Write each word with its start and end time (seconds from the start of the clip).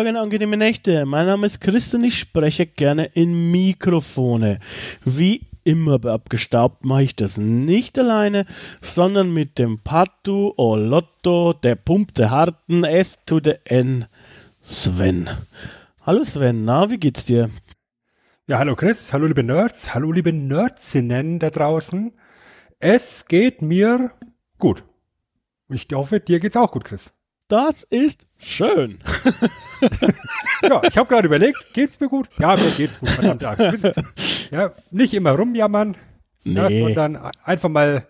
Tage 0.00 0.08
und 0.08 0.16
angenehme 0.16 0.56
Nächte. 0.56 1.04
Mein 1.04 1.26
Name 1.26 1.46
ist 1.46 1.60
Chris 1.60 1.92
und 1.92 2.04
ich 2.04 2.18
spreche 2.18 2.64
gerne 2.64 3.10
in 3.12 3.50
Mikrofone. 3.50 4.58
Wie 5.04 5.42
immer 5.62 5.98
bei 5.98 6.10
Abgestaubt 6.10 6.86
mache 6.86 7.02
ich 7.02 7.16
das 7.16 7.36
nicht 7.36 7.98
alleine, 7.98 8.46
sondern 8.80 9.34
mit 9.34 9.58
dem 9.58 9.78
Patu 9.80 10.54
Olotto, 10.56 11.52
der 11.52 11.74
Pump 11.74 12.14
der 12.14 12.30
Harten, 12.30 12.82
S 12.84 13.18
to 13.26 13.40
the 13.44 13.56
N, 13.64 14.06
Sven. 14.62 15.28
Hallo 16.06 16.24
Sven, 16.24 16.64
na, 16.64 16.88
wie 16.88 16.96
geht's 16.96 17.26
dir? 17.26 17.50
Ja, 18.46 18.58
hallo 18.58 18.76
Chris, 18.76 19.12
hallo 19.12 19.26
liebe 19.26 19.42
Nerds, 19.42 19.92
hallo 19.92 20.12
liebe 20.12 20.32
Nerdsinnen 20.32 21.38
da 21.40 21.50
draußen. 21.50 22.14
Es 22.78 23.26
geht 23.26 23.60
mir 23.60 24.12
gut. 24.58 24.82
Ich 25.68 25.86
hoffe, 25.92 26.20
dir 26.20 26.38
geht's 26.38 26.56
auch 26.56 26.72
gut, 26.72 26.84
Chris. 26.86 27.10
Das 27.50 27.82
ist 27.82 28.26
schön. 28.38 28.98
ja, 30.62 30.82
ich 30.84 30.96
habe 30.96 31.08
gerade 31.08 31.26
überlegt, 31.26 31.74
geht's 31.74 31.98
mir 31.98 32.08
gut? 32.08 32.28
Ja, 32.38 32.54
mir 32.54 32.70
geht's 32.76 33.00
gut, 33.00 33.10
verdammt. 33.10 33.42
Ja, 34.52 34.72
nicht 34.92 35.14
immer 35.14 35.32
rumjammern, 35.32 35.96
nee. 36.44 36.60
ja, 36.60 36.94
sondern 36.94 37.32
einfach 37.42 37.68
mal 37.68 38.06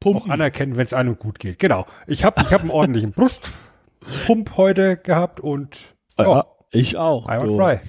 Pumpen. 0.00 0.22
auch 0.22 0.28
anerkennen, 0.28 0.76
wenn 0.76 0.86
es 0.86 0.92
einem 0.92 1.16
gut 1.20 1.38
geht. 1.38 1.60
Genau. 1.60 1.86
Ich 2.08 2.24
habe 2.24 2.42
ich 2.42 2.52
hab 2.52 2.62
einen 2.62 2.70
ordentlichen 2.70 3.12
Brustpump 3.12 4.56
heute 4.56 4.96
gehabt 4.96 5.38
und 5.38 5.78
oh, 6.18 6.22
ja, 6.22 6.46
ich 6.72 6.96
auch. 6.96 7.28
Einwandfrei. 7.28 7.80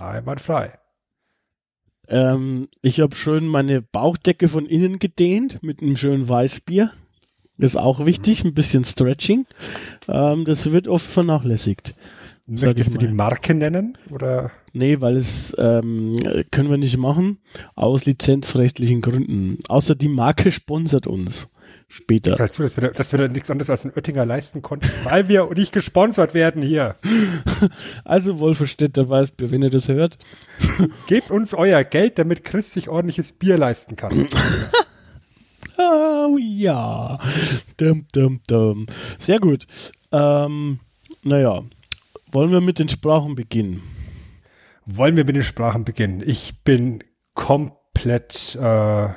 Einwandfrei. 0.00 0.72
Ähm, 2.08 2.68
ich 2.80 3.00
habe 3.00 3.14
schön 3.14 3.46
meine 3.46 3.82
Bauchdecke 3.82 4.48
von 4.48 4.64
innen 4.64 4.98
gedehnt 4.98 5.62
mit 5.62 5.82
einem 5.82 5.96
schönen 5.96 6.26
Weißbier. 6.26 6.92
Ist 7.60 7.76
auch 7.76 8.06
wichtig, 8.06 8.44
ein 8.44 8.54
bisschen 8.54 8.84
Stretching. 8.84 9.46
Ähm, 10.08 10.44
das 10.44 10.72
wird 10.72 10.88
oft 10.88 11.06
vernachlässigt. 11.06 11.94
Möchtest 12.46 12.94
du 12.94 12.98
die 12.98 13.08
Marke 13.08 13.54
nennen? 13.54 13.96
Oder? 14.10 14.50
Nee, 14.72 15.00
weil 15.00 15.16
es 15.16 15.54
ähm, 15.58 16.16
können 16.50 16.70
wir 16.70 16.78
nicht 16.78 16.96
machen, 16.96 17.38
aus 17.76 18.06
lizenzrechtlichen 18.06 19.02
Gründen. 19.02 19.58
Außer 19.68 19.94
die 19.94 20.08
Marke 20.08 20.50
sponsert 20.50 21.06
uns 21.06 21.48
später. 21.86 22.36
Dazu, 22.36 22.62
dass 22.62 22.80
wir, 22.80 22.90
dass 22.90 23.12
wir 23.12 23.18
da 23.18 23.28
nichts 23.28 23.50
anderes 23.50 23.68
als 23.68 23.84
einen 23.84 23.94
Oettinger 23.94 24.24
leisten 24.24 24.62
konnten, 24.62 24.88
weil 25.04 25.28
wir 25.28 25.48
nicht 25.54 25.72
gesponsert 25.72 26.34
werden 26.34 26.62
hier. 26.62 26.96
Also 28.04 28.38
Wolferstädter 28.38 29.08
Weißbier, 29.08 29.50
wenn 29.50 29.62
ihr 29.62 29.70
das 29.70 29.88
hört. 29.88 30.18
Gebt 31.06 31.30
uns 31.30 31.52
euer 31.52 31.84
Geld, 31.84 32.18
damit 32.18 32.44
Chris 32.44 32.72
sich 32.72 32.88
ordentliches 32.88 33.32
Bier 33.32 33.58
leisten 33.58 33.96
kann. 33.96 34.26
Oh 35.78 36.36
ja. 36.38 37.18
Dum, 37.76 38.06
dum, 38.12 38.40
dum. 38.46 38.86
Sehr 39.18 39.38
gut. 39.38 39.66
Ähm, 40.12 40.80
naja, 41.22 41.62
wollen 42.32 42.50
wir 42.50 42.60
mit 42.60 42.78
den 42.78 42.88
Sprachen 42.88 43.34
beginnen? 43.34 43.82
Wollen 44.86 45.16
wir 45.16 45.24
mit 45.24 45.36
den 45.36 45.42
Sprachen 45.42 45.84
beginnen? 45.84 46.22
Ich 46.24 46.62
bin 46.64 47.02
komplett 47.34 48.56
äh, 48.56 49.08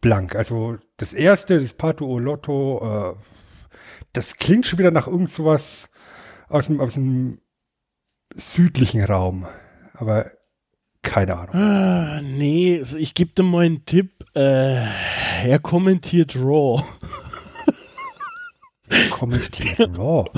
blank. 0.00 0.36
Also 0.36 0.76
das 0.96 1.12
erste, 1.12 1.60
das 1.60 1.74
Pato 1.74 2.18
Lotto, 2.18 3.14
äh, 3.14 3.20
das 4.12 4.36
klingt 4.36 4.66
schon 4.66 4.78
wieder 4.78 4.90
nach 4.90 5.06
irgend 5.06 5.30
sowas 5.30 5.90
aus 6.48 6.66
dem, 6.66 6.80
aus 6.80 6.94
dem 6.94 7.40
südlichen 8.32 9.04
Raum. 9.04 9.46
Aber 9.94 10.30
keine 11.02 11.36
Ahnung. 11.36 11.54
Ah, 11.54 12.20
nee, 12.22 12.82
ich 12.98 13.14
gebe 13.14 13.32
dir 13.32 13.42
mal 13.42 13.64
einen 13.64 13.86
Tipp. 13.86 14.15
Äh, 14.36 15.48
er 15.48 15.58
kommentiert 15.60 16.36
Raw. 16.36 16.84
kommentiert 19.10 19.96
Raw. 19.96 20.28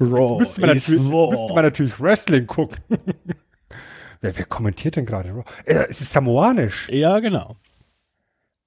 Raw. 0.00 0.38
Müsste 0.38 0.60
man, 0.60 0.70
natürlich, 0.70 1.02
müsste 1.02 1.54
man 1.54 1.64
natürlich 1.64 2.00
Wrestling 2.00 2.46
gucken. 2.46 2.78
wer, 4.20 4.36
wer, 4.36 4.44
kommentiert 4.44 4.94
denn 4.94 5.04
gerade 5.04 5.30
Raw? 5.30 5.42
Äh, 5.64 5.86
es 5.88 6.00
ist 6.00 6.12
samoanisch. 6.12 6.88
Ja, 6.92 7.18
genau. 7.18 7.56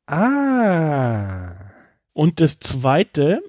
Ah. 0.06 1.54
Und 2.12 2.42
das 2.42 2.60
zweite, 2.60 3.42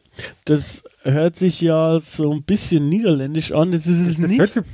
das 0.45 0.85
hört 1.03 1.35
sich 1.35 1.61
ja 1.61 1.99
so 1.99 2.33
ein 2.33 2.45
bisschen 2.45 2.89
niederländisch 2.89 3.51
an. 3.51 3.73
Das 3.73 3.89
ist 3.89 3.99
es 3.99 4.07
das, 4.07 4.17
das 4.19 4.31
nicht. 4.31 4.53
Sich, 4.53 4.65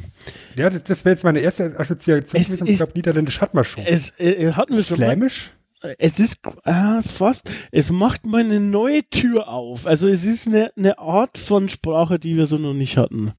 ja, 0.57 0.69
das, 0.69 0.85
das 0.85 1.07
wäre 1.07 1.15
jetzt 1.15 1.25
meine 1.25 1.39
erste 1.39 1.75
Assoziation. 1.81 2.39
Es 2.39 2.51
ich 2.51 2.77
glaube, 2.77 2.93
Niederländisch 2.95 3.41
hat 3.41 3.55
man 3.55 3.65
schon. 3.65 3.83
Es, 3.87 4.13
es 4.19 4.57
hatten 4.57 4.77
wir 4.77 4.83
schon. 4.83 4.99
Flämisch? 4.99 5.53
Es 5.99 6.19
ist 6.19 6.41
äh, 6.65 7.03
fast, 7.03 7.49
es 7.73 7.91
macht 7.91 8.27
mal 8.27 8.41
eine 8.41 8.61
neue 8.61 9.03
Tür 9.09 9.49
auf. 9.49 9.87
Also 9.87 10.09
es 10.09 10.25
ist 10.25 10.47
eine, 10.47 10.73
eine 10.77 10.99
Art 10.99 11.39
von 11.39 11.69
Sprache, 11.69 12.19
die 12.19 12.37
wir 12.37 12.47
so 12.47 12.59
noch 12.59 12.75
nicht 12.75 12.99
hatten. 12.99 13.33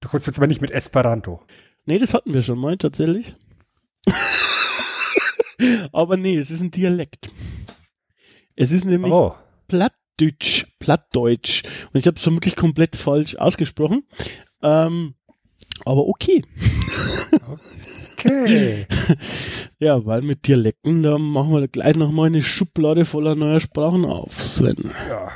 Du 0.00 0.08
kommst 0.08 0.26
jetzt 0.26 0.38
aber 0.38 0.46
nicht 0.46 0.60
mit 0.60 0.70
Esperanto. 0.70 1.42
Nee, 1.86 1.98
das 1.98 2.14
hatten 2.14 2.32
wir 2.32 2.42
schon 2.42 2.58
mal 2.58 2.76
tatsächlich. 2.76 3.34
aber 5.92 6.16
nee, 6.16 6.36
es 6.36 6.50
ist 6.50 6.60
ein 6.60 6.70
Dialekt. 6.70 7.30
Es 8.54 8.70
ist 8.70 8.84
nämlich 8.84 9.12
oh. 9.12 9.34
Plattdeutsch, 9.66 10.66
Plattdeutsch. 10.78 11.64
Und 11.92 11.98
ich 11.98 12.06
habe 12.06 12.16
es 12.16 12.22
vermutlich 12.22 12.54
komplett 12.54 12.94
falsch 12.94 13.34
ausgesprochen. 13.34 14.04
Ähm, 14.62 15.14
aber 15.84 16.06
okay. 16.06 16.44
Okay. 17.32 18.09
ja, 19.78 20.04
weil 20.04 20.22
mit 20.22 20.46
Dialekten, 20.46 21.02
da 21.02 21.18
machen 21.18 21.52
wir 21.52 21.68
gleich 21.68 21.96
nochmal 21.96 22.26
eine 22.26 22.42
Schublade 22.42 23.04
voller 23.04 23.34
neuer 23.34 23.60
Sprachen 23.60 24.04
auf, 24.04 24.40
Sven. 24.40 24.90
Ja, 25.08 25.32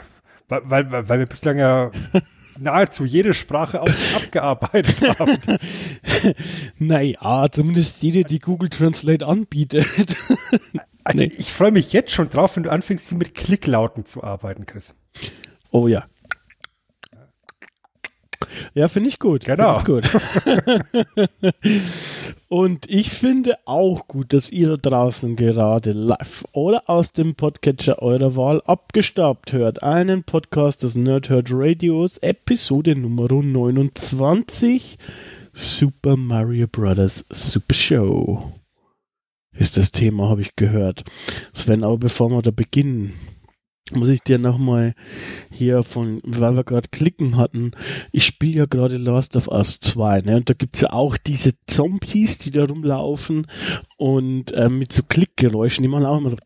weil, 0.48 0.90
weil, 0.90 1.08
weil 1.08 1.18
wir 1.18 1.26
bislang 1.26 1.58
ja 1.58 1.90
nahezu 2.58 3.04
jede 3.04 3.34
Sprache 3.34 3.82
auch 3.82 3.90
abgearbeitet 4.16 5.00
haben. 5.18 5.38
naja, 6.78 7.46
zumindest 7.50 8.02
jede, 8.02 8.24
die 8.24 8.38
Google 8.38 8.68
Translate 8.68 9.26
anbietet. 9.26 9.86
also 11.04 11.24
nee. 11.24 11.32
ich 11.36 11.52
freue 11.52 11.72
mich 11.72 11.92
jetzt 11.92 12.10
schon 12.10 12.28
drauf, 12.28 12.56
wenn 12.56 12.64
du 12.64 12.70
anfängst, 12.70 13.12
mit 13.12 13.34
Klicklauten 13.34 14.04
zu 14.04 14.22
arbeiten, 14.22 14.66
Chris. 14.66 14.94
Oh 15.70 15.88
ja, 15.88 16.04
ja, 18.75 18.88
finde 18.88 19.09
ich 19.09 19.19
gut. 19.19 19.44
Genau. 19.44 19.78
Ich 19.78 19.84
gut. 19.84 20.09
Und 22.48 22.88
ich 22.88 23.10
finde 23.10 23.59
auch 23.65 24.06
gut, 24.06 24.32
dass 24.32 24.50
ihr 24.50 24.76
da 24.76 24.91
draußen 24.91 25.37
gerade 25.37 25.92
live 25.92 26.44
oder 26.53 26.88
aus 26.88 27.12
dem 27.12 27.34
Podcatcher 27.34 28.00
eurer 28.00 28.37
Wahl 28.37 28.62
abgestaubt 28.66 29.53
hört. 29.53 29.82
Einen 29.82 30.22
Podcast 30.22 30.82
des 30.82 30.94
Nerdherd 30.94 31.48
Radios, 31.50 32.19
Episode 32.19 32.94
Nummer 32.97 33.28
29, 33.28 34.98
Super 35.53 36.16
Mario 36.16 36.66
Bros. 36.69 37.25
Super 37.31 37.75
Show. 37.75 38.53
Ist 39.56 39.76
das 39.76 39.93
Thema, 39.93 40.28
habe 40.28 40.41
ich 40.41 40.56
gehört. 40.56 41.04
Sven, 41.53 41.84
aber 41.84 41.98
bevor 41.98 42.31
wir 42.31 42.43
da 42.43 42.50
beginnen, 42.50 43.14
muss 43.92 44.08
ich 44.08 44.22
dir 44.22 44.38
nochmal 44.38 44.94
hier 45.50 45.82
von, 45.82 46.20
weil 46.24 46.56
wir 46.56 46.64
gerade 46.64 46.88
klicken 46.88 47.36
hatten, 47.36 47.72
ich 48.12 48.24
spiele 48.24 48.60
ja 48.60 48.66
gerade 48.66 48.96
Last 48.96 49.36
of 49.36 49.48
Us 49.48 49.78
2, 49.81 50.22
ne? 50.22 50.36
Und 50.36 50.48
da 50.48 50.54
gibt's 50.54 50.81
ja 50.81 50.92
auch 50.92 51.19
diese 51.19 51.52
Zombies, 51.66 52.38
die 52.38 52.50
da 52.50 52.64
rumlaufen 52.64 53.46
und 53.98 54.52
äh, 54.52 54.70
mit 54.70 54.92
so 54.92 55.02
Klickgeräuschen, 55.02 55.82
die 55.82 55.88
machen 55.88 56.06
auch 56.06 56.19
immer 56.19 56.31
so 56.31 56.36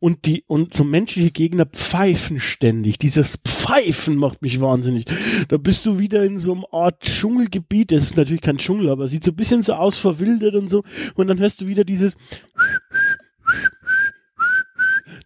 und 0.00 0.24
die 0.26 0.44
und 0.46 0.74
so 0.74 0.84
menschliche 0.84 1.30
Gegner 1.30 1.66
pfeifen 1.66 2.40
ständig. 2.40 2.98
Dieses 2.98 3.38
Pfeifen 3.38 4.16
macht 4.16 4.42
mich 4.42 4.60
wahnsinnig. 4.60 5.04
Da 5.48 5.56
bist 5.56 5.86
du 5.86 5.98
wieder 5.98 6.22
in 6.24 6.38
so 6.38 6.52
einem 6.52 6.66
Art 6.70 7.00
Dschungelgebiet. 7.00 7.92
Das 7.92 8.02
ist 8.02 8.16
natürlich 8.16 8.42
kein 8.42 8.58
Dschungel, 8.58 8.90
aber 8.90 9.06
sieht 9.06 9.24
so 9.24 9.32
ein 9.32 9.36
bisschen 9.36 9.62
so 9.62 9.74
aus 9.74 9.98
verwildert 9.98 10.54
und 10.54 10.68
so. 10.68 10.84
Und 11.14 11.28
dann 11.28 11.38
hörst 11.38 11.60
du 11.60 11.66
wieder 11.66 11.84
dieses 11.84 12.16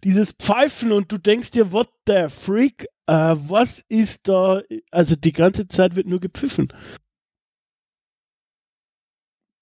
dieses 0.03 0.33
Pfeifen 0.33 0.91
und 0.91 1.11
du 1.11 1.17
denkst 1.17 1.51
dir, 1.51 1.71
what 1.71 1.89
the 2.07 2.27
freak, 2.29 2.87
äh, 3.07 3.35
was 3.35 3.83
ist 3.87 4.27
da, 4.27 4.61
also 4.91 5.15
die 5.15 5.33
ganze 5.33 5.67
Zeit 5.67 5.95
wird 5.95 6.07
nur 6.07 6.19
gepfiffen. 6.19 6.73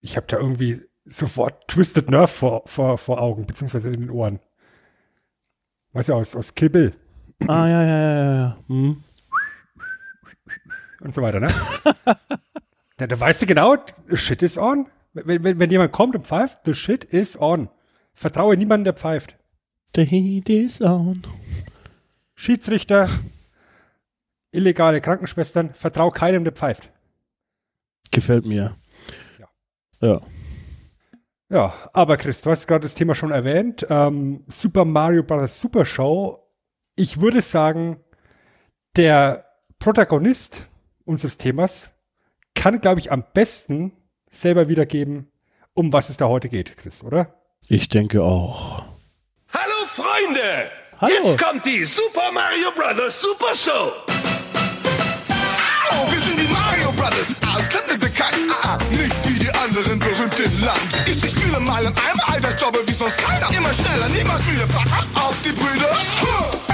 Ich 0.01 0.15
habe 0.15 0.27
da 0.27 0.38
irgendwie 0.38 0.81
sofort 1.06 1.68
Twisted 1.68 2.09
Nerve 2.09 2.27
vor, 2.27 2.63
vor, 2.65 2.97
vor 2.97 3.21
Augen, 3.21 3.45
beziehungsweise 3.45 3.89
in 3.89 4.01
den 4.01 4.09
Ohren. 4.09 4.39
Weißt 5.91 6.09
du, 6.09 6.13
aus, 6.13 6.36
aus 6.36 6.56
Kill 6.56 6.69
Bill. 6.69 6.94
Ah, 7.47 7.68
ja, 7.68 7.83
ja, 7.83 8.00
ja, 8.00 8.35
ja. 8.35 8.57
Hm. 8.68 9.03
Und 11.01 11.13
so 11.13 11.21
weiter, 11.21 11.39
ne? 11.39 11.50
Da, 12.97 13.07
da 13.07 13.18
weißt 13.18 13.42
du 13.42 13.45
genau, 13.45 13.77
the 14.07 14.18
shit 14.18 14.42
is 14.42 14.57
on. 14.57 14.88
Wenn, 15.13 15.42
wenn, 15.42 15.57
wenn 15.57 15.71
jemand 15.71 15.94
kommt 15.94 16.15
und 16.15 16.25
pfeift, 16.25 16.59
the 16.65 16.75
shit 16.75 17.06
is 17.06 17.39
on. 17.39 17.69
Vertraue 18.13 18.57
niemanden, 18.57 18.83
der 18.83 18.94
pfeift. 18.94 19.38
The 19.95 20.06
heat 20.06 20.50
is 20.50 20.81
on. 20.81 21.24
Schiedsrichter, 22.36 23.09
illegale 24.51 25.01
Krankenschwestern, 25.01 25.74
vertraue 25.74 26.12
keinem, 26.12 26.44
der 26.44 26.53
pfeift. 26.53 26.89
Gefällt 28.12 28.45
mir. 28.45 28.75
Ja. 29.39 29.47
Ja. 30.01 30.21
Ja, 31.51 31.74
aber 31.94 32.18
Chris, 32.18 32.41
du 32.41 32.51
hast 32.51 32.68
gerade 32.68 32.83
das 32.83 32.94
Thema 32.94 33.15
schon 33.15 33.31
erwähnt. 33.31 33.86
Ähm, 33.89 34.44
Super 34.47 34.86
Mario 34.86 35.24
Bros. 35.24 35.59
Super 35.59 35.83
Show. 35.83 36.47
Ich 36.95 37.21
würde 37.21 37.42
sagen, 37.42 37.97
der 38.95 39.45
Protagonist 39.80 40.68
unseres 41.06 41.38
Themas 41.39 41.89
kann, 42.53 42.81
glaube 42.81 43.00
ich, 43.00 43.12
am 43.12 43.24
besten 43.33 43.94
selber 44.30 44.69
wiedergeben, 44.69 45.31
um 45.74 45.92
was 45.92 46.09
es 46.09 46.18
da 46.18 46.27
heute 46.27 46.50
geht, 46.50 46.77
Chris, 46.77 47.03
oder? 47.03 47.33
Ich 47.68 47.89
denke 47.89 48.21
auch. 48.24 48.88
Hallo 50.00 50.04
Freunde! 50.04 50.72
Hallo. 51.01 51.13
Jetzt 51.13 51.38
kommt 51.38 51.66
die 51.66 51.86
Super 51.86 52.31
Mario 52.34 52.72
Bros. 52.72 53.22
Super 53.22 53.54
Show! 53.56 53.92
Au, 55.92 56.12
wir 56.12 56.19
sind 56.19 56.40
die 56.40 56.48
Mario 56.48 56.92
Brothers, 56.94 57.36
aus 57.56 57.68
Klemme 57.68 57.98
bekannt. 57.98 58.36
Ah, 58.63 58.78
ah, 58.78 58.78
nicht 58.92 59.16
wie 59.28 59.40
die 59.40 59.51
anderen 59.51 60.00
berühmt 60.00 60.40
im 60.40 60.66
Land. 60.66 60.80
Ich, 61.06 61.24
ich 61.24 61.31
spiele 61.31 61.60
mal 61.60 61.84
im 61.84 61.94
Eimer, 61.94 62.34
alter 62.34 62.56
Jobbe 62.56 62.80
wie 62.86 62.94
sonst 62.94 63.18
keiner. 63.18 63.50
Immer 63.51 63.74
schneller, 63.74 64.10
niemals 64.10 64.44
müde, 64.46 64.68
Fahrrad 64.68 65.07
auf 65.16 65.36
die 65.44 65.51
Brüder. 65.51 65.98
Huh. 66.22 66.69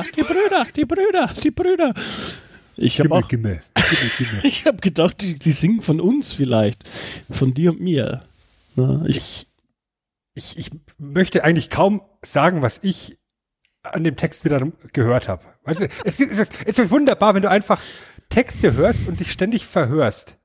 Brüder, 0.00 0.04
die 0.14 0.22
Brüder, 0.22 0.66
die 0.76 0.84
Brüder, 0.84 1.34
die 1.42 1.50
Brüder. 1.50 1.94
Ich 2.76 2.98
habe 3.00 3.14
auch, 3.14 3.28
gimme, 3.28 3.60
gimme, 3.74 4.10
gimme. 4.18 4.40
ich 4.44 4.64
habe 4.66 4.78
gedacht, 4.78 5.20
die, 5.20 5.38
die 5.38 5.52
singen 5.52 5.82
von 5.82 6.00
uns 6.00 6.32
vielleicht, 6.32 6.84
von 7.30 7.52
dir 7.54 7.72
und 7.72 7.80
mir. 7.80 8.22
Na, 8.76 9.04
ich, 9.06 9.46
Ich, 10.34 10.56
ich 10.56 10.70
möchte 10.98 11.44
eigentlich 11.44 11.68
kaum 11.68 12.00
sagen, 12.22 12.62
was 12.62 12.80
ich 12.82 13.18
an 13.82 14.04
dem 14.04 14.16
Text 14.16 14.44
wieder 14.46 14.66
gehört 14.94 15.28
habe. 15.28 15.44
Weißt 15.64 15.80
du, 15.82 15.88
es, 16.04 16.18
ist- 16.20 16.30
es, 16.32 16.38
ist- 16.38 16.52
es 16.64 16.78
ist 16.78 16.90
wunderbar, 16.90 17.34
wenn 17.34 17.42
du 17.42 17.50
einfach 17.50 17.80
Texte 18.30 18.72
hörst 18.72 19.06
und 19.08 19.20
dich 19.20 19.30
ständig 19.30 19.66
verhörst. 19.66 20.36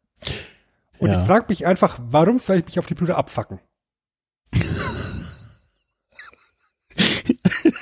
Und 1.00 1.10
Ja. 1.10 1.22
ich 1.22 1.28
frage 1.28 1.46
mich 1.48 1.66
einfach, 1.66 1.98
warum 2.02 2.40
soll 2.40 2.58
ich 2.58 2.66
mich 2.66 2.80
auf 2.80 2.88
die 2.88 2.96
Brüder 2.96 3.18
abfacken? 3.18 3.60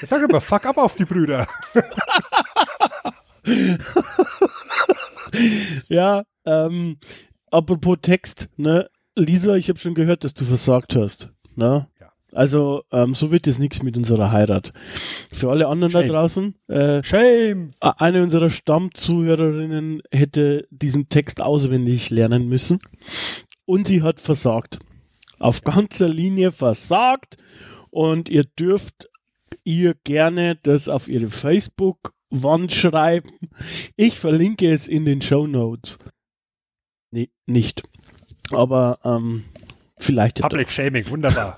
Ich 0.05 0.09
sage 0.09 0.25
immer, 0.25 0.39
fuck 0.39 0.67
ab 0.67 0.77
auf 0.77 0.95
die 0.95 1.05
Brüder. 1.05 1.47
ja, 5.87 6.23
ähm, 6.45 6.99
apropos 7.49 7.97
Text, 8.03 8.47
ne, 8.55 8.87
Lisa, 9.15 9.55
ich 9.55 9.67
habe 9.67 9.79
schon 9.79 9.95
gehört, 9.95 10.23
dass 10.23 10.35
du 10.35 10.45
versagt 10.45 10.95
hast, 10.95 11.31
ne? 11.55 11.87
Ja. 11.99 12.11
Also, 12.33 12.83
ähm, 12.91 13.15
so 13.15 13.31
wird 13.31 13.47
es 13.47 13.57
nichts 13.57 13.81
mit 13.81 13.97
unserer 13.97 14.31
Heirat. 14.31 14.73
Für 15.31 15.49
alle 15.49 15.69
anderen 15.69 15.91
Shame. 15.91 16.07
da 16.07 16.13
draußen, 16.13 16.53
äh, 16.67 17.01
Shame. 17.01 17.71
eine 17.79 18.21
unserer 18.21 18.51
Stammzuhörerinnen 18.51 20.03
hätte 20.11 20.67
diesen 20.69 21.09
Text 21.09 21.41
auswendig 21.41 22.11
lernen 22.11 22.47
müssen 22.47 22.79
und 23.65 23.87
sie 23.87 24.03
hat 24.03 24.19
versagt. 24.19 24.77
Auf 25.39 25.63
ganzer 25.63 26.07
Linie 26.07 26.51
versagt 26.51 27.37
und 27.89 28.29
ihr 28.29 28.43
dürft 28.43 29.09
ihr 29.65 29.95
gerne 30.03 30.55
das 30.63 30.87
auf 30.87 31.09
ihre 31.09 31.27
Facebook-Wand 31.27 32.71
schreiben. 32.71 33.31
Ich 33.97 34.17
verlinke 34.19 34.71
es 34.71 34.87
in 34.87 35.05
den 35.05 35.21
Show 35.21 35.47
Notes. 35.47 35.99
Nee, 37.11 37.29
nicht. 37.45 37.83
Aber 38.51 38.99
ähm, 39.03 39.43
vielleicht 39.97 40.39
ja 40.39 40.43
doch. 40.43 40.49
Public 40.49 40.71
Shaming, 40.71 41.09
wunderbar. 41.09 41.57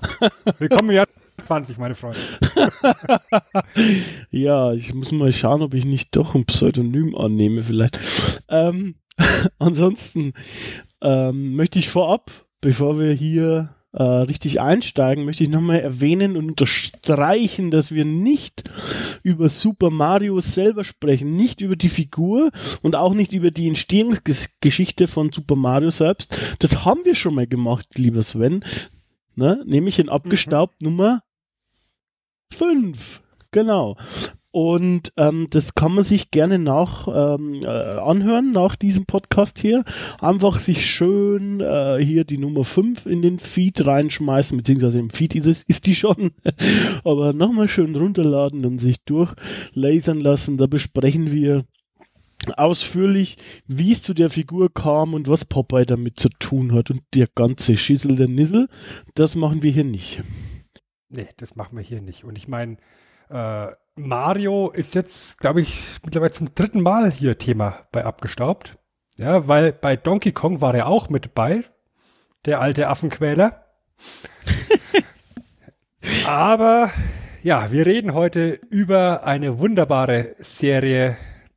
Willkommen 0.58 0.90
Jahr 0.90 1.06
20, 1.46 1.78
meine 1.78 1.94
Freunde. 1.94 2.18
Ja, 4.30 4.72
ich 4.72 4.94
muss 4.94 5.12
mal 5.12 5.32
schauen, 5.32 5.62
ob 5.62 5.74
ich 5.74 5.84
nicht 5.84 6.14
doch 6.16 6.34
ein 6.34 6.46
Pseudonym 6.46 7.14
annehme, 7.14 7.62
vielleicht. 7.62 7.98
Ähm, 8.48 8.96
ansonsten 9.58 10.32
ähm, 11.02 11.54
möchte 11.56 11.78
ich 11.78 11.88
vorab, 11.88 12.30
bevor 12.60 12.98
wir 12.98 13.12
hier 13.12 13.74
äh, 13.98 14.02
richtig 14.02 14.60
einsteigen, 14.60 15.24
möchte 15.24 15.42
ich 15.42 15.50
nochmal 15.50 15.80
erwähnen 15.80 16.36
und 16.36 16.50
unterstreichen, 16.50 17.72
dass 17.72 17.90
wir 17.90 18.04
nicht 18.04 18.62
über 19.24 19.48
Super 19.48 19.90
Mario 19.90 20.40
selber 20.40 20.84
sprechen, 20.84 21.34
nicht 21.34 21.62
über 21.62 21.74
die 21.74 21.88
Figur 21.88 22.52
und 22.80 22.94
auch 22.94 23.12
nicht 23.12 23.32
über 23.32 23.50
die 23.50 23.66
Entstehungsgeschichte 23.66 25.08
von 25.08 25.32
Super 25.32 25.56
Mario 25.56 25.90
selbst. 25.90 26.38
Das 26.60 26.84
haben 26.84 27.04
wir 27.04 27.16
schon 27.16 27.34
mal 27.34 27.48
gemacht, 27.48 27.98
lieber 27.98 28.22
Sven. 28.22 28.64
Ne? 29.34 29.64
Nämlich 29.66 29.98
in 29.98 30.08
abgestaubt 30.08 30.80
Nummer 30.80 31.24
5. 32.52 33.20
Genau. 33.50 33.96
Und 34.60 35.12
ähm, 35.16 35.46
das 35.50 35.76
kann 35.76 35.94
man 35.94 36.02
sich 36.02 36.32
gerne 36.32 36.58
nach 36.58 37.06
ähm, 37.06 37.60
äh, 37.62 37.68
anhören, 37.68 38.50
nach 38.50 38.74
diesem 38.74 39.06
Podcast 39.06 39.60
hier. 39.60 39.84
Einfach 40.20 40.58
sich 40.58 40.84
schön 40.84 41.60
äh, 41.60 42.04
hier 42.04 42.24
die 42.24 42.38
Nummer 42.38 42.64
5 42.64 43.06
in 43.06 43.22
den 43.22 43.38
Feed 43.38 43.86
reinschmeißen, 43.86 44.58
beziehungsweise 44.58 44.98
im 44.98 45.10
Feed 45.10 45.36
ist, 45.36 45.46
es, 45.46 45.62
ist 45.62 45.86
die 45.86 45.94
schon. 45.94 46.32
Aber 47.04 47.32
nochmal 47.32 47.68
schön 47.68 47.94
runterladen 47.94 48.66
und 48.66 48.80
sich 48.80 48.96
durchlasern 49.04 50.18
lassen. 50.18 50.56
Da 50.56 50.66
besprechen 50.66 51.30
wir 51.30 51.64
ausführlich, 52.56 53.36
wie 53.68 53.92
es 53.92 54.02
zu 54.02 54.12
der 54.12 54.28
Figur 54.28 54.74
kam 54.74 55.14
und 55.14 55.28
was 55.28 55.44
Popeye 55.44 55.86
damit 55.86 56.18
zu 56.18 56.30
tun 56.30 56.72
hat. 56.72 56.90
Und 56.90 57.02
der 57.14 57.28
ganze 57.32 57.76
Schissel 57.76 58.16
der 58.16 58.26
Nissel, 58.26 58.66
das 59.14 59.36
machen 59.36 59.62
wir 59.62 59.70
hier 59.70 59.84
nicht. 59.84 60.24
Nee, 61.10 61.28
das 61.36 61.54
machen 61.54 61.76
wir 61.76 61.84
hier 61.84 62.00
nicht. 62.00 62.24
Und 62.24 62.36
ich 62.36 62.48
meine, 62.48 62.76
äh, 63.30 63.68
Mario 63.98 64.70
ist 64.70 64.94
jetzt, 64.94 65.38
glaube 65.38 65.60
ich, 65.60 65.82
mittlerweile 66.04 66.30
zum 66.30 66.54
dritten 66.54 66.82
Mal 66.82 67.10
hier 67.10 67.38
Thema 67.38 67.86
bei 67.92 68.04
Abgestaubt. 68.04 68.78
Ja, 69.16 69.48
weil 69.48 69.72
bei 69.72 69.96
Donkey 69.96 70.32
Kong 70.32 70.60
war 70.60 70.74
er 70.74 70.86
auch 70.86 71.08
mit 71.08 71.26
dabei, 71.26 71.64
der 72.44 72.60
alte 72.60 72.88
Affenquäler. 72.88 73.64
Aber 76.26 76.90
ja, 77.42 77.70
wir 77.72 77.86
reden 77.86 78.14
heute 78.14 78.60
über 78.70 79.24
eine 79.24 79.58
wunderbare 79.58 80.36
Serie, 80.38 81.16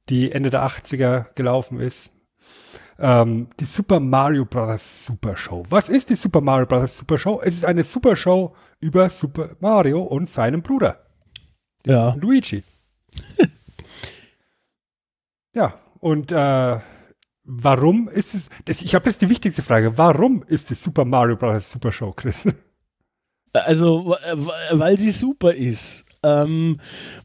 die 0.10 0.32
Ende 0.32 0.50
der 0.50 0.64
80er 0.66 1.34
gelaufen 1.36 1.80
ist. 1.80 2.12
Ähm, 3.00 3.48
die 3.60 3.66
Super 3.66 4.00
Mario 4.00 4.46
Bros. 4.46 5.06
Super 5.06 5.36
Show. 5.36 5.64
Was 5.70 5.90
ist 5.90 6.10
die 6.10 6.16
Super 6.16 6.42
Mario 6.42 6.66
Bros. 6.66 6.98
Super 6.98 7.18
Show? 7.18 7.42
Es 7.44 7.56
ist 7.56 7.66
eine 7.66 7.84
Super 7.84 8.16
Show 8.16 8.56
über 8.80 9.10
Super 9.10 9.56
Mario 9.60 10.02
und 10.02 10.30
seinem 10.30 10.62
Bruder, 10.62 11.00
Ja. 11.86 12.14
Luigi. 12.16 12.64
ja, 15.56 15.74
und 16.00 16.32
äh, 16.32 16.80
warum 17.44 18.08
ist 18.08 18.34
es, 18.34 18.50
das, 18.66 18.82
ich 18.82 18.96
habe 18.96 19.10
jetzt 19.10 19.22
die 19.22 19.30
wichtigste 19.30 19.62
Frage, 19.62 19.98
warum 19.98 20.44
ist 20.44 20.70
die 20.70 20.76
Super 20.76 21.06
Mario 21.06 21.36
Bros. 21.36 21.72
Super 21.72 21.92
Show, 21.92 22.12
Chris? 22.14 22.48
Also, 23.54 24.06
wa- 24.06 24.20
wa- 24.34 24.54
weil 24.80 24.98
sie 24.98 25.12
super 25.12 25.54
ist. 25.54 26.06
Ähm, 26.24 26.80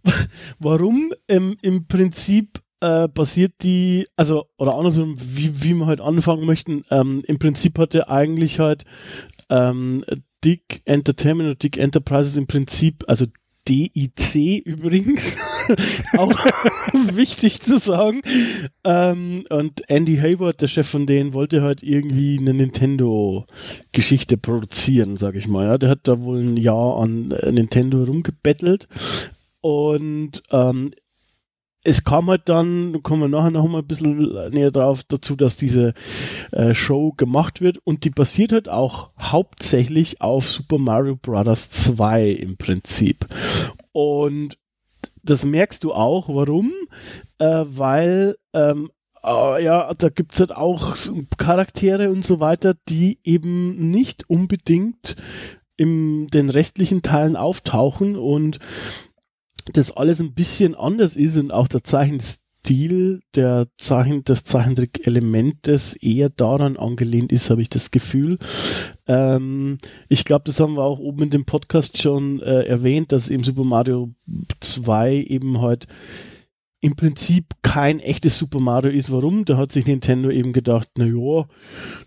warum? 0.58 1.12
Ähm, 1.28 1.56
Im 1.62 1.86
Prinzip 1.86 2.60
äh, 2.80 3.06
basiert 3.08 3.54
die, 3.62 4.04
also, 4.16 4.46
oder 4.58 4.75
andersrum, 4.75 5.16
wie, 5.18 5.62
wie 5.62 5.75
wir 5.75 5.86
halt 5.86 6.00
anfangen 6.00 6.44
möchten, 6.44 6.84
ähm, 6.90 7.22
im 7.26 7.38
Prinzip 7.38 7.78
hatte 7.78 8.08
eigentlich 8.08 8.58
halt 8.58 8.84
ähm, 9.48 10.04
Dick 10.44 10.82
Entertainment 10.84 11.46
oder 11.48 11.54
Dick 11.56 11.78
Enterprises 11.78 12.36
im 12.36 12.46
Prinzip, 12.46 13.04
also 13.06 13.26
DIC 13.68 14.62
übrigens, 14.64 15.37
auch 16.16 16.44
wichtig 17.12 17.61
zu 17.61 17.78
sagen. 17.78 18.23
Ähm, 18.85 19.44
und 19.50 19.88
Andy 19.88 20.16
Hayward, 20.16 20.61
der 20.61 20.68
Chef 20.68 20.88
von 20.88 21.06
denen, 21.06 21.32
wollte 21.32 21.62
halt 21.62 21.82
irgendwie 21.82 22.38
eine 22.38 22.54
Nintendo-Geschichte 22.54 24.38
produzieren, 24.38 25.16
sag 25.16 25.35
ich 25.35 25.49
mal. 25.49 25.66
Ja, 25.66 25.78
der 25.78 25.90
hat 25.90 26.00
da 26.04 26.20
wohl 26.20 26.40
ein 26.40 26.56
Jahr 26.56 26.99
an 26.99 27.32
äh, 27.32 27.52
Nintendo 27.52 28.04
rumgebettelt. 28.04 28.88
Und 29.61 30.42
ähm, 30.50 30.92
es 31.86 32.02
kam 32.02 32.28
halt 32.28 32.48
dann, 32.48 32.92
da 32.92 32.98
kommen 32.98 33.22
wir 33.22 33.28
nachher 33.28 33.50
noch 33.50 33.66
mal 33.68 33.78
ein 33.78 33.86
bisschen 33.86 34.32
näher 34.50 34.72
drauf, 34.72 35.04
dazu, 35.04 35.36
dass 35.36 35.56
diese 35.56 35.94
äh, 36.50 36.74
Show 36.74 37.12
gemacht 37.16 37.60
wird 37.60 37.78
und 37.84 38.04
die 38.04 38.10
basiert 38.10 38.50
halt 38.50 38.68
auch 38.68 39.10
hauptsächlich 39.20 40.20
auf 40.20 40.50
Super 40.50 40.78
Mario 40.78 41.16
Bros. 41.16 41.70
2 41.70 42.30
im 42.30 42.56
Prinzip. 42.56 43.26
Und 43.92 44.58
das 45.22 45.44
merkst 45.44 45.84
du 45.84 45.92
auch, 45.92 46.28
warum? 46.28 46.72
Äh, 47.38 47.64
weil 47.66 48.36
ähm, 48.52 48.90
äh, 49.22 49.64
ja, 49.64 49.94
da 49.94 50.08
gibt's 50.08 50.40
halt 50.40 50.52
auch 50.52 50.96
Charaktere 51.38 52.10
und 52.10 52.24
so 52.24 52.40
weiter, 52.40 52.74
die 52.88 53.20
eben 53.22 53.90
nicht 53.90 54.28
unbedingt 54.28 55.16
in 55.76 56.26
den 56.28 56.50
restlichen 56.50 57.02
Teilen 57.02 57.36
auftauchen 57.36 58.16
und 58.16 58.58
das 59.73 59.92
alles 59.92 60.20
ein 60.20 60.35
bisschen 60.35 60.75
anders 60.75 61.16
ist 61.16 61.37
und 61.37 61.50
auch 61.50 61.68
der 61.68 61.85
Zeichenstil 61.85 63.20
der 63.35 63.68
Zeichen, 63.76 64.25
des 64.25 64.44
Zeichentrick-Elementes 64.44 65.94
eher 65.94 66.28
daran 66.28 66.76
angelehnt 66.76 67.32
ist, 67.32 67.50
habe 67.50 67.62
ich 67.62 67.68
das 67.68 67.90
Gefühl. 67.90 68.38
Ähm, 69.06 69.78
ich 70.08 70.25
glaube, 70.25 70.44
das 70.46 70.61
haben 70.61 70.75
wir 70.75 70.82
auch 70.82 70.99
oben 70.99 71.25
in 71.25 71.30
dem 71.30 71.44
Podcast 71.44 71.99
schon 71.99 72.40
äh, 72.40 72.62
erwähnt, 72.62 73.12
dass 73.12 73.30
eben 73.30 73.44
Super 73.44 73.64
Mario 73.64 74.14
2 74.61 75.14
eben 75.28 75.61
halt 75.61 75.87
im 76.80 76.96
Prinzip 76.96 77.54
kein 77.62 78.00
echtes 78.00 78.38
Super 78.38 78.61
Mario 78.61 78.92
ist. 78.92 79.11
Warum? 79.11 79.44
Da 79.44 79.56
hat 79.56 79.73
sich 79.73 79.87
Nintendo 79.87 80.30
eben 80.30 80.52
gedacht, 80.52 80.88
na 80.96 81.06
ja, 81.06 81.46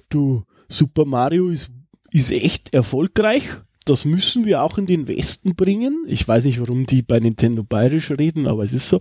du, 0.09 0.43
Super 0.67 1.05
Mario 1.05 1.49
ist, 1.49 1.69
ist 2.11 2.31
echt 2.31 2.73
erfolgreich 2.73 3.43
das 3.89 4.05
müssen 4.05 4.45
wir 4.45 4.63
auch 4.63 4.77
in 4.77 4.85
den 4.85 5.07
Westen 5.07 5.55
bringen. 5.55 6.05
Ich 6.07 6.27
weiß 6.27 6.45
nicht, 6.45 6.59
warum 6.59 6.85
die 6.85 7.01
bei 7.01 7.19
Nintendo 7.19 7.63
bayerisch 7.63 8.11
reden, 8.11 8.47
aber 8.47 8.63
es 8.63 8.73
ist 8.73 8.89
so. 8.89 8.99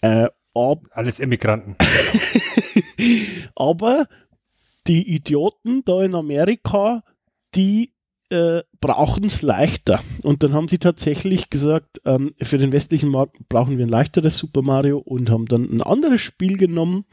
Äh, 0.00 0.28
Alles 0.90 1.20
Immigranten. 1.20 1.76
aber 3.54 4.08
die 4.86 5.14
Idioten 5.14 5.84
da 5.84 6.02
in 6.02 6.14
Amerika, 6.14 7.04
die 7.54 7.92
äh, 8.30 8.62
brauchen 8.80 9.24
es 9.24 9.42
leichter. 9.42 10.02
Und 10.22 10.42
dann 10.42 10.52
haben 10.52 10.68
sie 10.68 10.78
tatsächlich 10.78 11.50
gesagt, 11.50 12.00
ähm, 12.04 12.34
für 12.40 12.58
den 12.58 12.72
westlichen 12.72 13.10
Markt 13.10 13.36
brauchen 13.48 13.76
wir 13.76 13.86
ein 13.86 13.90
leichteres 13.90 14.36
Super 14.36 14.62
Mario 14.62 14.98
und 14.98 15.30
haben 15.30 15.46
dann 15.46 15.64
ein 15.64 15.82
anderes 15.82 16.20
Spiel 16.20 16.56
genommen 16.56 17.04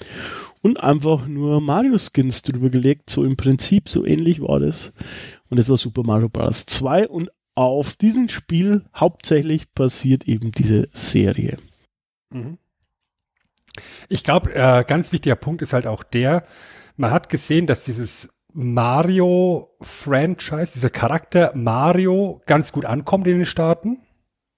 und 0.61 0.79
einfach 0.79 1.27
nur 1.27 1.59
Mario-Skins 1.59 2.43
drüber 2.43 2.69
gelegt. 2.69 3.09
So 3.09 3.23
im 3.23 3.35
Prinzip, 3.35 3.89
so 3.89 4.05
ähnlich 4.05 4.41
war 4.41 4.59
das. 4.59 4.91
Und 5.49 5.59
es 5.59 5.69
war 5.69 5.77
Super 5.77 6.03
Mario 6.03 6.29
Bros. 6.29 6.65
2 6.65 7.07
und 7.07 7.29
auf 7.55 7.95
diesem 7.95 8.29
Spiel 8.29 8.85
hauptsächlich 8.95 9.73
passiert 9.73 10.27
eben 10.27 10.51
diese 10.51 10.89
Serie. 10.93 11.57
Mhm. 12.31 12.57
Ich 14.09 14.23
glaube, 14.23 14.53
äh, 14.53 14.83
ganz 14.85 15.11
wichtiger 15.11 15.35
Punkt 15.35 15.61
ist 15.61 15.73
halt 15.73 15.85
auch 15.87 16.03
der, 16.03 16.43
man 16.95 17.11
hat 17.11 17.27
gesehen, 17.29 17.67
dass 17.67 17.83
dieses 17.83 18.29
Mario-Franchise, 18.53 20.73
dieser 20.73 20.89
Charakter 20.89 21.51
Mario 21.55 22.41
ganz 22.47 22.71
gut 22.71 22.85
ankommt 22.85 23.27
in 23.27 23.37
den 23.37 23.45
Staaten, 23.45 23.99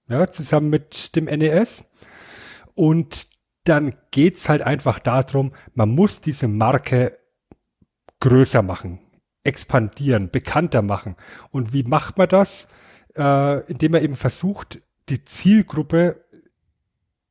ja, 0.08 0.30
zusammen 0.30 0.70
mit 0.70 1.14
dem 1.16 1.26
NES. 1.26 1.84
Und 2.74 3.26
dann 3.64 3.94
geht's 4.10 4.48
halt 4.48 4.62
einfach 4.62 5.00
darum, 5.00 5.52
man 5.74 5.90
muss 5.90 6.22
diese 6.22 6.48
Marke 6.48 7.18
größer 8.20 8.62
machen, 8.62 8.99
expandieren, 9.44 10.30
bekannter 10.30 10.82
machen. 10.82 11.16
Und 11.50 11.72
wie 11.72 11.82
macht 11.82 12.18
man 12.18 12.28
das? 12.28 12.68
Äh, 13.16 13.66
indem 13.70 13.92
man 13.92 14.02
eben 14.02 14.16
versucht, 14.16 14.80
die 15.08 15.24
Zielgruppe 15.24 16.24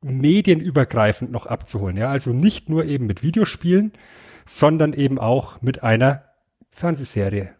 medienübergreifend 0.02 1.30
noch 1.30 1.46
abzuholen. 1.46 1.96
Ja, 1.96 2.10
also 2.10 2.32
nicht 2.32 2.68
nur 2.68 2.84
eben 2.84 3.06
mit 3.06 3.22
Videospielen, 3.22 3.92
sondern 4.46 4.92
eben 4.92 5.18
auch 5.18 5.60
mit 5.62 5.82
einer 5.82 6.24
Fernsehserie. 6.70 7.54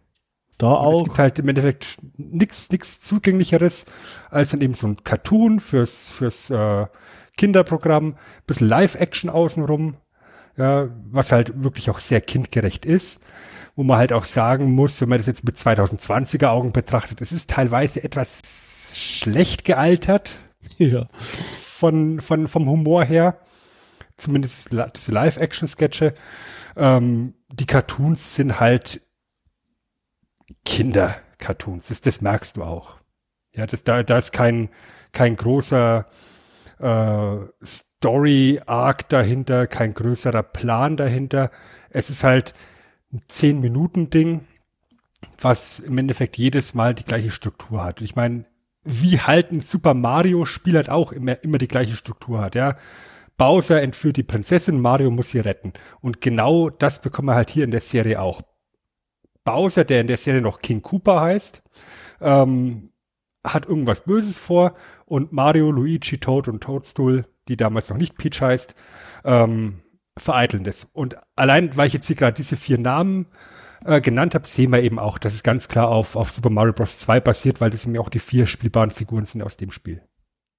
Da 0.57 0.71
Und 0.71 0.77
auch. 0.77 1.01
Es 1.01 1.03
gibt 1.05 1.19
halt 1.19 1.39
im 1.39 1.49
Endeffekt 1.49 1.97
nichts 2.17 2.69
nichts 2.71 3.01
zugänglicheres 3.01 3.85
als 4.29 4.51
dann 4.51 4.61
eben 4.61 4.73
so 4.73 4.87
ein 4.87 5.03
Cartoon 5.03 5.59
fürs 5.59 6.11
fürs 6.11 6.49
äh, 6.49 6.85
Kinderprogramm, 7.37 8.17
bisschen 8.45 8.67
Live-Action 8.67 9.29
außenrum, 9.29 9.95
ja, 10.57 10.89
was 11.09 11.31
halt 11.31 11.63
wirklich 11.63 11.89
auch 11.89 11.99
sehr 11.99 12.21
kindgerecht 12.21 12.85
ist, 12.85 13.19
wo 13.81 13.83
man 13.83 13.97
halt 13.97 14.13
auch 14.13 14.25
sagen 14.25 14.73
muss, 14.75 15.01
wenn 15.01 15.09
man 15.09 15.17
das 15.17 15.25
jetzt 15.25 15.43
mit 15.43 15.57
2020er 15.57 16.49
Augen 16.49 16.71
betrachtet, 16.71 17.19
es 17.19 17.31
ist 17.31 17.49
teilweise 17.49 18.03
etwas 18.03 18.39
schlecht 18.93 19.65
gealtert 19.65 20.33
Ja. 20.77 21.07
von, 21.55 22.19
von, 22.19 22.47
vom 22.47 22.69
Humor 22.69 23.03
her. 23.03 23.39
Zumindest 24.17 24.69
diese 24.95 25.11
Live-Action-Sketche. 25.11 26.13
Ähm, 26.77 27.33
die 27.51 27.65
Cartoons 27.65 28.35
sind 28.35 28.59
halt 28.59 29.01
Kinder-Cartoons. 30.63 31.87
Das, 31.87 32.01
das 32.01 32.21
merkst 32.21 32.57
du 32.57 32.63
auch. 32.63 32.97
Ja, 33.51 33.65
das, 33.65 33.83
da, 33.83 34.03
da 34.03 34.19
ist 34.19 34.31
kein, 34.31 34.69
kein 35.11 35.35
großer 35.35 36.05
äh, 36.77 37.35
Story-Arc 37.65 39.09
dahinter, 39.09 39.65
kein 39.65 39.95
größerer 39.95 40.43
Plan 40.43 40.97
dahinter. 40.97 41.49
Es 41.89 42.11
ist 42.11 42.23
halt 42.23 42.53
ein 43.13 43.21
10-Minuten-Ding, 43.29 44.45
was 45.39 45.79
im 45.79 45.97
Endeffekt 45.97 46.37
jedes 46.37 46.73
Mal 46.73 46.95
die 46.95 47.03
gleiche 47.03 47.31
Struktur 47.31 47.83
hat. 47.83 48.01
Ich 48.01 48.15
meine, 48.15 48.45
wie 48.83 49.19
halt 49.19 49.51
ein 49.51 49.61
Super 49.61 49.93
Mario-Spiel 49.93 50.75
halt 50.75 50.89
auch 50.89 51.11
immer, 51.11 51.43
immer 51.43 51.57
die 51.57 51.67
gleiche 51.67 51.95
Struktur 51.95 52.41
hat, 52.41 52.55
ja. 52.55 52.77
Bowser 53.37 53.81
entführt 53.81 54.17
die 54.17 54.23
Prinzessin, 54.23 54.79
Mario 54.79 55.09
muss 55.09 55.29
sie 55.29 55.39
retten. 55.39 55.73
Und 55.99 56.21
genau 56.21 56.69
das 56.69 57.01
bekommen 57.01 57.29
wir 57.29 57.35
halt 57.35 57.49
hier 57.49 57.63
in 57.63 57.71
der 57.71 57.81
Serie 57.81 58.21
auch. 58.21 58.43
Bowser, 59.43 59.83
der 59.83 60.01
in 60.01 60.07
der 60.07 60.17
Serie 60.17 60.41
noch 60.41 60.59
King 60.59 60.83
Koopa 60.83 61.21
heißt, 61.21 61.63
ähm, 62.21 62.91
hat 63.43 63.65
irgendwas 63.65 64.01
Böses 64.01 64.37
vor 64.37 64.75
und 65.05 65.31
Mario, 65.31 65.71
Luigi, 65.71 66.19
Toad 66.19 66.47
und 66.47 66.61
Toadstool, 66.61 67.25
die 67.47 67.57
damals 67.57 67.89
noch 67.89 67.97
nicht 67.97 68.17
Peach 68.17 68.41
heißt, 68.41 68.75
ähm, 69.25 69.81
vereiteln 70.17 70.63
das. 70.63 70.89
Und 70.93 71.15
allein, 71.35 71.75
weil 71.77 71.87
ich 71.87 71.93
jetzt 71.93 72.07
hier 72.07 72.15
gerade 72.15 72.35
diese 72.35 72.57
vier 72.57 72.77
Namen 72.77 73.27
äh, 73.85 74.01
genannt 74.01 74.35
habe, 74.35 74.47
sehen 74.47 74.71
wir 74.71 74.81
eben 74.81 74.99
auch, 74.99 75.17
dass 75.17 75.33
es 75.33 75.43
ganz 75.43 75.67
klar 75.67 75.89
auf, 75.89 76.15
auf 76.15 76.31
Super 76.31 76.49
Mario 76.49 76.73
Bros. 76.73 76.99
2 76.99 77.19
basiert, 77.19 77.61
weil 77.61 77.69
das 77.69 77.85
eben 77.85 77.97
auch 77.97 78.09
die 78.09 78.19
vier 78.19 78.47
spielbaren 78.47 78.91
Figuren 78.91 79.25
sind 79.25 79.41
aus 79.41 79.57
dem 79.57 79.71
Spiel. 79.71 80.01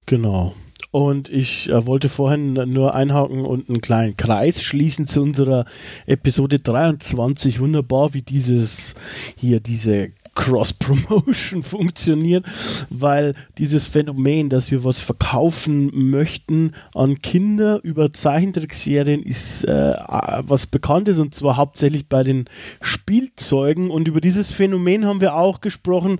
Genau. 0.05 0.53
Und 0.91 1.29
ich 1.29 1.69
äh, 1.69 1.87
wollte 1.87 2.07
vorhin 2.07 2.53
nur 2.53 2.93
einhaken 2.93 3.45
und 3.45 3.67
einen 3.67 3.81
kleinen 3.81 4.15
Kreis 4.15 4.61
schließen 4.61 5.07
zu 5.07 5.23
unserer 5.23 5.65
Episode 6.05 6.59
23. 6.59 7.59
Wunderbar, 7.59 8.13
wie 8.13 8.21
dieses 8.21 8.93
hier, 9.35 9.59
diese 9.59 10.11
Cross-Promotion 10.35 11.63
funktioniert, 11.63 12.45
weil 12.89 13.35
dieses 13.57 13.87
Phänomen, 13.87 14.49
dass 14.49 14.71
wir 14.71 14.83
was 14.83 14.99
verkaufen 14.99 15.91
möchten 16.09 16.73
an 16.95 17.19
Kinder 17.19 17.79
über 17.83 18.13
Zeichentrickserien 18.13 19.23
ist 19.23 19.63
äh, 19.63 19.93
was 20.39 20.67
Bekanntes 20.67 21.17
und 21.17 21.33
zwar 21.33 21.57
hauptsächlich 21.57 22.07
bei 22.07 22.23
den 22.23 22.45
Spielzeugen. 22.81 23.89
Und 23.89 24.07
über 24.07 24.21
dieses 24.21 24.51
Phänomen 24.51 25.05
haben 25.05 25.21
wir 25.21 25.35
auch 25.35 25.61
gesprochen 25.61 26.19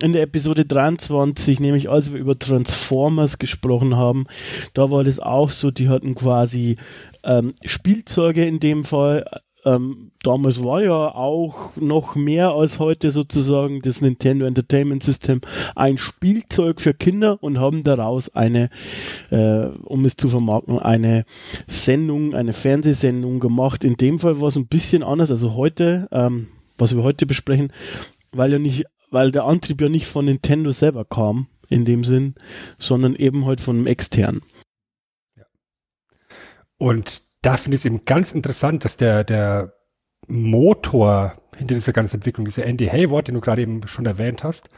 in 0.00 0.12
der 0.12 0.22
Episode 0.22 0.64
23, 0.64 1.60
nämlich 1.60 1.88
als 1.88 2.12
wir 2.12 2.20
über 2.20 2.38
Transformers 2.38 3.38
gesprochen 3.38 3.96
haben, 3.96 4.26
da 4.74 4.90
war 4.90 5.04
das 5.04 5.20
auch 5.20 5.50
so, 5.50 5.70
die 5.70 5.88
hatten 5.88 6.14
quasi 6.14 6.76
ähm, 7.24 7.54
Spielzeuge 7.64 8.44
in 8.44 8.60
dem 8.60 8.84
Fall 8.84 9.24
ähm, 9.64 10.10
damals 10.22 10.62
war 10.64 10.82
ja 10.82 11.14
auch 11.14 11.76
noch 11.76 12.16
mehr 12.16 12.50
als 12.50 12.78
heute 12.78 13.10
sozusagen 13.10 13.80
das 13.80 14.00
Nintendo 14.00 14.46
Entertainment 14.46 15.02
System 15.02 15.40
ein 15.76 15.98
Spielzeug 15.98 16.80
für 16.80 16.94
Kinder 16.94 17.42
und 17.42 17.58
haben 17.58 17.84
daraus 17.84 18.34
eine, 18.34 18.70
äh, 19.30 19.66
um 19.84 20.04
es 20.04 20.16
zu 20.16 20.28
vermarkten, 20.28 20.78
eine 20.78 21.24
Sendung, 21.66 22.34
eine 22.34 22.52
Fernsehsendung 22.52 23.40
gemacht. 23.40 23.84
In 23.84 23.96
dem 23.96 24.18
Fall 24.18 24.40
war 24.40 24.48
es 24.48 24.56
ein 24.56 24.66
bisschen 24.66 25.02
anders, 25.02 25.30
also 25.30 25.54
heute, 25.54 26.08
ähm, 26.10 26.48
was 26.78 26.96
wir 26.96 27.02
heute 27.02 27.26
besprechen, 27.26 27.72
weil 28.32 28.52
ja 28.52 28.58
nicht, 28.58 28.84
weil 29.10 29.30
der 29.30 29.44
Antrieb 29.44 29.80
ja 29.80 29.88
nicht 29.88 30.06
von 30.06 30.24
Nintendo 30.24 30.72
selber 30.72 31.04
kam, 31.04 31.46
in 31.68 31.84
dem 31.84 32.02
Sinn, 32.02 32.34
sondern 32.78 33.14
eben 33.14 33.46
halt 33.46 33.60
von 33.60 33.76
einem 33.76 33.86
externen. 33.86 34.42
Und 36.78 37.22
da 37.42 37.56
finde 37.56 37.74
ich 37.74 37.82
es 37.82 37.84
eben 37.84 38.04
ganz 38.04 38.32
interessant, 38.32 38.84
dass 38.84 38.96
der, 38.96 39.24
der 39.24 39.74
Motor 40.28 41.36
hinter 41.56 41.74
dieser 41.74 41.92
ganzen 41.92 42.16
Entwicklung, 42.16 42.44
dieser 42.44 42.64
Andy 42.64 42.86
Hayward, 42.86 43.28
den 43.28 43.34
du 43.34 43.40
gerade 43.40 43.62
eben 43.62 43.86
schon 43.86 44.06
erwähnt 44.06 44.44
hast, 44.44 44.68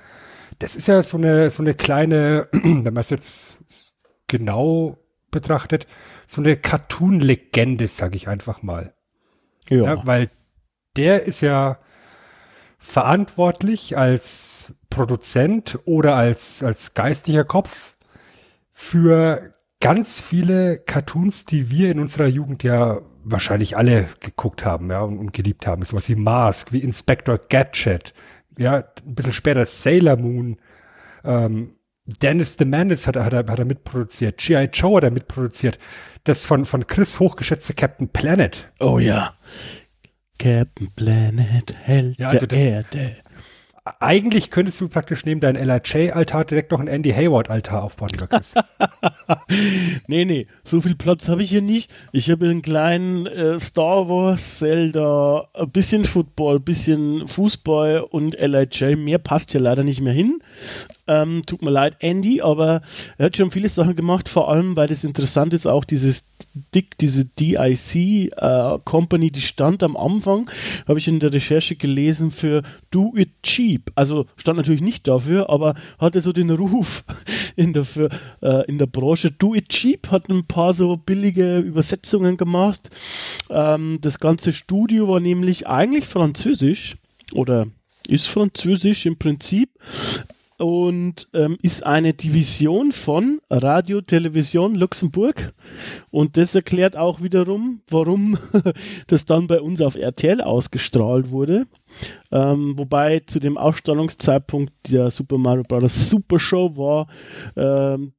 das 0.59 0.77
ist 0.77 0.89
ja 0.89 1.03
so 1.03 1.17
eine, 1.17 1.51
so 1.51 1.63
eine 1.63 1.75
kleine, 1.75 2.49
wenn 2.53 2.83
man 2.83 2.99
es 2.99 3.11
jetzt 3.11 3.59
genau 4.27 4.99
betrachtet, 5.31 5.87
so 6.27 6.41
eine 6.41 6.57
Cartoon-Legende, 6.57 7.89
sage 7.89 8.17
ich 8.17 8.29
einfach 8.29 8.63
mal. 8.63 8.95
Ja. 9.69 9.85
Ja, 9.85 10.07
weil 10.07 10.29
der 10.97 11.25
ist 11.25 11.41
ja 11.41 11.79
verantwortlich 12.79 13.97
als 13.97 14.75
Produzent 14.91 15.79
oder 15.87 16.15
als, 16.15 16.63
als 16.63 16.95
geistiger 16.95 17.45
Kopf 17.45 17.97
für 18.71 19.53
ganz 19.85 20.21
viele 20.23 20.79
Cartoons, 20.79 21.45
die 21.45 21.69
wir 21.71 21.91
in 21.91 22.01
unserer 22.01 22.27
Jugend 22.27 22.63
ja 22.63 23.01
wahrscheinlich 23.23 23.77
alle 23.77 24.09
geguckt 24.21 24.65
haben, 24.65 24.91
ja, 24.91 25.03
und, 25.03 25.19
und 25.19 25.33
geliebt 25.35 25.67
haben. 25.67 25.83
Sowas 25.85 26.09
wie 26.09 26.15
Mask, 26.15 26.73
wie 26.73 26.79
Inspector 26.79 27.39
Gadget, 27.51 28.15
ja, 28.57 28.85
ein 29.07 29.15
bisschen 29.15 29.35
später 29.35 29.67
Sailor 29.67 30.17
Moon, 30.17 30.57
ähm, 31.23 31.75
Dennis 32.07 32.57
the 32.59 32.65
Menace 32.65 33.07
hat, 33.07 33.17
er- 33.17 33.25
hat, 33.27 33.33
er, 33.35 33.47
hat 33.47 33.59
er 33.59 33.65
mitproduziert, 33.67 34.39
G.I. 34.39 34.71
Joe 34.73 34.97
hat 34.97 35.05
er 35.05 35.11
mitproduziert, 35.11 35.79
das 36.25 36.47
von, 36.47 36.65
von 36.65 36.87
Chris 36.87 37.21
hochgeschätzte 37.21 37.75
Captain 37.75 38.09
Planet. 38.09 38.71
Oh 38.81 38.99
ja. 38.99 39.35
Captain 40.39 40.89
Planet, 40.97 41.75
Held 41.83 42.19
Ja, 42.19 42.29
also 42.31 42.47
der 42.47 42.83
das- 42.83 42.99
Erde. 43.01 43.17
Eigentlich 44.01 44.51
könntest 44.51 44.81
du 44.81 44.89
praktisch 44.89 45.27
neben 45.27 45.41
deinem 45.41 45.63
LRJ-Altar 45.63 46.47
direkt 46.47 46.71
noch 46.71 46.81
einen 46.81 46.89
Andy 46.89 47.11
Hayward-Altar 47.13 47.83
aufbauen, 47.83 48.09
lieber 48.13 48.29
Chris. 48.29 48.55
Nee, 50.07 50.25
nee, 50.25 50.47
so 50.65 50.81
viel 50.81 50.95
Platz 50.95 51.29
habe 51.29 51.43
ich 51.43 51.51
hier 51.51 51.61
nicht. 51.63 51.91
Ich 52.13 52.31
habe 52.31 52.47
einen 52.49 52.63
kleinen 52.63 53.27
äh, 53.27 53.59
Star 53.59 54.09
Wars, 54.09 54.59
Zelda, 54.59 55.49
ein 55.55 55.71
bisschen 55.71 56.05
Football, 56.05 56.57
ein 56.57 56.63
bisschen 56.63 57.29
Fußball 57.29 58.01
und 58.01 58.39
LIJ. 58.39 58.97
Mehr 58.97 59.19
passt 59.19 59.53
hier 59.53 59.61
leider 59.61 59.85
nicht 59.85 60.01
mehr 60.01 60.13
hin. 60.13 60.41
Ähm, 61.07 61.43
tut 61.47 61.63
mir 61.63 61.71
leid, 61.71 61.97
Andy, 62.01 62.41
aber 62.41 62.81
er 63.19 63.27
hat 63.27 63.37
schon 63.37 63.51
viele 63.51 63.69
Sachen 63.69 63.97
gemacht, 63.97 64.29
vor 64.29 64.51
allem, 64.51 64.77
weil 64.77 64.89
das 64.89 65.05
interessant 65.05 65.53
ist, 65.53 65.67
auch 65.67 65.85
dieses 65.85 66.25
DIC, 66.75 66.99
diese 66.99 67.25
DIC 67.25 68.33
äh, 68.37 68.79
Company, 68.85 69.31
die 69.31 69.41
stand 69.41 69.83
am 69.83 69.97
Anfang, 69.97 70.51
habe 70.87 70.99
ich 70.99 71.09
in 71.09 71.21
der 71.21 71.33
Recherche 71.33 71.77
gelesen, 71.77 72.31
für 72.31 72.63
Do 72.91 73.13
It 73.17 73.43
Cheap. 73.43 73.91
Also 73.95 74.27
stand 74.37 74.57
natürlich 74.59 74.81
nicht 74.81 75.09
dafür, 75.09 75.51
aber 75.51 75.75
hatte 75.99 76.21
so 76.21 76.33
den 76.33 76.51
Ruf 76.51 77.05
in 77.57 77.73
der, 77.73 77.85
für, 77.85 78.09
äh, 78.41 78.65
in 78.67 78.79
der 78.79 78.87
Branche. 78.87 79.31
Do 79.31 79.55
It 79.55 79.69
Cheap 79.69 80.11
hat 80.11 80.29
ein 80.29 80.47
paar 80.47 80.75
so 80.75 80.97
billige 80.97 81.59
Übersetzungen 81.59 82.37
gemacht. 82.37 82.91
Ähm, 83.51 83.99
das 84.01 84.21
ganze 84.21 84.53
Studio 84.53 85.09
war 85.09 85.21
nämlich 85.21 85.67
eigentlich 85.67 86.07
französisch 86.07 86.97
oder 87.33 87.67
ist 88.07 88.29
französisch 88.29 89.07
im 89.07 89.17
Prinzip 89.17 89.71
und 90.59 91.29
ähm, 91.33 91.59
ist 91.63 91.85
eine 91.85 92.15
Division 92.15 92.93
von 92.93 93.41
Radio 93.51 94.01
Television 94.01 94.75
Luxemburg 94.75 95.53
und 96.11 96.37
das 96.37 96.55
erklärt 96.55 96.97
auch 96.97 97.21
wiederum, 97.23 97.83
warum 97.91 98.39
das 99.09 99.25
dann 99.25 99.47
bei 99.47 99.61
uns 99.61 99.81
auf 99.81 99.97
RTL 99.97 100.41
ausgestrahlt 100.41 101.31
wurde. 101.31 101.67
Ähm, 102.31 102.75
wobei 102.77 103.21
zu 103.21 103.41
dem 103.41 103.59
Ausstrahlungszeitpunkt 103.59 104.73
der 104.91 105.11
Super 105.11 105.39
Mario 105.39 105.65
Bros. 105.67 106.09
Super 106.09 106.39
Show 106.39 106.77
war 106.77 107.09
ähm, 107.57 108.13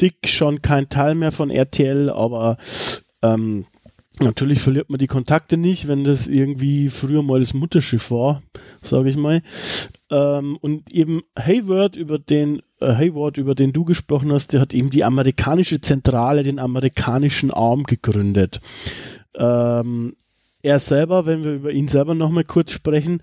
Dick 0.00 0.28
schon 0.28 0.62
kein 0.62 0.88
Teil 0.88 1.14
mehr 1.14 1.32
von 1.32 1.50
RTL, 1.50 2.10
aber 2.10 2.58
ähm, 3.22 3.66
natürlich 4.20 4.60
verliert 4.60 4.90
man 4.90 4.98
die 4.98 5.06
Kontakte 5.06 5.56
nicht, 5.56 5.88
wenn 5.88 6.04
das 6.04 6.26
irgendwie 6.26 6.90
früher 6.90 7.22
mal 7.22 7.40
das 7.40 7.54
Mutterschiff 7.54 8.10
war, 8.10 8.42
sage 8.80 9.10
ich 9.10 9.16
mal. 9.16 9.42
Ähm, 10.10 10.56
und 10.60 10.92
eben 10.92 11.22
Hayward, 11.38 11.96
über 11.96 12.18
den 12.18 12.62
äh, 12.80 12.94
Hayward, 12.94 13.38
über 13.38 13.54
den 13.54 13.72
du 13.72 13.84
gesprochen 13.84 14.32
hast, 14.32 14.52
der 14.52 14.60
hat 14.60 14.74
eben 14.74 14.90
die 14.90 15.04
amerikanische 15.04 15.80
Zentrale, 15.80 16.42
den 16.42 16.58
amerikanischen 16.58 17.50
Arm 17.50 17.84
gegründet. 17.84 18.60
Ähm, 19.34 20.14
er 20.66 20.80
selber, 20.80 21.26
wenn 21.26 21.44
wir 21.44 21.54
über 21.54 21.70
ihn 21.70 21.86
selber 21.86 22.16
nochmal 22.16 22.42
kurz 22.42 22.72
sprechen, 22.72 23.22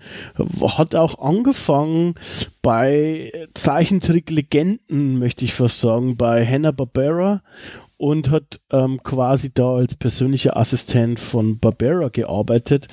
hat 0.62 0.94
auch 0.94 1.18
angefangen 1.18 2.14
bei 2.62 3.32
Zeichentrick-Legenden, 3.52 5.18
möchte 5.18 5.44
ich 5.44 5.52
fast 5.52 5.80
sagen, 5.80 6.16
bei 6.16 6.46
Hanna-Barbera 6.46 7.42
und 7.96 8.30
hat 8.30 8.60
ähm, 8.70 9.02
quasi 9.02 9.52
da 9.52 9.74
als 9.76 9.94
persönlicher 9.94 10.56
Assistent 10.56 11.20
von 11.20 11.58
Barbera 11.58 12.08
gearbeitet. 12.08 12.88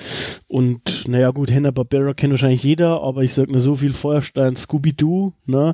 Und 0.52 1.08
naja 1.08 1.30
gut, 1.30 1.50
Hanna-Barbera 1.50 2.12
kennt 2.12 2.32
wahrscheinlich 2.32 2.62
jeder, 2.62 3.00
aber 3.00 3.22
ich 3.22 3.32
sag 3.32 3.48
nur 3.48 3.62
so 3.62 3.76
viel 3.76 3.94
Feuerstein, 3.94 4.54
Scooby-Doo, 4.54 5.32
ne? 5.46 5.72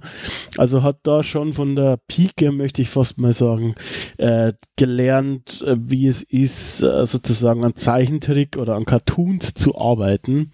Also 0.56 0.84
hat 0.84 0.98
da 1.02 1.24
schon 1.24 1.52
von 1.52 1.74
der 1.74 1.98
Pike, 2.06 2.52
möchte 2.52 2.82
ich 2.82 2.88
fast 2.88 3.18
mal 3.18 3.32
sagen, 3.32 3.74
äh, 4.18 4.52
gelernt, 4.76 5.62
äh, 5.62 5.74
wie 5.80 6.06
es 6.06 6.22
ist, 6.22 6.80
äh, 6.80 7.04
sozusagen 7.06 7.64
an 7.64 7.74
Zeichentrick 7.74 8.56
oder 8.56 8.76
an 8.76 8.84
Cartoons 8.84 9.52
zu 9.54 9.76
arbeiten. 9.76 10.52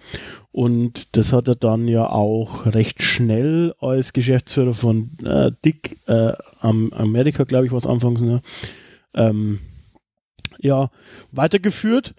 Und 0.52 1.18
das 1.18 1.34
hat 1.34 1.48
er 1.48 1.56
dann 1.56 1.86
ja 1.86 2.08
auch 2.08 2.64
recht 2.64 3.02
schnell 3.02 3.74
als 3.78 4.14
Geschäftsführer 4.14 4.72
von 4.72 5.10
äh, 5.22 5.50
Dick 5.66 5.98
äh, 6.06 6.32
am 6.60 6.94
Amerika, 6.94 7.44
glaube 7.44 7.66
ich, 7.66 7.72
was 7.72 7.86
anfangs, 7.86 8.22
ne? 8.22 8.40
ähm, 9.12 9.60
ja, 10.60 10.88
weitergeführt. 11.30 12.14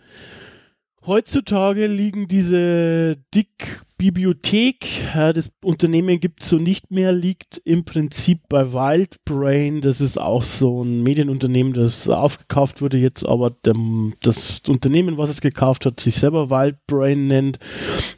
Heutzutage 1.08 1.86
liegen 1.86 2.28
diese 2.28 3.18
Dick-Bibliothek, 3.36 4.88
ja, 5.14 5.34
das 5.34 5.52
Unternehmen 5.64 6.20
gibt 6.20 6.42
es 6.42 6.50
so 6.50 6.58
nicht 6.58 6.90
mehr, 6.90 7.12
liegt 7.12 7.62
im 7.64 7.86
Prinzip 7.86 8.40
bei 8.50 8.74
Wildbrain. 8.74 9.82
Das 9.82 10.02
ist 10.02 10.20
auch 10.20 10.42
so 10.42 10.84
ein 10.84 11.04
Medienunternehmen, 11.04 11.74
das 11.74 12.10
aufgekauft 12.10 12.82
wurde, 12.82 12.98
jetzt 12.98 13.24
aber 13.24 13.52
dem, 13.52 14.14
das 14.24 14.64
Unternehmen, 14.68 15.20
was 15.20 15.30
es 15.30 15.42
gekauft 15.42 15.86
hat, 15.86 16.00
sich 16.00 16.16
selber 16.16 16.50
Wildbrain 16.50 17.28
nennt. 17.28 17.60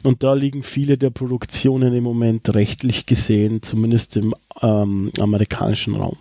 Und 0.02 0.22
da 0.22 0.32
liegen 0.32 0.62
viele 0.62 0.96
der 0.96 1.10
Produktionen 1.10 1.92
im 1.92 2.04
Moment 2.04 2.54
rechtlich 2.54 3.04
gesehen, 3.04 3.60
zumindest 3.60 4.16
im 4.16 4.34
ähm, 4.62 5.12
amerikanischen 5.20 5.94
Raum. 5.94 6.16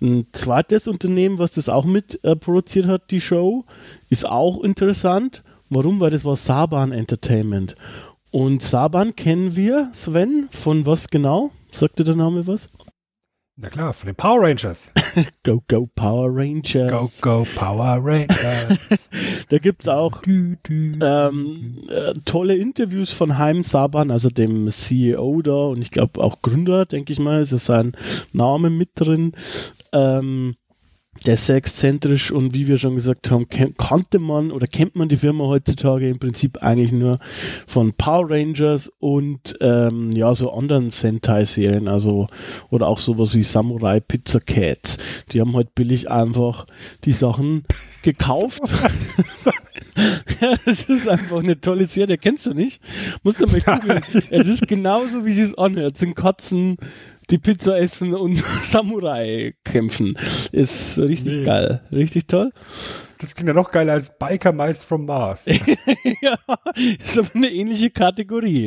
Ein 0.00 0.26
zweites 0.32 0.88
Unternehmen, 0.88 1.38
was 1.38 1.52
das 1.52 1.68
auch 1.68 1.84
mit 1.84 2.18
äh, 2.24 2.34
produziert 2.34 2.86
hat, 2.86 3.10
die 3.10 3.20
Show, 3.20 3.66
ist 4.08 4.26
auch 4.26 4.64
interessant. 4.64 5.42
Warum? 5.74 6.00
Weil 6.00 6.10
das 6.10 6.24
war 6.26 6.36
Saban 6.36 6.92
Entertainment. 6.92 7.76
Und 8.30 8.62
Saban 8.62 9.16
kennen 9.16 9.56
wir, 9.56 9.88
Sven, 9.94 10.48
von 10.50 10.84
was 10.84 11.08
genau? 11.08 11.50
Sagt 11.70 11.98
dir 11.98 12.04
der 12.04 12.14
Name 12.14 12.46
was? 12.46 12.68
Na 13.56 13.70
klar, 13.70 13.94
von 13.94 14.08
den 14.08 14.14
Power 14.14 14.42
Rangers. 14.42 14.90
Go, 15.44 15.62
go, 15.68 15.88
Power 15.94 16.28
Go, 16.28 16.36
Rangers. 16.36 17.20
go, 17.22 17.46
Power 17.54 18.00
Rangers. 18.02 19.08
Da 19.48 19.58
gibt 19.58 19.82
es 19.82 19.88
auch 19.88 20.22
ähm, 20.26 21.88
äh, 21.88 22.14
tolle 22.26 22.56
Interviews 22.56 23.12
von 23.12 23.38
Heim 23.38 23.64
Saban, 23.64 24.10
also 24.10 24.28
dem 24.28 24.68
CEO 24.68 25.40
da 25.40 25.52
und 25.52 25.80
ich 25.80 25.90
glaube 25.90 26.22
auch 26.22 26.42
Gründer, 26.42 26.84
denke 26.84 27.14
ich 27.14 27.18
mal, 27.18 27.40
ist 27.40 27.52
ja 27.52 27.58
sein 27.58 27.92
Name 28.32 28.68
mit 28.68 28.90
drin. 28.94 29.32
Ähm, 29.92 30.56
der 31.26 31.34
ist 31.34 31.46
sehr 31.46 31.56
exzentrisch 31.56 32.32
und 32.32 32.54
wie 32.54 32.66
wir 32.66 32.78
schon 32.78 32.96
gesagt 32.96 33.30
haben, 33.30 33.46
kannte 33.48 34.18
man 34.18 34.50
oder 34.50 34.66
kennt 34.66 34.96
man 34.96 35.08
die 35.08 35.18
Firma 35.18 35.44
heutzutage 35.44 36.08
im 36.08 36.18
Prinzip 36.18 36.62
eigentlich 36.62 36.90
nur 36.90 37.18
von 37.66 37.92
Power 37.92 38.30
Rangers 38.30 38.90
und 38.98 39.56
ähm, 39.60 40.10
ja, 40.12 40.34
so 40.34 40.52
anderen 40.52 40.90
Sentai-Serien, 40.90 41.86
also 41.86 42.28
oder 42.70 42.88
auch 42.88 42.98
sowas 42.98 43.34
wie 43.34 43.42
Samurai 43.42 44.00
Pizza 44.00 44.40
Cats. 44.40 44.98
Die 45.30 45.40
haben 45.40 45.54
halt 45.54 45.74
billig 45.74 46.10
einfach 46.10 46.66
die 47.04 47.12
Sachen 47.12 47.64
gekauft. 48.02 48.60
ja, 50.40 50.56
das 50.64 50.84
ist 50.88 51.08
einfach 51.08 51.38
eine 51.38 51.60
tolle 51.60 51.86
Serie, 51.86 52.18
kennst 52.18 52.46
du 52.46 52.54
nicht? 52.54 52.80
Musst 53.22 53.40
du 53.40 53.46
mal 53.46 53.60
googeln. 53.80 54.02
Es 54.30 54.48
ist 54.48 54.66
genauso, 54.66 55.24
wie 55.24 55.32
sie 55.32 55.42
es 55.42 55.56
anhört. 55.56 55.94
Es 55.94 56.00
sind 56.00 56.16
Katzen, 56.16 56.78
die 57.32 57.38
Pizza 57.38 57.76
essen 57.78 58.14
und 58.14 58.36
Samurai 58.64 59.54
kämpfen. 59.64 60.16
Ist 60.52 60.98
richtig 60.98 61.38
Nee. 61.38 61.44
geil. 61.44 61.80
Richtig 61.90 62.28
toll. 62.28 62.52
Das 63.18 63.34
klingt 63.34 63.48
ja 63.48 63.54
noch 63.54 63.70
geiler 63.70 63.94
als 63.94 64.18
Biker 64.18 64.52
Mice 64.52 64.82
from 64.84 65.06
Mars. 65.06 65.46
ja, 66.20 66.36
ist 67.02 67.18
aber 67.18 67.28
eine 67.34 67.50
ähnliche 67.50 67.90
Kategorie. 67.90 68.66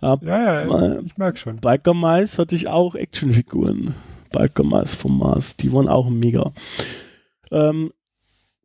Äh, 0.00 0.16
Ja, 0.22 0.64
ja, 0.66 0.98
ich 1.00 1.16
merk 1.16 1.38
schon. 1.38 1.56
Biker 1.56 1.92
Mice 1.94 2.38
hatte 2.38 2.54
ich 2.54 2.68
auch 2.68 2.94
Actionfiguren. 2.94 3.94
Biker 4.32 4.64
Mice 4.64 4.94
vom 4.94 5.18
Mars, 5.18 5.56
die 5.56 5.72
waren 5.72 5.88
auch 5.88 6.08
mega. 6.08 6.52
Ähm, 7.50 7.92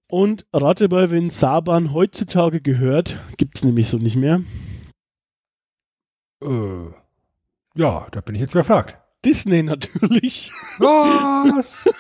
und 0.10 0.46
rate 0.54 0.90
mal, 0.90 1.10
wenn 1.10 1.30
Saban 1.30 1.94
heutzutage 1.94 2.62
gehört, 2.62 3.18
gibt's 3.38 3.64
nämlich 3.64 3.88
so 3.90 3.98
nicht 3.98 4.18
mehr. 4.18 4.42
Äh, 6.44 6.88
ja, 7.76 8.08
da 8.12 8.22
bin 8.22 8.36
ich 8.36 8.42
jetzt 8.42 8.54
überfragt. 8.54 8.98
Disney 9.24 9.64
natürlich. 9.64 10.52
Was? 10.80 11.86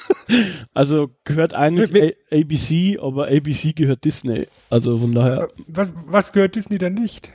Also 0.74 1.10
gehört 1.26 1.54
eigentlich 1.54 1.92
Wer- 1.94 2.14
A 2.32 2.42
ABC, 2.42 2.98
aber 3.02 3.28
ABC 3.28 3.74
gehört 3.74 4.06
Disney. 4.06 4.48
Also 4.70 4.98
von 5.00 5.14
daher, 5.14 5.50
was, 5.68 5.92
was 6.06 6.32
gehört 6.32 6.56
Disney 6.56 6.78
denn 6.78 6.94
nicht? 6.94 7.30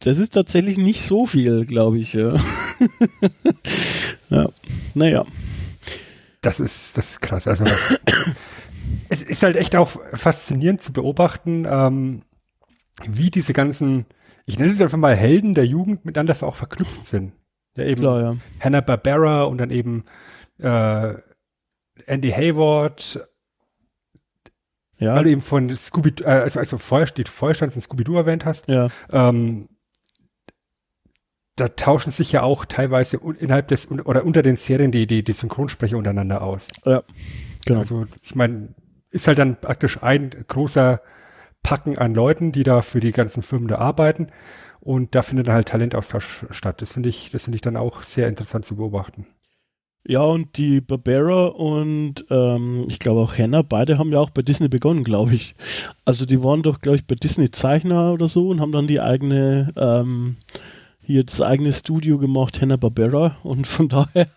das 0.00 0.18
ist 0.18 0.34
tatsächlich 0.34 0.78
nicht 0.78 1.02
so 1.02 1.26
viel, 1.26 1.66
glaube 1.66 1.98
ich. 1.98 2.12
Ja. 2.14 2.34
ja. 4.30 4.48
Naja. 4.94 5.24
das 6.40 6.60
ist, 6.60 6.96
das 6.96 7.10
ist 7.10 7.20
krass. 7.20 7.46
Also 7.46 7.64
es 9.08 9.22
ist 9.22 9.42
halt 9.42 9.56
echt 9.56 9.76
auch 9.76 9.90
faszinierend 10.14 10.80
zu 10.80 10.92
beobachten, 10.92 11.66
ähm, 11.68 12.22
wie 13.06 13.30
diese 13.30 13.52
ganzen, 13.52 14.06
ich 14.46 14.58
nenne 14.58 14.72
es 14.72 14.80
einfach 14.80 14.98
mal 14.98 15.14
Helden 15.16 15.54
der 15.54 15.66
Jugend 15.66 16.04
miteinander 16.04 16.36
auch 16.46 16.56
verknüpft 16.56 17.04
sind. 17.04 17.32
Ja, 17.76 17.84
eben 17.84 18.00
Klar, 18.00 18.20
ja. 18.20 18.36
Hanna 18.60 18.80
Barbera 18.80 19.44
und 19.44 19.58
dann 19.58 19.70
eben 19.70 20.04
äh, 20.58 21.14
Andy 22.06 22.30
Hayward, 22.30 23.20
Ja, 24.98 25.14
weil 25.14 25.24
du 25.24 25.30
eben 25.30 25.42
von 25.42 25.74
Scooby, 25.74 26.22
äh, 26.22 26.26
also, 26.26 26.58
also 26.58 26.78
vorher 26.78 27.06
steht, 27.06 27.28
vorher 27.28 27.54
standst 27.54 27.76
in 27.76 27.82
Scooby-Doo 27.82 28.16
erwähnt 28.16 28.44
hast, 28.44 28.68
ja, 28.68 28.88
ähm, 29.10 29.68
da 31.56 31.68
tauschen 31.68 32.10
sich 32.10 32.32
ja 32.32 32.42
auch 32.42 32.66
teilweise 32.66 33.18
innerhalb 33.38 33.68
des 33.68 33.90
oder 33.90 34.24
unter 34.24 34.42
den 34.42 34.56
Serien 34.56 34.92
die, 34.92 35.06
die, 35.06 35.24
die 35.24 35.32
Synchronsprecher 35.32 35.96
untereinander 35.96 36.42
aus. 36.42 36.68
ja. 36.84 37.02
Genau. 37.66 37.80
Also 37.80 38.06
ich 38.22 38.34
meine, 38.36 38.74
ist 39.10 39.26
halt 39.26 39.38
dann 39.38 39.60
praktisch 39.60 40.02
ein 40.02 40.30
großer 40.46 41.00
Packen 41.62 41.98
an 41.98 42.14
Leuten, 42.14 42.52
die 42.52 42.62
da 42.62 42.80
für 42.80 43.00
die 43.00 43.10
ganzen 43.10 43.42
Firmen 43.42 43.66
da 43.66 43.78
arbeiten 43.78 44.28
und 44.86 45.16
da 45.16 45.22
findet 45.22 45.48
dann 45.48 45.56
halt 45.56 45.68
Talentaustausch 45.68 46.46
statt. 46.50 46.80
Das 46.80 46.92
finde 46.92 47.08
ich, 47.08 47.30
das 47.32 47.44
finde 47.44 47.56
ich 47.56 47.60
dann 47.60 47.76
auch 47.76 48.04
sehr 48.04 48.28
interessant 48.28 48.64
zu 48.64 48.76
beobachten. 48.76 49.26
Ja, 50.06 50.20
und 50.20 50.56
die 50.56 50.80
Barbera 50.80 51.46
und 51.46 52.24
ähm, 52.30 52.86
ich 52.88 53.00
glaube 53.00 53.20
auch 53.20 53.36
Hannah, 53.36 53.62
beide 53.62 53.98
haben 53.98 54.12
ja 54.12 54.20
auch 54.20 54.30
bei 54.30 54.42
Disney 54.42 54.68
begonnen, 54.68 55.02
glaube 55.02 55.34
ich. 55.34 55.56
Also 56.04 56.24
die 56.24 56.40
waren 56.44 56.62
doch, 56.62 56.80
glaube 56.80 56.98
ich, 56.98 57.04
bei 57.04 57.16
Disney 57.16 57.50
Zeichner 57.50 58.12
oder 58.12 58.28
so 58.28 58.48
und 58.48 58.60
haben 58.60 58.70
dann 58.70 58.86
die 58.86 59.00
eigene, 59.00 59.72
ähm, 59.74 60.36
hier 61.02 61.24
das 61.24 61.40
eigene 61.40 61.72
Studio 61.72 62.18
gemacht, 62.18 62.60
Hannah 62.60 62.76
Barbera. 62.76 63.36
Und 63.42 63.66
von 63.66 63.88
daher 63.90 64.28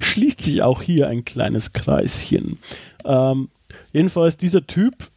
schließt 0.00 0.42
sich 0.42 0.62
auch 0.62 0.82
hier 0.82 1.08
ein 1.08 1.24
kleines 1.24 1.72
Kreischen. 1.72 2.58
Ähm, 3.06 3.48
jedenfalls 3.94 4.36
dieser 4.36 4.66
Typ 4.66 5.08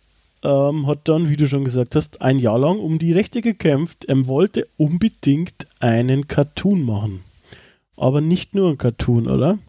ähm, 0.43 0.87
hat 0.87 1.07
dann, 1.07 1.29
wie 1.29 1.37
du 1.37 1.47
schon 1.47 1.65
gesagt 1.65 1.95
hast, 1.95 2.21
ein 2.21 2.37
Jahr 2.37 2.59
lang 2.59 2.79
um 2.79 2.99
die 2.99 3.13
Rechte 3.13 3.41
gekämpft. 3.41 4.05
Er 4.05 4.27
wollte 4.27 4.67
unbedingt 4.77 5.67
einen 5.79 6.27
Cartoon 6.27 6.83
machen. 6.83 7.23
Aber 7.95 8.21
nicht 8.21 8.53
nur 8.55 8.69
ein 8.69 8.77
Cartoon, 8.77 9.27
oder? 9.27 9.59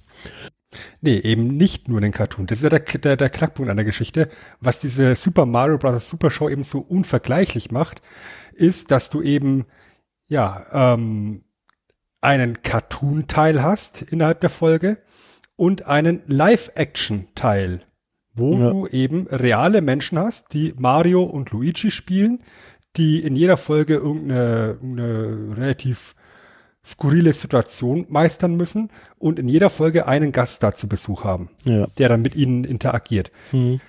Nee, 1.00 1.18
eben 1.18 1.56
nicht 1.56 1.88
nur 1.88 2.00
den 2.00 2.12
Cartoon. 2.12 2.46
Das 2.46 2.58
ist 2.58 2.64
ja 2.64 2.70
der, 2.70 2.80
der, 2.80 3.16
der 3.16 3.30
Knackpunkt 3.30 3.70
an 3.70 3.76
der 3.76 3.84
Geschichte. 3.84 4.28
Was 4.60 4.80
diese 4.80 5.14
Super 5.14 5.46
Mario 5.46 5.78
Bros. 5.78 6.10
Super 6.10 6.30
Show 6.30 6.48
eben 6.48 6.64
so 6.64 6.80
unvergleichlich 6.80 7.70
macht, 7.70 8.02
ist, 8.52 8.90
dass 8.90 9.10
du 9.10 9.22
eben, 9.22 9.66
ja, 10.26 10.94
ähm, 10.94 11.44
einen 12.20 12.62
Cartoon-Teil 12.62 13.62
hast 13.62 14.02
innerhalb 14.02 14.40
der 14.40 14.50
Folge 14.50 14.98
und 15.56 15.86
einen 15.86 16.22
Live-Action-Teil, 16.26 17.80
wo 18.34 18.52
Ja. 18.56 18.70
du 18.70 18.86
eben 18.88 19.26
reale 19.28 19.80
Menschen 19.80 20.18
hast, 20.18 20.52
die 20.52 20.74
Mario 20.76 21.22
und 21.22 21.50
Luigi 21.52 21.90
spielen, 21.90 22.40
die 22.96 23.20
in 23.22 23.36
jeder 23.36 23.56
Folge 23.56 23.94
irgendeine, 23.94 24.76
relativ 25.56 26.14
skurrile 26.84 27.32
Situation 27.32 28.06
meistern 28.10 28.56
müssen 28.56 28.90
und 29.18 29.38
in 29.38 29.48
jeder 29.48 29.70
Folge 29.70 30.06
einen 30.06 30.32
Gast 30.32 30.62
da 30.62 30.74
zu 30.74 30.86
Besuch 30.88 31.24
haben, 31.24 31.48
Ja. 31.64 31.86
der 31.98 32.08
dann 32.10 32.22
mit 32.22 32.34
ihnen 32.36 32.64
interagiert. 32.64 33.30
Hm. 33.52 33.80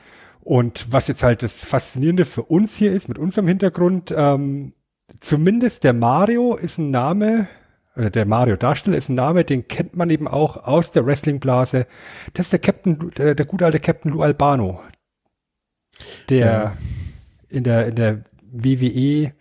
Und 0.42 0.88
was 0.92 1.08
jetzt 1.08 1.24
halt 1.24 1.44
das 1.44 1.66
Faszinierende 1.66 2.24
für 2.24 2.44
uns 2.44 2.76
hier 2.76 2.92
ist, 2.94 3.08
mit 3.10 3.18
unserem 3.20 3.48
Hintergrund, 3.48 4.14
ähm, 4.16 4.74
zumindest 5.20 5.84
der 5.84 5.94
Mario 5.94 6.56
ist 6.56 6.78
ein 6.78 6.92
Name, 6.92 7.48
der 7.96 8.26
Mario-Darsteller 8.26 8.98
ist 8.98 9.10
ein 9.10 9.16
Name, 9.16 9.44
den 9.46 9.68
kennt 9.68 9.96
man 9.96 10.10
eben 10.10 10.28
auch 10.28 10.58
aus 10.66 10.92
der 10.92 11.06
Wrestling-Blase. 11.06 11.88
Das 12.34 12.48
ist 12.48 12.52
der 12.54 12.60
Captain, 12.60 13.12
der, 13.18 13.36
der 13.36 13.46
gute 13.46 13.66
alte 13.66 13.80
Captain 13.80 14.12
Lou 14.12 14.22
Albano, 14.22 14.82
der 16.30 16.46
Ja. 16.46 16.78
in 17.50 17.64
der, 17.64 17.88
in 17.88 17.96
der 17.96 18.24
WWE, 18.52 19.34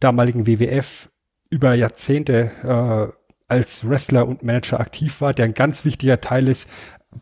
damaligen 0.00 0.46
WWF, 0.46 1.08
über 1.50 1.74
Jahrzehnte 1.74 2.50
äh, 2.62 3.12
als 3.48 3.88
Wrestler 3.88 4.26
und 4.28 4.42
Manager 4.44 4.78
aktiv 4.80 5.20
war, 5.20 5.34
der 5.34 5.44
ein 5.46 5.54
ganz 5.54 5.84
wichtiger 5.84 6.20
Teil 6.20 6.46
ist 6.48 6.68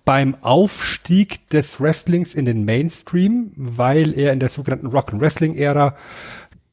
beim 0.04 0.36
Aufstieg 0.42 1.48
des 1.48 1.80
Wrestlings 1.80 2.34
in 2.34 2.44
den 2.44 2.66
Mainstream, 2.66 3.52
weil 3.56 4.18
er 4.18 4.34
in 4.34 4.40
der 4.40 4.50
sogenannten 4.50 4.88
Rock 4.88 5.12
and 5.14 5.22
Wrestling 5.22 5.54
Ära 5.56 5.94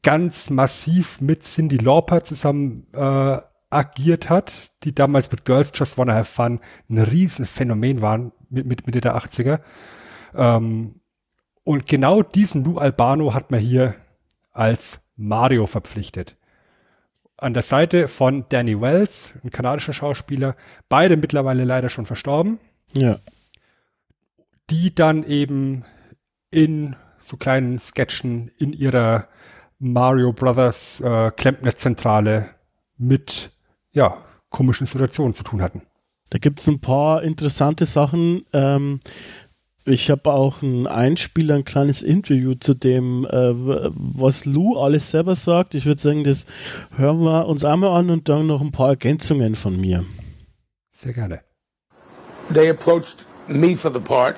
ganz 0.06 0.50
massiv 0.50 1.20
mit 1.20 1.42
Cindy 1.42 1.78
Lauper 1.78 2.22
zusammen 2.22 2.86
äh, 2.92 3.38
agiert 3.70 4.30
hat, 4.30 4.70
die 4.84 4.94
damals 4.94 5.32
mit 5.32 5.44
Girls 5.44 5.72
Just 5.74 5.98
Wanna 5.98 6.14
Have 6.14 6.32
Fun 6.32 6.60
ein 6.88 6.98
Riesenphänomen 6.98 8.02
waren 8.02 8.30
mit, 8.48 8.66
mit 8.66 8.86
Mitte 8.86 9.00
der 9.00 9.16
80er. 9.16 9.58
Ähm, 10.32 11.00
und 11.64 11.86
genau 11.86 12.22
diesen 12.22 12.62
Lou 12.62 12.78
Albano 12.78 13.34
hat 13.34 13.50
man 13.50 13.58
hier 13.58 13.96
als 14.52 15.00
Mario 15.16 15.66
verpflichtet. 15.66 16.36
An 17.36 17.52
der 17.52 17.64
Seite 17.64 18.06
von 18.06 18.44
Danny 18.48 18.80
Wells, 18.80 19.32
ein 19.42 19.50
kanadischer 19.50 19.92
Schauspieler, 19.92 20.54
beide 20.88 21.16
mittlerweile 21.16 21.64
leider 21.64 21.88
schon 21.88 22.06
verstorben 22.06 22.60
Ja. 22.92 23.18
die 24.70 24.94
dann 24.94 25.24
eben 25.24 25.84
in 26.52 26.94
so 27.18 27.36
kleinen 27.36 27.80
Sketchen 27.80 28.52
in 28.56 28.72
ihrer 28.72 29.26
Mario 29.78 30.32
Brothers 30.32 31.00
äh, 31.00 31.30
Klempner-Zentrale 31.30 32.46
mit 32.96 33.50
ja, 33.92 34.18
komischen 34.50 34.86
Situationen 34.86 35.34
zu 35.34 35.44
tun 35.44 35.62
hatten. 35.62 35.82
Da 36.30 36.38
gibt 36.38 36.60
es 36.60 36.66
ein 36.66 36.80
paar 36.80 37.22
interessante 37.22 37.84
Sachen. 37.84 38.44
Ähm, 38.52 39.00
ich 39.84 40.10
habe 40.10 40.32
auch 40.32 40.62
einen 40.62 40.86
Einspieler, 40.86 41.54
ein 41.54 41.64
kleines 41.64 42.02
Interview 42.02 42.54
zu 42.54 42.74
dem, 42.74 43.24
äh, 43.26 43.52
was 43.54 44.44
Lou 44.44 44.76
alles 44.76 45.10
selber 45.10 45.34
sagt. 45.34 45.74
Ich 45.74 45.86
würde 45.86 46.00
sagen, 46.00 46.24
das 46.24 46.46
hören 46.96 47.20
wir 47.20 47.46
uns 47.46 47.64
einmal 47.64 47.90
an 47.90 48.10
und 48.10 48.28
dann 48.28 48.46
noch 48.46 48.60
ein 48.60 48.72
paar 48.72 48.88
Ergänzungen 48.88 49.54
von 49.54 49.80
mir. 49.80 50.04
Sehr 50.90 51.12
gerne. 51.12 51.40
they 52.50 52.68
approached 52.68 53.24
me 53.48 53.76
for 53.76 53.90
the 53.90 54.00
part, 54.00 54.36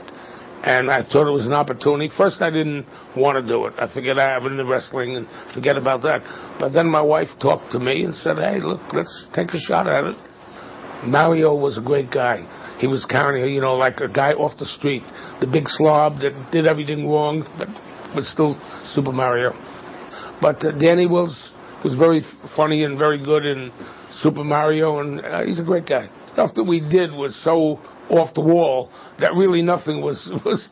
and 0.68 0.90
I 0.90 1.02
thought 1.02 1.26
it 1.26 1.32
was 1.32 1.46
an 1.46 1.54
opportunity. 1.54 2.12
First, 2.14 2.42
I 2.42 2.50
didn't 2.50 2.84
want 3.16 3.40
to 3.40 3.42
do 3.42 3.64
it. 3.64 3.74
I 3.78 3.88
figured 3.92 4.18
I 4.18 4.28
have 4.28 4.44
in 4.44 4.58
the 4.58 4.66
wrestling 4.66 5.16
and 5.16 5.26
forget 5.54 5.78
about 5.78 6.02
that. 6.02 6.20
But 6.60 6.74
then 6.74 6.90
my 6.90 7.00
wife 7.00 7.28
talked 7.40 7.72
to 7.72 7.78
me 7.78 8.04
and 8.04 8.14
said, 8.14 8.36
"Hey, 8.36 8.60
look, 8.60 8.82
let's 8.92 9.28
take 9.32 9.48
a 9.54 9.58
shot 9.58 9.86
at 9.86 10.04
it." 10.04 10.16
Mario 11.04 11.54
was 11.54 11.78
a 11.78 11.80
great 11.80 12.10
guy. 12.10 12.44
He 12.80 12.86
was 12.86 13.06
carrying, 13.06 13.54
you 13.54 13.62
know, 13.62 13.76
like 13.76 14.00
a 14.00 14.08
guy 14.08 14.32
off 14.32 14.58
the 14.58 14.66
street, 14.66 15.02
the 15.40 15.46
big 15.46 15.68
slob 15.68 16.20
that 16.20 16.34
did 16.52 16.66
everything 16.66 17.08
wrong, 17.08 17.48
but 17.56 17.68
was 18.14 18.28
still 18.28 18.52
Super 18.84 19.12
Mario. 19.12 19.52
But 20.42 20.62
uh, 20.62 20.72
Danny 20.72 21.06
was 21.06 21.32
was 21.82 21.94
very 21.94 22.20
funny 22.54 22.84
and 22.84 22.98
very 22.98 23.24
good 23.24 23.46
in 23.46 23.72
Super 24.20 24.44
Mario, 24.44 24.98
and 24.98 25.24
uh, 25.24 25.44
he's 25.44 25.60
a 25.60 25.64
great 25.64 25.86
guy. 25.86 26.08
Stuff 26.34 26.54
that 26.56 26.64
we 26.64 26.80
did 26.80 27.10
was 27.10 27.34
so 27.42 27.80
off 28.10 28.34
the 28.34 28.40
wall 28.40 28.90
that 29.18 29.34
really 29.34 29.62
nothing 29.62 30.00
was 30.02 30.28
was 30.44 30.66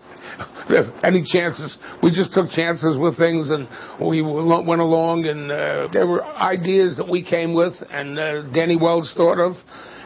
any 1.03 1.25
chances. 1.25 1.77
We 2.03 2.11
just 2.11 2.33
took 2.35 2.51
chances 2.51 2.99
with 2.99 3.17
things, 3.17 3.51
and 3.51 3.69
we 4.01 4.23
went 4.23 4.81
along, 4.81 5.27
and 5.27 5.51
uh, 5.51 5.89
there 5.93 6.07
were 6.07 6.25
ideas 6.25 6.97
that 6.97 7.09
we 7.09 7.23
came 7.25 7.55
with, 7.55 7.75
and 7.91 8.19
uh, 8.19 8.43
Danny 8.53 8.77
Wells 8.77 9.13
thought 9.17 9.39
of, 9.39 9.57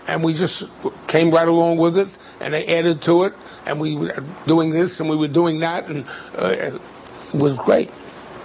and 0.06 0.22
we 0.22 0.32
just 0.34 0.64
came 1.08 1.32
right 1.32 1.48
along 1.48 1.78
with 1.78 1.96
it, 1.96 2.08
and 2.40 2.54
they 2.54 2.64
added 2.66 3.00
to 3.06 3.24
it, 3.24 3.32
and 3.66 3.80
we 3.80 3.96
were 3.96 4.14
doing 4.46 4.70
this, 4.70 5.00
and 5.00 5.08
we 5.08 5.16
were 5.16 5.32
doing 5.32 5.60
that, 5.60 5.86
and 5.86 6.04
uh, 6.36 6.76
it 6.76 6.80
was 7.34 7.58
great. 7.64 7.88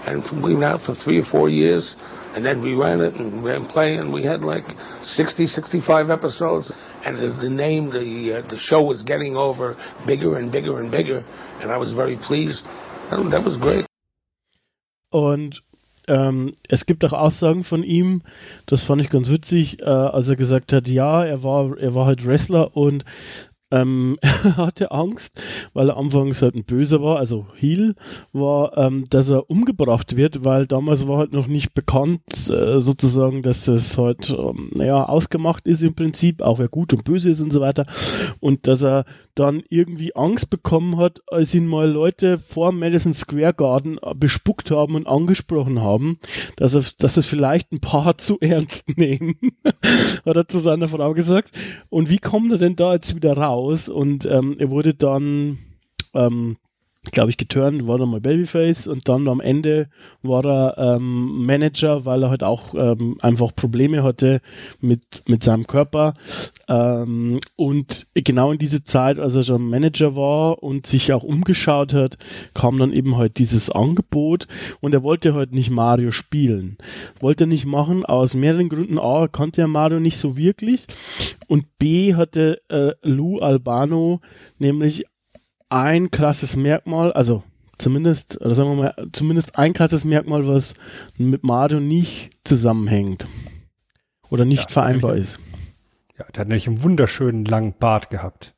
And 0.06 0.44
we 0.44 0.56
were 0.56 0.64
out 0.64 0.82
for 0.86 0.94
three 1.04 1.20
or 1.20 1.26
four 1.32 1.50
years, 1.50 1.96
and 2.36 2.46
then 2.46 2.62
we 2.62 2.76
ran 2.76 3.02
it 3.02 3.16
and 3.16 3.44
ran 3.44 3.66
playing. 3.66 4.00
And 4.00 4.14
we 4.14 4.24
had 4.24 4.42
like 4.42 4.66
60, 5.02 5.48
65 5.48 6.10
episodes, 6.12 6.72
and 7.06 7.18
the, 7.18 7.30
the 7.42 7.50
name, 7.50 7.92
the 7.92 8.40
uh, 8.40 8.50
the 8.50 8.58
show 8.58 8.82
was 8.82 9.04
getting 9.04 9.36
over 9.38 9.78
bigger 10.06 10.36
and 10.38 10.52
bigger 10.52 10.80
and 10.80 10.92
bigger, 10.92 11.24
and 11.62 11.72
I 11.72 11.78
was 11.78 11.94
very 11.94 12.18
pleased. 12.28 12.66
And 13.12 13.32
that 13.32 13.44
was 13.46 13.58
great. 13.58 13.86
Und 15.12 15.62
ähm, 16.08 16.56
es 16.68 16.86
gibt 16.86 17.06
auch 17.06 17.14
Aussagen 17.14 17.64
von 17.64 17.84
ihm, 17.84 18.22
das 18.66 18.84
fand 18.84 19.02
ich 19.02 19.10
ganz 19.10 19.30
witzig, 19.30 19.82
äh, 19.82 19.86
als 19.86 20.28
er 20.28 20.36
gesagt 20.36 20.74
hat, 20.74 20.88
ja, 20.88 21.24
er 21.24 21.44
war, 21.44 21.78
er 21.78 21.96
war 21.96 22.06
halt 22.06 22.26
Wrestler 22.26 22.76
und 22.76 23.06
ähm, 23.72 24.18
er 24.22 24.58
hatte 24.58 24.92
Angst, 24.92 25.42
weil 25.74 25.90
er 25.90 25.98
anfangs 25.98 26.42
halt 26.42 26.56
ein 26.56 26.66
Böser 26.66 27.02
war, 27.02 27.18
also 27.18 27.48
Heel, 27.56 27.96
war, 28.34 28.78
ähm, 28.78 29.06
dass 29.10 29.30
er 29.30 29.50
umgebracht 29.50 30.18
wird, 30.18 30.46
weil 30.46 30.68
damals 30.68 31.08
war 31.08 31.18
halt 31.18 31.34
noch 31.34 31.48
nicht 31.48 31.74
bekannt, 31.74 32.22
äh, 32.50 32.80
sozusagen, 32.80 33.42
dass 33.42 33.68
es 33.68 33.98
halt, 33.98 34.30
ähm, 34.30 34.72
naja, 34.76 35.06
ausgemacht 35.06 35.68
ist 35.68 35.82
im 35.82 35.96
Prinzip, 35.96 36.42
auch 36.42 36.60
wer 36.60 36.68
gut 36.70 36.94
und 36.94 37.04
böse 37.04 37.30
ist 37.30 37.42
und 37.42 37.52
so 37.52 37.62
weiter. 37.62 37.86
Und 38.40 38.68
dass 38.68 38.84
er 38.84 39.06
dann 39.36 39.64
irgendwie 39.70 40.16
Angst 40.16 40.50
bekommen 40.50 40.98
hat, 40.98 41.22
als 41.28 41.54
ihn 41.54 41.68
mal 41.68 41.90
Leute 41.90 42.38
vor 42.38 42.72
Madison 42.72 43.14
Square 43.14 43.54
Garden 43.54 43.98
äh, 44.02 44.14
bespuckt 44.16 44.72
haben 44.72 44.96
und 44.96 45.08
angesprochen 45.08 45.82
haben, 45.82 46.20
dass 46.56 46.76
er, 46.76 46.84
dass 47.00 47.18
es 47.18 47.26
vielleicht 47.26 47.72
ein 47.72 47.82
paar 47.82 48.18
zu 48.18 48.40
ernst 48.40 48.98
nehmen, 48.98 49.36
hat 50.26 50.36
er 50.36 50.48
zu 50.48 50.60
seiner 50.60 50.88
Frau 50.88 51.14
gesagt. 51.14 51.52
Und 51.90 52.10
wie 52.10 52.18
kommt 52.18 52.52
er 52.52 52.58
denn 52.58 52.76
da 52.76 52.94
jetzt 52.94 53.16
wieder 53.16 53.36
raus? 53.38 53.55
Aus 53.56 53.90
und 53.90 54.26
ähm, 54.26 54.58
er 54.60 54.70
wurde 54.70 54.94
dann, 54.94 55.60
ähm, 56.14 56.58
glaube 57.12 57.30
ich, 57.30 57.38
geturnt, 57.38 57.88
war 57.88 57.98
dann 57.98 58.10
mal 58.10 58.22
Babyface 58.22 58.88
und 58.88 59.08
dann 59.08 59.28
am 59.28 59.40
Ende 59.40 59.88
war 60.22 60.46
er 60.46 60.78
ähm, 60.78 61.46
Manager, 61.46 62.06
weil 62.06 62.24
er 62.24 62.30
halt 62.30 62.44
auch 62.44 62.74
ähm, 62.76 63.18
einfach 63.22 63.56
Probleme 63.56 64.04
hatte 64.04 64.42
mit, 64.82 65.24
mit 65.28 65.44
seinem 65.44 65.68
Körper. 65.68 66.16
Ähm, 66.68 67.40
und 67.56 68.08
genau 68.14 68.52
in 68.52 68.58
diese 68.58 68.84
Zeit, 68.84 69.20
als 69.20 69.36
er 69.36 69.44
schon 69.44 69.70
Manager 69.70 70.16
war 70.16 70.64
und 70.64 70.88
sich 70.88 71.14
auch 71.14 71.24
umgeschaut 71.24 71.94
hat, 71.94 72.18
kam 72.54 72.78
dann 72.78 72.94
eben 72.94 73.18
halt 73.18 73.38
dieses 73.38 73.70
Angebot 73.70 74.48
und 74.82 74.94
er 74.94 75.04
wollte 75.04 75.34
halt 75.34 75.52
nicht 75.52 75.70
Mario 75.70 76.12
spielen. 76.12 76.78
Wollte 77.20 77.46
er 77.46 77.48
nicht 77.48 77.66
machen, 77.66 78.06
aus 78.06 78.34
mehreren 78.34 78.70
Gründen. 78.70 79.00
A, 79.00 79.28
kannte 79.28 79.62
er 79.62 79.68
Mario 79.68 80.00
nicht 80.00 80.18
so 80.18 80.38
wirklich 80.38 80.88
und 81.48 81.78
B, 81.78 82.16
hatte 82.16 82.62
äh, 82.70 82.94
Lou 83.02 83.38
Albano 83.40 84.22
nämlich 84.58 85.06
ein 85.76 86.10
krasses 86.10 86.56
Merkmal, 86.56 87.12
also 87.12 87.44
zumindest, 87.78 88.40
oder 88.40 88.56
sagen 88.56 88.70
wir 88.70 88.76
mal, 88.84 89.08
zumindest 89.12 89.58
ein 89.58 89.74
krasses 89.74 90.06
Merkmal, 90.06 90.48
was 90.48 90.74
mit 91.18 91.44
Mario 91.44 91.80
nicht 91.82 92.32
zusammenhängt 92.46 93.28
oder 94.30 94.46
nicht 94.46 94.70
Ja, 94.70 94.74
vereinbar 94.74 95.12
natürlich. 95.12 95.34
ist. 95.34 95.40
Ja, 96.18 96.26
der 96.34 96.42
hat 96.42 96.48
nämlich 96.48 96.68
einen 96.68 96.82
wunderschönen 96.82 97.44
langen 97.44 97.74
Bart 97.78 98.10
gehabt. 98.10 98.54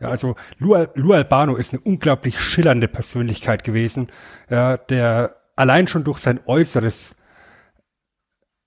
Ja, 0.00 0.08
also 0.08 0.34
Lu, 0.58 0.76
Lu 0.94 1.12
Albano 1.14 1.56
ist 1.56 1.72
eine 1.72 1.80
unglaublich 1.80 2.38
schillernde 2.38 2.88
Persönlichkeit 2.88 3.64
gewesen, 3.64 4.08
ja, 4.50 4.76
der 4.76 5.36
allein 5.56 5.86
schon 5.86 6.04
durch 6.04 6.18
sein 6.18 6.40
Äußeres 6.44 7.14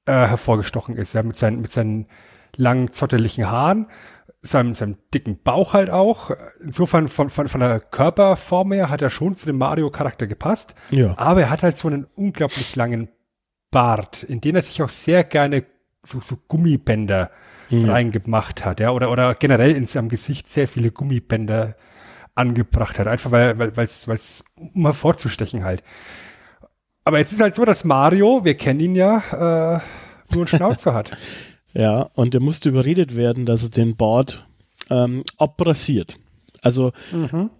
äh, 0.06 0.14
hervorgestochen 0.14 0.96
ist, 0.96 1.14
ja, 1.14 1.22
mit 1.22 1.38
seinen, 1.38 1.62
mit 1.62 1.70
seinen 1.70 2.08
langen, 2.56 2.92
zotteligen 2.92 3.52
Haaren, 3.52 3.86
seinem, 4.42 4.76
seinem 4.76 4.98
dicken 5.14 5.40
Bauch 5.44 5.74
halt 5.74 5.90
auch. 5.90 6.32
Insofern 6.62 7.08
von, 7.08 7.30
von, 7.30 7.48
von 7.48 7.60
der 7.60 7.80
Körperform 7.80 8.72
her 8.72 8.90
hat 8.90 9.02
er 9.02 9.10
schon 9.10 9.36
zu 9.36 9.46
dem 9.46 9.58
Mario-Charakter 9.58 10.28
gepasst. 10.28 10.76
Ja. 10.92 11.16
Aber 11.18 11.42
er 11.42 11.50
hat 11.50 11.64
halt 11.64 11.78
so 11.78 11.88
einen 11.88 12.08
unglaublich 12.16 12.76
langen 12.76 13.10
Bart, 13.72 14.24
in 14.24 14.42
den 14.42 14.56
er 14.56 14.62
sich 14.62 14.82
auch 14.82 14.90
sehr 14.90 15.24
gerne 15.24 15.66
so, 16.04 16.22
so 16.22 16.38
Gummibänder 16.48 17.32
reingemacht 17.70 18.66
hat, 18.66 18.80
ja, 18.80 18.92
oder, 18.92 19.12
oder 19.12 19.34
generell 19.34 19.72
in 19.72 19.88
seinem 19.88 20.10
Gesicht 20.10 20.48
sehr 20.48 20.68
viele 20.68 20.92
Gummibänder 20.92 21.76
angebracht 22.36 23.00
hat, 23.00 23.08
einfach 23.08 23.32
weil, 23.32 23.58
weil, 23.60 23.76
weil's, 23.76 24.08
weil's, 24.08 24.46
um 24.56 24.84
hervorzustechen 24.84 25.64
halt. 25.64 25.84
Aber 27.04 27.20
jetzt 27.20 27.32
ist 27.32 27.42
halt 27.42 27.56
so, 27.56 27.66
dass 27.66 27.84
Mario, 27.84 28.44
wir 28.44 28.56
kennen 28.56 28.80
ihn 28.80 28.96
ja, 28.96 29.18
äh, 29.18 29.80
nur 30.34 30.42
einen 30.42 30.48
Schnauzer 30.48 30.94
hat. 30.94 31.18
Ja, 31.78 32.10
und 32.16 32.34
er 32.34 32.42
musste 32.42 32.70
überredet 32.70 33.16
werden, 33.16 33.46
dass 33.46 33.62
er 33.62 33.70
den 33.70 33.96
Bart 33.96 34.48
ähm, 34.90 35.24
abrasiert. 35.38 36.18
Also 36.64 36.92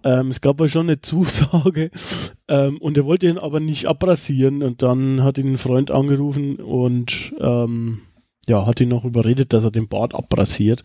ähm, 0.02 0.28
es 0.28 0.40
gab 0.40 0.60
ja 0.60 0.68
schon 0.68 0.88
eine 0.88 1.00
Zusage 1.00 1.92
ähm, 2.48 2.78
und 2.78 2.98
er 2.98 3.04
wollte 3.04 3.28
ihn 3.28 3.38
aber 3.38 3.60
nicht 3.60 3.86
abrasieren 3.86 4.64
und 4.64 4.82
dann 4.82 5.22
hat 5.22 5.38
ihn 5.38 5.52
ein 5.52 5.58
Freund 5.58 5.92
angerufen 5.92 6.56
und 6.56 7.32
ähm, 7.38 8.00
ja, 8.48 8.66
hat 8.66 8.80
ihn 8.80 8.88
noch 8.88 9.04
überredet, 9.04 9.52
dass 9.52 9.62
er 9.62 9.70
den 9.70 9.86
Bart 9.86 10.16
abrasiert. 10.16 10.82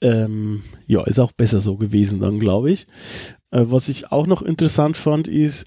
Ähm, 0.00 0.62
ja, 0.86 1.02
ist 1.02 1.18
auch 1.18 1.32
besser 1.32 1.60
so 1.60 1.76
gewesen 1.76 2.20
dann, 2.20 2.40
glaube 2.40 2.70
ich. 2.70 2.86
Äh, 3.50 3.64
was 3.66 3.90
ich 3.90 4.10
auch 4.10 4.26
noch 4.26 4.40
interessant 4.40 4.96
fand, 4.96 5.28
ist, 5.28 5.66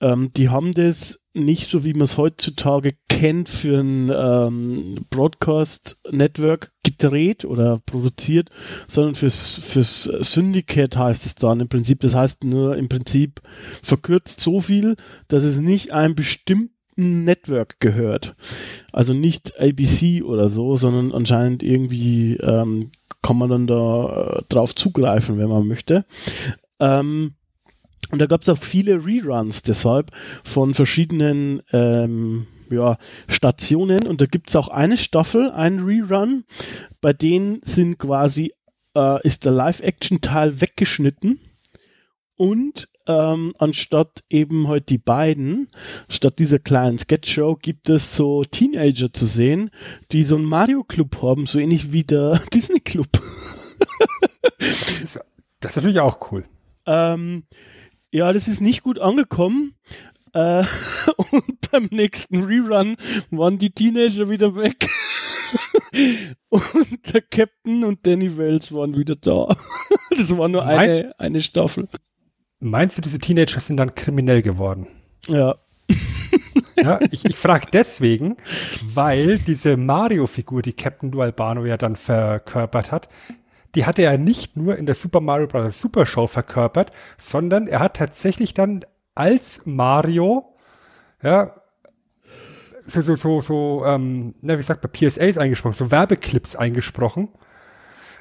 ähm, 0.00 0.30
die 0.36 0.50
haben 0.50 0.72
das 0.72 1.18
nicht 1.44 1.68
so, 1.68 1.84
wie 1.84 1.92
man 1.92 2.02
es 2.02 2.16
heutzutage 2.16 2.94
kennt, 3.08 3.48
für 3.48 3.80
ein 3.80 4.12
ähm, 4.14 5.06
Broadcast-Network 5.10 6.72
gedreht 6.84 7.44
oder 7.44 7.80
produziert, 7.84 8.50
sondern 8.86 9.14
fürs, 9.14 9.56
fürs 9.56 10.04
Syndicate 10.04 10.96
heißt 10.96 11.26
es 11.26 11.34
dann 11.34 11.60
im 11.60 11.68
Prinzip. 11.68 12.00
Das 12.00 12.14
heißt 12.14 12.44
nur 12.44 12.76
im 12.76 12.88
Prinzip 12.88 13.40
verkürzt 13.82 14.40
so 14.40 14.60
viel, 14.60 14.96
dass 15.28 15.42
es 15.42 15.58
nicht 15.58 15.92
einem 15.92 16.14
bestimmten 16.14 17.24
Network 17.24 17.80
gehört. 17.80 18.36
Also 18.92 19.14
nicht 19.14 19.58
ABC 19.60 20.22
oder 20.22 20.48
so, 20.48 20.76
sondern 20.76 21.12
anscheinend 21.12 21.62
irgendwie 21.62 22.36
ähm, 22.36 22.90
kann 23.22 23.36
man 23.36 23.50
dann 23.50 23.66
da 23.66 24.38
äh, 24.38 24.42
drauf 24.48 24.74
zugreifen, 24.74 25.38
wenn 25.38 25.48
man 25.48 25.66
möchte. 25.66 26.04
Ähm, 26.80 27.34
und 28.10 28.20
da 28.20 28.26
gab 28.26 28.42
es 28.42 28.48
auch 28.48 28.58
viele 28.58 29.04
Reruns 29.04 29.62
deshalb 29.62 30.12
von 30.44 30.72
verschiedenen 30.74 31.62
ähm, 31.72 32.46
ja, 32.70 32.96
Stationen. 33.28 34.06
Und 34.06 34.20
da 34.20 34.26
gibt 34.26 34.48
es 34.48 34.56
auch 34.56 34.68
eine 34.68 34.96
Staffel, 34.96 35.50
einen 35.50 35.80
Rerun, 35.80 36.44
bei 37.00 37.12
denen 37.12 37.60
sind 37.62 37.98
quasi, 37.98 38.52
äh, 38.94 39.26
ist 39.26 39.44
der 39.44 39.52
Live-Action-Teil 39.52 40.60
weggeschnitten. 40.60 41.40
Und 42.36 42.88
ähm, 43.06 43.54
anstatt 43.58 44.22
eben 44.30 44.68
heute 44.68 44.86
die 44.86 44.98
beiden, 44.98 45.68
statt 46.08 46.38
dieser 46.38 46.58
kleinen 46.58 46.98
Sketch-Show, 46.98 47.56
gibt 47.60 47.88
es 47.88 48.14
so 48.14 48.44
Teenager 48.44 49.12
zu 49.12 49.26
sehen, 49.26 49.70
die 50.12 50.22
so 50.22 50.36
einen 50.36 50.44
Mario-Club 50.44 51.20
haben, 51.22 51.46
so 51.46 51.58
ähnlich 51.58 51.92
wie 51.92 52.04
der 52.04 52.40
Disney-Club. 52.54 53.08
Das 54.58 55.00
ist, 55.00 55.20
das 55.60 55.72
ist 55.72 55.76
natürlich 55.76 56.00
auch 56.00 56.32
cool. 56.32 56.44
Ähm, 56.86 57.44
ja, 58.10 58.32
das 58.32 58.48
ist 58.48 58.60
nicht 58.60 58.82
gut 58.82 58.98
angekommen. 58.98 59.74
Äh, 60.32 60.64
und 61.32 61.70
beim 61.70 61.88
nächsten 61.90 62.44
Rerun 62.44 62.96
waren 63.30 63.58
die 63.58 63.70
Teenager 63.70 64.28
wieder 64.28 64.54
weg. 64.56 64.88
und 66.48 67.14
der 67.14 67.22
Captain 67.22 67.84
und 67.84 68.06
Danny 68.06 68.36
Wells 68.36 68.72
waren 68.72 68.96
wieder 68.96 69.16
da. 69.16 69.48
das 70.10 70.36
war 70.36 70.48
nur 70.48 70.64
Mein- 70.64 70.78
eine, 70.78 71.14
eine 71.18 71.40
Staffel. 71.40 71.88
Meinst 72.60 72.98
du, 72.98 73.02
diese 73.02 73.18
Teenager 73.18 73.60
sind 73.60 73.76
dann 73.76 73.94
kriminell 73.94 74.42
geworden? 74.42 74.88
Ja. 75.28 75.54
Ja, 76.76 77.00
ich, 77.10 77.24
ich 77.24 77.36
frage 77.36 77.66
deswegen, 77.72 78.36
weil 78.84 79.38
diese 79.38 79.76
Mario-Figur, 79.76 80.62
die 80.62 80.72
Captain 80.72 81.10
Du 81.10 81.20
Albano 81.20 81.64
ja 81.64 81.76
dann 81.76 81.96
verkörpert 81.96 82.92
hat, 82.92 83.08
die 83.74 83.84
hatte 83.84 84.02
er 84.02 84.18
nicht 84.18 84.56
nur 84.56 84.76
in 84.76 84.86
der 84.86 84.94
Super 84.94 85.20
Mario 85.20 85.46
Bros. 85.46 85.80
Super 85.80 86.06
Show 86.06 86.26
verkörpert, 86.26 86.90
sondern 87.16 87.66
er 87.66 87.80
hat 87.80 87.96
tatsächlich 87.96 88.54
dann 88.54 88.84
als 89.14 89.62
Mario, 89.64 90.54
ja, 91.22 91.54
so, 92.86 93.02
so, 93.02 93.16
so, 93.16 93.40
so, 93.42 93.84
ähm, 93.84 94.34
na, 94.40 94.58
wie 94.58 94.62
sagt 94.62 94.82
man, 94.82 94.92
PSAs 94.92 95.36
eingesprochen, 95.36 95.74
so 95.74 95.90
Werbeclips 95.90 96.56
eingesprochen, 96.56 97.28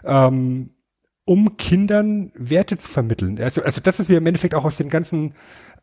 ähm, 0.03 0.71
um 1.23 1.57
Kindern 1.57 2.31
Werte 2.36 2.77
zu 2.77 2.89
vermitteln. 2.89 3.41
Also, 3.41 3.63
also 3.63 3.81
das, 3.81 3.99
was 3.99 4.10
wir 4.10 4.17
im 4.17 4.25
Endeffekt 4.25 4.55
auch 4.55 4.65
aus 4.65 4.77
den 4.77 4.89
ganzen 4.89 5.33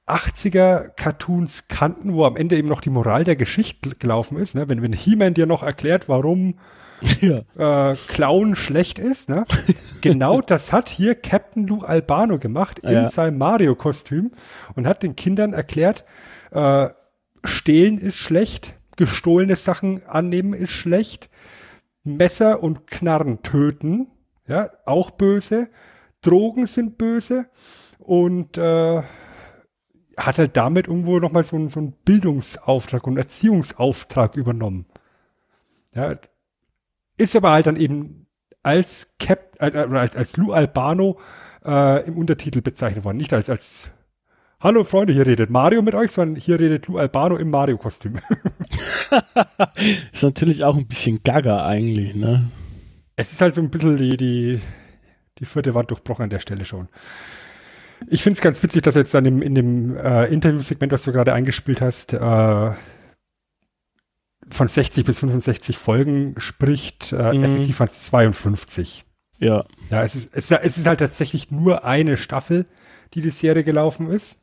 80er 0.06 0.90
Cartoons 0.96 1.68
kannten, 1.68 2.12
wo 2.12 2.24
am 2.24 2.36
Ende 2.36 2.56
eben 2.56 2.68
noch 2.68 2.82
die 2.82 2.90
Moral 2.90 3.24
der 3.24 3.36
Geschichte 3.36 3.90
gelaufen 3.90 4.38
ist, 4.38 4.54
ne? 4.54 4.68
wenn, 4.68 4.82
wenn 4.82 4.92
He-Man 4.92 5.34
dir 5.34 5.46
noch 5.46 5.62
erklärt, 5.62 6.08
warum 6.08 6.58
ja. 7.20 7.90
äh, 7.92 7.96
Clown 8.08 8.56
schlecht 8.56 8.98
ist, 8.98 9.28
ne? 9.28 9.44
genau 10.00 10.40
das 10.46 10.72
hat 10.72 10.88
hier 10.88 11.14
Captain 11.14 11.66
Lou 11.66 11.80
Albano 11.82 12.38
gemacht 12.38 12.78
in 12.80 12.90
Ja. 12.92 13.06
seinem 13.08 13.38
Mario-Kostüm 13.38 14.32
und 14.74 14.86
hat 14.86 15.02
den 15.02 15.16
Kindern 15.16 15.52
erklärt, 15.52 16.04
äh, 16.52 16.88
stehlen 17.44 17.98
ist 17.98 18.16
schlecht, 18.16 18.74
gestohlene 18.96 19.56
Sachen 19.56 20.04
annehmen 20.06 20.54
ist 20.54 20.70
schlecht, 20.70 21.28
Messer 22.04 22.62
und 22.62 22.86
Knarren 22.86 23.42
töten, 23.42 24.08
ja, 24.46 24.70
auch 24.84 25.10
böse, 25.10 25.68
Drogen 26.22 26.66
sind 26.66 26.96
böse 26.98 27.46
und 27.98 28.56
äh, 28.58 29.02
hat 30.16 30.38
halt 30.38 30.56
damit 30.56 30.86
irgendwo 30.86 31.18
nochmal 31.18 31.44
so, 31.44 31.56
einen- 31.56 31.68
so 31.68 31.80
einen 31.80 31.92
Bildungsauftrag 32.04 33.06
und 33.06 33.16
Erziehungsauftrag 33.16 34.36
übernommen. 34.36 34.86
Ja, 35.94 36.14
ist 37.16 37.36
aber 37.36 37.52
halt 37.52 37.66
dann 37.66 37.76
eben 37.76 38.26
als 38.62 39.14
Cap, 39.18 39.56
äh, 39.58 39.76
als, 39.76 40.16
als 40.16 40.36
Lou 40.36 40.52
Albano 40.52 41.18
äh, 41.64 42.06
im 42.06 42.16
Untertitel 42.16 42.60
bezeichnet 42.60 43.04
worden. 43.04 43.18
Nicht 43.18 43.32
als, 43.32 43.50
als 43.50 43.90
Hallo 44.60 44.84
Freunde, 44.84 45.12
hier 45.12 45.26
redet 45.26 45.50
Mario 45.50 45.82
mit 45.82 45.94
euch, 45.94 46.10
sondern 46.10 46.40
hier 46.40 46.58
redet 46.58 46.86
Lou 46.86 46.98
Albano 46.98 47.36
im 47.36 47.50
Mario-Kostüm. 47.50 48.18
Ist 50.12 50.22
natürlich 50.22 50.64
auch 50.64 50.76
ein 50.76 50.86
bisschen 50.86 51.22
gaga 51.22 51.66
eigentlich, 51.66 52.14
ne? 52.14 52.50
es 53.16 53.32
ist 53.32 53.40
halt 53.40 53.54
so 53.54 53.60
ein 53.60 53.70
bisschen 53.70 53.96
die, 53.96 54.16
die, 54.16 54.60
die 55.38 55.44
vierte 55.46 55.74
Wand 55.74 55.90
durchbrochen 55.90 56.24
an 56.24 56.30
der 56.30 56.40
Stelle 56.40 56.64
schon. 56.64 56.88
Ich 58.08 58.22
finde 58.22 58.36
es 58.36 58.42
ganz 58.42 58.62
witzig, 58.62 58.82
dass 58.82 58.96
jetzt 58.96 59.14
dann 59.14 59.24
im, 59.24 59.40
in 59.40 59.54
dem 59.54 59.96
äh, 59.96 60.26
Interviewsegment, 60.26 60.92
was 60.92 61.04
du 61.04 61.12
gerade 61.12 61.32
eingespielt 61.32 61.80
hast, 61.80 62.12
äh, 62.12 62.70
von 64.50 64.68
60 64.68 65.04
bis 65.04 65.18
65 65.20 65.78
Folgen 65.78 66.34
spricht. 66.38 67.12
Äh, 67.12 67.32
Mhm. 67.34 67.44
Effektiv 67.44 67.80
waren 67.80 67.88
es 67.88 68.04
52. 68.06 69.04
Ja. 69.38 69.64
Ja, 69.90 70.04
es 70.04 70.14
ist, 70.14 70.30
es, 70.34 70.50
ist- 70.50 70.60
es 70.62 70.76
ist 70.78 70.86
halt 70.86 71.00
tatsächlich 71.00 71.50
nur 71.50 71.84
eine 71.84 72.16
Staffel, 72.16 72.66
die 73.14 73.20
die 73.20 73.30
Serie 73.30 73.64
gelaufen 73.64 74.10
ist. 74.10 74.40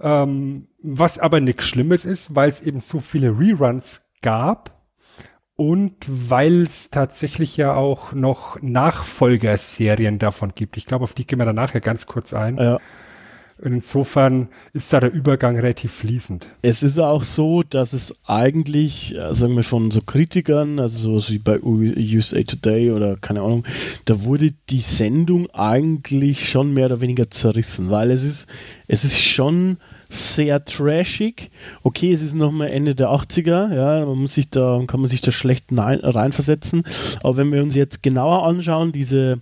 Ähm, 0.00 0.68
was 0.82 1.18
aber 1.18 1.40
nichts 1.40 1.64
Schlimmes 1.64 2.04
ist, 2.04 2.34
weil 2.34 2.48
es 2.48 2.60
eben 2.62 2.80
so 2.80 3.00
viele 3.00 3.30
Reruns 3.38 4.02
gab 4.22 4.84
und 5.56 5.96
weil 6.08 6.62
es 6.62 6.90
tatsächlich 6.90 7.56
ja 7.56 7.74
auch 7.74 8.12
noch 8.12 8.62
Nachfolgerserien 8.62 10.18
davon 10.20 10.52
gibt. 10.54 10.76
Ich 10.76 10.86
glaube, 10.86 11.02
auf 11.04 11.14
die 11.14 11.26
gehen 11.26 11.38
wir 11.40 11.46
dann 11.46 11.56
nachher 11.56 11.80
ganz 11.80 12.06
kurz 12.06 12.32
ein. 12.32 12.58
Ja. 12.58 12.78
Und 13.60 13.72
insofern 13.72 14.48
ist 14.72 14.92
da 14.92 15.00
der 15.00 15.12
Übergang 15.12 15.56
relativ 15.56 15.92
fließend. 15.92 16.46
Es 16.62 16.82
ist 16.82 16.98
auch 16.98 17.24
so, 17.24 17.62
dass 17.62 17.92
es 17.92 18.14
eigentlich, 18.24 19.16
äh, 19.16 19.34
sagen 19.34 19.56
wir 19.56 19.64
von 19.64 19.90
so 19.90 20.00
Kritikern, 20.00 20.78
also 20.78 21.10
sowas 21.10 21.30
wie 21.30 21.38
bei 21.38 21.60
USA 21.62 22.42
Today 22.42 22.92
oder 22.92 23.16
keine 23.16 23.42
Ahnung, 23.42 23.64
da 24.04 24.22
wurde 24.22 24.52
die 24.70 24.80
Sendung 24.80 25.50
eigentlich 25.50 26.48
schon 26.48 26.72
mehr 26.72 26.86
oder 26.86 27.00
weniger 27.00 27.30
zerrissen, 27.30 27.90
weil 27.90 28.12
es 28.12 28.22
ist, 28.22 28.48
es 28.86 29.04
ist 29.04 29.20
schon 29.20 29.78
sehr 30.08 30.64
trashig. 30.64 31.50
Okay, 31.82 32.12
es 32.12 32.22
ist 32.22 32.34
nochmal 32.34 32.68
Ende 32.68 32.94
der 32.94 33.08
80er, 33.08 33.74
ja, 33.74 34.06
man 34.06 34.18
muss 34.18 34.34
sich 34.34 34.48
da, 34.48 34.80
kann 34.86 35.00
man 35.00 35.10
sich 35.10 35.20
da 35.20 35.32
schlecht 35.32 35.70
nein, 35.70 36.00
reinversetzen. 36.00 36.84
Aber 37.22 37.36
wenn 37.36 37.52
wir 37.52 37.62
uns 37.62 37.74
jetzt 37.74 38.02
genauer 38.02 38.46
anschauen, 38.46 38.92
diese, 38.92 39.40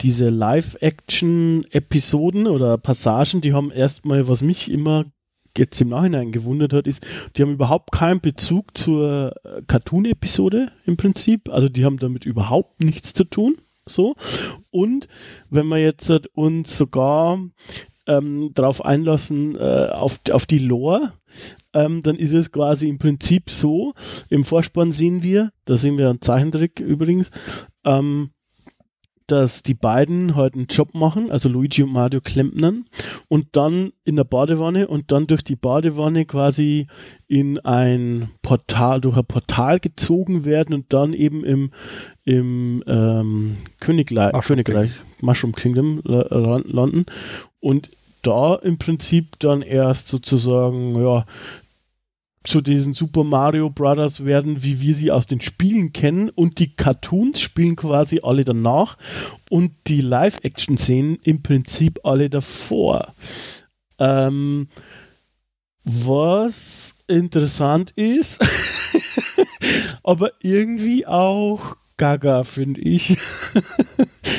diese 0.00 0.28
Live-Action-Episoden 0.28 2.46
oder 2.46 2.78
Passagen, 2.78 3.40
die 3.40 3.52
haben 3.52 3.70
erstmal, 3.70 4.28
was 4.28 4.42
mich 4.42 4.70
immer 4.70 5.06
jetzt 5.56 5.80
im 5.80 5.88
Nachhinein 5.88 6.32
gewundert 6.32 6.72
hat, 6.72 6.86
ist, 6.86 7.06
die 7.36 7.42
haben 7.42 7.52
überhaupt 7.52 7.92
keinen 7.92 8.20
Bezug 8.20 8.76
zur 8.78 9.34
äh, 9.44 9.62
Cartoon-Episode 9.66 10.70
im 10.86 10.96
Prinzip. 10.96 11.48
Also 11.48 11.68
die 11.68 11.84
haben 11.84 11.98
damit 11.98 12.24
überhaupt 12.24 12.82
nichts 12.82 13.14
zu 13.14 13.24
tun. 13.24 13.56
So. 13.86 14.14
Und 14.70 15.08
wenn 15.48 15.66
wir 15.66 15.78
jetzt 15.78 16.10
uns 16.34 16.78
sogar 16.78 17.38
ähm, 18.06 18.50
darauf 18.54 18.84
einlassen, 18.84 19.56
äh, 19.56 19.88
auf, 19.90 20.20
auf 20.30 20.46
die 20.46 20.58
Lore, 20.58 21.12
ähm, 21.72 22.00
dann 22.00 22.16
ist 22.16 22.32
es 22.32 22.52
quasi 22.52 22.88
im 22.88 22.98
Prinzip 22.98 23.50
so, 23.50 23.94
im 24.28 24.44
Vorspann 24.44 24.92
sehen 24.92 25.22
wir, 25.22 25.52
da 25.64 25.76
sehen 25.76 25.98
wir 25.98 26.08
einen 26.08 26.20
Zeichentrick 26.20 26.80
übrigens, 26.80 27.30
ähm, 27.84 28.30
dass 29.30 29.62
die 29.62 29.74
beiden 29.74 30.34
heute 30.34 30.40
halt 30.40 30.54
einen 30.54 30.66
Job 30.66 30.94
machen, 30.94 31.30
also 31.30 31.48
Luigi 31.48 31.82
und 31.82 31.92
Mario 31.92 32.20
Klempnern 32.20 32.86
und 33.28 33.48
dann 33.52 33.92
in 34.04 34.16
der 34.16 34.24
Badewanne 34.24 34.88
und 34.88 35.12
dann 35.12 35.26
durch 35.26 35.42
die 35.42 35.56
Badewanne 35.56 36.24
quasi 36.24 36.86
in 37.28 37.58
ein 37.60 38.30
Portal, 38.42 39.00
durch 39.00 39.16
ein 39.16 39.24
Portal 39.24 39.78
gezogen 39.78 40.44
werden 40.44 40.74
und 40.74 40.92
dann 40.92 41.14
eben 41.14 41.44
im, 41.44 41.70
im 42.24 42.82
ähm, 42.86 43.56
Königreich, 43.78 44.32
Mushroom 44.32 44.64
Königreich 44.64 44.90
Mushroom 45.20 45.54
Kingdom 45.54 46.00
landen. 46.04 47.06
Und 47.60 47.90
da 48.22 48.56
im 48.56 48.78
Prinzip 48.78 49.38
dann 49.38 49.62
erst 49.62 50.08
sozusagen, 50.08 51.00
ja, 51.02 51.24
zu 52.44 52.62
diesen 52.62 52.94
Super 52.94 53.22
Mario 53.22 53.68
Brothers 53.68 54.24
werden, 54.24 54.62
wie 54.62 54.80
wir 54.80 54.94
sie 54.94 55.10
aus 55.10 55.26
den 55.26 55.40
Spielen 55.40 55.92
kennen 55.92 56.30
und 56.30 56.58
die 56.58 56.74
Cartoons 56.74 57.40
spielen 57.40 57.76
quasi 57.76 58.20
alle 58.22 58.44
danach 58.44 58.96
und 59.50 59.72
die 59.86 60.00
Live-Action-Szenen 60.00 61.18
im 61.22 61.42
Prinzip 61.42 62.00
alle 62.02 62.30
davor. 62.30 63.14
Ähm, 63.98 64.68
was 65.84 66.94
interessant 67.06 67.90
ist, 67.90 68.40
aber 70.02 70.32
irgendwie 70.40 71.06
auch 71.06 71.76
gaga, 71.98 72.44
finde 72.44 72.80
ich. 72.80 73.18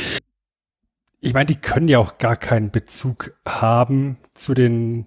ich 1.22 1.34
meine, 1.34 1.46
die 1.46 1.56
können 1.56 1.88
ja 1.88 2.00
auch 2.00 2.18
gar 2.18 2.36
keinen 2.36 2.72
Bezug 2.72 3.38
haben 3.48 4.18
zu 4.34 4.56
den, 4.56 5.06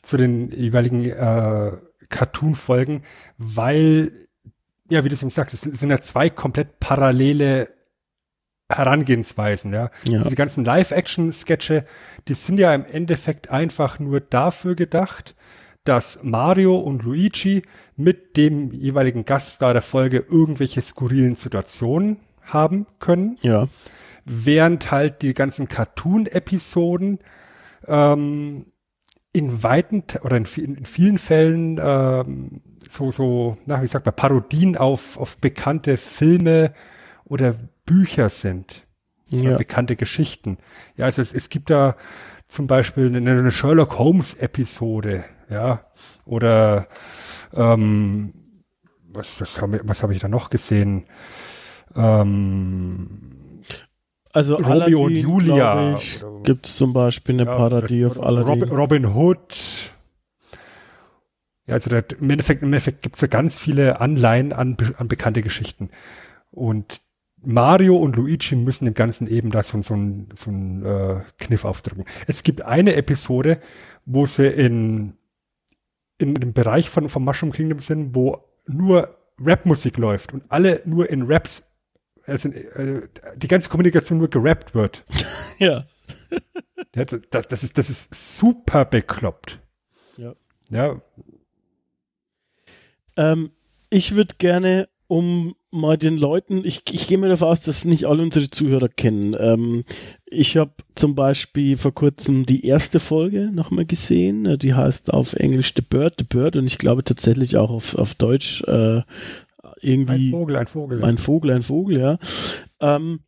zu 0.00 0.16
den 0.16 0.50
jeweiligen 0.50 1.04
äh, 1.04 1.72
Cartoon-Folgen, 2.10 3.02
weil, 3.38 4.12
ja, 4.90 5.04
wie 5.04 5.08
du 5.08 5.14
es 5.14 5.22
eben 5.22 5.30
sagst, 5.30 5.54
es 5.54 5.62
sind 5.62 5.90
ja 5.90 6.00
zwei 6.00 6.28
komplett 6.28 6.78
parallele 6.80 7.68
Herangehensweisen, 8.68 9.72
ja. 9.72 9.90
Ja. 10.04 10.22
Die 10.22 10.34
ganzen 10.36 10.64
Live-Action-Sketche, 10.64 11.84
die 12.28 12.34
sind 12.34 12.58
ja 12.58 12.72
im 12.74 12.84
Endeffekt 12.84 13.50
einfach 13.50 13.98
nur 13.98 14.20
dafür 14.20 14.76
gedacht, 14.76 15.34
dass 15.84 16.20
Mario 16.22 16.78
und 16.78 17.02
Luigi 17.02 17.62
mit 17.96 18.36
dem 18.36 18.70
jeweiligen 18.70 19.24
Gaststar 19.24 19.72
der 19.72 19.82
Folge 19.82 20.24
irgendwelche 20.28 20.82
skurrilen 20.82 21.36
Situationen 21.36 22.20
haben 22.42 22.86
können 22.98 23.38
Ja. 23.42 23.68
während 24.24 24.90
halt 24.90 25.22
die 25.22 25.34
ganzen 25.34 25.66
Cartoon-Episoden 25.68 27.18
ähm, 27.88 28.66
in 29.32 29.62
weiten 29.62 30.06
Te- 30.06 30.20
oder 30.22 30.36
in, 30.36 30.46
in 30.56 30.86
vielen 30.86 31.18
Fällen 31.18 31.78
ähm, 31.82 32.60
so, 32.88 33.12
so, 33.12 33.56
na, 33.66 33.82
wie 33.82 33.86
sagt 33.86 34.06
man, 34.06 34.16
Parodien 34.16 34.76
auf, 34.76 35.16
auf 35.16 35.38
bekannte 35.38 35.96
Filme 35.96 36.74
oder 37.24 37.54
Bücher 37.86 38.28
sind. 38.28 38.86
Ja. 39.28 39.56
Bekannte 39.56 39.94
Geschichten. 39.94 40.58
Ja, 40.96 41.04
also 41.04 41.22
es, 41.22 41.32
es 41.32 41.48
gibt 41.50 41.70
da 41.70 41.94
zum 42.48 42.66
Beispiel 42.66 43.06
eine, 43.06 43.30
eine 43.30 43.50
Sherlock 43.52 43.98
Holmes 43.98 44.34
Episode, 44.34 45.24
ja, 45.48 45.86
oder 46.24 46.88
ähm, 47.54 48.32
was, 49.08 49.40
was 49.40 49.62
habe 49.62 49.80
was 49.84 50.02
hab 50.02 50.10
ich 50.10 50.18
da 50.18 50.26
noch 50.26 50.50
gesehen? 50.50 51.04
Ähm, 51.94 53.39
Also 54.32 54.56
Romeo 54.56 54.70
Aladdin, 54.70 54.96
und 54.96 55.16
Julia. 55.16 55.98
Gibt 56.44 56.66
es 56.66 56.76
zum 56.76 56.92
Beispiel 56.92 57.34
eine 57.40 57.50
Ja, 57.50 57.56
Parodie 57.56 58.06
auf 58.06 58.22
Aladdin. 58.22 58.48
Robin, 58.48 58.68
Robin 58.70 59.06
Hood. 59.06 59.92
Ja, 61.66 61.74
also 61.74 61.90
der, 61.90 62.04
im 62.20 62.30
Endeffekt, 62.30 62.62
im 62.62 62.68
Endeffekt 62.68 63.02
gibt 63.02 63.16
es 63.16 63.22
ja 63.22 63.28
ganz 63.28 63.58
viele 63.58 64.00
Anleihen 64.00 64.52
an, 64.52 64.76
an 64.98 65.08
bekannte 65.08 65.42
Geschichten. 65.42 65.90
Und 66.50 67.00
Mario 67.42 67.96
und 67.96 68.16
Luigi 68.16 68.54
müssen 68.54 68.84
dem 68.84 68.94
Ganzen 68.94 69.26
eben 69.26 69.50
da 69.50 69.62
so, 69.62 69.80
so 69.82 69.94
ein, 69.94 70.28
so 70.34 70.50
ein 70.50 70.84
äh, 70.84 71.20
Kniff 71.38 71.64
aufdrücken. 71.64 72.04
Es 72.26 72.42
gibt 72.42 72.62
eine 72.62 72.94
Episode, 72.94 73.58
wo 74.04 74.26
sie 74.26 74.46
in, 74.46 75.14
in 76.18 76.34
dem 76.34 76.52
Bereich 76.52 76.90
von, 76.90 77.08
vom 77.08 77.24
Mushroom 77.24 77.52
Kingdom 77.52 77.78
sind, 77.78 78.14
wo 78.14 78.44
nur 78.66 79.16
Rapmusik 79.40 79.96
läuft 79.96 80.34
und 80.34 80.44
alle 80.50 80.82
nur 80.84 81.08
in 81.08 81.22
Raps, 81.22 81.69
also 82.26 82.48
äh, 82.48 83.02
die 83.36 83.48
ganze 83.48 83.68
Kommunikation 83.68 84.18
nur 84.18 84.28
gerappt 84.30 84.74
wird. 84.74 85.04
Ja. 85.58 85.84
Das, 86.92 87.14
das, 87.48 87.62
ist, 87.62 87.76
das 87.76 87.90
ist 87.90 88.38
super 88.38 88.86
bekloppt. 88.86 89.60
Ja. 90.16 90.34
Ja, 90.70 91.02
Ähm, 93.16 93.50
ich 93.90 94.14
würde 94.14 94.36
gerne, 94.38 94.88
um 95.06 95.54
mal 95.70 95.98
den 95.98 96.16
Leuten, 96.16 96.64
ich, 96.64 96.82
ich 96.90 97.06
gehe 97.08 97.18
mir 97.18 97.28
davon 97.28 97.48
aus, 97.48 97.60
dass 97.60 97.84
nicht 97.84 98.06
alle 98.06 98.22
unsere 98.22 98.50
Zuhörer 98.50 98.88
kennen. 98.88 99.36
Ähm, 99.38 99.84
ich 100.24 100.56
habe 100.56 100.72
zum 100.94 101.14
Beispiel 101.14 101.76
vor 101.76 101.92
kurzem 101.92 102.46
die 102.46 102.64
erste 102.64 103.00
Folge 103.00 103.50
nochmal 103.52 103.84
gesehen. 103.84 104.58
Die 104.58 104.74
heißt 104.74 105.12
auf 105.12 105.34
Englisch 105.34 105.74
The 105.76 105.82
Bird, 105.82 106.14
The 106.18 106.24
Bird 106.24 106.56
und 106.56 106.66
ich 106.66 106.78
glaube 106.78 107.04
tatsächlich 107.04 107.56
auch 107.56 107.70
auf, 107.70 107.94
auf 107.96 108.14
Deutsch 108.14 108.62
äh, 108.62 109.02
irgendwie. 109.82 110.28
ein 110.28 110.30
Vogel, 110.32 110.56
ein 110.56 110.66
Vogel. 110.66 111.04
Ein 111.04 111.18
Vogel, 111.18 111.50
ein 111.52 111.62
Vogel, 111.62 111.98
ja. 111.98 112.18
Ähm, 112.80 113.20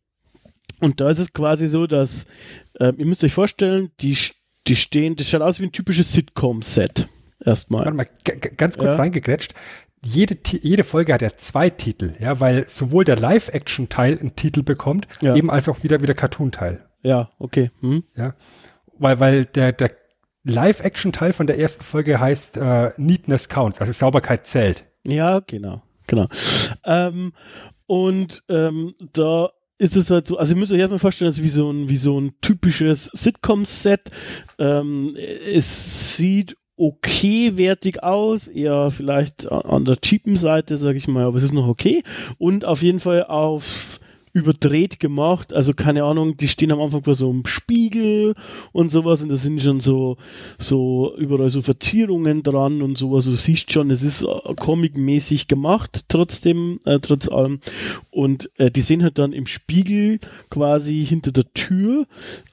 und 0.79 0.99
da 1.01 1.09
ist 1.09 1.19
es 1.19 1.33
quasi 1.33 1.67
so, 1.67 1.87
dass, 1.87 2.25
ähm, 2.79 2.95
ihr 2.97 3.05
müsst 3.05 3.23
euch 3.23 3.33
vorstellen, 3.33 3.91
die, 4.01 4.17
die 4.67 4.75
stehen, 4.75 5.15
das 5.15 5.29
schaut 5.29 5.41
aus 5.41 5.59
wie 5.59 5.63
ein 5.65 5.71
typisches 5.71 6.11
Sitcom-Set. 6.13 7.07
Erstmal. 7.45 7.85
Warte 7.85 7.97
mal, 7.97 8.07
ganz 8.57 8.77
kurz 8.77 8.93
Ja. 8.93 8.99
reingegrätscht. 8.99 9.53
Jede, 10.05 10.37
jede 10.61 10.83
Folge 10.83 11.13
hat 11.13 11.21
ja 11.21 11.35
zwei 11.37 11.69
Titel, 11.69 12.13
ja, 12.19 12.39
weil 12.41 12.67
sowohl 12.67 13.05
der 13.05 13.15
Live-Action-Teil 13.17 14.19
einen 14.19 14.35
Titel 14.35 14.61
bekommt, 14.63 15.07
Ja. 15.21 15.35
eben 15.35 15.49
als 15.49 15.69
auch 15.69 15.83
wieder 15.83 16.01
wieder 16.01 16.13
Cartoon-Teil, 16.13 16.83
Ja, 17.03 17.29
okay. 17.39 17.71
Hm? 17.79 18.03
ja, 18.17 18.35
weil 18.97 19.19
weil 19.21 19.45
der 19.45 19.71
der 19.71 19.91
Live-Action-Teil 20.43 21.31
von 21.33 21.47
der 21.47 21.57
ersten 21.57 21.83
Folge 21.85 22.19
heißt 22.19 22.57
äh, 22.57 22.91
Neatness 22.97 23.47
Counts, 23.47 23.79
also 23.79 23.93
Sauberkeit 23.93 24.45
zählt. 24.45 24.83
Ja, 25.07 25.39
genau, 25.39 25.81
genau. 26.07 26.27
Ähm, 26.85 27.33
und 27.87 28.43
ähm, 28.49 28.95
da 29.13 29.49
ist 29.77 29.95
es 29.95 30.09
halt 30.09 30.27
so, 30.27 30.37
also 30.37 30.53
ihr 30.53 30.59
müsst 30.59 30.71
euch 30.71 30.79
erstmal 30.79 30.99
vorstellen, 30.99 31.29
das 31.29 31.39
ist 31.39 31.43
wie 31.43 31.49
so 31.49 31.71
ein, 31.71 31.89
wie 31.89 31.97
so 31.97 32.19
ein 32.19 32.33
typisches 32.41 33.09
Sitcom-Set. 33.13 34.11
Ähm, 34.57 35.15
es 35.15 36.15
sieht 36.15 36.55
okay 36.77 37.57
wertig 37.57 38.01
aus, 38.01 38.47
eher 38.47 38.91
vielleicht 38.91 39.51
an 39.51 39.85
der 39.85 39.97
cheapen 39.97 40.35
Seite, 40.35 40.77
sage 40.77 40.97
ich 40.97 41.07
mal, 41.07 41.25
aber 41.25 41.37
es 41.37 41.43
ist 41.43 41.53
noch 41.53 41.67
okay. 41.67 42.03
Und 42.37 42.65
auf 42.65 42.81
jeden 42.81 42.99
Fall 42.99 43.25
auf 43.25 43.99
überdreht 44.33 44.99
gemacht, 44.99 45.53
also 45.53 45.73
keine 45.73 46.03
Ahnung, 46.03 46.37
die 46.37 46.47
stehen 46.47 46.71
am 46.71 46.81
Anfang 46.81 47.03
vor 47.03 47.13
so 47.13 47.29
einem 47.29 47.45
Spiegel 47.45 48.33
und 48.71 48.91
sowas 48.91 49.21
und 49.21 49.29
da 49.29 49.35
sind 49.35 49.61
schon 49.61 49.79
so, 49.79 50.17
so 50.57 51.15
überall 51.17 51.49
so 51.49 51.61
Verzierungen 51.61 52.41
dran 52.41 52.81
und 52.81 52.97
sowas, 52.97 53.25
du 53.25 53.35
siehst 53.35 53.71
schon, 53.71 53.91
es 53.91 54.01
ist 54.01 54.23
äh, 54.23 54.55
comicmäßig 54.55 55.47
gemacht, 55.47 56.05
trotzdem, 56.07 56.79
äh, 56.85 56.99
trotz 56.99 57.27
allem 57.29 57.59
und 58.09 58.49
äh, 58.57 58.71
die 58.71 58.81
sehen 58.81 59.03
halt 59.03 59.19
dann 59.19 59.33
im 59.33 59.45
Spiegel 59.45 60.19
quasi 60.49 61.05
hinter 61.05 61.31
der 61.31 61.53
Tür 61.53 62.07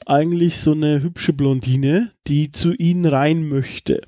eigentlich 0.05 0.59
so 0.59 0.73
eine 0.73 1.03
hübsche 1.03 1.33
Blondine, 1.33 2.13
die 2.27 2.51
zu 2.51 2.75
ihnen 2.75 3.07
rein 3.07 3.49
möchte. 3.49 4.03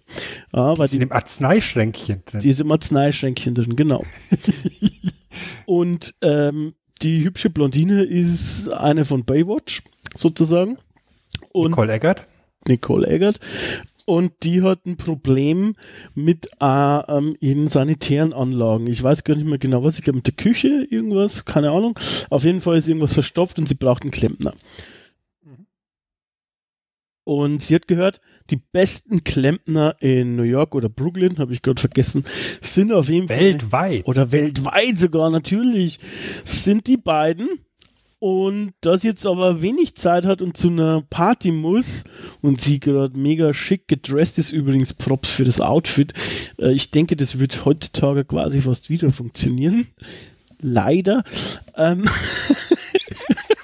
Ja, 0.53 0.77
weil 0.77 0.93
In 0.93 1.01
dem 1.01 1.13
Arzneischränkchen 1.13 2.23
drin. 2.27 2.41
die 2.41 2.51
ist 2.51 2.61
im 2.61 2.71
Arzneischränkchen 2.71 3.55
drin, 3.55 3.77
genau. 3.77 4.05
Und 5.67 6.15
ähm, 6.21 6.75
die 7.03 7.25
hübsche 7.25 7.51
Blondine 7.51 8.03
ist 8.03 8.69
eine 8.69 9.05
von 9.05 9.25
Baywatch, 9.25 9.83
sozusagen. 10.17 10.79
Und 11.53 11.71
Nicole 11.71 11.93
Eggert. 11.93 12.27
Nicole 12.67 13.07
Eggert. 13.07 13.41
Und 14.05 14.33
die 14.43 14.63
hat 14.63 14.85
ein 14.85 14.97
Problem 14.97 15.77
mit 16.15 16.49
äh, 16.61 16.65
ähm, 16.65 17.37
ihren 17.41 17.69
sanitären 17.69 18.33
Anlagen. 18.33 18.89
Ich 18.89 19.03
weiß 19.03 19.23
gar 19.25 19.37
nicht 19.37 19.47
mehr 19.47 19.59
genau 19.59 19.85
was. 19.85 19.97
Ich 19.97 20.05
glaube 20.05 20.17
mit 20.17 20.27
der 20.27 20.35
Küche 20.35 20.87
irgendwas, 20.91 21.45
keine 21.45 21.71
Ahnung. 21.71 21.99
Auf 22.29 22.45
jeden 22.45 22.61
Fall 22.61 22.77
ist 22.77 22.89
irgendwas 22.89 23.15
verstopft 23.15 23.59
und 23.59 23.69
sie 23.69 23.77
braucht 23.77 24.03
einen 24.03 24.11
Klempner. 24.11 24.55
Und 27.25 27.63
sie 27.63 27.75
hat 27.77 27.87
gehört, 27.87 28.21
die 28.51 28.57
besten 28.57 29.23
Klempner 29.23 29.97
in 30.01 30.35
New 30.35 30.43
York 30.43 30.75
oder 30.75 30.89
Brooklyn, 30.89 31.39
habe 31.39 31.53
ich 31.53 31.63
gerade 31.63 31.81
vergessen, 31.81 32.25
sind 32.61 32.93
auf 32.93 33.09
jeden 33.09 33.29
Fall 33.29 33.39
Weltweit. 33.39 34.07
oder 34.07 34.33
weltweit 34.33 34.99
sogar 34.99 35.31
natürlich, 35.31 36.01
sind 36.45 36.87
die 36.89 36.97
beiden. 36.97 37.49
Und 38.19 38.75
da 38.81 38.97
sie 38.97 39.09
jetzt 39.09 39.27
aber 39.27 39.63
wenig 39.63 39.97
Zeit 39.97 40.27
hat 40.27 40.43
und 40.43 40.57
zu 40.57 40.69
einer 40.69 41.03
Party 41.11 41.51
muss 41.51 42.05
und 42.41 42.61
sie 42.61 42.79
gerade 42.79 43.19
mega 43.19 43.53
schick 43.53 43.89
gedresst 43.89 44.39
ist, 44.39 44.53
übrigens 44.53 44.95
Props 44.95 45.31
für 45.31 45.45
das 45.45 45.61
Outfit, 45.61 46.15
äh, 46.59 46.73
ich 46.73 46.93
denke, 46.93 47.17
das 47.17 47.41
wird 47.41 47.65
heutzutage 47.65 48.25
quasi 48.25 48.61
fast 48.61 48.91
wieder 48.91 49.11
funktionieren. 49.11 49.89
Leider. 50.61 51.25
Ähm, 51.77 52.05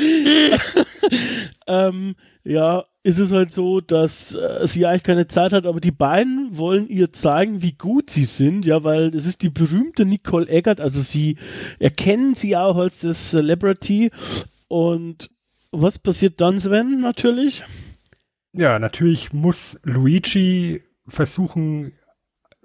ähm, 1.66 2.14
ja, 2.44 2.84
ist 3.02 3.18
es 3.18 3.32
halt 3.32 3.50
so, 3.50 3.80
dass 3.80 4.34
äh, 4.34 4.66
sie 4.66 4.86
eigentlich 4.86 5.02
keine 5.02 5.26
Zeit 5.26 5.52
hat, 5.52 5.66
aber 5.66 5.80
die 5.80 5.90
beiden 5.90 6.56
wollen 6.56 6.88
ihr 6.88 7.12
zeigen, 7.12 7.62
wie 7.62 7.72
gut 7.72 8.10
sie 8.10 8.24
sind, 8.24 8.66
ja, 8.66 8.84
weil 8.84 9.14
es 9.14 9.26
ist 9.26 9.42
die 9.42 9.50
berühmte 9.50 10.04
Nicole 10.04 10.48
Eggert, 10.48 10.80
also 10.80 11.00
sie 11.00 11.36
erkennen 11.78 12.34
sie 12.34 12.56
auch 12.56 12.76
als 12.76 13.00
das 13.00 13.30
Celebrity 13.30 14.10
und 14.68 15.30
was 15.72 15.98
passiert 15.98 16.40
dann, 16.40 16.58
Sven, 16.58 17.00
natürlich? 17.00 17.64
Ja, 18.52 18.78
natürlich 18.78 19.32
muss 19.32 19.78
Luigi 19.84 20.82
versuchen 21.06 21.92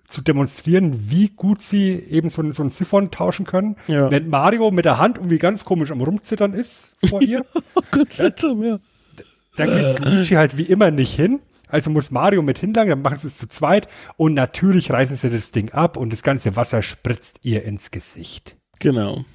zu 0.08 0.22
demonstrieren, 0.22 1.10
wie 1.10 1.30
gut 1.30 1.62
sie 1.62 1.91
eben 1.93 2.30
so, 2.30 2.41
ein- 2.41 2.51
so 2.51 2.64
ein 2.64 2.70
Siphon 2.70 3.12
tauschen 3.12 3.45
können. 3.45 3.76
Ja. 3.88 4.10
Wenn 4.12 4.30
Mario 4.30 4.72
mit 4.72 4.86
der 4.86 4.97
Hand 4.99 5.18
irgendwie 5.18 5.39
ganz 5.39 5.66
komisch 5.66 5.91
am 5.91 6.01
Rumzittern 6.01 6.53
ist 6.53 6.89
vor 7.10 7.22
ihr, 7.22 7.43
Dank, 7.91 8.12
ja. 8.64 8.80
dann 9.58 9.95
geht 9.95 10.06
Luigi 10.06 10.34
halt 10.36 10.58
wie 10.58 10.64
immer 10.64 10.91
nicht 10.91 11.14
hin. 11.16 11.39
Also 11.68 11.89
muss 11.89 12.12
Mario 12.12 12.41
mit 12.43 12.60
hinlangen, 12.60 12.89
dann 12.91 13.01
machen 13.01 13.18
sie 13.18 13.28
es 13.28 13.38
zu 13.39 13.47
zweit 13.47 13.88
und 14.18 14.36
natürlich 14.36 14.91
reißen 14.91 15.16
sie 15.16 15.30
das 15.32 15.51
Ding 15.51 15.72
ab 15.72 15.97
und 15.97 16.14
das 16.14 16.22
ganze 16.22 16.56
Wasser 16.56 16.82
spritzt 16.84 17.39
ihr 17.43 17.64
ins 17.64 17.89
Gesicht. 17.89 18.56
Genau. 18.80 19.26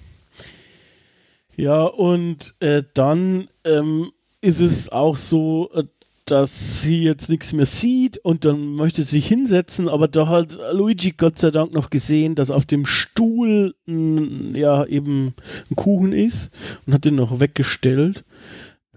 Ja, 1.56 1.82
und 1.82 2.54
äh, 2.60 2.84
dann 2.94 3.48
ähm, 3.64 4.12
ist 4.40 4.60
es 4.60 4.88
auch 4.90 5.16
so, 5.16 5.70
äh, 5.74 5.84
dass 6.24 6.82
sie 6.82 7.02
jetzt 7.02 7.28
nichts 7.28 7.52
mehr 7.52 7.66
sieht 7.66 8.18
und 8.18 8.44
dann 8.44 8.74
möchte 8.74 9.02
sie 9.02 9.16
sich 9.16 9.26
hinsetzen, 9.26 9.88
aber 9.88 10.08
da 10.08 10.28
hat 10.28 10.58
Luigi 10.72 11.12
Gott 11.12 11.38
sei 11.38 11.50
Dank 11.50 11.72
noch 11.72 11.90
gesehen, 11.90 12.34
dass 12.34 12.50
auf 12.50 12.66
dem 12.66 12.86
Stuhl 12.86 13.74
n, 13.86 14.54
ja 14.54 14.84
eben 14.86 15.34
ein 15.70 15.76
Kuchen 15.76 16.12
ist 16.12 16.50
und 16.86 16.94
hat 16.94 17.04
den 17.04 17.16
noch 17.16 17.40
weggestellt. 17.40 18.24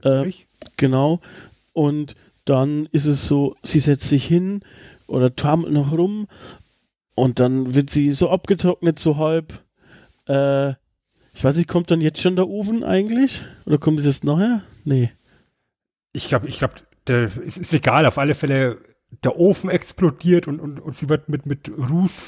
Äh. 0.01 0.31
Genau. 0.77 1.19
Und 1.73 2.15
dann 2.45 2.87
ist 2.87 3.05
es 3.05 3.27
so, 3.27 3.55
sie 3.63 3.79
setzt 3.79 4.09
sich 4.09 4.25
hin 4.25 4.61
oder 5.07 5.35
taumelt 5.35 5.73
noch 5.73 5.91
rum 5.91 6.27
und 7.15 7.39
dann 7.39 7.73
wird 7.73 7.89
sie 7.89 8.11
so 8.11 8.29
abgetrocknet, 8.29 8.99
so 8.99 9.17
halb. 9.17 9.63
Äh, 10.27 10.71
ich 11.33 11.43
weiß 11.43 11.57
nicht, 11.57 11.67
kommt 11.67 11.89
dann 11.89 12.01
jetzt 12.01 12.21
schon 12.21 12.35
der 12.35 12.47
Ofen 12.47 12.83
eigentlich? 12.83 13.41
Oder 13.65 13.77
kommt 13.77 13.99
es 13.99 14.05
jetzt 14.05 14.23
nachher? 14.23 14.63
Nee. 14.83 15.11
Ich 16.11 16.27
glaube, 16.27 16.47
ich 16.47 16.59
glaube, 16.59 16.75
es 17.09 17.57
ist 17.57 17.73
egal, 17.73 18.05
auf 18.05 18.17
alle 18.17 18.35
Fälle, 18.35 18.77
der 19.23 19.37
Ofen 19.37 19.69
explodiert 19.69 20.47
und, 20.47 20.59
und, 20.59 20.79
und 20.79 20.95
sie 20.95 21.09
wird 21.09 21.29
mit, 21.29 21.45
mit 21.45 21.69
Ruß 21.69 22.19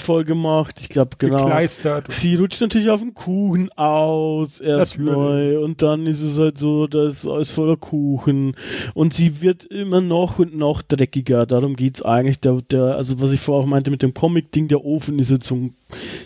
voll 0.00 0.24
gemacht, 0.24 0.78
ich 0.80 0.88
glaube, 0.88 1.10
genau. 1.18 1.44
gekleistert. 1.44 2.10
Sie 2.10 2.36
rutscht 2.36 2.60
natürlich 2.60 2.90
auf 2.90 3.00
den 3.00 3.14
Kuchen 3.14 3.70
aus 3.76 4.60
erstmal 4.60 5.58
und 5.58 5.82
dann 5.82 6.06
ist 6.06 6.22
es 6.22 6.38
halt 6.38 6.58
so, 6.58 6.86
da 6.86 7.06
ist 7.06 7.26
alles 7.26 7.50
voller 7.50 7.76
Kuchen 7.76 8.56
und 8.94 9.14
sie 9.14 9.42
wird 9.42 9.64
immer 9.64 10.00
noch 10.00 10.38
und 10.38 10.56
noch 10.56 10.82
dreckiger. 10.82 11.46
Darum 11.46 11.76
geht's 11.76 12.02
eigentlich. 12.02 12.40
Der, 12.40 12.60
der, 12.62 12.96
also 12.96 13.20
was 13.20 13.32
ich 13.32 13.40
vorher 13.40 13.64
auch 13.64 13.68
meinte 13.68 13.90
mit 13.90 14.02
dem 14.02 14.14
Comic-Ding, 14.14 14.68
der 14.68 14.84
Ofen 14.84 15.18
ist 15.18 15.30
jetzt 15.30 15.46
so 15.46 15.54
ein, 15.54 15.74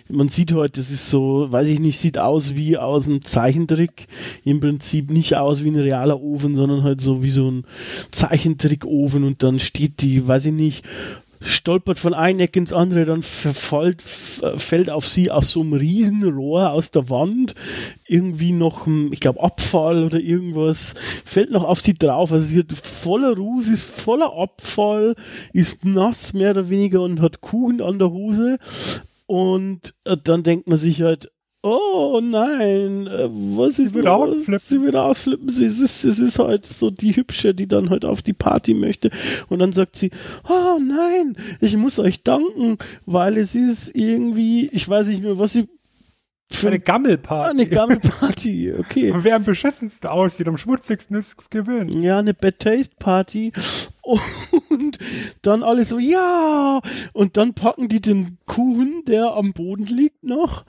man 0.08 0.28
sieht 0.28 0.52
heute, 0.52 0.80
das 0.80 0.90
ist 0.90 1.10
so, 1.10 1.50
weiß 1.50 1.68
ich 1.68 1.80
nicht, 1.80 1.98
sieht 1.98 2.18
aus 2.18 2.54
wie 2.54 2.76
aus 2.76 3.08
einem 3.08 3.22
Zeichentrick. 3.22 4.06
Im 4.44 4.60
Prinzip 4.60 5.10
nicht 5.10 5.36
aus 5.36 5.64
wie 5.64 5.70
ein 5.70 5.76
realer 5.76 6.20
Ofen, 6.20 6.56
sondern 6.56 6.82
halt 6.82 7.00
so 7.00 7.22
wie 7.22 7.30
so 7.30 7.50
ein 7.50 7.64
Zeichentrick-Ofen 8.10 9.24
und 9.24 9.42
dann 9.42 9.58
steht 9.58 10.02
die, 10.02 10.26
weiß 10.26 10.46
ich 10.46 10.52
nicht, 10.52 10.84
stolpert 11.44 11.98
von 11.98 12.14
einem 12.14 12.40
Eck 12.40 12.56
ins 12.56 12.72
andere, 12.72 13.04
dann 13.04 13.22
verfällt, 13.22 14.02
fällt 14.02 14.90
auf 14.90 15.06
sie 15.06 15.30
aus 15.30 15.50
so 15.50 15.60
einem 15.60 15.74
Riesenrohr 15.74 16.70
aus 16.70 16.90
der 16.90 17.10
Wand 17.10 17.54
irgendwie 18.06 18.52
noch, 18.52 18.86
ein, 18.86 19.12
ich 19.12 19.20
glaube, 19.20 19.42
Abfall 19.42 20.04
oder 20.04 20.18
irgendwas, 20.18 20.94
fällt 21.24 21.50
noch 21.50 21.64
auf 21.64 21.80
sie 21.80 21.94
drauf. 21.94 22.32
Also 22.32 22.46
sie 22.46 22.60
hat 22.60 22.72
voller 22.72 23.36
Ruß, 23.36 23.68
ist 23.68 23.84
voller 23.84 24.36
Abfall, 24.36 25.14
ist 25.52 25.84
nass 25.84 26.32
mehr 26.32 26.52
oder 26.52 26.70
weniger 26.70 27.02
und 27.02 27.20
hat 27.20 27.40
Kuchen 27.40 27.80
an 27.80 27.98
der 27.98 28.10
Hose. 28.10 28.58
Und 29.26 29.94
äh, 30.04 30.16
dann 30.22 30.42
denkt 30.42 30.68
man 30.68 30.78
sich 30.78 31.02
halt, 31.02 31.30
oh 31.64 32.20
nein, 32.22 33.06
äh, 33.06 33.28
was 33.30 33.78
ist 33.78 33.94
wird 33.94 34.04
los? 34.04 34.36
ausflippen. 34.36 34.58
Sie 34.58 34.82
wird 34.82 34.96
ausflippen. 34.96 35.48
Sie, 35.48 35.64
ist, 35.64 35.80
es 35.80 36.04
ist 36.04 36.38
halt 36.38 36.66
so 36.66 36.90
die 36.90 37.16
Hübsche, 37.16 37.54
die 37.54 37.66
dann 37.66 37.90
halt 37.90 38.04
auf 38.04 38.22
die 38.22 38.34
Party 38.34 38.74
möchte. 38.74 39.10
Und 39.48 39.60
dann 39.60 39.72
sagt 39.72 39.96
sie, 39.96 40.10
oh 40.48 40.78
nein, 40.78 41.36
ich 41.60 41.76
muss 41.76 41.98
euch 41.98 42.22
danken, 42.22 42.78
weil 43.06 43.38
es 43.38 43.54
ist 43.54 43.94
irgendwie, 43.94 44.68
ich 44.68 44.88
weiß 44.88 45.08
nicht 45.08 45.22
mehr, 45.22 45.38
was 45.38 45.54
sie 45.54 45.66
für 46.50 46.68
Eine 46.68 46.78
Gammelparty. 46.80 47.50
eine 47.50 47.66
Gammelparty, 47.66 48.74
okay. 48.78 49.10
Und 49.10 49.24
wer 49.24 49.36
am 49.36 49.44
beschissensten 49.44 50.08
aussieht, 50.10 50.46
am 50.46 50.58
schmutzigsten 50.58 51.16
ist, 51.16 51.50
gewinnt. 51.50 51.94
Ja, 51.94 52.18
eine 52.18 52.34
Bad 52.34 52.58
Taste 52.60 52.94
Party. 52.98 53.52
Und 54.02 54.98
dann 55.42 55.62
alle 55.62 55.84
so, 55.84 55.98
ja! 55.98 56.80
Und 57.14 57.36
dann 57.38 57.54
packen 57.54 57.88
die 57.88 58.00
den 58.02 58.36
Kuchen, 58.46 59.02
der 59.06 59.32
am 59.34 59.52
Boden 59.54 59.86
liegt, 59.86 60.22
noch, 60.22 60.64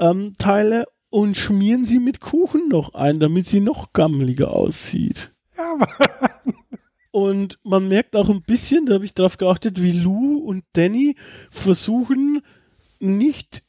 ähm, 0.00 0.34
Teile 0.38 0.86
und 1.08 1.36
schmieren 1.36 1.84
sie 1.84 2.00
mit 2.00 2.20
Kuchen 2.20 2.68
noch 2.68 2.94
ein, 2.94 3.20
damit 3.20 3.46
sie 3.46 3.60
noch 3.60 3.92
gammeliger 3.92 4.50
aussieht. 4.52 5.32
Ja, 5.56 5.76
Mann. 5.76 6.54
Und 7.12 7.58
man 7.62 7.88
merkt 7.88 8.16
auch 8.16 8.30
ein 8.30 8.42
bisschen, 8.42 8.86
da 8.86 8.94
habe 8.94 9.04
ich 9.04 9.12
drauf 9.14 9.36
geachtet, 9.36 9.82
wie 9.82 9.92
Lou 9.92 10.38
und 10.38 10.64
Danny 10.72 11.14
versuchen, 11.50 12.40
nicht, 13.00 13.62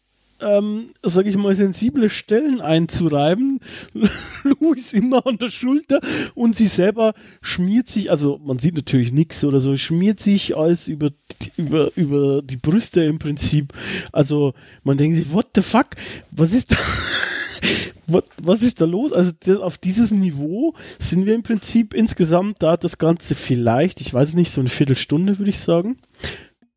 ähm, 0.45 0.87
sag 1.01 1.25
ich 1.25 1.37
mal, 1.37 1.55
sensible 1.55 2.09
Stellen 2.09 2.61
einzureiben. 2.61 3.59
Lou 4.43 4.73
ist 4.73 4.93
immer 4.93 5.25
an 5.25 5.37
der 5.37 5.49
Schulter 5.49 5.99
und 6.35 6.55
sie 6.55 6.67
selber 6.67 7.13
schmiert 7.41 7.89
sich, 7.89 8.11
also 8.11 8.39
man 8.43 8.59
sieht 8.59 8.75
natürlich 8.75 9.11
nichts 9.11 9.43
oder 9.43 9.59
so, 9.59 9.75
schmiert 9.77 10.19
sich 10.19 10.55
alles 10.57 10.87
über, 10.87 11.11
über, 11.57 11.89
über 11.95 12.41
die 12.41 12.57
Brüste 12.57 13.03
im 13.03 13.19
Prinzip. 13.19 13.73
Also 14.11 14.53
man 14.83 14.97
denkt 14.97 15.17
sich, 15.17 15.31
what 15.31 15.47
the 15.55 15.61
fuck? 15.61 15.87
Was 16.31 16.53
ist 16.53 16.71
da? 16.71 16.77
was, 18.07 18.23
was 18.41 18.61
ist 18.61 18.81
da 18.81 18.85
los? 18.85 19.13
Also 19.13 19.31
das, 19.39 19.57
auf 19.57 19.77
dieses 19.77 20.11
Niveau 20.11 20.73
sind 20.99 21.25
wir 21.25 21.35
im 21.35 21.43
Prinzip 21.43 21.93
insgesamt 21.93 22.61
da 22.61 22.77
das 22.77 22.97
Ganze 22.97 23.35
vielleicht, 23.35 24.01
ich 24.01 24.13
weiß 24.13 24.33
nicht, 24.35 24.51
so 24.51 24.61
eine 24.61 24.69
Viertelstunde 24.69 25.39
würde 25.39 25.49
ich 25.49 25.59
sagen. 25.59 25.97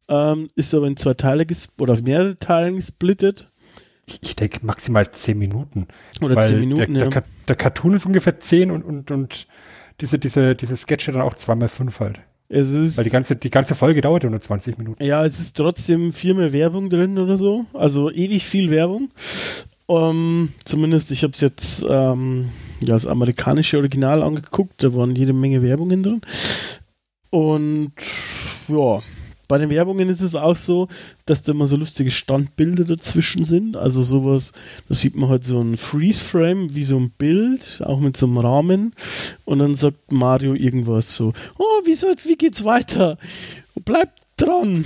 Ähm, 0.09 0.49
ist 0.55 0.73
aber 0.73 0.87
in 0.87 0.97
zwei 0.97 1.15
Teile 1.15 1.47
oder 1.79 2.01
mehrere 2.01 2.37
Teilen 2.37 2.77
gesplittet. 2.77 3.51
Ich, 4.07 4.21
ich 4.23 4.37
denke 4.37 4.65
maximal 4.65 5.11
zehn 5.11 5.39
Minuten. 5.39 5.89
Oder 6.21 6.43
zehn 6.43 6.61
Minuten, 6.61 6.95
der, 6.95 7.11
ja. 7.11 7.23
der, 7.49 7.57
Cartoon 7.57 7.95
ist 7.95 8.07
ungefähr 8.07 8.39
zehn 8.39 8.71
und, 8.71 8.83
und, 8.83 9.11
und 9.11 9.47
diese, 10.01 10.19
diese, 10.19 10.55
diese 10.55 10.77
Sketche 10.77 11.13
dann 11.13 11.23
auch 11.23 11.35
zweimal 11.35 11.69
fünf 11.69 12.01
halt. 12.01 12.21
Es 12.49 12.71
ist, 12.71 12.97
Weil 12.97 13.05
die 13.05 13.11
ganze, 13.11 13.35
die 13.35 13.51
ganze 13.51 13.75
Folge 13.75 14.01
dauert 14.01 14.23
ja 14.23 14.31
nur 14.31 14.41
20 14.41 14.79
Minuten. 14.79 15.03
ja, 15.03 15.25
es 15.25 15.41
ist 15.41 15.57
trotzdem 15.57 16.13
viel 16.13 16.35
mehr 16.35 16.53
Werbung 16.53 16.89
drin 16.89 17.19
oder 17.19 17.37
so. 17.37 17.67
Also 17.73 18.11
ewig 18.11 18.47
viel 18.47 18.71
Werbung. 18.71 19.11
Ähm, 19.89 20.51
zumindest, 20.65 21.11
ich 21.11 21.25
habe 21.25 21.33
es 21.33 21.41
jetzt 21.41 21.85
ähm, 21.89 22.51
ja, 22.81 22.89
das 22.89 23.07
amerikanische 23.07 23.79
Original 23.79 24.23
angeguckt, 24.23 24.83
da 24.83 24.95
waren 24.95 25.17
jede 25.17 25.33
Menge 25.33 25.63
Werbungen 25.63 26.03
drin. 26.03 26.21
Und 27.31 27.93
ja, 28.69 29.03
bei 29.49 29.59
den 29.59 29.71
Werbungen 29.71 30.09
ist 30.09 30.21
es 30.21 30.35
auch 30.35 30.57
so, 30.57 30.89
dass 31.25 31.43
da 31.43 31.53
immer 31.53 31.67
so 31.67 31.77
lustige 31.77 32.11
Standbilder 32.11 32.85
dazwischen 32.85 33.45
sind. 33.45 33.77
Also 33.77 34.03
sowas, 34.03 34.53
da 34.89 34.95
sieht 34.95 35.17
man 35.17 35.29
halt 35.29 35.45
so 35.45 35.61
ein 35.61 35.77
Freeze-Frame, 35.77 36.75
wie 36.75 36.85
so 36.85 36.99
ein 36.99 37.11
Bild, 37.11 37.83
auch 37.85 38.01
mit 38.01 38.17
so 38.17 38.27
einem 38.27 38.39
Rahmen. 38.39 38.93
Und 39.45 39.61
dann 39.61 39.75
sagt 39.75 40.11
Mario 40.11 40.55
irgendwas 40.55 41.15
so, 41.15 41.33
oh, 41.59 41.83
wieso 41.85 42.09
jetzt, 42.09 42.29
wie 42.29 42.37
geht's 42.37 42.65
weiter? 42.65 43.19
Bleibt 43.85 44.21
dran. 44.37 44.85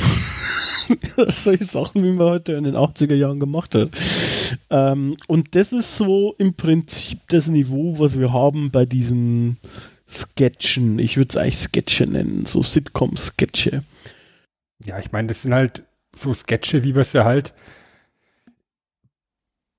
Solche 1.28 1.64
Sachen, 1.64 2.02
wie 2.02 2.12
man 2.12 2.28
heute 2.28 2.52
in 2.52 2.64
den 2.64 2.76
80er 2.76 3.14
Jahren 3.14 3.40
gemacht 3.40 3.74
hat. 3.74 3.90
Ähm, 4.70 5.16
und 5.26 5.54
das 5.54 5.72
ist 5.72 5.96
so 5.96 6.34
im 6.38 6.54
Prinzip 6.54 7.20
das 7.28 7.46
Niveau, 7.46 7.98
was 7.98 8.18
wir 8.18 8.32
haben 8.32 8.70
bei 8.70 8.84
diesen 8.84 9.56
Sketchen. 10.08 10.98
Ich 10.98 11.16
würde 11.16 11.28
es 11.30 11.36
eigentlich 11.36 11.58
Sketche 11.58 12.06
nennen, 12.06 12.46
so 12.46 12.62
Sitcom-Sketche. 12.62 13.84
Ja, 14.84 14.98
ich 14.98 15.12
meine, 15.12 15.28
das 15.28 15.42
sind 15.42 15.54
halt 15.54 15.84
so 16.14 16.32
Sketche, 16.34 16.82
wie 16.84 16.94
wir 16.94 17.02
es 17.02 17.12
ja 17.12 17.24
halt 17.24 17.54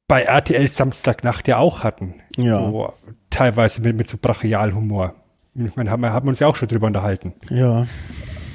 bei 0.08 0.24
RTL 0.24 0.68
Samstagnacht 0.68 1.48
ja 1.48 1.58
auch 1.58 1.84
hatten. 1.84 2.16
Ja. 2.36 2.56
So, 2.56 2.94
teilweise 3.30 3.82
mit, 3.82 3.96
mit 3.96 4.08
so 4.08 4.18
Brachialhumor. 4.22 5.16
Ich 5.56 5.76
meine, 5.76 5.90
haben, 5.90 6.02
wir- 6.02 6.14
haben 6.14 6.26
wir 6.26 6.30
uns 6.30 6.40
ja 6.40 6.48
auch 6.48 6.56
schon 6.56 6.68
drüber 6.68 6.88
unterhalten. 6.88 7.34
Ja. 7.50 7.88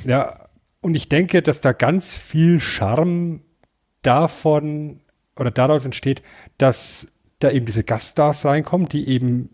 Ja, 0.05 0.47
und 0.80 0.94
ich 0.94 1.09
denke, 1.09 1.42
dass 1.42 1.61
da 1.61 1.72
ganz 1.72 2.16
viel 2.16 2.61
Charme 2.61 3.40
davon 4.03 5.01
oder 5.38 5.51
daraus 5.51 5.84
entsteht, 5.84 6.22
dass 6.59 7.09
da 7.38 7.51
eben 7.51 7.66
diese 7.66 7.84
Gaststars 7.84 8.44
reinkommen, 8.44 8.88
die 8.88 9.09
eben 9.09 9.51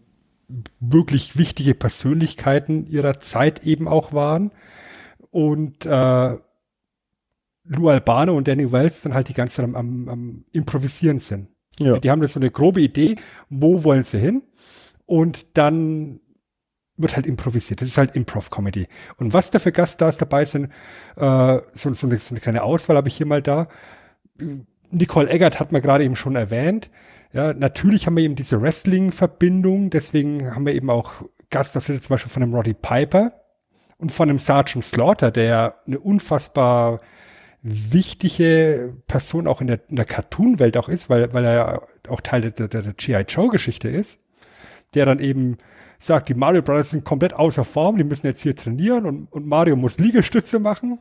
wirklich 0.80 1.36
wichtige 1.38 1.74
Persönlichkeiten 1.74 2.86
ihrer 2.86 3.18
Zeit 3.18 3.64
eben 3.64 3.88
auch 3.88 4.12
waren. 4.12 4.50
Und 5.30 5.86
äh, 5.86 6.36
Lou 7.64 7.88
Albano 7.88 8.36
und 8.36 8.48
Danny 8.48 8.70
Wells 8.72 9.02
dann 9.02 9.14
halt 9.14 9.28
die 9.28 9.34
ganze 9.34 9.56
Zeit 9.56 9.64
am, 9.64 9.76
am, 9.76 10.08
am 10.08 10.44
Improvisieren 10.52 11.18
sind. 11.20 11.48
Ja. 11.78 11.98
Die 11.98 12.10
haben 12.10 12.20
das 12.20 12.34
so 12.34 12.40
eine 12.40 12.50
grobe 12.50 12.80
Idee, 12.80 13.16
wo 13.48 13.84
wollen 13.84 14.04
sie 14.04 14.18
hin? 14.18 14.42
Und 15.06 15.56
dann 15.56 16.20
wird 16.96 17.16
halt 17.16 17.26
improvisiert. 17.26 17.80
Das 17.80 17.88
ist 17.88 17.98
halt 17.98 18.14
Improv-Comedy. 18.14 18.86
Und 19.16 19.32
was 19.32 19.50
da 19.50 19.58
für 19.58 19.72
Gaststars 19.72 20.18
dabei 20.18 20.44
sind, 20.44 20.70
äh, 21.16 21.58
so, 21.72 21.92
so, 21.94 22.06
eine, 22.06 22.18
so 22.18 22.34
eine 22.34 22.40
kleine 22.40 22.62
Auswahl 22.62 22.96
habe 22.96 23.08
ich 23.08 23.16
hier 23.16 23.26
mal 23.26 23.42
da. 23.42 23.68
Nicole 24.90 25.28
Eggert 25.28 25.58
hat 25.58 25.72
man 25.72 25.82
gerade 25.82 26.04
eben 26.04 26.16
schon 26.16 26.36
erwähnt. 26.36 26.90
Ja, 27.32 27.54
natürlich 27.54 28.06
haben 28.06 28.16
wir 28.16 28.24
eben 28.24 28.36
diese 28.36 28.60
Wrestling-Verbindung, 28.60 29.88
deswegen 29.88 30.54
haben 30.54 30.66
wir 30.66 30.74
eben 30.74 30.90
auch 30.90 31.12
Gastauftritte 31.48 32.00
zum 32.00 32.14
Beispiel 32.14 32.30
von 32.30 32.42
einem 32.42 32.54
Roddy 32.54 32.74
Piper 32.74 33.32
und 33.96 34.12
von 34.12 34.28
einem 34.28 34.38
Sergeant 34.38 34.84
Slaughter, 34.84 35.30
der 35.30 35.76
eine 35.86 35.98
unfassbar 35.98 37.00
wichtige 37.62 38.92
Person 39.06 39.46
auch 39.46 39.60
in 39.60 39.68
der, 39.68 39.80
in 39.88 39.96
der 39.96 40.04
Cartoon-Welt 40.04 40.76
auch 40.76 40.88
ist, 40.88 41.08
weil, 41.08 41.32
weil 41.32 41.44
er 41.44 41.54
ja 41.54 41.82
auch 42.08 42.20
Teil 42.20 42.40
der, 42.50 42.68
der, 42.68 42.82
der 42.82 42.92
G.I. 42.92 43.24
Joe-Geschichte 43.28 43.88
ist, 43.88 44.20
der 44.94 45.06
dann 45.06 45.20
eben 45.20 45.58
sagt, 45.98 46.28
die 46.28 46.34
Mario 46.34 46.62
Brothers 46.62 46.90
sind 46.90 47.04
komplett 47.04 47.34
außer 47.34 47.64
Form, 47.64 47.96
die 47.96 48.04
müssen 48.04 48.26
jetzt 48.26 48.42
hier 48.42 48.56
trainieren 48.56 49.06
und, 49.06 49.26
und 49.32 49.46
Mario 49.46 49.76
muss 49.76 49.98
Liegestütze 49.98 50.58
machen. 50.58 50.98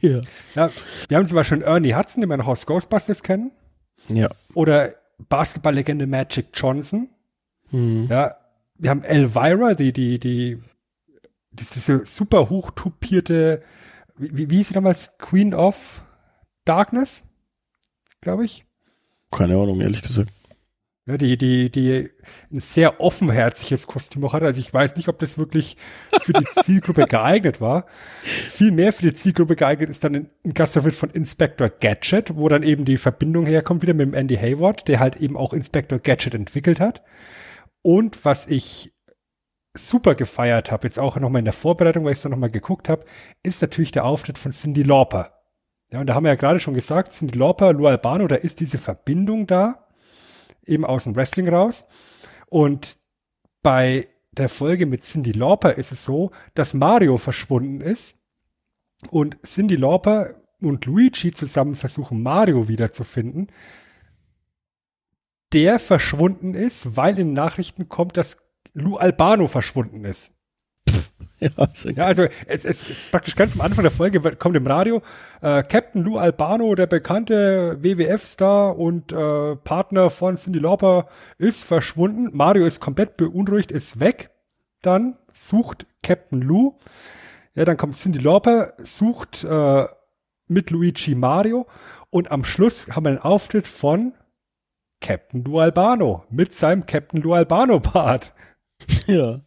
Ja. 0.00 0.20
Ja, 0.54 0.70
wir 1.08 1.16
haben 1.18 1.26
zum 1.26 1.36
Beispiel 1.36 1.60
Ernie 1.62 1.94
Hudson, 1.94 2.22
den 2.22 2.30
wir 2.30 2.38
noch 2.38 2.46
aus 2.46 2.64
Ghostbusters 2.64 3.22
kennen, 3.22 3.50
Ja. 4.08 4.30
oder 4.54 4.94
Basketballlegende 5.28 6.06
Magic 6.06 6.46
Johnson. 6.54 7.10
Hm. 7.70 8.06
Ja, 8.08 8.36
wir 8.78 8.88
haben 8.88 9.02
Elvira, 9.02 9.74
die, 9.74 9.92
die, 9.92 10.18
die, 10.18 10.56
die 11.52 11.64
diese 11.74 12.06
super 12.06 12.48
hochtupierte, 12.48 13.62
wie, 14.20 14.50
wie 14.50 14.56
hieß 14.56 14.68
sie 14.68 14.74
damals? 14.74 15.16
Queen 15.18 15.54
of 15.54 16.02
Darkness, 16.64 17.24
glaube 18.20 18.44
ich. 18.44 18.64
Keine 19.30 19.54
Ahnung, 19.54 19.80
ehrlich 19.80 20.02
gesagt. 20.02 20.30
Ja, 21.06 21.16
die, 21.16 21.36
die, 21.36 21.70
die 21.70 22.10
ein 22.52 22.60
sehr 22.60 23.00
offenherziges 23.00 23.86
Kostüm 23.86 24.24
auch 24.24 24.32
hatte. 24.32 24.44
Also 24.44 24.60
ich 24.60 24.72
weiß 24.72 24.94
nicht, 24.96 25.08
ob 25.08 25.18
das 25.18 25.38
wirklich 25.38 25.76
für 26.20 26.34
die 26.34 26.44
Zielgruppe 26.62 27.04
geeignet 27.08 27.60
war. 27.60 27.86
Viel 28.22 28.70
mehr 28.70 28.92
für 28.92 29.02
die 29.02 29.14
Zielgruppe 29.14 29.56
geeignet 29.56 29.90
ist 29.90 30.04
dann 30.04 30.14
ein, 30.14 30.54
Gastauftritt 30.54 30.94
von 30.94 31.10
Inspector 31.10 31.68
Gadget, 31.68 32.36
wo 32.36 32.48
dann 32.48 32.62
eben 32.62 32.84
die 32.84 32.98
Verbindung 32.98 33.46
herkommt 33.46 33.82
wieder 33.82 33.94
mit 33.94 34.06
dem 34.06 34.14
Andy 34.14 34.36
Hayward, 34.36 34.86
der 34.86 35.00
halt 35.00 35.16
eben 35.16 35.36
auch 35.36 35.52
Inspector 35.52 35.98
Gadget 35.98 36.34
entwickelt 36.34 36.78
hat. 36.78 37.02
Und 37.82 38.24
was 38.24 38.46
ich 38.46 38.92
super 39.88 40.14
gefeiert 40.14 40.70
habe, 40.70 40.86
jetzt 40.86 40.98
auch 40.98 41.16
nochmal 41.16 41.40
in 41.40 41.44
der 41.44 41.54
Vorbereitung, 41.54 42.04
weil 42.04 42.12
ich 42.12 42.18
es 42.18 42.22
dann 42.22 42.32
nochmal 42.32 42.50
geguckt 42.50 42.88
habe, 42.88 43.04
ist 43.42 43.62
natürlich 43.62 43.92
der 43.92 44.04
Auftritt 44.04 44.38
von 44.38 44.52
Cindy 44.52 44.82
Lauper. 44.82 45.40
Ja, 45.92 46.00
und 46.00 46.06
da 46.06 46.14
haben 46.14 46.24
wir 46.24 46.30
ja 46.30 46.36
gerade 46.36 46.60
schon 46.60 46.74
gesagt, 46.74 47.10
Cindy 47.12 47.36
Lauper, 47.36 47.72
Lou 47.72 47.86
Albano, 47.86 48.28
da 48.28 48.36
ist 48.36 48.60
diese 48.60 48.78
Verbindung 48.78 49.46
da 49.46 49.88
eben 50.64 50.84
aus 50.84 51.04
dem 51.04 51.16
Wrestling 51.16 51.48
raus. 51.48 51.86
Und 52.48 52.98
bei 53.62 54.08
der 54.32 54.48
Folge 54.48 54.86
mit 54.86 55.02
Cindy 55.02 55.32
Lauper 55.32 55.76
ist 55.76 55.92
es 55.92 56.04
so, 56.04 56.30
dass 56.54 56.74
Mario 56.74 57.18
verschwunden 57.18 57.80
ist 57.80 58.18
und 59.10 59.38
Cindy 59.44 59.76
Lauper 59.76 60.36
und 60.60 60.84
Luigi 60.86 61.32
zusammen 61.32 61.74
versuchen, 61.74 62.22
Mario 62.22 62.68
wiederzufinden. 62.68 63.50
Der 65.52 65.80
verschwunden 65.80 66.54
ist, 66.54 66.96
weil 66.96 67.18
in 67.18 67.32
Nachrichten 67.32 67.88
kommt, 67.88 68.16
dass 68.16 68.49
Lou 68.74 68.96
Albano 68.96 69.46
verschwunden 69.46 70.04
ist. 70.04 70.32
Ja, 71.40 71.50
Ja, 71.96 72.04
also 72.04 72.26
es, 72.46 72.64
es 72.64 72.82
praktisch 73.10 73.34
ganz 73.34 73.54
am 73.54 73.62
Anfang 73.62 73.82
der 73.82 73.90
Folge 73.90 74.20
kommt 74.36 74.56
im 74.56 74.66
Radio 74.66 75.02
äh, 75.40 75.62
Captain 75.62 76.02
Lou 76.02 76.18
Albano, 76.18 76.74
der 76.74 76.86
bekannte 76.86 77.78
WWF-Star 77.80 78.78
und 78.78 79.12
äh, 79.12 79.56
Partner 79.56 80.10
von 80.10 80.36
Cindy 80.36 80.58
Lauper, 80.58 81.08
ist 81.38 81.64
verschwunden. 81.64 82.28
Mario 82.32 82.66
ist 82.66 82.80
komplett 82.80 83.16
beunruhigt, 83.16 83.72
ist 83.72 84.00
weg. 84.00 84.30
Dann 84.82 85.16
sucht 85.32 85.86
Captain 86.02 86.42
Lou. 86.42 86.76
Ja, 87.54 87.64
dann 87.64 87.76
kommt 87.76 87.96
Cindy 87.96 88.18
Lauper, 88.18 88.74
sucht 88.78 89.44
äh, 89.44 89.86
mit 90.46 90.70
Luigi 90.70 91.14
Mario 91.14 91.66
und 92.10 92.30
am 92.32 92.44
Schluss 92.44 92.88
haben 92.88 93.04
wir 93.04 93.10
einen 93.10 93.18
Auftritt 93.18 93.66
von 93.66 94.12
Captain 95.00 95.42
Lou 95.44 95.58
Albano 95.58 96.24
mit 96.28 96.52
seinem 96.52 96.84
Captain 96.84 97.22
Lou 97.22 97.32
Albano-Part. 97.32 98.34
Ja. 99.06 99.40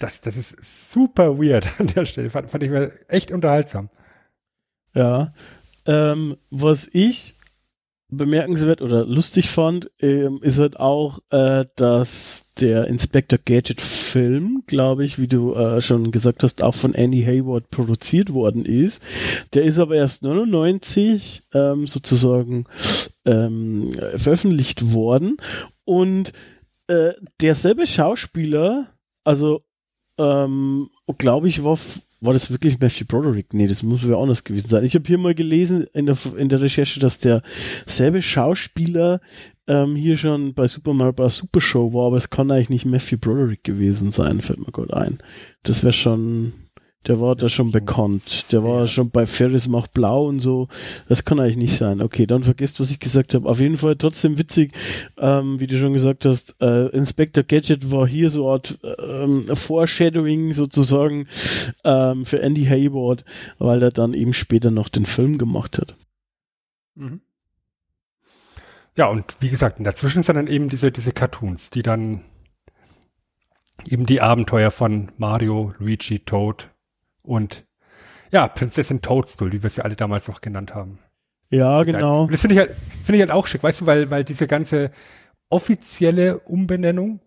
Das, 0.00 0.20
das 0.20 0.36
ist 0.36 0.92
super 0.92 1.38
weird 1.38 1.68
an 1.78 1.86
der 1.86 2.04
Stelle. 2.04 2.28
Fand, 2.28 2.50
fand 2.50 2.64
ich 2.64 2.70
echt 3.08 3.30
unterhaltsam. 3.30 3.88
Ja. 4.94 5.32
Ähm, 5.86 6.36
was 6.50 6.88
ich 6.92 7.36
bemerkenswert 8.16 8.82
oder 8.82 9.04
lustig 9.04 9.50
fand, 9.50 9.90
ähm, 10.00 10.40
ist 10.42 10.58
halt 10.58 10.78
auch, 10.78 11.18
äh, 11.30 11.64
dass 11.76 12.46
der 12.60 12.86
Inspector 12.86 13.38
Gadget 13.44 13.80
Film, 13.80 14.62
glaube 14.66 15.04
ich, 15.04 15.18
wie 15.18 15.26
du 15.26 15.54
äh, 15.54 15.80
schon 15.80 16.12
gesagt 16.12 16.42
hast, 16.42 16.62
auch 16.62 16.74
von 16.74 16.94
Andy 16.94 17.22
Hayward 17.22 17.70
produziert 17.70 18.32
worden 18.32 18.64
ist. 18.64 19.02
Der 19.54 19.64
ist 19.64 19.78
aber 19.78 19.96
erst 19.96 20.22
99 20.22 21.42
ähm, 21.52 21.86
sozusagen 21.86 22.66
ähm, 23.24 23.90
veröffentlicht 24.16 24.92
worden 24.92 25.38
und 25.84 26.32
äh, 26.88 27.12
derselbe 27.40 27.86
Schauspieler, 27.86 28.88
also 29.24 29.62
ähm, 30.18 30.90
glaube 31.18 31.48
ich, 31.48 31.64
war, 31.64 31.78
war 32.20 32.32
das 32.32 32.50
wirklich 32.50 32.78
Matthew 32.78 33.04
Broderick? 33.06 33.52
Nee, 33.52 33.66
das 33.66 33.82
muss 33.82 34.04
ja 34.04 34.18
anders 34.18 34.44
gewesen 34.44 34.68
sein. 34.68 34.84
Ich 34.84 34.94
habe 34.94 35.06
hier 35.06 35.18
mal 35.18 35.34
gelesen 35.34 35.86
in 35.92 36.06
der, 36.06 36.16
in 36.36 36.48
der 36.48 36.60
Recherche, 36.60 37.00
dass 37.00 37.18
der 37.18 37.42
selbe 37.86 38.22
Schauspieler 38.22 39.20
ähm, 39.66 39.96
hier 39.96 40.16
schon 40.16 40.54
bei 40.54 40.66
Super 40.66 40.94
Mario 40.94 41.12
Bros. 41.12 41.36
Super 41.36 41.60
Show 41.60 41.92
war, 41.92 42.06
aber 42.06 42.16
es 42.16 42.30
kann 42.30 42.50
eigentlich 42.50 42.70
nicht 42.70 42.86
Matthew 42.86 43.18
Broderick 43.18 43.64
gewesen 43.64 44.10
sein, 44.10 44.40
fällt 44.40 44.60
mir 44.60 44.72
gerade 44.72 44.96
ein. 44.96 45.18
Das 45.62 45.82
wäre 45.82 45.92
schon, 45.92 46.52
der 47.06 47.20
war 47.20 47.36
da 47.36 47.48
schon 47.48 47.70
bekannt. 47.70 48.52
Der 48.52 48.62
war 48.64 48.86
schon 48.86 49.10
bei 49.10 49.26
Ferris 49.26 49.68
macht 49.68 49.92
blau 49.92 50.26
und 50.26 50.40
so. 50.40 50.68
Das 51.08 51.24
kann 51.24 51.40
eigentlich 51.40 51.56
nicht 51.56 51.76
sein. 51.76 52.00
Okay, 52.00 52.26
dann 52.26 52.44
vergesst, 52.44 52.80
was 52.80 52.90
ich 52.90 53.00
gesagt 53.00 53.34
habe. 53.34 53.48
Auf 53.48 53.60
jeden 53.60 53.76
Fall 53.76 53.96
trotzdem 53.96 54.38
witzig, 54.38 54.72
ähm, 55.18 55.60
wie 55.60 55.66
du 55.66 55.78
schon 55.78 55.92
gesagt 55.92 56.24
hast, 56.24 56.54
äh, 56.60 56.88
Inspector 56.88 57.44
Gadget 57.44 57.90
war 57.90 58.06
hier 58.06 58.30
so 58.30 58.44
eine 58.44 58.52
Art 58.52 58.78
ähm, 58.98 59.46
Foreshadowing 59.46 60.52
sozusagen 60.54 61.26
ähm, 61.84 62.24
für 62.24 62.40
Andy 62.40 62.64
Hayward, 62.64 63.24
weil 63.58 63.82
er 63.82 63.90
dann 63.90 64.14
eben 64.14 64.32
später 64.32 64.70
noch 64.70 64.88
den 64.88 65.06
Film 65.06 65.38
gemacht 65.38 65.78
hat. 65.78 65.94
Ja, 68.96 69.06
und 69.06 69.36
wie 69.40 69.50
gesagt, 69.50 69.78
und 69.78 69.84
dazwischen 69.84 70.22
sind 70.22 70.36
dann 70.36 70.46
eben 70.46 70.68
diese, 70.68 70.92
diese 70.92 71.12
Cartoons, 71.12 71.70
die 71.70 71.82
dann 71.82 72.22
eben 73.86 74.06
die 74.06 74.20
Abenteuer 74.20 74.70
von 74.70 75.10
Mario, 75.18 75.72
Luigi, 75.78 76.20
Toad 76.20 76.70
und 77.24 77.64
ja, 78.30 78.48
Prinzessin 78.48 79.00
Toadstool, 79.02 79.52
wie 79.52 79.62
wir 79.62 79.70
sie 79.70 79.82
alle 79.84 79.96
damals 79.96 80.28
noch 80.28 80.40
genannt 80.40 80.74
haben. 80.74 80.98
Ja, 81.50 81.82
genau. 81.84 82.26
Das 82.28 82.40
finde 82.40 82.54
ich 82.54 82.60
halt, 82.60 82.70
finde 83.04 83.16
ich 83.16 83.20
halt 83.20 83.30
auch 83.30 83.46
schick, 83.46 83.62
weißt 83.62 83.82
du, 83.82 83.86
weil, 83.86 84.10
weil 84.10 84.24
diese 84.24 84.46
ganze 84.46 84.90
offizielle 85.50 86.38
Umbenennung 86.40 87.20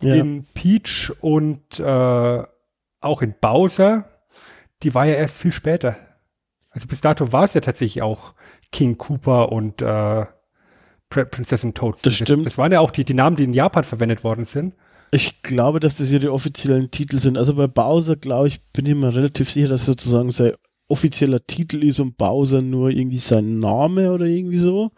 Ja. 0.00 0.14
in 0.16 0.44
Peach 0.52 1.12
und 1.20 1.80
äh, 1.80 2.42
auch 3.00 3.22
in 3.22 3.34
Bowser, 3.40 4.04
die 4.82 4.94
war 4.94 5.06
ja 5.06 5.14
erst 5.14 5.38
viel 5.38 5.52
später. 5.52 5.96
Also 6.70 6.88
bis 6.88 7.00
dato 7.00 7.32
war 7.32 7.44
es 7.44 7.54
ja 7.54 7.60
tatsächlich 7.60 8.02
auch 8.02 8.34
King 8.72 8.98
Cooper 8.98 9.52
und 9.52 9.80
äh, 9.82 10.26
Pr 11.08 11.24
Prinzessin 11.26 11.72
Toadstool. 11.74 12.10
Das 12.10 12.16
stimmt. 12.16 12.46
Das, 12.46 12.54
das 12.54 12.58
waren 12.58 12.72
ja 12.72 12.80
auch 12.80 12.90
die, 12.90 13.04
die 13.04 13.14
Namen, 13.14 13.36
die 13.36 13.44
in 13.44 13.52
Japan 13.54 13.84
verwendet 13.84 14.24
worden 14.24 14.44
sind. 14.44 14.74
Ich 15.14 15.42
glaube, 15.42 15.78
dass 15.78 15.98
das 15.98 16.08
die 16.08 16.28
offiziellen 16.28 16.90
Titel 16.90 17.18
sind. 17.18 17.36
Also 17.36 17.54
bei 17.54 17.66
Bowser, 17.66 18.16
glaube 18.16 18.48
ich, 18.48 18.62
bin 18.72 18.86
ich 18.86 18.94
mir 18.94 19.14
relativ 19.14 19.50
sicher, 19.50 19.68
dass 19.68 19.84
sozusagen 19.84 20.30
sein 20.30 20.54
offizieller 20.88 21.46
Titel 21.46 21.84
ist 21.84 22.00
und 22.00 22.16
Bowser 22.16 22.62
nur 22.62 22.90
irgendwie 22.90 23.18
sein 23.18 23.60
Name 23.60 24.12
oder 24.12 24.24
irgendwie 24.24 24.58
so. 24.58 24.90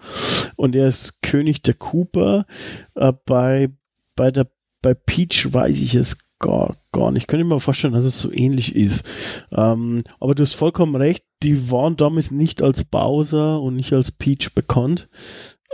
Und 0.57 0.77
er 0.77 0.87
ist 0.87 1.21
König 1.23 1.63
der 1.63 1.75
Cooper. 1.75 2.47
Äh, 2.95 3.13
bei, 3.27 3.71
bei 4.15 4.31
der, 4.31 4.47
bei 4.83 4.95
Peach 4.95 5.53
weiß 5.53 5.81
ich 5.81 5.95
es 5.97 6.17
gar, 6.39 6.77
gar 6.93 7.11
nicht. 7.11 7.27
Könnte 7.27 7.45
mir 7.45 7.59
vorstellen, 7.59 7.95
dass 7.95 8.05
es 8.05 8.19
so 8.21 8.31
ähnlich 8.33 8.75
ist. 8.77 9.05
Ähm, 9.51 10.03
aber 10.21 10.35
du 10.35 10.45
hast 10.45 10.55
vollkommen 10.55 10.95
recht, 10.95 11.25
die 11.43 11.71
waren 11.71 11.97
damals 11.97 12.31
nicht 12.31 12.63
als 12.63 12.85
Bowser 12.85 13.61
und 13.61 13.77
nicht 13.77 13.93
als 13.93 14.11
Peach 14.13 14.55
bekannt, 14.55 15.09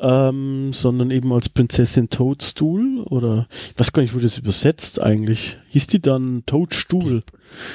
ähm, 0.00 0.72
sondern 0.72 1.10
eben 1.10 1.32
als 1.32 1.48
Prinzessin 1.48 2.08
Toadstool 2.08 3.02
oder 3.04 3.46
ich 3.72 3.78
weiß 3.78 3.92
gar 3.92 4.02
nicht, 4.02 4.14
wo 4.14 4.18
das 4.18 4.38
übersetzt 4.38 5.00
eigentlich. 5.00 5.58
Hieß 5.68 5.86
die 5.88 6.00
dann 6.00 6.44
Toadstool? 6.46 7.22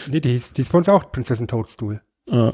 Nee, 0.07 0.19
die, 0.19 0.41
die 0.55 0.61
ist 0.61 0.71
bei 0.71 0.78
uns 0.78 0.89
auch 0.89 1.11
Prinzessin 1.11 1.47
Toadstool. 1.47 2.01
Äh, 2.30 2.51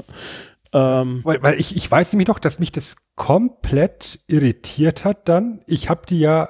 ähm, 0.74 1.20
Weil, 1.24 1.42
weil 1.42 1.60
ich, 1.60 1.76
ich 1.76 1.90
weiß 1.90 2.12
nämlich 2.12 2.28
noch, 2.28 2.38
dass 2.38 2.58
mich 2.58 2.72
das 2.72 2.96
komplett 3.14 4.20
irritiert 4.26 5.04
hat 5.04 5.28
dann. 5.28 5.62
Ich 5.66 5.88
habe 5.88 6.02
die 6.06 6.20
ja 6.20 6.48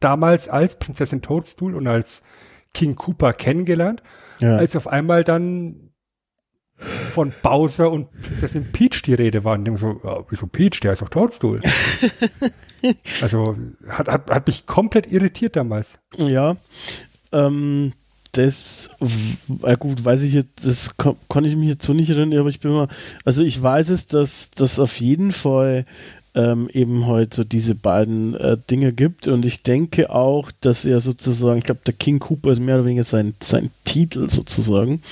damals 0.00 0.48
als 0.48 0.78
Prinzessin 0.78 1.22
Toadstool 1.22 1.74
und 1.74 1.86
als 1.86 2.22
King 2.74 2.96
Cooper 2.96 3.32
kennengelernt, 3.32 4.02
ja. 4.40 4.56
als 4.56 4.76
auf 4.76 4.86
einmal 4.86 5.24
dann 5.24 5.87
von 6.78 7.32
Bowser 7.42 7.90
und 7.90 8.10
Prinzessin 8.22 8.70
Peach 8.72 9.02
die 9.02 9.14
Rede 9.14 9.44
war. 9.44 9.54
Und 9.54 9.68
ich 9.68 9.78
so, 9.78 10.00
ja, 10.04 10.24
wieso 10.28 10.46
Peach? 10.46 10.80
Der 10.80 10.92
ist 10.92 11.02
doch 11.02 11.08
Toadstool. 11.08 11.60
also 13.20 13.56
hat, 13.88 14.08
hat, 14.08 14.30
hat 14.30 14.46
mich 14.46 14.66
komplett 14.66 15.10
irritiert 15.10 15.56
damals. 15.56 15.98
Ja, 16.16 16.56
ähm, 17.32 17.92
das, 18.32 18.90
äh 19.62 19.76
gut, 19.76 20.04
weiß 20.04 20.22
ich 20.22 20.34
jetzt, 20.34 20.64
das 20.64 20.96
kann, 20.96 21.16
kann 21.28 21.44
ich 21.44 21.56
mich 21.56 21.70
jetzt 21.70 21.84
so 21.84 21.94
nicht 21.94 22.10
erinnern, 22.10 22.38
aber 22.38 22.50
ich 22.50 22.60
bin 22.60 22.72
mal, 22.72 22.88
also 23.24 23.42
ich 23.42 23.60
weiß 23.60 23.88
es, 23.88 24.06
dass 24.06 24.50
das 24.50 24.78
auf 24.78 25.00
jeden 25.00 25.32
Fall 25.32 25.86
ähm, 26.38 26.70
eben 26.72 27.06
heute 27.06 27.36
so 27.38 27.44
diese 27.44 27.74
beiden 27.74 28.34
äh, 28.36 28.56
Dinge 28.70 28.92
gibt 28.92 29.26
und 29.26 29.44
ich 29.44 29.64
denke 29.64 30.10
auch, 30.10 30.52
dass 30.60 30.84
er 30.84 31.00
sozusagen, 31.00 31.58
ich 31.58 31.64
glaube, 31.64 31.80
der 31.84 31.94
King 31.94 32.20
Cooper 32.20 32.52
ist 32.52 32.60
mehr 32.60 32.76
oder 32.76 32.84
weniger 32.84 33.02
sein, 33.02 33.34
sein 33.40 33.70
Titel 33.82 34.30
sozusagen 34.30 35.02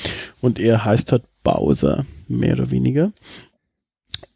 und 0.40 0.60
er 0.60 0.84
heißt 0.84 1.10
halt 1.10 1.24
Bowser, 1.42 2.06
mehr 2.28 2.54
oder 2.54 2.70
weniger. 2.70 3.12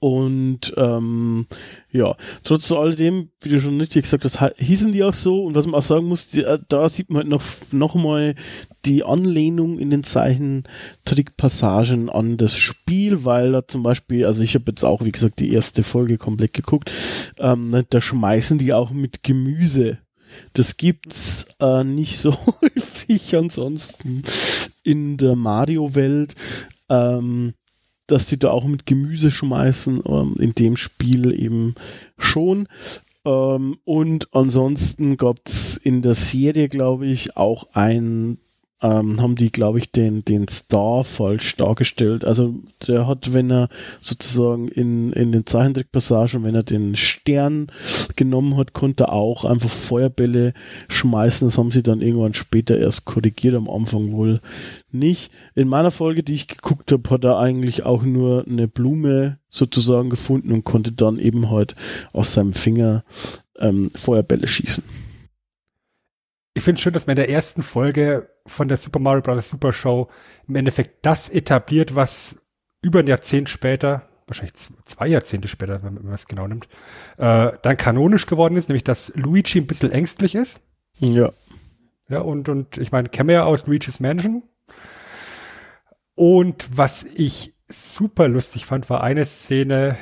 Und 0.01 0.75
ähm, 0.79 1.47
ja, 1.93 2.17
trotz 2.43 2.73
alledem, 2.73 3.29
wie 3.43 3.51
du 3.51 3.61
schon 3.61 3.79
richtig 3.79 4.05
gesagt 4.05 4.25
hast, 4.25 4.39
hießen 4.57 4.93
die 4.93 5.05
auch 5.05 5.13
so. 5.13 5.45
Und 5.45 5.55
was 5.55 5.67
man 5.67 5.75
auch 5.75 5.83
sagen 5.83 6.07
muss, 6.07 6.31
die, 6.31 6.43
äh, 6.43 6.59
da 6.69 6.89
sieht 6.89 7.11
man 7.11 7.19
halt 7.19 7.29
noch, 7.29 7.43
noch 7.71 7.95
mal 7.95 8.35
die 8.87 9.05
Anlehnung 9.05 9.79
in 9.79 9.91
den 9.91 10.03
Zeichentrickpassagen 10.03 12.09
an 12.09 12.39
das 12.39 12.57
Spiel, 12.57 13.27
weil 13.27 13.53
da 13.53 13.69
zum 13.69 13.83
Beispiel, 13.83 14.25
also 14.25 14.43
ich 14.43 14.55
habe 14.55 14.65
jetzt 14.69 14.85
auch, 14.85 15.05
wie 15.05 15.13
gesagt, 15.13 15.39
die 15.39 15.53
erste 15.53 15.83
Folge 15.83 16.17
komplett 16.17 16.55
geguckt, 16.55 16.91
ähm, 17.39 17.85
da 17.91 18.01
schmeißen 18.01 18.57
die 18.57 18.73
auch 18.73 18.93
mit 18.93 19.23
Gemüse. 19.23 19.99
Das 20.55 20.79
gibt's 20.79 21.45
äh, 21.61 21.85
nicht 21.85 22.17
so 22.17 22.33
häufig 22.63 23.37
ansonsten 23.37 24.23
in 24.83 25.19
der 25.19 25.37
Mario-Welt. 25.37 26.37
Ähm, 26.89 27.53
dass 28.11 28.27
die 28.27 28.39
da 28.39 28.51
auch 28.51 28.65
mit 28.65 28.87
Gemüse 28.87 29.31
schmeißen, 29.31 30.03
ähm, 30.07 30.37
in 30.39 30.55
dem 30.55 30.77
Spiel 30.77 31.33
eben 31.39 31.75
schon. 32.19 32.69
Ähm, 33.25 33.79
und 33.85 34.35
ansonsten 34.35 35.17
gab 35.17 35.39
es 35.45 35.77
in 35.77 36.03
der 36.03 36.15
Serie, 36.15 36.69
glaube 36.69 37.07
ich, 37.07 37.37
auch 37.37 37.69
ein 37.75 38.39
ähm, 38.83 39.21
haben 39.21 39.37
die, 39.37 39.53
glaube 39.53 39.79
ich, 39.79 39.93
den, 39.93 40.25
den 40.25 40.49
Star 40.49 41.05
falsch 41.05 41.57
dargestellt. 41.57 42.25
Also 42.25 42.55
der 42.87 43.07
hat, 43.07 43.33
wenn 43.33 43.51
er 43.51 43.69
sozusagen 44.01 44.69
in, 44.69 45.13
in 45.13 45.33
den 45.33 45.47
Zeichentrickpassagen, 45.47 46.45
wenn 46.45 46.55
er 46.55 46.63
den 46.63 46.97
Stern 46.97 47.71
genommen 48.17 48.57
hat, 48.57 48.73
konnte 48.73 49.05
er 49.05 49.13
auch 49.13 49.45
einfach 49.45 49.71
Feuerbälle 49.71 50.55
schmeißen. 50.89 51.47
Das 51.47 51.59
haben 51.59 51.71
sie 51.71 51.83
dann 51.83 52.01
irgendwann 52.01 52.35
später 52.35 52.79
erst 52.79 53.05
korrigiert, 53.05 53.55
am 53.55 53.69
Anfang 53.69 54.13
wohl 54.13 54.41
nicht. 54.91 55.31
In 55.55 55.69
meiner 55.69 55.91
Folge, 55.91 56.23
die 56.23 56.35
ich 56.35 56.49
geguckt 56.49 56.91
habe, 56.91 57.09
hat 57.11 57.25
er 57.25 57.39
eigentlich 57.39 57.85
auch 57.85 58.03
nur 58.03 58.47
eine 58.47 58.67
Blume 58.67 59.39
sozusagen 59.51 60.11
gefunden 60.11 60.53
und 60.53 60.65
konnte 60.65 60.93
dann 60.93 61.19
eben 61.19 61.51
halt 61.51 61.75
aus 62.13 62.35
seinem 62.35 62.53
Finger 62.53 63.05
ähm, 63.59 63.91
Feuerbälle 63.95 64.49
schießen 64.49 65.10
ich 66.55 66.63
finde 66.63 66.79
es 66.79 66.83
schön, 66.83 66.93
dass 66.93 67.07
man 67.07 67.13
in 67.17 67.25
der 67.25 67.31
ersten 67.31 67.63
Folge 67.63 68.29
von 68.47 68.69
der 68.69 68.77
Super 68.77 68.99
Mario 68.99 69.23
Bros. 69.23 69.51
Super 69.51 69.73
Show 69.73 70.09
im 70.49 70.57
Endeffekt 70.57 71.07
das 71.07 71.29
etabliert, 71.29 71.95
was 71.95 72.43
über 72.83 73.01
ein 73.01 73.07
Jahrzehnt 73.07 73.49
später, 73.49 74.09
wahrscheinlich 74.27 74.55
zwei 74.55 75.07
Jahrzehnte 75.07 75.49
später, 75.49 75.83
wenn 75.83 75.95
man 75.95 76.13
es 76.13 76.27
genau 76.27 76.47
nimmt, 76.47 76.67
äh, 77.19 77.53
dann 77.63 77.77
kanonisch 77.77 78.27
geworden 78.27 78.57
ist, 78.57 78.69
nämlich 78.69 78.85
dass 78.85 79.13
Luigi 79.15 79.59
ein 79.59 79.67
bisschen 79.67 79.93
ängstlich 79.93 80.35
ist. 80.35 80.61
Ja. 80.99 81.33
Ja, 82.09 82.21
und, 82.21 82.49
und 82.49 82.77
ich 82.79 82.91
meine, 82.91 83.09
kennen 83.09 83.29
wir 83.29 83.35
ja 83.37 83.45
aus 83.45 83.67
Luigi's 83.69 84.01
Mansion. 84.01 84.43
Und 86.17 86.69
was 86.77 87.05
ich 87.05 87.55
super 87.69 88.27
lustig 88.27 88.67
fand, 88.67 88.91
war 88.91 89.03
eine 89.03 89.25
Szene, 89.27 89.97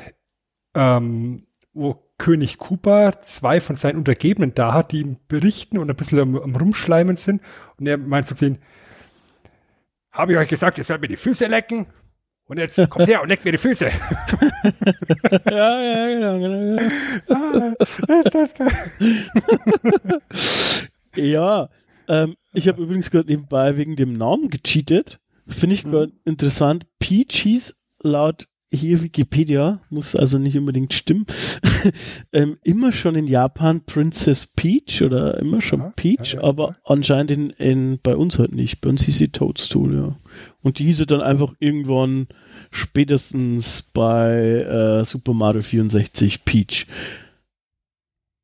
ähm, 0.75 1.47
wo 1.75 2.08
König 2.19 2.59
Cooper 2.59 3.21
zwei 3.23 3.61
von 3.61 3.77
seinen 3.77 3.97
Untergebenen 3.97 4.55
da 4.55 4.75
hat, 4.75 4.93
die 4.93 5.01
ihm 5.01 5.16
berichten 5.29 5.79
und 5.79 5.89
ein 5.89 5.97
bisschen 5.97 6.19
am, 6.19 6.37
am 6.37 6.57
Rumschleimen 6.57 7.16
sind. 7.16 7.41
Und 7.79 7.87
er 7.87 7.97
meint 7.97 8.27
zu 8.27 8.35
sehen, 8.35 8.59
habe 10.11 10.33
ich 10.33 10.39
euch 10.39 10.49
gesagt, 10.49 10.79
ihr 10.79 10.85
sollt 10.85 11.01
mir 11.01 11.09
die 11.09 11.16
Füße 11.16 11.47
lecken? 11.47 11.87
Und 12.47 12.59
jetzt 12.59 12.77
kommt 12.89 13.07
her 13.07 13.23
und 13.23 13.29
leckt 13.29 13.45
mir 13.45 13.53
die 13.53 13.59
Füße. 13.59 13.87
ja, 15.51 15.83
ja, 15.83 16.07
genau, 16.09 16.39
genau. 16.39 16.77
genau. 16.77 17.75
ah, 18.09 18.21
ist 18.25 18.35
das 18.35 18.55
geil. 18.55 18.73
ja, 21.14 21.69
ähm, 22.09 22.37
ich 22.55 22.66
habe 22.69 22.83
übrigens 22.83 23.11
gerade 23.11 23.29
nebenbei 23.29 23.77
wegen 23.77 23.97
dem 23.97 24.14
Namen 24.14 24.49
gecheatet. 24.49 25.21
Finde 25.47 25.75
ich 25.75 25.85
mhm. 25.85 25.91
gerade 25.91 26.12
interessant. 26.25 26.87
Peach 26.99 27.37
hieß 27.37 27.77
laut 28.03 28.49
hier 28.71 29.03
Wikipedia, 29.03 29.81
muss 29.89 30.14
also 30.14 30.39
nicht 30.39 30.57
unbedingt 30.59 30.93
stimmen, 30.93 31.27
ähm, 32.33 32.59
immer 32.62 32.93
schon 32.93 33.14
in 33.14 33.27
Japan 33.27 33.85
Princess 33.85 34.47
Peach 34.47 35.03
oder 35.03 35.39
immer 35.39 35.61
schon 35.61 35.81
ja, 35.81 35.93
Peach, 35.97 36.35
ja, 36.35 36.41
ja, 36.41 36.47
aber 36.47 36.77
anscheinend 36.85 37.31
in, 37.31 37.51
in, 37.51 37.99
bei 38.03 38.14
uns 38.14 38.39
halt 38.39 38.53
nicht. 38.53 38.81
Bei 38.81 38.91
uns 38.91 39.03
hieß 39.05 39.19
sie 39.19 39.29
Toadstool, 39.29 39.95
ja. 39.95 40.16
Und 40.62 40.79
die 40.79 40.85
hieße 40.85 41.07
dann 41.07 41.23
einfach 41.23 41.55
irgendwann 41.59 42.29
spätestens 42.71 43.83
bei 43.83 44.39
äh, 44.39 45.05
Super 45.05 45.33
Mario 45.33 45.62
64 45.62 46.45
Peach. 46.45 46.87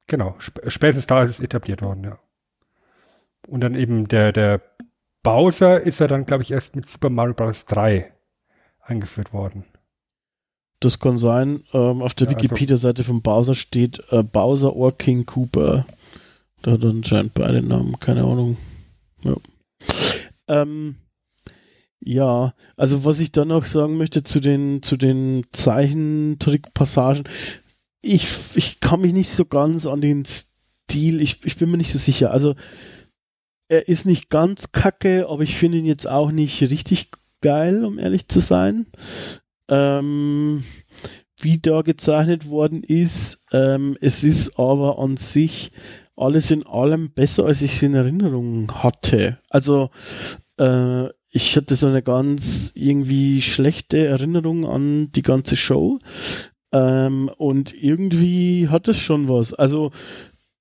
Genau, 0.07 0.37
sp 0.41 0.61
spätestens 0.69 1.07
da 1.07 1.23
ist 1.23 1.31
es 1.31 1.41
etabliert 1.41 1.83
worden, 1.83 2.05
ja. 2.05 2.19
Und 3.47 3.61
dann 3.61 3.75
eben 3.75 4.09
der, 4.09 4.33
der 4.33 4.63
Bowser 5.23 5.81
ist 5.81 6.01
ja 6.01 6.07
dann, 6.07 6.25
glaube 6.25 6.43
ich, 6.43 6.51
erst 6.51 6.77
mit 6.77 6.87
Super 6.87 7.11
Mario 7.11 7.35
Bros. 7.35 7.67
3 7.67 8.11
eingeführt 8.81 9.33
worden. 9.33 9.65
Das 10.85 10.99
kann 10.99 11.17
sein. 11.17 11.65
Ähm, 11.73 12.03
auf 12.03 12.13
der 12.13 12.27
ja, 12.27 12.35
also 12.35 12.45
Wikipedia-Seite 12.45 13.05
von 13.05 13.23
Bowser 13.23 13.55
steht 13.55 14.03
äh, 14.11 14.23
Bowser 14.23 14.77
or 14.77 14.93
King 14.97 15.25
Cooper. 15.25 15.87
Da 16.61 16.73
hat 16.73 16.85
er 16.85 16.91
anscheinend 16.91 17.33
beide 17.33 17.63
Namen, 17.63 17.99
keine 18.01 18.25
Ahnung. 18.25 18.59
Ja. 19.23 19.35
Ähm, 20.47 20.97
ja, 22.01 22.53
also 22.77 23.07
was 23.07 23.21
ich 23.21 23.33
dann 23.33 23.49
noch 23.49 23.65
sagen 23.65 23.97
möchte 23.97 24.25
zu 24.25 24.41
den, 24.41 24.83
zu 24.83 24.99
den 24.99 25.47
Zeichentrickpassagen, 25.53 27.25
ich, 28.03 28.29
ich 28.55 28.81
kann 28.81 29.01
mich 29.01 29.15
nicht 29.15 29.31
so 29.31 29.47
ganz 29.47 29.87
an 29.87 30.03
den 30.03 30.27
Stil, 30.27 31.23
ich, 31.23 31.47
ich 31.47 31.57
bin 31.57 31.71
mir 31.71 31.79
nicht 31.79 31.93
so 31.93 31.99
sicher. 31.99 32.31
Also, 32.31 32.57
er 33.69 33.89
ist 33.89 34.05
nicht 34.05 34.29
ganz 34.29 34.71
kacke, 34.71 35.29
aber 35.31 35.45
ich 35.45 35.57
finde 35.57 35.79
ihn 35.79 35.87
jetzt 35.87 36.07
auch 36.07 36.31
nicht 36.31 36.61
richtig 36.61 37.09
geil, 37.41 37.87
um 37.87 37.99
ehrlich 37.99 38.29
zu 38.29 38.41
sein 38.41 38.85
ähm, 39.69 40.65
wie 41.41 41.59
da 41.59 41.83
gezeichnet 41.83 42.49
worden 42.49 42.83
ist. 42.83 43.39
Ähm, 43.53 43.97
es 44.01 44.25
ist 44.25 44.59
aber 44.59 44.99
an 44.99 45.17
sich 45.17 45.73
alles 46.17 46.51
in 46.51 46.65
allem 46.67 47.11
besser, 47.13 47.47
als 47.47 47.63
ich 47.63 47.75
es 47.75 47.83
in 47.83 47.95
Erinnerung 47.95 48.73
hatte. 48.83 49.39
Also 49.51 49.91
äh, 50.59 51.09
ich 51.31 51.57
hatte 51.57 51.75
so 51.75 51.89
eine 51.89 52.03
ganz 52.03 52.71
irgendwie 52.75 53.43
schlechte 53.43 54.07
Erinnerung 54.07 54.67
an 54.67 55.11
die 55.13 55.23
ganze 55.23 55.57
Show. 55.57 55.99
Ähm, 56.73 57.29
und 57.37 57.75
irgendwie 57.75 58.69
hat 58.69 58.89
es 58.89 58.99
schon 58.99 59.29
was. 59.29 59.53
Also 59.53 59.91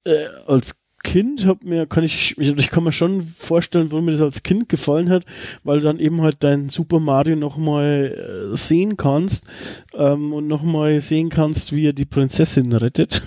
äh, 0.04 0.26
als 0.48 0.83
Kind 1.04 1.46
hat 1.46 1.64
mir, 1.64 1.86
kann 1.86 2.04
ich, 2.04 2.38
ich 2.38 2.72
kann 2.72 2.86
mir 2.86 2.94
schon 2.94 3.24
vorstellen, 3.24 3.92
warum 3.92 4.06
mir 4.06 4.14
das 4.14 4.22
als 4.22 4.42
Kind 4.42 4.70
gefallen 4.70 5.10
hat, 5.10 5.26
weil 5.64 5.80
du 5.80 5.84
dann 5.84 6.00
eben 6.00 6.22
halt 6.22 6.38
dein 6.40 6.70
Super 6.70 7.00
Mario 7.00 7.36
nochmal 7.36 8.52
äh, 8.54 8.56
sehen 8.56 8.98
kannst 8.98 9.46
ähm, 9.94 10.34
und 10.34 10.48
nochmal 10.48 11.02
sehen 11.02 11.30
kannst, 11.30 11.76
wie 11.76 11.88
er 11.88 11.94
die 11.94 12.06
Prinzessin 12.06 12.72
rettet. 12.72 13.22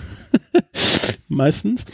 Meistens. 1.27 1.85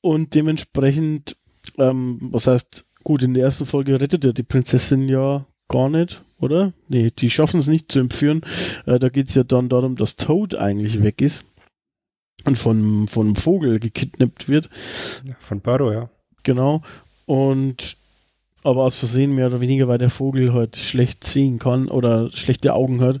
Und 0.00 0.34
dementsprechend, 0.34 1.36
ähm, 1.76 2.18
was 2.20 2.46
heißt, 2.46 2.86
gut, 3.04 3.22
in 3.22 3.34
der 3.34 3.44
ersten 3.44 3.66
Folge 3.66 4.00
rettet 4.00 4.24
er 4.24 4.32
die 4.32 4.42
Prinzessin 4.42 5.08
ja 5.08 5.46
gar 5.68 5.90
nicht. 5.90 6.22
oder? 6.40 6.72
Nee, 6.88 7.12
die 7.16 7.30
schaffen 7.30 7.60
es 7.60 7.66
nicht 7.66 7.92
zu 7.92 7.98
entführen. 8.00 8.40
Äh, 8.86 8.98
da 8.98 9.10
geht 9.10 9.28
es 9.28 9.34
ja 9.34 9.44
dann 9.44 9.68
darum, 9.68 9.96
dass 9.96 10.16
Toad 10.16 10.54
eigentlich 10.54 11.02
weg 11.02 11.20
ist 11.20 11.44
und 12.44 12.56
von, 12.56 13.08
von 13.08 13.26
einem 13.26 13.36
Vogel 13.36 13.80
gekidnappt 13.80 14.48
wird. 14.48 14.68
Von 15.38 15.60
Burrow, 15.60 15.92
ja. 15.92 16.08
Genau. 16.42 16.82
Und 17.26 17.96
aber 18.64 18.84
aus 18.84 18.98
Versehen 18.98 19.34
mehr 19.34 19.46
oder 19.46 19.60
weniger, 19.60 19.88
weil 19.88 19.98
der 19.98 20.10
Vogel 20.10 20.52
halt 20.52 20.76
schlecht 20.76 21.24
sehen 21.24 21.58
kann 21.58 21.88
oder 21.88 22.30
schlechte 22.30 22.74
Augen 22.74 23.00
hat. 23.00 23.20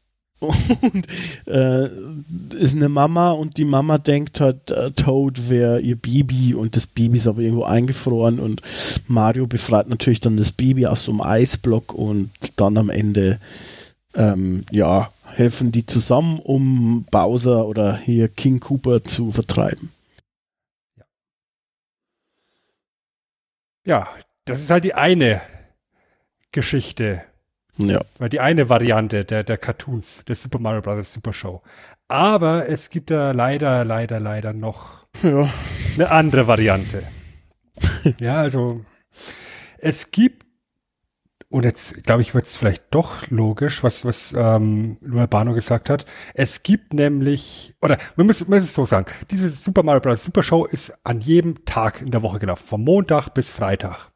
Und 0.40 1.06
äh, 1.48 1.88
ist 2.56 2.76
eine 2.76 2.88
Mama 2.88 3.32
und 3.32 3.56
die 3.56 3.64
Mama 3.64 3.98
denkt 3.98 4.40
halt, 4.40 4.70
äh, 4.70 4.92
Toad 4.92 5.50
wäre 5.50 5.80
ihr 5.80 5.96
Baby 5.96 6.54
und 6.54 6.76
das 6.76 6.86
Baby 6.86 7.16
ist 7.16 7.26
aber 7.26 7.40
irgendwo 7.40 7.64
eingefroren 7.64 8.38
und 8.38 8.62
Mario 9.08 9.48
befreit 9.48 9.88
natürlich 9.88 10.20
dann 10.20 10.36
das 10.36 10.52
Baby 10.52 10.86
aus 10.86 11.02
so 11.02 11.10
einem 11.10 11.22
Eisblock 11.22 11.92
und 11.92 12.30
dann 12.54 12.76
am 12.76 12.88
Ende 12.88 13.40
ähm, 14.14 14.64
ja, 14.70 15.10
helfen 15.30 15.72
die 15.72 15.86
zusammen, 15.86 16.38
um 16.40 17.04
Bowser 17.10 17.66
oder 17.66 17.96
hier 17.96 18.28
King 18.28 18.60
Cooper 18.60 19.04
zu 19.04 19.32
vertreiben. 19.32 19.92
Ja, 23.84 24.08
das 24.44 24.60
ist 24.60 24.70
halt 24.70 24.84
die 24.84 24.94
eine 24.94 25.40
Geschichte, 26.52 27.22
Ja. 27.78 28.00
weil 28.18 28.28
die 28.28 28.40
eine 28.40 28.68
Variante 28.68 29.24
der, 29.24 29.44
der 29.44 29.58
Cartoons, 29.58 30.24
der 30.26 30.34
Super 30.36 30.58
Mario 30.58 30.82
Bros. 30.82 31.12
Super 31.12 31.32
Show. 31.32 31.62
Aber 32.08 32.68
es 32.68 32.90
gibt 32.90 33.10
da 33.10 33.32
leider, 33.32 33.84
leider, 33.84 34.20
leider 34.20 34.52
noch 34.52 35.06
Ja. 35.22 35.48
eine 35.94 36.10
andere 36.10 36.46
Variante. 36.46 37.02
ja, 38.18 38.36
also 38.40 38.84
es 39.78 40.10
gibt, 40.10 40.46
und 41.50 41.64
jetzt 41.64 42.04
glaube 42.04 42.20
ich, 42.20 42.34
wird 42.34 42.44
es 42.44 42.56
vielleicht 42.56 42.84
doch 42.90 43.26
logisch, 43.30 43.82
was, 43.82 44.04
was 44.04 44.34
ähm, 44.36 44.98
Lualbano 45.00 45.54
gesagt 45.54 45.88
hat. 45.88 46.04
Es 46.34 46.62
gibt 46.62 46.92
nämlich, 46.92 47.74
oder 47.80 47.96
muss, 48.16 48.46
man 48.46 48.58
muss 48.58 48.68
es 48.68 48.74
so 48.74 48.84
sagen, 48.84 49.06
diese 49.30 49.48
Super 49.48 49.82
Mario 49.82 50.00
Bros. 50.00 50.24
Super 50.24 50.42
Show 50.42 50.66
ist 50.66 50.92
an 51.04 51.20
jedem 51.20 51.64
Tag 51.64 52.02
in 52.02 52.10
der 52.10 52.22
Woche 52.22 52.38
gelaufen, 52.38 52.66
vom 52.66 52.84
Montag 52.84 53.30
bis 53.30 53.48
Freitag. 53.48 54.10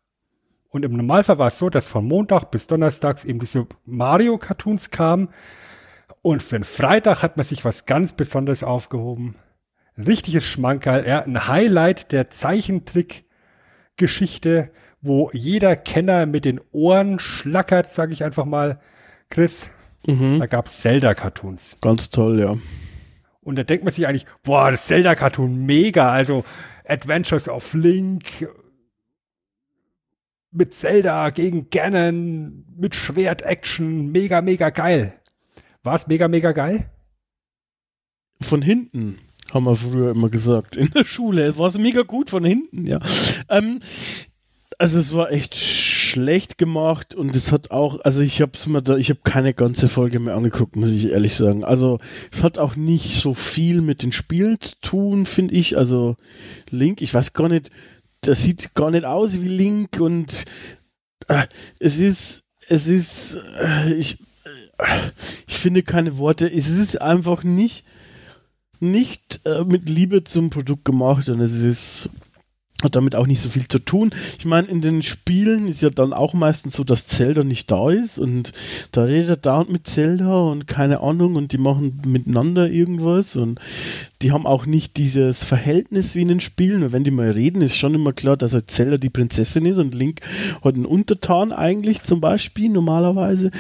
Und 0.68 0.84
im 0.84 0.94
Normalfall 0.96 1.38
war 1.38 1.48
es 1.48 1.56
so, 1.58 1.70
dass 1.70 1.88
von 1.88 2.06
Montag 2.06 2.50
bis 2.50 2.66
Donnerstags 2.66 3.24
eben 3.24 3.38
diese 3.38 3.66
Mario-Cartoons 3.86 4.90
kamen. 4.90 5.30
Und 6.20 6.42
für 6.42 6.58
den 6.58 6.64
Freitag 6.64 7.22
hat 7.22 7.38
man 7.38 7.44
sich 7.44 7.64
was 7.64 7.86
ganz 7.86 8.12
Besonderes 8.12 8.62
aufgehoben. 8.62 9.36
Richtiges 9.96 10.44
Schmankerl, 10.44 11.06
ja, 11.06 11.20
ein 11.20 11.46
Highlight 11.46 12.12
der 12.12 12.28
Zeichentrick-Geschichte, 12.30 14.70
wo 15.02 15.30
jeder 15.32 15.76
Kenner 15.76 16.26
mit 16.26 16.44
den 16.44 16.60
Ohren 16.70 17.18
schlackert, 17.18 17.92
sage 17.92 18.12
ich 18.12 18.24
einfach 18.24 18.44
mal. 18.44 18.80
Chris, 19.30 19.66
Mhm. 20.06 20.38
da 20.40 20.46
gab's 20.46 20.80
Zelda-Cartoons. 20.80 21.78
Ganz 21.80 22.10
toll, 22.10 22.40
ja. 22.40 22.56
Und 23.40 23.56
da 23.56 23.62
denkt 23.64 23.84
man 23.84 23.92
sich 23.92 24.06
eigentlich, 24.06 24.26
boah, 24.42 24.70
das 24.70 24.86
Zelda-Cartoon 24.86 25.64
mega, 25.66 26.10
also 26.10 26.44
Adventures 26.86 27.48
of 27.48 27.74
Link 27.74 28.48
mit 30.50 30.74
Zelda 30.74 31.30
gegen 31.30 31.70
Ganon, 31.70 32.64
mit 32.76 32.94
Schwert-Action, 32.94 34.10
mega, 34.12 34.42
mega 34.42 34.70
geil. 34.70 35.14
War 35.82 35.94
es 35.96 36.06
mega, 36.06 36.28
mega 36.28 36.52
geil? 36.52 36.90
Von 38.40 38.60
hinten, 38.62 39.18
haben 39.52 39.64
wir 39.64 39.76
früher 39.76 40.10
immer 40.10 40.28
gesagt. 40.28 40.76
In 40.76 40.90
der 40.90 41.04
Schule 41.04 41.56
war 41.58 41.66
es 41.68 41.78
mega 41.78 42.02
gut 42.02 42.30
von 42.30 42.44
hinten, 42.44 42.86
ja. 42.86 42.98
Ähm, 43.48 43.80
also 44.82 44.98
es 44.98 45.14
war 45.14 45.30
echt 45.30 45.54
schlecht 45.54 46.58
gemacht 46.58 47.14
und 47.14 47.36
es 47.36 47.52
hat 47.52 47.70
auch, 47.70 48.00
also 48.00 48.20
ich 48.20 48.42
habe 48.42 48.50
mir 48.66 48.82
da, 48.82 48.96
ich 48.96 49.10
habe 49.10 49.20
keine 49.22 49.54
ganze 49.54 49.88
Folge 49.88 50.18
mehr 50.18 50.34
angeguckt, 50.34 50.74
muss 50.74 50.88
ich 50.88 51.10
ehrlich 51.10 51.36
sagen. 51.36 51.62
Also 51.62 52.00
es 52.32 52.42
hat 52.42 52.58
auch 52.58 52.74
nicht 52.74 53.14
so 53.14 53.32
viel 53.32 53.80
mit 53.80 54.02
den 54.02 54.10
Spielen 54.10 54.60
zu 54.60 54.74
tun, 54.80 55.24
finde 55.24 55.54
ich. 55.54 55.78
Also 55.78 56.16
Link, 56.68 57.00
ich 57.00 57.14
weiß 57.14 57.32
gar 57.32 57.48
nicht, 57.48 57.70
das 58.22 58.42
sieht 58.42 58.74
gar 58.74 58.90
nicht 58.90 59.04
aus 59.04 59.40
wie 59.40 59.46
Link 59.46 60.00
und 60.00 60.46
äh, 61.28 61.46
es 61.78 62.00
ist, 62.00 62.42
es 62.66 62.88
ist, 62.88 63.38
äh, 63.60 63.94
ich, 63.94 64.18
äh, 64.78 65.10
ich 65.46 65.58
finde 65.58 65.84
keine 65.84 66.18
Worte. 66.18 66.52
Es 66.52 66.68
ist 66.68 67.00
einfach 67.00 67.44
nicht, 67.44 67.84
nicht 68.80 69.42
äh, 69.44 69.62
mit 69.62 69.88
Liebe 69.88 70.24
zum 70.24 70.50
Produkt 70.50 70.84
gemacht 70.84 71.28
und 71.28 71.40
es 71.40 71.52
ist 71.52 72.10
hat 72.82 72.96
damit 72.96 73.14
auch 73.14 73.26
nicht 73.26 73.40
so 73.40 73.48
viel 73.48 73.68
zu 73.68 73.78
tun. 73.78 74.10
Ich 74.38 74.44
meine, 74.44 74.68
in 74.68 74.80
den 74.80 75.02
Spielen 75.02 75.68
ist 75.68 75.82
ja 75.82 75.90
dann 75.90 76.12
auch 76.12 76.34
meistens 76.34 76.74
so, 76.74 76.84
dass 76.84 77.06
Zelda 77.06 77.44
nicht 77.44 77.70
da 77.70 77.90
ist 77.90 78.18
und 78.18 78.52
da 78.90 79.04
redet 79.04 79.46
da 79.46 79.64
mit 79.64 79.86
Zelda 79.86 80.40
und 80.42 80.66
keine 80.66 81.00
Ahnung 81.00 81.36
und 81.36 81.52
die 81.52 81.58
machen 81.58 82.02
miteinander 82.04 82.68
irgendwas 82.68 83.36
und 83.36 83.60
die 84.22 84.32
haben 84.32 84.46
auch 84.46 84.66
nicht 84.66 84.96
dieses 84.96 85.44
Verhältnis 85.44 86.14
wie 86.14 86.22
in 86.22 86.28
den 86.28 86.40
Spielen. 86.40 86.92
Wenn 86.92 87.04
die 87.04 87.10
mal 87.10 87.30
reden, 87.30 87.62
ist 87.62 87.76
schon 87.76 87.94
immer 87.94 88.12
klar, 88.12 88.36
dass 88.36 88.52
halt 88.52 88.70
Zelda 88.70 88.98
die 88.98 89.10
Prinzessin 89.10 89.66
ist 89.66 89.78
und 89.78 89.94
Link 89.94 90.20
hat 90.62 90.74
einen 90.74 90.86
Untertan 90.86 91.52
eigentlich 91.52 92.02
zum 92.02 92.20
Beispiel 92.20 92.68
normalerweise. 92.68 93.50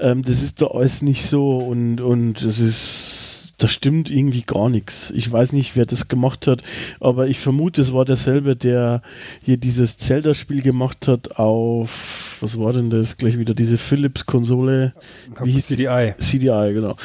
Ähm, 0.00 0.22
das 0.22 0.42
ist 0.42 0.62
da 0.62 0.66
alles 0.68 1.02
nicht 1.02 1.24
so 1.26 1.58
und, 1.58 2.00
und 2.00 2.44
das 2.44 2.58
ist 2.58 3.15
da 3.58 3.68
stimmt 3.68 4.10
irgendwie 4.10 4.42
gar 4.42 4.68
nichts. 4.68 5.10
Ich 5.14 5.30
weiß 5.30 5.52
nicht, 5.52 5.76
wer 5.76 5.86
das 5.86 6.08
gemacht 6.08 6.46
hat, 6.46 6.62
aber 7.00 7.26
ich 7.26 7.38
vermute, 7.38 7.80
es 7.80 7.92
war 7.92 8.04
derselbe, 8.04 8.54
der 8.54 9.00
hier 9.42 9.56
dieses 9.56 9.96
Zelda-Spiel 9.96 10.62
gemacht 10.62 11.08
hat 11.08 11.38
auf, 11.38 12.36
was 12.40 12.58
war 12.58 12.72
denn 12.72 12.90
das? 12.90 13.16
Gleich 13.16 13.38
wieder 13.38 13.54
diese 13.54 13.78
Philips-Konsole. 13.78 14.94
Wie 15.42 15.52
hieß 15.52 15.68
die? 15.68 15.76
CDI? 15.76 16.14
CDI, 16.18 16.72
genau. 16.74 16.96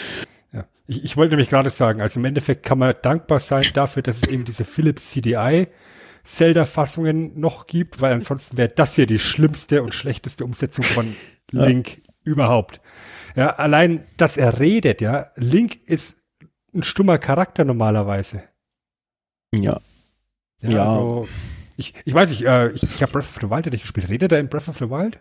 Ja. 0.52 0.66
Ich, 0.88 1.06
ich 1.06 1.18
wollte 1.18 1.36
nämlich 1.36 1.50
gerade 1.50 1.70
sagen, 1.70 2.02
also 2.02 2.20
im 2.20 2.26
Endeffekt 2.26 2.64
kann 2.64 2.80
man 2.80 2.96
dankbar 3.02 3.40
sein 3.40 3.66
dafür, 3.74 4.04
dass 4.04 4.18
es 4.18 4.28
eben 4.28 4.44
diese 4.44 4.66
Philips 4.66 5.12
CDI 5.12 5.68
Zelda-Fassungen 6.24 7.40
noch 7.40 7.66
gibt, 7.66 8.02
weil 8.02 8.14
ansonsten 8.14 8.58
wäre 8.58 8.70
das 8.70 8.96
hier 8.96 9.08
die 9.08 9.20
schlimmste 9.20 9.82
und 9.84 9.94
schlechteste 9.94 10.44
Umsetzung 10.44 10.84
von 10.84 11.16
Ja. 11.54 11.66
Link 11.66 12.02
überhaupt. 12.24 12.80
Ja, 13.36 13.56
allein, 13.56 14.06
dass 14.18 14.38
er 14.38 14.60
redet, 14.60 15.02
ja. 15.02 15.28
Link 15.36 15.76
ist 15.86 16.21
ein 16.74 16.84
stummer 16.84 17.18
Charakter 17.18 17.66
normalerweise. 17.66 18.44
Ja. 19.54 19.80
Ja. 20.62 20.70
Ja. 20.70 20.84
Also, 20.86 21.28
ich, 21.78 21.94
ich 22.06 22.14
weiß 22.14 22.30
nicht, 22.30 22.44
äh, 22.44 22.72
ich, 22.72 22.84
ich 22.84 23.02
habe 23.02 23.12
Breath 23.12 23.26
of 23.26 23.38
the 23.42 23.50
Wild 23.50 23.66
ja 23.66 23.72
nicht 23.72 23.82
gespielt. 23.82 24.10
Redet 24.10 24.32
er 24.32 24.40
in 24.40 24.50
Breath 24.50 24.70
of 24.70 24.78
the 24.78 24.90
Wild? 24.90 25.20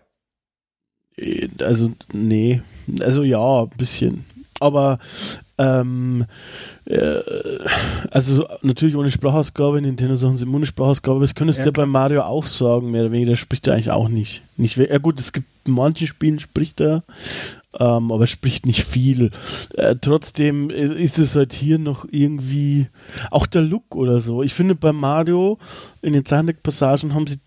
Äh, 1.17 1.49
Also, 1.63 1.91
nee. 2.13 2.61
Also 3.01 3.23
ja, 3.23 3.63
ein 3.63 3.69
bisschen. 3.77 4.25
Aber 4.59 4.99
ähm, 5.57 6.25
äh, 6.85 7.19
also 8.11 8.47
natürlich 8.61 8.95
ohne 8.95 9.09
Sprachausgabe, 9.09 9.81
Nintendo 9.81 10.15
Sachen 10.15 10.37
sind 10.37 10.53
ohne 10.53 10.65
Sprachausgabe, 10.67 11.15
aber 11.15 11.25
das 11.25 11.35
könntest 11.35 11.59
du 11.59 11.65
ja 11.65 11.71
bei 11.71 11.85
Mario 11.85 12.21
auch 12.21 12.45
sagen, 12.45 12.91
mehr 12.91 13.01
oder 13.01 13.11
weniger, 13.11 13.31
der 13.31 13.37
spricht 13.37 13.67
er 13.67 13.73
eigentlich 13.73 13.91
auch 13.91 14.07
nicht. 14.07 14.43
nicht 14.57 14.77
ja 14.77 14.97
gut, 14.99 15.19
es 15.19 15.33
gibt 15.33 15.47
in 15.65 15.73
manchen 15.73 16.07
Spielen 16.07 16.39
spricht 16.39 16.79
er, 16.79 17.03
ähm, 17.79 18.11
aber 18.11 18.23
er 18.23 18.27
spricht 18.27 18.65
nicht 18.65 18.83
viel. 18.83 19.31
Äh, 19.75 19.95
trotzdem 19.99 20.69
ist 20.69 21.19
es 21.19 21.35
halt 21.35 21.53
hier 21.53 21.79
noch 21.79 22.05
irgendwie, 22.09 22.87
auch 23.29 23.45
der 23.45 23.61
Look 23.61 23.95
oder 23.95 24.21
so. 24.21 24.43
Ich 24.43 24.53
finde 24.53 24.75
bei 24.75 24.91
Mario 24.91 25.57
in 26.01 26.13
den 26.13 26.25
Zeichentrickpassagen 26.25 27.13
haben 27.13 27.27
sie 27.27 27.39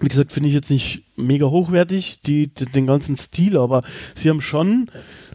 wie 0.00 0.08
gesagt, 0.08 0.32
finde 0.32 0.48
ich 0.48 0.54
jetzt 0.54 0.70
nicht 0.70 1.02
mega 1.16 1.46
hochwertig, 1.46 2.22
die, 2.22 2.54
die, 2.54 2.66
den 2.66 2.86
ganzen 2.86 3.16
Stil, 3.16 3.56
aber 3.56 3.82
sie 4.14 4.30
haben 4.30 4.40
schon 4.40 4.88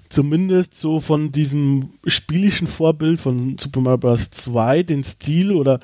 zumindest 0.08 0.76
so 0.76 1.00
von 1.00 1.32
diesem 1.32 1.90
spielischen 2.06 2.68
Vorbild 2.68 3.20
von 3.20 3.58
Super 3.58 3.82
Mario 3.82 3.98
Bros. 3.98 4.30
2 4.30 4.84
den 4.84 5.04
Stil 5.04 5.52
oder 5.52 5.80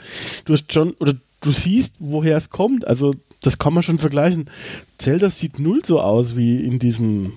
du 0.46 0.54
hast 0.54 0.72
schon, 0.72 0.92
oder 0.92 1.16
du 1.42 1.52
siehst, 1.52 1.96
woher 2.00 2.38
es 2.38 2.50
kommt. 2.50 2.88
Also, 2.88 3.16
das 3.42 3.58
kann 3.58 3.74
man 3.74 3.84
schon 3.84 4.00
vergleichen. 4.00 4.50
Zelda 4.98 5.30
sieht 5.30 5.60
null 5.60 5.84
so 5.84 6.02
aus 6.02 6.36
wie 6.36 6.64
in 6.64 6.78
diesem, 6.78 7.34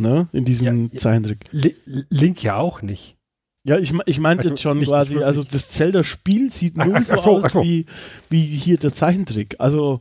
ne, 0.00 0.28
in 0.32 0.44
diesem 0.44 0.90
Ja. 0.92 0.98
Zeichentrick. 0.98 1.44
Li 1.52 1.74
Link 2.10 2.42
ja 2.42 2.56
auch 2.56 2.82
nicht. 2.82 3.16
Ja, 3.64 3.76
ich, 3.78 3.92
ich 4.06 4.18
meinte 4.20 4.40
Also 4.42 4.50
jetzt 4.50 4.62
schon 4.62 4.78
nicht- 4.78 4.88
quasi, 4.88 5.16
nicht 5.16 5.24
also 5.24 5.42
das 5.44 5.68
Zelda-Spiel 5.70 6.50
sieht 6.50 6.74
Ach, 6.78 6.86
ach, 6.92 7.02
so, 7.04 7.14
ach 7.14 7.18
so, 7.22 7.36
aus 7.36 7.44
ach 7.44 7.50
so. 7.50 7.62
Wie, 7.62 7.86
wie 8.30 8.42
hier 8.46 8.78
der 8.78 8.92
Zeichentrick. 8.94 9.56
Also 9.58 10.00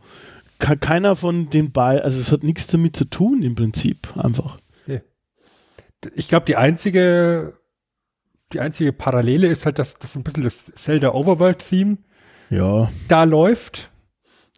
ke- 0.60 0.78
keiner 0.78 1.16
von 1.16 1.50
den 1.50 1.72
beiden, 1.72 2.04
also 2.04 2.20
es 2.20 2.32
hat 2.32 2.44
nichts 2.44 2.68
damit 2.68 2.96
zu 2.96 3.06
tun 3.06 3.42
im 3.44 3.56
Prinzip, 3.56 4.16
einfach. 4.18 4.60
Ich 6.16 6.28
glaube, 6.28 6.46
die 6.46 6.56
einzige, 6.56 7.58
die 8.54 8.60
einzige 8.60 8.94
Parallele 8.94 9.48
ist 9.48 9.66
halt, 9.66 9.80
dass 9.80 9.98
das 9.98 10.16
ein 10.16 10.24
bisschen 10.24 10.44
das 10.44 10.66
Zelda 10.68 11.12
Overworld-Theme 11.14 11.98
Ja, 12.52 12.92
da 13.08 13.24
läuft. 13.24 13.90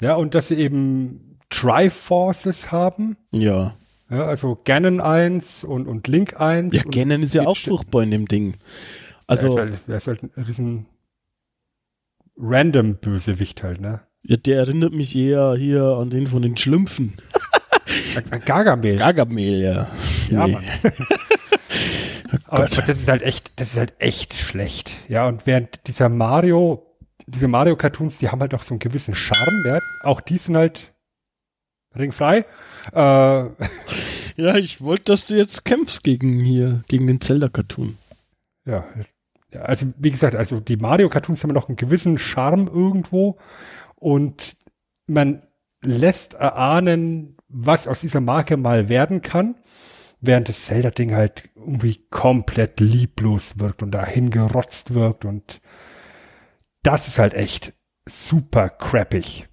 Ja, 0.01 0.15
und 0.15 0.35
dass 0.35 0.49
sie 0.49 0.55
eben 0.55 1.37
Triforces 1.49 2.71
haben. 2.71 3.17
ja. 3.31 3.73
Ja, 4.09 4.25
also 4.25 4.59
Ganon 4.63 5.01
1 5.01 5.63
und, 5.63 5.87
und 5.87 6.07
Link 6.07 6.39
1. 6.39 6.73
Ja, 6.73 6.83
und 6.83 6.91
Ganon 6.91 7.23
ist 7.23 7.33
ja 7.33 7.45
auch 7.45 7.57
furchtbar 7.57 8.03
in 8.03 8.11
dem 8.11 8.27
Ding. 8.27 8.55
Also, 9.27 9.45
er 9.45 9.49
ist 9.49 9.59
halt, 9.59 9.77
er 9.87 9.97
ist 9.97 10.07
halt 10.07 10.23
ein 10.23 10.43
riesen 10.43 10.85
random 12.37 12.95
Bösewicht 12.95 13.63
halt, 13.63 13.81
ne? 13.81 14.01
ja, 14.23 14.35
der 14.35 14.57
erinnert 14.57 14.93
mich 14.93 15.15
eher 15.15 15.55
hier 15.57 15.83
an 15.83 16.09
den 16.09 16.27
von 16.27 16.41
den 16.41 16.57
Schlümpfen. 16.57 17.13
Gargamel. 18.45 18.97
Gargamel, 18.97 19.61
ja. 19.61 19.87
Ja, 20.29 20.45
Nee. 20.45 20.53
Mann. 20.53 20.63
aber, 22.45 22.63
aber 22.63 22.65
das 22.65 22.99
ist 22.99 23.07
halt 23.07 23.21
echt, 23.21 23.53
das 23.55 23.73
ist 23.73 23.77
halt 23.77 23.93
echt 23.99 24.33
schlecht. 24.33 24.91
Ja, 25.07 25.27
und 25.27 25.47
während 25.47 25.87
dieser 25.87 26.09
Mario, 26.09 26.85
diese 27.25 27.47
Mario-Cartoons, 27.47 28.19
die 28.19 28.29
haben 28.29 28.41
halt 28.41 28.53
auch 28.53 28.63
so 28.63 28.73
einen 28.73 28.79
gewissen 28.79 29.15
Charme, 29.15 29.63
ja. 29.65 29.79
Auch 30.03 30.21
die 30.21 30.37
sind 30.37 30.57
halt 30.57 30.93
ringfrei. 31.97 32.45
Äh, 32.93 33.45
Ja, 34.39 34.55
ich 34.55 34.79
wollte, 34.79 35.11
dass 35.11 35.25
du 35.25 35.35
jetzt 35.35 35.65
kämpfst 35.65 36.01
gegen 36.01 36.39
hier, 36.39 36.81
gegen 36.87 37.07
den 37.07 37.19
Zelda-Cartoon. 37.19 37.97
ja, 38.65 38.85
ja, 39.53 39.61
also 39.63 39.87
wie 39.97 40.11
gesagt, 40.11 40.33
also 40.35 40.61
die 40.61 40.77
Mario-Cartoons 40.77 41.43
haben 41.43 41.51
noch 41.51 41.67
einen 41.67 41.75
gewissen 41.75 42.17
Charme 42.17 42.67
irgendwo 42.67 43.37
und 43.95 44.55
man 45.07 45.43
lässt 45.81 46.35
erahnen, 46.35 47.35
was 47.49 47.87
aus 47.89 47.99
dieser 47.99 48.21
Marke 48.21 48.55
mal 48.55 48.87
werden 48.87 49.21
kann, 49.21 49.55
während 50.21 50.47
das 50.47 50.65
Zelda-Ding 50.65 51.13
halt 51.15 51.49
irgendwie 51.55 52.05
komplett 52.09 52.79
lieblos 52.79 53.59
wirkt 53.59 53.83
und 53.83 53.91
dahin 53.91 54.29
gerotzt 54.29 54.93
wirkt 54.93 55.25
und 55.25 55.59
das 56.83 57.09
ist 57.09 57.19
halt 57.19 57.33
echt 57.33 57.73
super 58.07 58.69
crappig. 58.69 59.49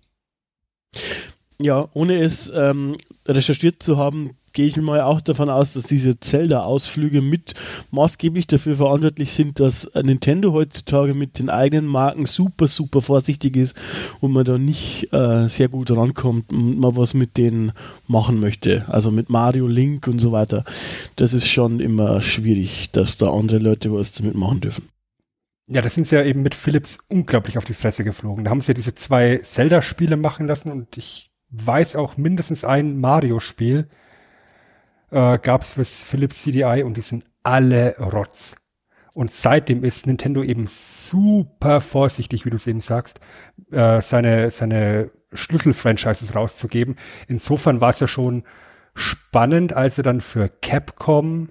Ja, 1.60 1.88
ohne 1.94 2.20
es 2.22 2.52
ähm, 2.54 2.94
recherchiert 3.26 3.82
zu 3.82 3.96
haben, 3.96 4.36
gehe 4.56 4.66
ich 4.66 4.76
mal 4.78 5.02
auch 5.02 5.20
davon 5.20 5.50
aus, 5.50 5.74
dass 5.74 5.84
diese 5.84 6.18
Zelda-Ausflüge 6.18 7.20
mit 7.20 7.54
maßgeblich 7.90 8.46
dafür 8.46 8.76
verantwortlich 8.76 9.32
sind, 9.32 9.60
dass 9.60 9.90
Nintendo 9.94 10.52
heutzutage 10.52 11.12
mit 11.12 11.38
den 11.38 11.50
eigenen 11.50 11.86
Marken 11.86 12.24
super, 12.24 12.66
super 12.66 13.02
vorsichtig 13.02 13.56
ist 13.56 13.76
und 14.20 14.32
man 14.32 14.46
da 14.46 14.56
nicht 14.56 15.12
äh, 15.12 15.46
sehr 15.48 15.68
gut 15.68 15.90
rankommt 15.90 16.52
und 16.52 16.78
man 16.78 16.96
was 16.96 17.12
mit 17.12 17.36
denen 17.36 17.72
machen 18.08 18.40
möchte. 18.40 18.86
Also 18.88 19.10
mit 19.10 19.28
Mario, 19.28 19.66
Link 19.66 20.06
und 20.08 20.18
so 20.18 20.32
weiter. 20.32 20.64
Das 21.16 21.34
ist 21.34 21.48
schon 21.48 21.80
immer 21.80 22.22
schwierig, 22.22 22.90
dass 22.92 23.18
da 23.18 23.30
andere 23.30 23.58
Leute 23.58 23.92
was 23.92 24.12
damit 24.12 24.36
machen 24.36 24.62
dürfen. 24.62 24.88
Ja, 25.68 25.82
das 25.82 25.94
sind 25.94 26.06
sie 26.06 26.16
ja 26.16 26.22
eben 26.22 26.42
mit 26.42 26.54
Philips 26.54 26.98
unglaublich 27.08 27.58
auf 27.58 27.64
die 27.64 27.74
Fresse 27.74 28.04
geflogen. 28.04 28.44
Da 28.44 28.50
haben 28.50 28.62
sie 28.62 28.68
ja 28.68 28.74
diese 28.74 28.94
zwei 28.94 29.38
Zelda-Spiele 29.38 30.16
machen 30.16 30.46
lassen 30.46 30.70
und 30.70 30.96
ich 30.96 31.30
weiß 31.64 31.96
auch 31.96 32.16
mindestens 32.16 32.64
ein 32.64 32.98
Mario-Spiel 32.98 33.88
äh, 35.10 35.38
gab 35.38 35.62
es 35.62 35.72
fürs 35.72 36.04
Philips 36.04 36.42
CDI 36.42 36.82
und 36.84 36.96
die 36.96 37.02
sind 37.02 37.24
alle 37.42 37.96
Rotz. 37.98 38.56
Und 39.12 39.32
seitdem 39.32 39.82
ist 39.82 40.06
Nintendo 40.06 40.42
eben 40.42 40.66
super 40.68 41.80
vorsichtig, 41.80 42.44
wie 42.44 42.50
du 42.50 42.56
es 42.56 42.66
eben 42.66 42.82
sagst, 42.82 43.20
äh, 43.72 44.02
seine, 44.02 44.50
seine 44.50 45.10
Schlüssel-Franchises 45.32 46.34
rauszugeben. 46.34 46.96
Insofern 47.26 47.80
war 47.80 47.90
es 47.90 48.00
ja 48.00 48.08
schon 48.08 48.44
spannend, 48.94 49.72
als 49.72 49.96
sie 49.96 50.02
dann 50.02 50.20
für 50.20 50.48
Capcom 50.48 51.50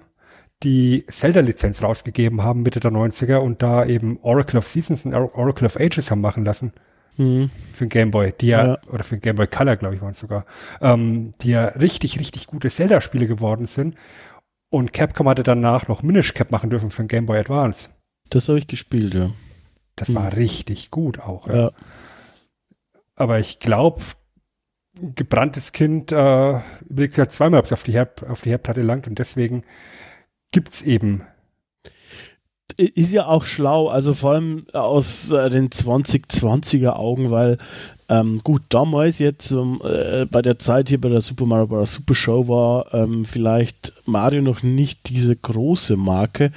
die 0.62 1.04
Zelda-Lizenz 1.08 1.82
rausgegeben 1.82 2.42
haben, 2.42 2.62
Mitte 2.62 2.80
der 2.80 2.92
90er, 2.92 3.38
und 3.38 3.62
da 3.62 3.84
eben 3.84 4.18
Oracle 4.22 4.58
of 4.58 4.68
Seasons 4.68 5.04
und 5.04 5.14
Oracle 5.14 5.66
of 5.66 5.78
Ages 5.78 6.10
haben 6.10 6.20
machen 6.20 6.44
lassen. 6.44 6.72
Mhm. 7.16 7.50
Für 7.72 7.84
den 7.84 7.88
Game 7.90 8.10
Boy, 8.10 8.32
die 8.40 8.48
ja, 8.48 8.66
Ja. 8.66 8.78
oder 8.88 9.04
für 9.04 9.16
den 9.16 9.22
Game 9.22 9.36
Boy 9.36 9.46
Color, 9.46 9.76
glaube 9.76 9.94
ich, 9.94 10.00
waren 10.02 10.10
es 10.12 10.20
sogar, 10.20 10.44
ähm, 10.80 11.32
die 11.42 11.50
ja 11.50 11.66
richtig, 11.66 12.18
richtig 12.18 12.46
gute 12.46 12.68
Zelda-Spiele 12.70 13.26
geworden 13.26 13.66
sind. 13.66 13.96
Und 14.70 14.92
Capcom 14.92 15.28
hatte 15.28 15.42
danach 15.42 15.88
noch 15.88 16.02
Minish 16.02 16.34
Cap 16.34 16.50
machen 16.50 16.70
dürfen 16.70 16.90
für 16.90 17.02
den 17.02 17.08
Game 17.08 17.26
Boy 17.26 17.38
Advance. 17.38 17.90
Das 18.30 18.48
habe 18.48 18.58
ich 18.58 18.66
gespielt, 18.66 19.14
ja. 19.14 19.30
Das 19.94 20.08
Mhm. 20.08 20.14
war 20.16 20.32
richtig 20.36 20.90
gut 20.90 21.20
auch. 21.20 21.46
Ja. 21.48 21.54
ja. 21.56 21.70
Aber 23.14 23.38
ich 23.38 23.60
glaube, 23.60 24.02
gebranntes 25.00 25.72
Kind 25.72 26.12
äh, 26.12 26.60
überlegt 26.88 27.14
sich 27.14 27.18
halt 27.18 27.32
zweimal, 27.32 27.60
ob 27.60 27.66
es 27.66 27.72
auf 27.72 27.82
die, 27.84 27.92
Herd, 27.92 28.24
auf 28.28 28.42
die 28.42 28.50
Herdplatte 28.50 28.82
langt 28.82 29.06
und 29.06 29.18
deswegen 29.18 29.62
gibt's 30.52 30.82
eben 30.82 31.22
ist 32.76 33.12
ja 33.12 33.26
auch 33.26 33.44
schlau, 33.44 33.88
also 33.88 34.14
vor 34.14 34.32
allem 34.32 34.66
aus 34.72 35.30
äh, 35.30 35.50
den 35.50 35.70
2020er 35.70 36.90
Augen, 36.90 37.30
weil 37.30 37.58
ähm, 38.08 38.40
gut, 38.44 38.62
damals 38.68 39.18
jetzt 39.18 39.50
ähm, 39.50 39.80
äh, 39.84 40.26
bei 40.26 40.40
der 40.40 40.58
Zeit 40.58 40.88
hier 40.88 41.00
bei 41.00 41.08
der 41.08 41.20
Super 41.20 41.46
Mario 41.46 41.66
Bros. 41.66 41.94
Super 41.94 42.14
Show 42.14 42.46
war 42.48 42.94
ähm, 42.94 43.24
vielleicht 43.24 43.92
Mario 44.04 44.42
noch 44.42 44.62
nicht 44.62 45.08
diese 45.08 45.34
große 45.34 45.96
Marke. 45.96 46.52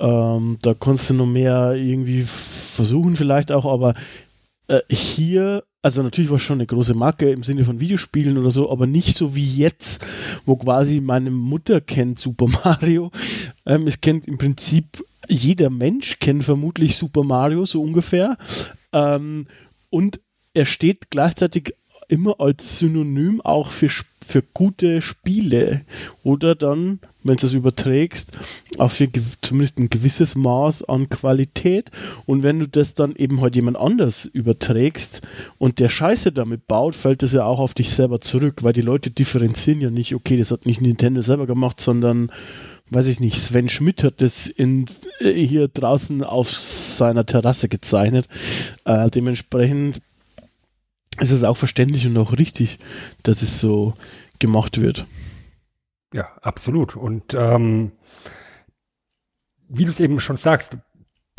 Ähm, 0.00 0.58
da 0.62 0.74
konntest 0.74 1.10
du 1.10 1.14
noch 1.14 1.26
mehr 1.26 1.74
irgendwie 1.74 2.22
versuchen 2.22 3.14
vielleicht 3.14 3.52
auch, 3.52 3.66
aber 3.66 3.94
äh, 4.66 4.80
hier, 4.88 5.62
also 5.82 6.02
natürlich 6.02 6.30
war 6.30 6.36
es 6.36 6.42
schon 6.42 6.58
eine 6.58 6.66
große 6.66 6.94
Marke 6.94 7.30
im 7.30 7.42
Sinne 7.42 7.64
von 7.64 7.80
Videospielen 7.80 8.36
oder 8.36 8.50
so, 8.50 8.70
aber 8.70 8.86
nicht 8.86 9.16
so 9.16 9.34
wie 9.34 9.56
jetzt, 9.56 10.04
wo 10.44 10.56
quasi 10.56 11.00
meine 11.00 11.30
Mutter 11.30 11.80
kennt 11.80 12.18
Super 12.18 12.46
Mario. 12.64 13.10
Ähm, 13.64 13.86
es 13.86 14.00
kennt 14.00 14.26
im 14.26 14.38
Prinzip 14.38 15.02
jeder 15.28 15.70
Mensch 15.70 16.18
kennt 16.18 16.44
vermutlich 16.44 16.96
Super 16.96 17.24
Mario 17.24 17.64
so 17.64 17.80
ungefähr. 17.82 18.36
Ähm, 18.92 19.46
und 19.90 20.20
er 20.54 20.66
steht 20.66 21.10
gleichzeitig 21.10 21.74
immer 22.08 22.40
als 22.40 22.78
Synonym 22.78 23.40
auch 23.40 23.70
für, 23.70 23.86
Sp- 23.86 24.09
für 24.24 24.42
gute 24.42 25.02
Spiele 25.02 25.82
oder 26.22 26.54
dann, 26.54 27.00
wenn 27.22 27.36
du 27.36 27.46
es 27.46 27.52
überträgst, 27.52 28.32
auch 28.78 28.90
für 28.90 29.08
zumindest 29.40 29.78
ein 29.78 29.90
gewisses 29.90 30.36
Maß 30.36 30.88
an 30.88 31.08
Qualität. 31.08 31.90
Und 32.26 32.42
wenn 32.42 32.60
du 32.60 32.68
das 32.68 32.94
dann 32.94 33.14
eben 33.16 33.40
halt 33.40 33.56
jemand 33.56 33.78
anders 33.78 34.24
überträgst 34.26 35.22
und 35.58 35.78
der 35.78 35.88
Scheiße 35.88 36.32
damit 36.32 36.66
baut, 36.66 36.94
fällt 36.94 37.22
das 37.22 37.32
ja 37.32 37.44
auch 37.44 37.60
auf 37.60 37.74
dich 37.74 37.90
selber 37.90 38.20
zurück, 38.20 38.62
weil 38.62 38.72
die 38.72 38.80
Leute 38.80 39.10
differenzieren 39.10 39.80
ja 39.80 39.90
nicht, 39.90 40.14
okay, 40.14 40.36
das 40.36 40.50
hat 40.50 40.66
nicht 40.66 40.80
Nintendo 40.80 41.22
selber 41.22 41.46
gemacht, 41.46 41.80
sondern 41.80 42.30
weiß 42.90 43.06
ich 43.06 43.20
nicht, 43.20 43.36
Sven 43.36 43.68
Schmidt 43.68 44.02
hat 44.02 44.20
das 44.20 44.46
in, 44.46 44.86
äh, 45.20 45.32
hier 45.32 45.68
draußen 45.68 46.22
auf 46.22 46.50
seiner 46.50 47.24
Terrasse 47.24 47.68
gezeichnet. 47.68 48.28
Äh, 48.84 49.10
dementsprechend 49.10 50.00
ist 51.20 51.30
es 51.30 51.44
auch 51.44 51.56
verständlich 51.56 52.06
und 52.06 52.16
auch 52.16 52.32
richtig, 52.32 52.78
dass 53.22 53.42
es 53.42 53.60
so 53.60 53.94
gemacht 54.38 54.80
wird. 54.80 55.06
Ja, 56.12 56.28
absolut. 56.42 56.96
Und 56.96 57.34
ähm, 57.34 57.92
wie 59.68 59.84
du 59.84 59.90
es 59.90 60.00
eben 60.00 60.18
schon 60.20 60.36
sagst, 60.36 60.76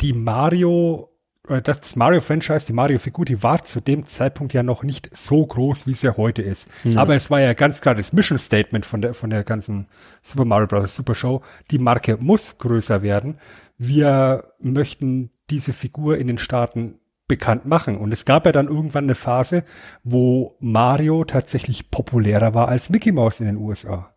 die 0.00 0.14
Mario, 0.14 1.10
oder 1.46 1.60
das, 1.60 1.80
das 1.80 1.96
Mario-Franchise, 1.96 2.66
die 2.66 2.72
Mario-Figur, 2.72 3.24
die 3.24 3.42
war 3.42 3.62
zu 3.62 3.80
dem 3.80 4.06
Zeitpunkt 4.06 4.54
ja 4.54 4.62
noch 4.62 4.82
nicht 4.82 5.14
so 5.14 5.44
groß, 5.44 5.86
wie 5.86 5.92
es 5.92 6.02
ja 6.02 6.16
heute 6.16 6.40
ist. 6.40 6.70
Aber 6.96 7.14
es 7.14 7.30
war 7.30 7.40
ja 7.40 7.52
ganz 7.52 7.80
klar 7.80 7.94
das 7.94 8.12
Mission-Statement 8.12 8.86
von 8.86 9.02
der, 9.02 9.14
von 9.14 9.30
der 9.30 9.44
ganzen 9.44 9.88
Super 10.22 10.44
Mario 10.44 10.66
Bros. 10.68 10.96
Super 10.96 11.14
Show. 11.14 11.42
Die 11.70 11.78
Marke 11.78 12.16
muss 12.18 12.56
größer 12.58 13.02
werden. 13.02 13.38
Wir 13.76 14.54
möchten 14.60 15.30
diese 15.50 15.72
Figur 15.72 16.16
in 16.16 16.28
den 16.28 16.38
Staaten 16.38 16.98
bekannt 17.28 17.66
machen. 17.66 17.96
Und 17.96 18.12
es 18.12 18.24
gab 18.24 18.46
ja 18.46 18.52
dann 18.52 18.68
irgendwann 18.68 19.04
eine 19.04 19.14
Phase, 19.14 19.64
wo 20.04 20.56
Mario 20.60 21.24
tatsächlich 21.24 21.90
populärer 21.90 22.54
war 22.54 22.68
als 22.68 22.90
Mickey 22.90 23.12
Mouse 23.12 23.40
in 23.40 23.46
den 23.46 23.56
USA. 23.56 24.12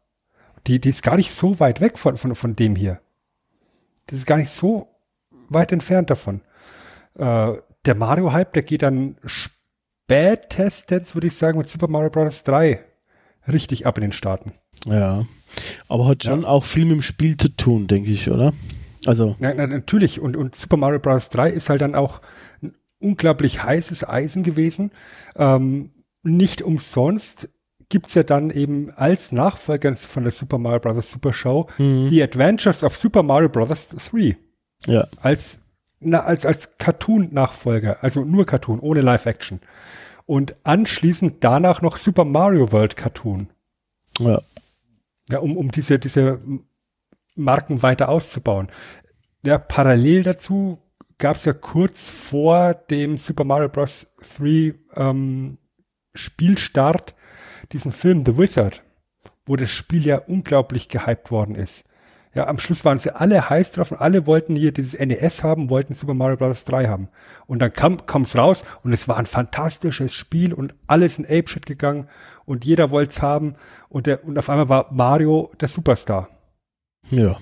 Die, 0.67 0.79
die 0.79 0.89
ist 0.89 1.03
gar 1.03 1.15
nicht 1.15 1.31
so 1.31 1.59
weit 1.59 1.81
weg 1.81 1.97
von, 1.97 2.17
von, 2.17 2.35
von 2.35 2.55
dem 2.55 2.75
hier. 2.75 2.99
Das 4.07 4.19
ist 4.19 4.25
gar 4.25 4.37
nicht 4.37 4.49
so 4.49 4.87
weit 5.49 5.71
entfernt 5.71 6.09
davon. 6.09 6.41
Äh, 7.17 7.53
der 7.85 7.95
Mario-Hype, 7.95 8.53
der 8.53 8.63
geht 8.63 8.81
dann 8.81 9.17
spätestens, 9.25 11.15
würde 11.15 11.27
ich 11.27 11.35
sagen, 11.35 11.57
mit 11.57 11.67
Super 11.67 11.87
Mario 11.87 12.09
Bros. 12.09 12.43
3 12.43 12.83
richtig 13.47 13.85
ab 13.85 13.97
in 13.97 14.03
den 14.03 14.11
Staaten. 14.11 14.53
Ja. 14.85 15.25
Aber 15.87 16.07
hat 16.07 16.23
schon 16.23 16.45
auch 16.45 16.63
viel 16.63 16.85
mit 16.85 16.95
dem 16.95 17.01
Spiel 17.01 17.37
zu 17.37 17.49
tun, 17.49 17.87
denke 17.87 18.09
ich, 18.09 18.29
oder? 18.29 18.53
Also, 19.05 19.35
Ja, 19.39 19.53
na, 19.53 19.67
natürlich. 19.67 20.19
Und, 20.19 20.35
und 20.35 20.55
Super 20.55 20.77
Mario 20.77 20.99
Bros. 20.99 21.29
3 21.29 21.49
ist 21.49 21.69
halt 21.69 21.81
dann 21.81 21.95
auch 21.95 22.21
ein 22.61 22.73
unglaublich 23.05 23.63
heißes 23.63 24.07
Eisen 24.07 24.43
gewesen. 24.43 24.91
Ähm, 25.35 25.91
nicht 26.23 26.61
umsonst 26.61 27.49
gibt's 27.87 28.15
ja 28.15 28.23
dann 28.23 28.49
eben 28.49 28.89
als 28.91 29.31
Nachfolger 29.31 29.95
von 29.95 30.23
der 30.23 30.31
Super 30.31 30.57
Mario 30.57 30.79
Bros. 30.79 31.11
Super 31.11 31.33
Show 31.33 31.69
die 31.77 32.21
Adventures 32.21 32.83
of 32.83 32.97
Super 32.97 33.21
Mario 33.21 33.49
Bros. 33.49 33.89
3 33.89 34.35
ja. 34.87 35.07
als, 35.21 35.59
na, 35.99 36.21
als, 36.23 36.45
als 36.45 36.77
Cartoon-Nachfolger, 36.79 38.03
also 38.03 38.25
nur 38.25 38.45
Cartoon, 38.45 38.79
ohne 38.79 39.01
Live-Action. 39.01 39.59
Und 40.25 40.55
anschließend 40.63 41.43
danach 41.43 41.83
noch 41.83 41.97
Super 41.97 42.25
Mario 42.25 42.71
World 42.71 42.97
Cartoon. 42.97 43.49
Ja. 44.19 44.41
Ja, 45.29 45.39
um, 45.39 45.55
um 45.55 45.71
diese, 45.71 45.99
diese 45.99 46.39
Marken 47.35 47.83
weiter 47.83 48.09
auszubauen. 48.09 48.69
Ja, 49.43 49.59
parallel 49.59 50.23
dazu 50.23 50.79
gab 51.18 51.38
es 51.38 51.45
ja 51.45 51.53
kurz 51.53 52.09
vor 52.09 52.74
dem 52.74 53.18
Super 53.18 53.43
Mario 53.43 53.70
Bros. 53.70 54.13
3 54.38 54.74
ähm, 54.95 55.57
Spielstart 56.13 57.16
diesen 57.72 57.91
Film 57.91 58.24
The 58.26 58.38
Wizard, 58.38 58.84
wo 59.45 59.55
das 59.55 59.70
Spiel 59.70 60.05
ja 60.05 60.18
unglaublich 60.18 60.89
gehypt 60.89 61.32
worden 61.32 61.55
ist. 61.55 61.86
Ja, 62.34 62.47
am 62.47 62.59
Schluss 62.59 62.84
waren 62.84 62.99
sie 62.99 63.16
alle 63.16 63.49
heiß 63.49 63.72
drauf 63.72 63.91
und 63.91 63.97
alle 63.97 64.28
wollten 64.28 64.57
hier 64.57 64.74
dieses 64.74 64.99
NES 64.99 65.41
haben, 65.41 65.70
wollten 65.70 65.93
Super 65.93 66.13
Mario 66.13 66.36
Bros. 66.36 66.66
3 66.66 66.88
haben. 66.88 67.07
Und 67.47 67.59
dann 67.59 67.72
kam 67.72 68.24
es 68.24 68.36
raus 68.36 68.66
und 68.84 68.91
es 68.91 69.07
war 69.07 69.16
ein 69.18 69.26
fantastisches 69.26 70.13
Spiel 70.13 70.53
und 70.53 70.76
alles 70.86 71.18
in 71.18 71.26
Apeshit 71.26 71.66
gegangen 71.66 72.09
und 72.43 72.66
jeder 72.66 72.89
wollte 72.89 73.11
es 73.11 73.22
haben 73.22 73.55
und, 73.88 74.05
der, 74.05 74.26
und 74.26 74.38
auf 74.38 74.49
einmal 74.49 74.68
war 74.68 74.91
Mario 74.91 75.51
der 75.61 75.70
Superstar. 75.70 76.28
Ja. 77.09 77.38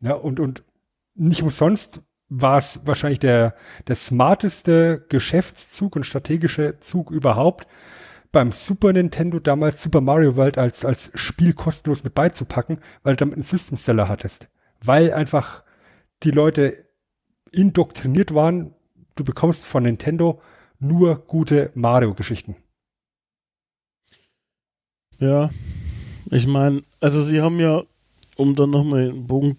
Ja, 0.00 0.12
und, 0.12 0.38
und 0.38 0.64
nicht 1.14 1.42
umsonst 1.42 2.02
war 2.28 2.58
es 2.58 2.80
wahrscheinlich 2.84 3.18
der, 3.18 3.54
der 3.86 3.96
smarteste 3.96 5.04
Geschäftszug 5.08 5.96
und 5.96 6.04
strategische 6.04 6.78
Zug 6.80 7.10
überhaupt, 7.10 7.66
beim 8.32 8.50
Super 8.50 8.92
Nintendo 8.92 9.38
damals 9.38 9.82
Super 9.82 10.00
Mario 10.00 10.36
World 10.36 10.58
als, 10.58 10.84
als 10.84 11.12
Spiel 11.14 11.52
kostenlos 11.52 12.02
mit 12.02 12.14
beizupacken, 12.14 12.78
weil 13.02 13.14
du 13.14 13.18
damit 13.18 13.34
einen 13.34 13.44
System 13.44 13.78
Seller 13.78 14.08
hattest. 14.08 14.48
Weil 14.82 15.12
einfach 15.12 15.62
die 16.24 16.32
Leute 16.32 16.74
indoktriniert 17.52 18.34
waren, 18.34 18.74
du 19.14 19.24
bekommst 19.24 19.64
von 19.64 19.84
Nintendo 19.84 20.42
nur 20.80 21.24
gute 21.26 21.70
Mario-Geschichten. 21.74 22.56
Ja, 25.20 25.50
ich 26.30 26.46
meine, 26.46 26.82
also 27.00 27.22
sie 27.22 27.40
haben 27.40 27.60
ja, 27.60 27.82
um 28.36 28.56
dann 28.56 28.70
nochmal 28.70 29.10
einen 29.10 29.26
Bogen 29.28 29.58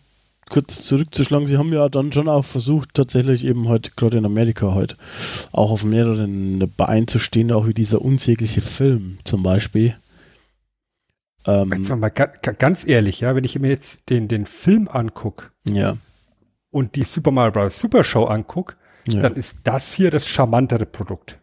kurz 0.49 0.83
zurückzuschlagen, 0.83 1.47
sie 1.47 1.57
haben 1.57 1.73
ja 1.73 1.89
dann 1.89 2.11
schon 2.11 2.29
auch 2.29 2.45
versucht, 2.45 2.93
tatsächlich 2.93 3.45
eben 3.45 3.67
heute, 3.67 3.91
gerade 3.95 4.17
in 4.17 4.25
Amerika 4.25 4.73
heute, 4.73 4.95
auch 5.51 5.71
auf 5.71 5.83
mehreren 5.83 6.71
Beinen 6.77 7.07
zu 7.07 7.19
stehen, 7.19 7.51
auch 7.51 7.67
wie 7.67 7.73
dieser 7.73 8.01
unsägliche 8.01 8.61
Film 8.61 9.17
zum 9.23 9.43
Beispiel. 9.43 9.95
Ähm, 11.47 11.71
jetzt 11.75 11.95
mal 11.95 12.09
ganz 12.09 12.87
ehrlich, 12.87 13.21
ja, 13.21 13.35
wenn 13.35 13.43
ich 13.43 13.57
mir 13.59 13.69
jetzt 13.69 14.09
den, 14.09 14.27
den 14.27 14.45
Film 14.45 14.87
angucke 14.87 15.51
ja. 15.67 15.97
und 16.71 16.95
die 16.95 17.03
Super 17.03 17.31
Mario 17.31 17.51
Bros. 17.51 17.79
Super 17.79 18.03
Show 18.03 18.25
angucke, 18.25 18.75
ja. 19.07 19.21
dann 19.21 19.33
ist 19.33 19.59
das 19.63 19.93
hier 19.93 20.11
das 20.11 20.27
charmantere 20.27 20.85
Produkt. 20.85 21.39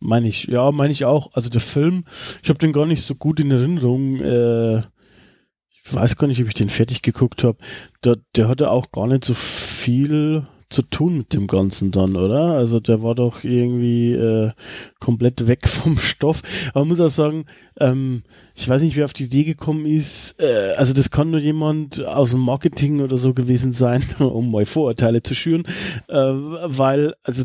Meine 0.00 0.28
ich, 0.28 0.44
ja, 0.44 0.70
meine 0.72 0.92
ich 0.92 1.04
auch. 1.04 1.34
Also 1.34 1.50
der 1.50 1.60
Film, 1.60 2.04
ich 2.42 2.48
habe 2.48 2.58
den 2.58 2.72
gar 2.72 2.86
nicht 2.86 3.04
so 3.04 3.14
gut 3.14 3.38
in 3.38 3.50
Erinnerung. 3.50 4.16
Äh, 4.16 4.82
ich 5.90 5.96
weiß 5.96 6.16
gar 6.16 6.28
nicht, 6.28 6.40
ob 6.40 6.46
ich 6.46 6.54
den 6.54 6.68
fertig 6.68 7.02
geguckt 7.02 7.42
habe. 7.42 7.58
Der, 8.04 8.16
der 8.36 8.48
hatte 8.48 8.70
auch 8.70 8.92
gar 8.92 9.08
nicht 9.08 9.24
so 9.24 9.34
viel 9.34 10.46
zu 10.68 10.82
tun 10.82 11.18
mit 11.18 11.34
dem 11.34 11.48
Ganzen 11.48 11.90
dann, 11.90 12.14
oder? 12.14 12.52
Also 12.52 12.78
der 12.78 13.02
war 13.02 13.16
doch 13.16 13.42
irgendwie 13.42 14.12
äh, 14.12 14.52
komplett 15.00 15.48
weg 15.48 15.66
vom 15.68 15.98
Stoff. 15.98 16.42
Aber 16.68 16.80
man 16.80 16.88
muss 16.88 17.00
auch 17.00 17.10
sagen, 17.10 17.46
ähm, 17.80 18.22
ich 18.54 18.68
weiß 18.68 18.82
nicht, 18.82 18.96
wer 18.96 19.04
auf 19.04 19.12
die 19.12 19.24
Idee 19.24 19.42
gekommen 19.42 19.84
ist. 19.84 20.40
Äh, 20.40 20.74
also 20.76 20.94
das 20.94 21.10
kann 21.10 21.32
nur 21.32 21.40
jemand 21.40 22.04
aus 22.06 22.30
dem 22.30 22.40
Marketing 22.40 23.00
oder 23.00 23.16
so 23.16 23.34
gewesen 23.34 23.72
sein, 23.72 24.04
um 24.20 24.52
mal 24.52 24.66
Vorurteile 24.66 25.24
zu 25.24 25.34
schüren, 25.34 25.64
äh, 26.06 26.14
weil 26.14 27.14
also 27.24 27.44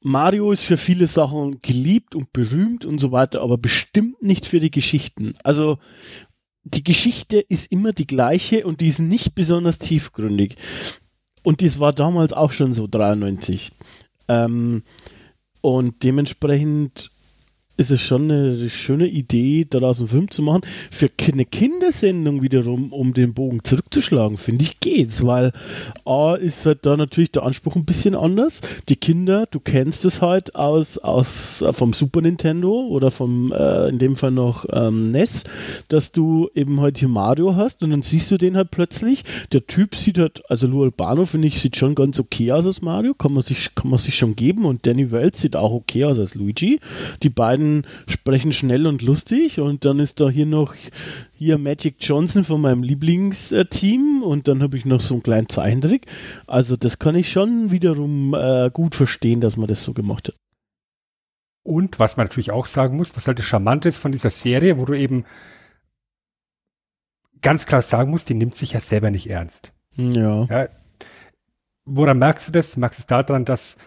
Mario 0.00 0.52
ist 0.52 0.64
für 0.64 0.76
viele 0.76 1.06
Sachen 1.06 1.60
geliebt 1.60 2.14
und 2.14 2.32
berühmt 2.32 2.84
und 2.86 2.98
so 2.98 3.12
weiter, 3.12 3.42
aber 3.42 3.58
bestimmt 3.58 4.22
nicht 4.22 4.46
für 4.46 4.60
die 4.60 4.70
Geschichten. 4.70 5.34
Also 5.44 5.78
die 6.64 6.82
Geschichte 6.82 7.40
ist 7.40 7.70
immer 7.70 7.92
die 7.92 8.06
gleiche 8.06 8.66
und 8.66 8.80
die 8.80 8.88
ist 8.88 8.98
nicht 8.98 9.34
besonders 9.34 9.78
tiefgründig. 9.78 10.56
Und 11.42 11.60
das 11.62 11.78
war 11.78 11.92
damals 11.92 12.32
auch 12.32 12.52
schon 12.52 12.72
so, 12.72 12.86
93. 12.86 13.70
Ähm, 14.28 14.82
und 15.60 16.02
dementsprechend 16.02 17.10
ist 17.76 17.90
es 17.90 18.00
schon 18.00 18.30
eine 18.30 18.70
schöne 18.70 19.08
Idee, 19.08 19.66
daraus 19.68 19.98
einen 19.98 20.08
Film 20.08 20.30
zu 20.30 20.42
machen. 20.42 20.62
Für 20.90 21.10
eine 21.32 21.44
Kindersendung 21.44 22.42
wiederum, 22.42 22.92
um 22.92 23.14
den 23.14 23.34
Bogen 23.34 23.64
zurückzuschlagen, 23.64 24.36
finde 24.36 24.64
ich 24.64 24.80
geht's, 24.80 25.24
weil 25.26 25.52
A 26.04 26.34
ist 26.34 26.66
halt 26.66 26.86
da 26.86 26.96
natürlich 26.96 27.32
der 27.32 27.42
Anspruch 27.42 27.74
ein 27.74 27.84
bisschen 27.84 28.14
anders. 28.14 28.60
Die 28.88 28.96
Kinder, 28.96 29.46
du 29.50 29.58
kennst 29.58 30.04
es 30.04 30.22
halt 30.22 30.54
aus, 30.54 30.98
aus 30.98 31.62
äh, 31.62 31.72
vom 31.72 31.92
Super 31.92 32.20
Nintendo 32.20 32.86
oder 32.86 33.10
vom 33.10 33.52
äh, 33.52 33.88
in 33.88 33.98
dem 33.98 34.14
Fall 34.14 34.30
noch 34.30 34.66
ähm, 34.70 35.10
NES, 35.10 35.44
dass 35.88 36.12
du 36.12 36.48
eben 36.54 36.80
halt 36.80 36.98
hier 36.98 37.08
Mario 37.08 37.56
hast 37.56 37.82
und 37.82 37.90
dann 37.90 38.02
siehst 38.02 38.30
du 38.30 38.36
den 38.36 38.56
halt 38.56 38.70
plötzlich. 38.70 39.24
Der 39.52 39.66
Typ 39.66 39.96
sieht 39.96 40.18
halt, 40.18 40.48
also 40.48 40.66
Lou 40.68 40.84
Albano 40.84 41.26
finde 41.26 41.48
ich 41.48 41.60
sieht 41.60 41.76
schon 41.76 41.94
ganz 41.94 42.20
okay 42.20 42.52
aus 42.52 42.66
als 42.66 42.82
Mario, 42.82 43.14
kann 43.14 43.32
man 43.32 43.42
sich 43.42 43.74
kann 43.74 43.90
man 43.90 43.98
sich 43.98 44.16
schon 44.16 44.36
geben 44.36 44.64
und 44.64 44.86
Danny 44.86 45.10
Wells 45.10 45.40
sieht 45.40 45.56
auch 45.56 45.72
okay 45.72 46.04
aus 46.04 46.18
als 46.18 46.34
Luigi. 46.34 46.78
Die 47.22 47.30
beiden 47.30 47.63
beiden 47.64 47.86
sprechen 48.06 48.52
schnell 48.52 48.86
und 48.86 49.02
lustig 49.02 49.60
und 49.60 49.84
dann 49.84 49.98
ist 49.98 50.20
da 50.20 50.28
hier 50.28 50.46
noch 50.46 50.74
hier 51.32 51.58
Magic 51.58 51.96
Johnson 52.00 52.44
von 52.44 52.60
meinem 52.60 52.82
Lieblingsteam 52.82 54.22
und 54.22 54.48
dann 54.48 54.62
habe 54.62 54.76
ich 54.76 54.84
noch 54.84 55.00
so 55.00 55.14
einen 55.14 55.22
kleinen 55.22 55.48
Zeichentrick. 55.48 56.06
Also 56.46 56.76
das 56.76 56.98
kann 56.98 57.14
ich 57.14 57.32
schon 57.32 57.70
wiederum 57.70 58.34
äh, 58.34 58.70
gut 58.72 58.94
verstehen, 58.94 59.40
dass 59.40 59.56
man 59.56 59.68
das 59.68 59.82
so 59.82 59.92
gemacht 59.92 60.28
hat. 60.28 60.36
Und 61.62 61.98
was 61.98 62.16
man 62.16 62.26
natürlich 62.26 62.50
auch 62.50 62.66
sagen 62.66 62.96
muss, 62.96 63.16
was 63.16 63.26
halt 63.26 63.38
das 63.38 63.46
Charmante 63.46 63.88
ist 63.88 63.98
von 63.98 64.12
dieser 64.12 64.30
Serie, 64.30 64.78
wo 64.78 64.84
du 64.84 64.92
eben 64.92 65.24
ganz 67.40 67.66
klar 67.66 67.82
sagen 67.82 68.10
musst, 68.10 68.28
die 68.28 68.34
nimmt 68.34 68.54
sich 68.54 68.72
ja 68.72 68.80
selber 68.80 69.10
nicht 69.10 69.30
ernst. 69.30 69.72
Ja. 69.96 70.44
ja 70.44 70.68
woran 71.86 72.18
merkst 72.18 72.48
du 72.48 72.52
das? 72.52 72.72
Du 72.72 72.80
merkst 72.80 73.00
es 73.00 73.06
daran, 73.06 73.44
dass 73.44 73.78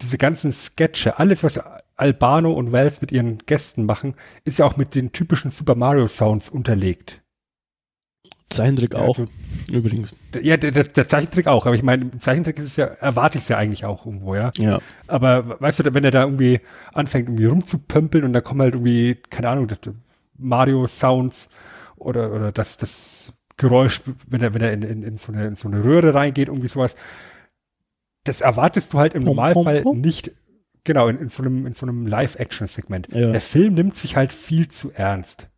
diese 0.00 0.16
ganzen 0.18 0.52
Sketche, 0.52 1.18
alles, 1.18 1.44
was 1.44 1.60
Albano 1.96 2.52
und 2.52 2.72
Wells 2.72 3.00
mit 3.00 3.12
ihren 3.12 3.38
Gästen 3.38 3.84
machen, 3.84 4.14
ist 4.44 4.58
ja 4.58 4.64
auch 4.64 4.76
mit 4.76 4.94
den 4.94 5.12
typischen 5.12 5.50
Super 5.50 5.74
Mario 5.74 6.08
Sounds 6.08 6.50
unterlegt. 6.50 7.22
Zeichentrick 8.52 8.94
auch, 8.94 9.18
also, 9.18 9.28
übrigens. 9.70 10.14
Ja, 10.40 10.56
der, 10.56 10.70
der, 10.70 10.84
der, 10.84 11.08
Zeichentrick 11.08 11.46
auch, 11.46 11.66
aber 11.66 11.74
ich 11.74 11.82
meine, 11.82 12.02
im 12.02 12.20
Zeichentrick 12.20 12.58
ist 12.58 12.66
es 12.66 12.76
ja, 12.76 12.86
erwarte 12.86 13.38
ich 13.38 13.44
es 13.44 13.48
ja 13.48 13.56
eigentlich 13.56 13.84
auch 13.84 14.06
irgendwo, 14.06 14.34
ja. 14.34 14.50
Ja. 14.58 14.78
Aber 15.06 15.60
weißt 15.60 15.80
du, 15.80 15.94
wenn 15.94 16.04
er 16.04 16.10
da 16.10 16.24
irgendwie 16.24 16.60
anfängt, 16.92 17.28
irgendwie 17.28 17.46
rumzupömpeln 17.46 18.24
und 18.24 18.32
da 18.32 18.40
kommen 18.40 18.60
halt 18.60 18.74
irgendwie, 18.74 19.16
keine 19.30 19.48
Ahnung, 19.48 19.68
Mario 20.36 20.86
Sounds 20.86 21.50
oder, 21.96 22.32
oder 22.32 22.52
das, 22.52 22.76
das 22.76 23.32
Geräusch, 23.56 24.02
wenn 24.26 24.42
er, 24.42 24.54
wenn 24.54 24.62
er 24.62 24.72
in, 24.72 24.82
in, 24.82 25.02
in, 25.02 25.18
so 25.18 25.32
eine, 25.32 25.46
in 25.46 25.54
so 25.54 25.68
eine 25.68 25.84
Röhre 25.84 26.14
reingeht, 26.14 26.48
irgendwie 26.48 26.68
sowas, 26.68 26.96
das 28.24 28.40
erwartest 28.40 28.92
du 28.92 28.98
halt 28.98 29.14
im 29.14 29.24
Normalfall 29.24 29.82
nicht, 29.94 30.32
genau, 30.84 31.08
in, 31.08 31.18
in 31.18 31.28
so 31.28 31.42
einem, 31.42 31.66
in 31.66 31.72
so 31.72 31.86
einem 31.86 32.06
Live-Action-Segment. 32.06 33.08
Ja. 33.12 33.32
Der 33.32 33.40
Film 33.40 33.74
nimmt 33.74 33.96
sich 33.96 34.16
halt 34.16 34.32
viel 34.32 34.68
zu 34.68 34.92
ernst. 34.92 35.48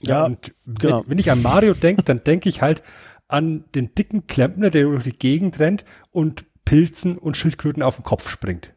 Ja, 0.00 0.18
ja 0.18 0.24
und 0.24 0.54
genau. 0.66 1.02
wenn, 1.02 1.10
wenn, 1.10 1.18
ich 1.18 1.30
an 1.30 1.42
Mario 1.42 1.74
denke, 1.74 2.02
dann 2.02 2.24
denke 2.24 2.48
ich 2.48 2.62
halt 2.62 2.82
an 3.28 3.64
den 3.74 3.94
dicken 3.94 4.26
Klempner, 4.26 4.70
der 4.70 4.84
durch 4.84 5.04
die 5.04 5.16
Gegend 5.16 5.58
rennt 5.58 5.84
und 6.10 6.44
Pilzen 6.64 7.18
und 7.18 7.36
Schildkröten 7.36 7.82
auf 7.82 7.96
den 7.96 8.04
Kopf 8.04 8.28
springt. 8.28 8.74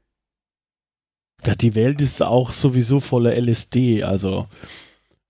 Ja, 1.45 1.55
die 1.55 1.75
Welt 1.75 2.01
ist 2.01 2.21
auch 2.21 2.51
sowieso 2.51 2.99
voller 2.99 3.35
LSD, 3.35 4.03
also 4.03 4.47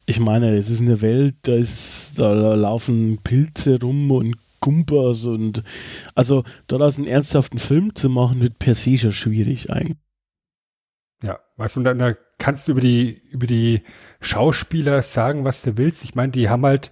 ich 0.06 0.20
meine, 0.20 0.56
es 0.56 0.70
ist 0.70 0.82
eine 0.82 1.02
Welt, 1.02 1.36
da, 1.44 1.56
ist, 1.56 2.20
da 2.20 2.54
laufen 2.54 3.20
Pilze 3.24 3.80
rum 3.82 4.12
und 4.12 4.36
Gumpers 4.66 5.26
und 5.26 5.62
also 6.16 6.44
daraus 6.66 6.98
einen 6.98 7.06
ernsthaften 7.06 7.60
Film 7.60 7.94
zu 7.94 8.10
machen, 8.10 8.42
wird 8.42 8.58
per 8.58 8.74
se 8.74 8.98
schon 8.98 9.12
schwierig 9.12 9.72
eigentlich. 9.72 10.00
Ja, 11.22 11.40
weißt 11.58 11.76
du, 11.76 11.82
und 11.82 11.84
dann 11.84 12.00
da 12.00 12.16
kannst 12.40 12.68
du 12.68 12.72
über 12.72 12.82
die, 12.82 13.22
über 13.30 13.46
die 13.46 13.84
Schauspieler 14.22 15.04
sagen, 15.04 15.46
was 15.46 15.62
du 15.62 15.78
willst. 15.78 16.04
Ich 16.04 16.16
meine, 16.16 16.32
die 16.32 16.50
haben 16.50 16.66
halt 16.66 16.92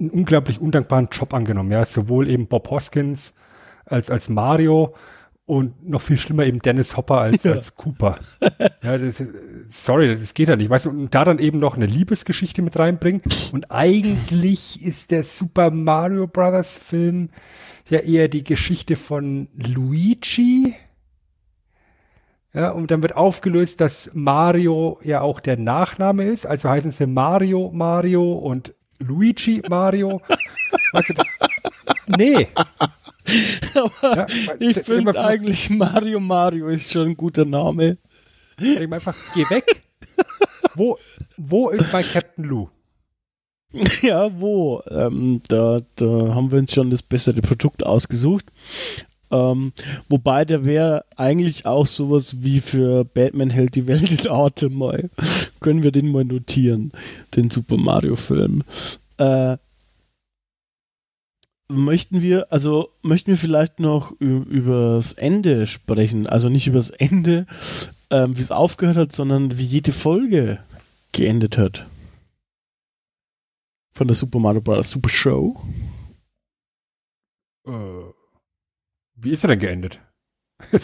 einen 0.00 0.10
unglaublich 0.10 0.60
undankbaren 0.60 1.08
Job 1.12 1.32
angenommen, 1.32 1.70
ja, 1.70 1.84
sowohl 1.84 2.28
eben 2.28 2.48
Bob 2.48 2.68
Hoskins 2.70 3.34
als, 3.84 4.10
als 4.10 4.28
Mario 4.28 4.94
und 5.48 5.88
noch 5.88 6.02
viel 6.02 6.18
schlimmer 6.18 6.44
eben 6.44 6.58
Dennis 6.58 6.98
Hopper 6.98 7.22
als, 7.22 7.42
ja. 7.44 7.52
als 7.52 7.74
Cooper. 7.74 8.18
ja, 8.82 8.98
das, 8.98 9.24
sorry, 9.66 10.08
das 10.08 10.34
geht 10.34 10.50
ja 10.50 10.56
nicht. 10.56 10.68
Weißt 10.68 10.84
du, 10.84 10.90
und 10.90 11.14
da 11.14 11.24
dann 11.24 11.38
eben 11.38 11.58
noch 11.58 11.74
eine 11.74 11.86
Liebesgeschichte 11.86 12.60
mit 12.60 12.78
reinbringen. 12.78 13.22
Und 13.50 13.70
eigentlich 13.70 14.84
ist 14.84 15.10
der 15.10 15.24
Super 15.24 15.70
Mario 15.70 16.26
Brothers 16.26 16.76
Film 16.76 17.30
ja 17.88 18.00
eher 18.00 18.28
die 18.28 18.44
Geschichte 18.44 18.94
von 18.94 19.48
Luigi. 19.54 20.74
Ja, 22.52 22.72
und 22.72 22.90
dann 22.90 23.00
wird 23.00 23.16
aufgelöst, 23.16 23.80
dass 23.80 24.10
Mario 24.12 24.98
ja 25.02 25.22
auch 25.22 25.40
der 25.40 25.56
Nachname 25.56 26.24
ist. 26.24 26.44
Also 26.44 26.68
heißen 26.68 26.90
sie 26.90 27.06
Mario 27.06 27.70
Mario 27.72 28.34
und 28.34 28.74
Luigi 28.98 29.62
Mario. 29.66 30.20
weißt 30.92 31.08
du, 31.08 31.14
das, 31.14 31.26
nee. 32.18 32.48
Aber 33.74 34.16
ja, 34.16 34.26
ich 34.58 34.78
finde 34.80 35.22
eigentlich 35.22 35.70
Mario 35.70 36.20
Mario 36.20 36.68
ist 36.68 36.92
schon 36.92 37.08
ein 37.08 37.16
guter 37.16 37.44
Name. 37.44 37.98
Ich 38.60 38.78
einfach, 38.78 39.16
geh 39.34 39.48
weg. 39.50 39.82
wo, 40.74 40.98
wo 41.36 41.70
ist 41.70 41.92
mein 41.92 42.04
Captain 42.04 42.44
Lou? 42.44 42.68
Ja, 44.02 44.30
wo? 44.40 44.82
Ähm, 44.90 45.42
da, 45.48 45.80
da 45.96 46.06
haben 46.34 46.50
wir 46.50 46.58
uns 46.58 46.72
schon 46.72 46.90
das 46.90 47.02
bessere 47.02 47.42
Produkt 47.42 47.84
ausgesucht. 47.84 48.46
Ähm, 49.30 49.72
wobei 50.08 50.44
der 50.46 50.64
wäre 50.64 51.04
eigentlich 51.16 51.66
auch 51.66 51.86
sowas 51.86 52.42
wie 52.42 52.60
für 52.60 53.04
Batman 53.04 53.50
hält 53.50 53.74
die 53.74 53.86
Welt 53.86 54.10
in 54.10 54.30
Atem 54.30 54.74
mal. 54.74 55.10
Können 55.60 55.82
wir 55.82 55.92
den 55.92 56.10
mal 56.10 56.24
notieren, 56.24 56.92
den 57.36 57.50
Super 57.50 57.76
Mario 57.76 58.16
Film. 58.16 58.62
Äh, 59.18 59.58
möchten 61.68 62.22
wir, 62.22 62.52
also 62.52 62.92
möchten 63.02 63.30
wir 63.30 63.38
vielleicht 63.38 63.78
noch 63.78 64.12
über 64.20 64.96
das 64.96 65.12
Ende 65.12 65.66
sprechen. 65.66 66.26
Also 66.26 66.48
nicht 66.48 66.66
über 66.66 66.78
das 66.78 66.90
Ende, 66.90 67.46
ähm, 68.10 68.36
wie 68.36 68.42
es 68.42 68.50
aufgehört 68.50 68.96
hat, 68.96 69.12
sondern 69.12 69.58
wie 69.58 69.64
jede 69.64 69.92
Folge 69.92 70.60
geendet 71.12 71.58
hat. 71.58 71.86
Von 73.94 74.08
der 74.08 74.16
Super 74.16 74.38
Mario 74.38 74.60
Bros. 74.60 74.90
Super 74.90 75.10
Show. 75.10 75.60
Äh, 77.66 77.70
wie 79.16 79.30
ist 79.30 79.44
er 79.44 79.48
denn 79.48 79.58
geendet? 79.58 80.00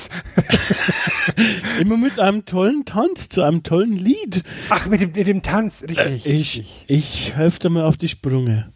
Immer 1.81 1.97
mit 1.97 2.21
einem 2.21 2.45
tollen 2.45 2.85
Tanz, 2.85 3.29
zu 3.29 3.43
einem 3.43 3.65
tollen 3.65 3.97
Lied. 3.97 4.45
Ach, 4.71 4.87
mit 4.87 5.01
dem, 5.01 5.13
mit 5.13 5.27
dem 5.27 5.43
Tanz, 5.43 5.83
richtig. 5.83 6.27
Äh, 6.27 6.33
ich, 6.33 6.85
ich 6.87 7.35
helfe 7.35 7.59
dir 7.59 7.71
mal 7.71 7.85
auf 7.85 7.97
die 7.97 8.09
Sprünge. 8.09 8.73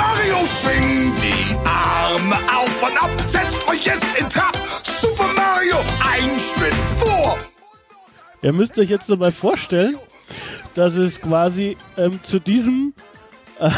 Mario, 0.00 0.38
schwing 0.46 1.12
die 1.16 1.56
Arme 1.68 2.34
auf 2.34 2.82
und 2.82 3.02
ab, 3.02 3.10
setzt 3.26 3.68
euch 3.68 3.84
jetzt 3.84 4.18
in 4.18 4.30
Trab. 4.30 4.56
Super 4.82 5.28
Mario, 5.36 5.76
ein 6.02 6.40
Schritt 6.40 6.74
vor. 6.98 7.36
Ihr 8.40 8.54
müsst 8.54 8.78
euch 8.78 8.88
jetzt 8.88 9.10
dabei 9.10 9.30
vorstellen, 9.30 9.98
dass 10.74 10.94
es 10.94 11.20
quasi 11.20 11.76
ähm, 11.98 12.18
zu 12.22 12.40
diesem 12.40 12.94
äh, 13.58 13.70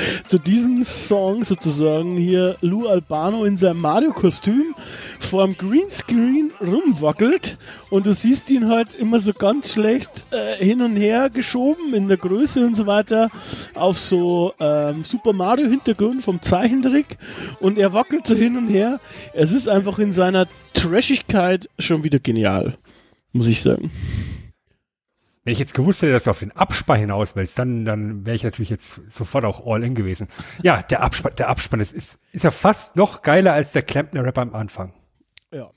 zu 0.26 0.38
diesem 0.38 0.84
Song 0.84 1.44
sozusagen 1.44 2.16
hier 2.16 2.56
Lou 2.60 2.86
Albano 2.86 3.44
in 3.44 3.56
seinem 3.56 3.80
Mario-Kostüm 3.80 4.74
vorm 5.18 5.56
Greenscreen 5.56 6.50
rumwackelt 6.60 7.56
und 7.90 8.06
du 8.06 8.14
siehst 8.14 8.50
ihn 8.50 8.68
halt 8.68 8.94
immer 8.94 9.20
so 9.20 9.32
ganz 9.32 9.72
schlecht 9.72 10.24
äh, 10.30 10.64
hin 10.64 10.82
und 10.82 10.96
her 10.96 11.30
geschoben 11.30 11.94
in 11.94 12.08
der 12.08 12.16
Größe 12.16 12.64
und 12.64 12.74
so 12.74 12.86
weiter 12.86 13.30
auf 13.74 13.98
so 13.98 14.54
ähm, 14.60 15.04
Super 15.04 15.32
Mario 15.32 15.68
Hintergrund 15.68 16.22
vom 16.22 16.42
Zeichentrick 16.42 17.18
und 17.60 17.78
er 17.78 17.92
wackelt 17.92 18.26
so 18.26 18.34
hin 18.34 18.56
und 18.56 18.68
her. 18.68 19.00
Es 19.32 19.52
ist 19.52 19.68
einfach 19.68 19.98
in 19.98 20.12
seiner 20.12 20.46
Trashigkeit 20.74 21.68
schon 21.78 22.04
wieder 22.04 22.18
genial, 22.18 22.76
muss 23.32 23.48
ich 23.48 23.62
sagen. 23.62 23.90
Wenn 25.44 25.52
ich 25.52 25.58
jetzt 25.58 25.74
gewusst 25.74 26.02
hätte, 26.02 26.12
dass 26.12 26.24
du 26.24 26.30
auf 26.30 26.38
den 26.38 26.52
Abspann 26.52 27.00
hinaus 27.00 27.34
willst, 27.34 27.58
dann, 27.58 27.84
dann 27.84 28.24
wäre 28.24 28.36
ich 28.36 28.44
natürlich 28.44 28.70
jetzt 28.70 29.00
sofort 29.10 29.44
auch 29.44 29.66
all 29.66 29.82
in 29.82 29.96
gewesen. 29.96 30.28
Ja, 30.62 30.82
der 30.82 31.02
Abspann, 31.02 31.34
der 31.36 31.48
Abspann 31.48 31.80
ist, 31.80 31.92
ist, 31.92 32.20
ist 32.30 32.44
ja 32.44 32.52
fast 32.52 32.94
noch 32.94 33.22
geiler 33.22 33.52
als 33.52 33.72
der 33.72 33.82
Klempner 33.82 34.24
Rap 34.24 34.38
am 34.38 34.54
Anfang. 34.54 34.94
Ja. 35.50 35.70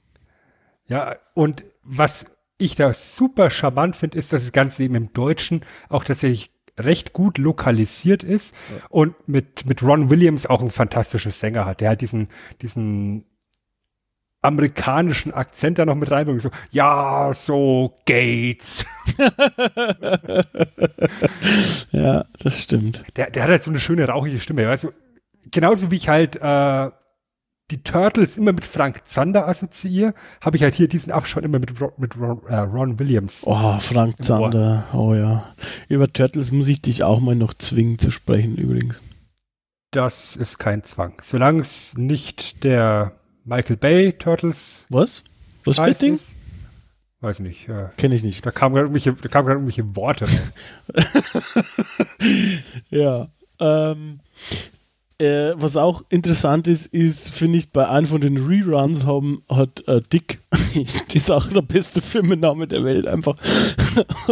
Ja, 0.88 1.16
und 1.34 1.66
was 1.82 2.38
ich 2.60 2.76
da 2.76 2.94
super 2.94 3.50
charmant 3.50 3.96
finde, 3.96 4.20
ist, 4.20 4.32
dass 4.34 4.44
das 4.44 4.52
Ganze 4.52 4.84
eben 4.84 4.96
im 4.96 5.14
Deutschen 5.14 5.66
auch 5.90 6.04
tatsächlich 6.04 6.52
recht 6.78 7.14
gut 7.14 7.38
lokalisiert 7.38 8.22
ist 8.22 8.54
ja. 8.70 8.86
und 8.90 9.16
mit, 9.28 9.66
mit 9.66 9.82
Ron 9.82 10.10
Williams 10.10 10.46
auch 10.46 10.62
ein 10.62 10.70
fantastisches 10.70 11.40
Sänger 11.40 11.66
hat. 11.66 11.82
Der 11.82 11.92
hat 11.92 12.02
diesen, 12.02 12.28
diesen 12.62 13.26
amerikanischen 14.42 15.34
Akzent 15.34 15.80
da 15.80 15.86
noch 15.86 15.96
mit 15.96 16.12
reinbringen. 16.12 16.42
So, 16.42 16.52
ja, 16.72 17.32
so 17.34 17.98
Gates. 18.06 18.86
ja, 21.92 22.26
das 22.40 22.62
stimmt. 22.62 23.02
Der, 23.16 23.32
der 23.32 23.44
hat 23.44 23.50
halt 23.50 23.64
so 23.64 23.72
eine 23.72 23.80
schöne 23.80 24.08
rauchige 24.08 24.40
Stimme. 24.40 24.68
Also, 24.68 24.92
genauso 25.52 25.92
wie 25.92 25.96
ich 25.96 26.10
halt 26.10 26.38
äh, 26.38 26.90
die 27.72 27.82
Turtles 27.84 28.38
immer 28.38 28.54
mit 28.54 28.66
Frank 28.66 29.08
Zander 29.08 29.48
assoziiere, 29.48 30.14
habe 30.42 30.58
ich 30.58 30.64
halt 30.64 30.76
hier 30.76 30.88
diesen 30.88 31.12
Abspann 31.12 31.44
immer 31.44 31.60
mit, 31.60 31.74
mit 31.98 32.18
Ron, 32.18 32.42
äh, 32.48 32.58
Ron 32.58 33.00
Williams. 33.00 33.42
Oh, 33.46 33.80
Frank 33.80 34.24
Zander, 34.24 34.86
oh 34.94 35.16
ja. 35.16 35.46
Über 35.90 36.12
Turtles 36.12 36.52
muss 36.52 36.68
ich 36.68 36.82
dich 36.82 37.04
auch 37.04 37.20
mal 37.20 37.36
noch 37.36 37.54
zwingen 37.54 37.98
zu 37.98 38.12
sprechen, 38.12 38.58
übrigens. 38.58 39.02
Das 39.92 40.36
ist 40.36 40.60
kein 40.60 40.84
Zwang. 40.84 41.14
Solange 41.22 41.62
es 41.62 41.98
nicht 41.98 42.64
der 42.64 43.14
Michael 43.46 43.78
Bay 43.78 44.14
Turtles. 44.14 44.86
Was? 44.90 45.24
Was 45.64 45.78
für 45.78 45.94
Ding? 45.94 46.20
Weiß 47.22 47.40
nicht. 47.40 47.68
Ja. 47.68 47.92
Kenne 47.98 48.16
ich 48.16 48.24
nicht. 48.24 48.46
Da 48.46 48.52
kamen 48.52 48.76
gerade 48.76 48.88
irgendwelche, 48.88 49.14
da 49.14 49.30
kamen 49.30 49.50
irgendwelche 49.50 49.96
Worte 49.96 50.26
raus. 50.26 50.56
ja. 52.90 53.28
Ähm, 53.60 54.20
äh, 55.18 55.54
was 55.56 55.78
auch 55.78 56.04
interessant 56.10 56.68
ist, 56.68 56.88
ist, 56.88 57.34
finde 57.34 57.58
ich, 57.58 57.72
bei 57.72 57.88
einem 57.88 58.08
von 58.08 58.20
den 58.20 58.38
Reruns 58.38 59.06
haben, 59.06 59.44
hat 59.48 59.88
äh, 59.88 60.02
Dick, 60.02 60.40
das 60.52 61.16
ist 61.16 61.32
auch 61.32 61.48
der 61.48 61.62
beste 61.62 62.02
Filmenname 62.02 62.68
der 62.68 62.84
Welt, 62.84 63.08
einfach. 63.08 63.36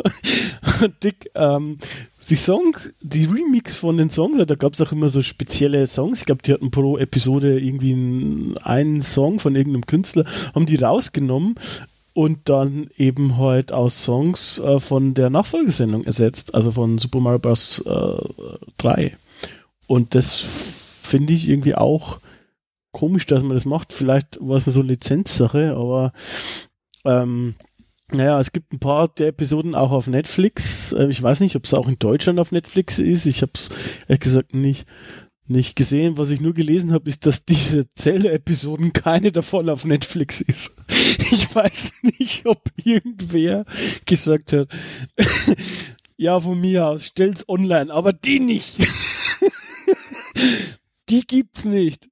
Dick 1.04 1.30
ähm, 1.36 1.78
die 2.30 2.36
Songs, 2.36 2.94
die 3.02 3.26
Remix 3.26 3.76
von 3.76 3.98
den 3.98 4.10
Songs, 4.10 4.38
da 4.46 4.56
gab 4.56 4.74
es 4.74 4.82
auch 4.82 4.92
immer 4.92 5.10
so 5.10 5.22
spezielle 5.22 5.86
Songs. 5.88 6.20
Ich 6.20 6.26
glaube, 6.26 6.42
die 6.42 6.54
hatten 6.54 6.72
pro 6.72 6.98
Episode 6.98 7.60
irgendwie 7.60 8.56
einen 8.64 9.02
Song 9.02 9.40
von 9.40 9.56
irgendeinem 9.56 9.86
Künstler, 9.86 10.26
haben 10.56 10.66
die 10.66 10.78
rausgenommen 10.78 11.56
und 12.14 12.48
dann 12.50 12.90
eben 12.96 13.38
halt 13.38 13.72
aus 13.72 14.04
Songs 14.04 14.60
äh, 14.60 14.80
von 14.80 15.14
der 15.14 15.30
Nachfolgesendung 15.30 16.06
ersetzt, 16.06 16.54
also 16.54 16.72
von 16.72 16.98
Super 16.98 17.20
Mario 17.20 17.40
Bros. 17.40 17.80
Äh, 17.86 18.60
3. 18.78 19.18
Und 19.88 20.16
das 20.16 20.34
finde 20.36 21.34
ich 21.34 21.50
irgendwie 21.50 21.76
auch 21.76 22.20
komisch, 22.92 23.26
dass 23.26 23.42
man 23.42 23.56
das 23.56 23.66
macht. 23.66 23.94
Vielleicht 23.94 24.38
war 24.40 24.58
es 24.58 24.66
so 24.66 24.80
eine 24.80 24.90
Lizenzsache, 24.90 25.76
aber 25.76 26.14
ähm, 27.04 27.56
naja, 28.12 28.40
es 28.40 28.52
gibt 28.52 28.72
ein 28.72 28.80
paar 28.80 29.08
der 29.08 29.30
Episoden 29.30 29.76
auch 29.76 29.92
auf 29.92 30.08
Netflix. 30.08 30.94
Äh, 30.94 31.08
ich 31.08 31.22
weiß 31.22 31.40
nicht, 31.40 31.56
ob 31.56 31.66
es 31.66 31.74
auch 31.74 31.88
in 31.88 32.00
Deutschland 32.00 32.40
auf 32.40 32.52
Netflix 32.52 33.00
ist. 33.00 33.26
Ich 33.26 33.42
habe 33.42 33.52
es 33.56 33.70
ehrlich 34.08 34.20
gesagt 34.20 34.54
nicht, 34.54 34.86
nicht 35.54 35.78
gesehen. 35.78 36.18
Was 36.18 36.30
ich 36.30 36.42
nur 36.42 36.54
gelesen 36.54 36.92
habe, 36.92 37.10
ist, 37.10 37.26
dass 37.26 37.46
diese 37.46 37.90
Zelda-Episoden 37.90 38.92
keine 38.92 39.32
davon 39.32 39.70
auf 39.70 39.86
Netflix 39.86 40.42
ist. 40.42 40.76
Ich 41.32 41.56
weiß 41.56 41.94
nicht, 42.02 42.46
ob 42.46 42.70
irgendwer 42.84 43.66
gesagt 44.06 44.54
hat, 44.54 44.68
ja, 46.18 46.40
von 46.40 46.60
mir 46.60 46.88
aus, 46.88 47.06
stell's 47.06 47.48
online, 47.48 47.94
aber 47.94 48.14
die 48.14 48.40
nicht. 48.40 48.78
die 51.10 51.22
gibt's 51.22 51.66
nicht 51.66 52.10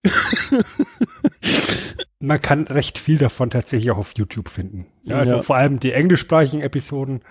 man 2.22 2.40
kann 2.40 2.68
recht 2.68 2.98
viel 2.98 3.18
davon 3.18 3.50
tatsächlich 3.50 3.92
auch 3.92 3.98
auf 3.98 4.14
YouTube 4.16 4.50
finden. 4.50 4.86
Ja, 5.04 5.18
also 5.18 5.36
ja. 5.36 5.42
vor 5.42 5.56
allem 5.56 5.80
die 5.80 5.92
englischsprachigen 5.92 6.62
Episoden. 6.62 7.22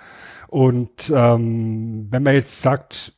Und 0.49 1.13
ähm, 1.15 2.09
wenn 2.11 2.23
man 2.23 2.35
jetzt 2.35 2.61
sagt, 2.61 3.15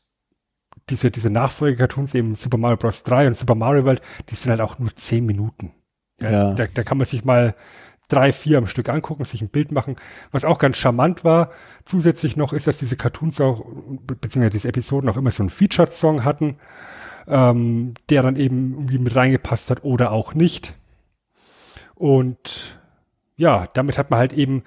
diese, 0.93 1.11
diese 1.11 1.31
Nachfolge-Cartoons 1.31 2.15
eben 2.15 2.35
Super 2.35 2.59
Mario 2.59 2.77
Bros. 2.77 3.03
3 3.03 3.29
und 3.29 3.37
Super 3.37 3.55
Mario 3.55 3.85
World, 3.85 4.03
die 4.29 4.35
sind 4.35 4.51
halt 4.51 4.61
auch 4.61 4.79
nur 4.79 4.95
zehn 4.95 5.27
Minuten. 5.27 5.73
Ja, 6.21 6.31
ja. 6.31 6.55
Da, 6.55 6.67
da 6.73 6.85
kann 6.85 6.99
man 6.99 7.07
sich 7.07 7.25
mal 7.25 7.55
drei, 8.09 8.33
vier 8.33 8.59
am 8.59 8.67
Stück 8.67 8.89
angucken, 8.89 9.25
sich 9.25 9.41
ein 9.41 9.49
Bild 9.49 9.73
machen. 9.73 9.97
Was 10.31 10.45
auch 10.45 10.59
ganz 10.59 10.77
charmant 10.77 11.25
war, 11.25 11.51
zusätzlich 11.85 12.37
noch 12.37 12.53
ist, 12.53 12.67
dass 12.67 12.79
diese 12.79 12.97
Cartoons 12.97 13.41
auch, 13.41 13.65
beziehungsweise 14.07 14.51
diese 14.51 14.69
Episoden 14.69 15.09
auch 15.09 15.17
immer 15.17 15.31
so 15.31 15.43
einen 15.43 15.51
Featured-Song 15.51 16.25
hatten, 16.25 16.59
ähm, 17.27 17.95
der 18.11 18.23
dann 18.23 18.37
eben 18.37 18.73
irgendwie 18.75 18.99
mit 18.99 19.17
reingepasst 19.17 19.71
hat 19.71 19.85
oder 19.85 20.13
auch 20.13 20.35
nicht. 20.35 20.75
Und 21.95 22.79
ja, 23.37 23.69
damit 23.73 23.97
hat 23.97 24.11
man 24.11 24.19
halt 24.19 24.35
eben 24.35 24.63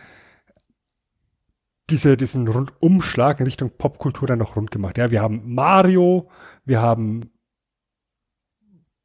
diese, 1.89 2.17
diesen 2.17 2.47
Rundumschlag 2.47 3.39
in 3.39 3.45
Richtung 3.45 3.71
Popkultur 3.77 4.27
dann 4.27 4.39
noch 4.39 4.55
rund 4.55 4.71
gemacht. 4.71 4.97
Ja, 4.97 5.11
wir 5.11 5.21
haben 5.21 5.53
Mario, 5.53 6.29
wir 6.63 6.81
haben 6.81 7.29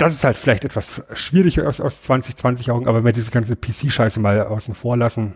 das 0.00 0.14
ist 0.14 0.24
halt 0.24 0.38
vielleicht 0.38 0.64
etwas 0.64 1.02
schwierig 1.12 1.60
aus, 1.60 1.80
aus 1.80 2.02
2020 2.02 2.70
Augen, 2.70 2.88
aber 2.88 2.98
wenn 2.98 3.04
wir 3.04 3.12
diese 3.12 3.30
ganze 3.30 3.54
PC-Scheiße 3.54 4.18
mal 4.18 4.40
außen 4.46 4.74
vor 4.74 4.96
lassen 4.96 5.34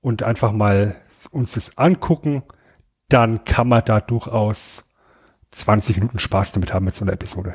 und 0.00 0.22
einfach 0.22 0.52
mal 0.52 0.96
uns 1.30 1.52
das 1.52 1.76
angucken, 1.76 2.42
dann 3.08 3.44
kann 3.44 3.68
man 3.68 3.84
da 3.84 4.00
durchaus 4.00 4.84
20 5.50 5.96
Minuten 5.96 6.18
Spaß 6.18 6.52
damit 6.52 6.72
haben 6.72 6.86
mit 6.86 6.94
so 6.94 7.04
einer 7.04 7.12
Episode. 7.12 7.54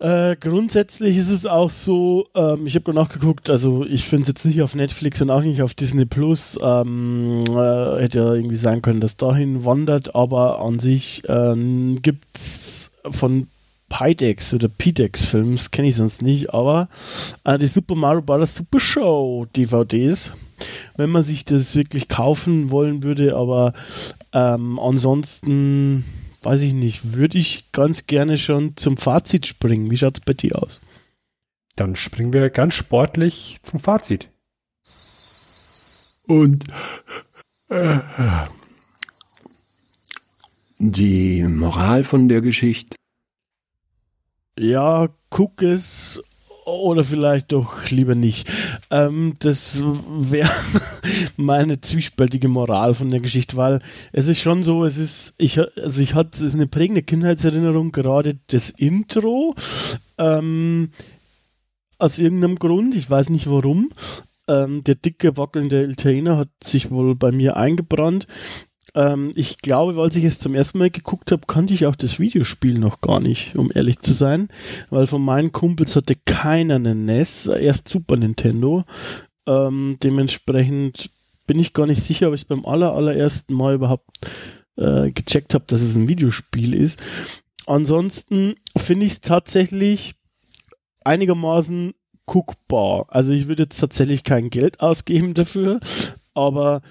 Äh, 0.00 0.34
grundsätzlich 0.34 1.16
ist 1.16 1.30
es 1.30 1.46
auch 1.46 1.70
so, 1.70 2.26
ähm, 2.34 2.66
ich 2.66 2.74
habe 2.74 2.86
gerade 2.86 2.98
nachgeguckt, 2.98 3.48
also 3.50 3.86
ich 3.86 4.08
finde 4.08 4.22
es 4.22 4.28
jetzt 4.28 4.44
nicht 4.44 4.62
auf 4.62 4.74
Netflix 4.74 5.22
und 5.22 5.30
auch 5.30 5.42
nicht 5.42 5.62
auf 5.62 5.74
Disney 5.74 6.06
Plus. 6.06 6.58
Ähm, 6.60 7.44
äh, 7.46 8.02
hätte 8.02 8.18
ja 8.18 8.34
irgendwie 8.34 8.56
sein 8.56 8.82
können, 8.82 9.00
dass 9.00 9.16
dahin 9.16 9.64
wandert, 9.64 10.16
aber 10.16 10.60
an 10.60 10.80
sich 10.80 11.22
ähm, 11.28 12.02
gibt 12.02 12.36
es 12.36 12.90
von 13.10 13.46
Pydex 13.92 14.54
oder 14.54 14.68
Pidex 14.68 15.26
Films, 15.26 15.70
kenne 15.70 15.88
ich 15.88 15.96
sonst 15.96 16.22
nicht, 16.22 16.54
aber 16.54 16.88
äh, 17.44 17.58
die 17.58 17.66
Super 17.66 17.94
Mario 17.94 18.22
Bros. 18.22 18.54
Super 18.54 18.80
Show 18.80 19.46
DVDs, 19.54 20.32
wenn 20.96 21.10
man 21.10 21.22
sich 21.22 21.44
das 21.44 21.76
wirklich 21.76 22.08
kaufen 22.08 22.70
wollen 22.70 23.02
würde, 23.02 23.36
aber 23.36 23.74
ähm, 24.32 24.78
ansonsten 24.78 26.04
weiß 26.42 26.62
ich 26.62 26.72
nicht, 26.72 27.12
würde 27.12 27.36
ich 27.36 27.70
ganz 27.72 28.06
gerne 28.06 28.38
schon 28.38 28.78
zum 28.78 28.96
Fazit 28.96 29.46
springen. 29.46 29.90
Wie 29.90 29.98
schaut 29.98 30.18
es 30.18 30.24
bei 30.24 30.32
dir 30.32 30.60
aus? 30.60 30.80
Dann 31.76 31.94
springen 31.94 32.32
wir 32.32 32.48
ganz 32.48 32.74
sportlich 32.74 33.58
zum 33.62 33.78
Fazit. 33.78 34.30
Und 36.26 36.64
äh, 37.68 37.98
die 40.78 41.42
Moral 41.42 42.04
von 42.04 42.28
der 42.28 42.40
Geschichte. 42.40 42.96
Ja, 44.58 45.08
guck 45.30 45.62
es 45.62 46.20
oder 46.64 47.02
vielleicht 47.02 47.52
doch 47.52 47.88
lieber 47.90 48.14
nicht. 48.14 48.48
Ähm, 48.90 49.34
das 49.40 49.82
wäre 49.82 50.50
meine 51.36 51.80
zwiespältige 51.80 52.48
Moral 52.48 52.94
von 52.94 53.10
der 53.10 53.20
Geschichte, 53.20 53.56
weil 53.56 53.80
es 54.12 54.28
ist 54.28 54.40
schon 54.40 54.62
so, 54.62 54.84
es 54.84 54.96
ist, 54.96 55.34
ich, 55.38 55.58
also 55.58 56.00
ich 56.00 56.14
hatte, 56.14 56.30
es 56.36 56.40
ist 56.40 56.54
eine 56.54 56.66
prägende 56.66 57.02
Kindheitserinnerung, 57.02 57.92
gerade 57.92 58.38
das 58.48 58.70
Intro, 58.70 59.54
ähm, 60.18 60.90
aus 61.98 62.18
irgendeinem 62.18 62.58
Grund, 62.58 62.94
ich 62.94 63.08
weiß 63.08 63.30
nicht 63.30 63.48
warum. 63.48 63.90
Ähm, 64.48 64.82
der 64.84 64.96
dicke, 64.96 65.36
wackelnde 65.36 65.84
Italiener 65.84 66.36
hat 66.36 66.48
sich 66.62 66.90
wohl 66.90 67.14
bei 67.14 67.30
mir 67.30 67.56
eingebrannt 67.56 68.26
ähm, 68.94 69.32
ich 69.34 69.58
glaube, 69.58 70.00
als 70.00 70.16
ich 70.16 70.24
es 70.24 70.38
zum 70.38 70.54
ersten 70.54 70.78
Mal 70.78 70.90
geguckt 70.90 71.32
habe, 71.32 71.46
kannte 71.46 71.74
ich 71.74 71.86
auch 71.86 71.96
das 71.96 72.18
Videospiel 72.18 72.78
noch 72.78 73.00
gar 73.00 73.20
nicht, 73.20 73.56
um 73.56 73.70
ehrlich 73.74 74.00
zu 74.00 74.12
sein, 74.12 74.48
weil 74.90 75.06
von 75.06 75.22
meinen 75.22 75.52
Kumpels 75.52 75.96
hatte 75.96 76.16
keiner 76.24 76.76
einen 76.76 77.04
NES, 77.06 77.46
erst 77.46 77.88
Super 77.88 78.16
Nintendo. 78.16 78.84
Ähm, 79.46 79.96
dementsprechend 80.02 81.10
bin 81.46 81.58
ich 81.58 81.72
gar 81.72 81.86
nicht 81.86 82.02
sicher, 82.02 82.28
ob 82.28 82.34
ich 82.34 82.42
es 82.42 82.46
beim 82.46 82.64
aller, 82.64 82.92
allerersten 82.92 83.54
Mal 83.54 83.74
überhaupt 83.74 84.10
äh, 84.76 85.10
gecheckt 85.10 85.54
habe, 85.54 85.64
dass 85.66 85.80
es 85.80 85.96
ein 85.96 86.08
Videospiel 86.08 86.74
ist. 86.74 87.00
Ansonsten 87.66 88.54
finde 88.76 89.06
ich 89.06 89.12
es 89.12 89.20
tatsächlich 89.20 90.14
einigermaßen 91.04 91.94
guckbar. 92.26 93.06
Also 93.08 93.32
ich 93.32 93.48
würde 93.48 93.64
jetzt 93.64 93.78
tatsächlich 93.78 94.24
kein 94.24 94.50
Geld 94.50 94.80
ausgeben 94.80 95.34
dafür, 95.34 95.80
aber 96.34 96.82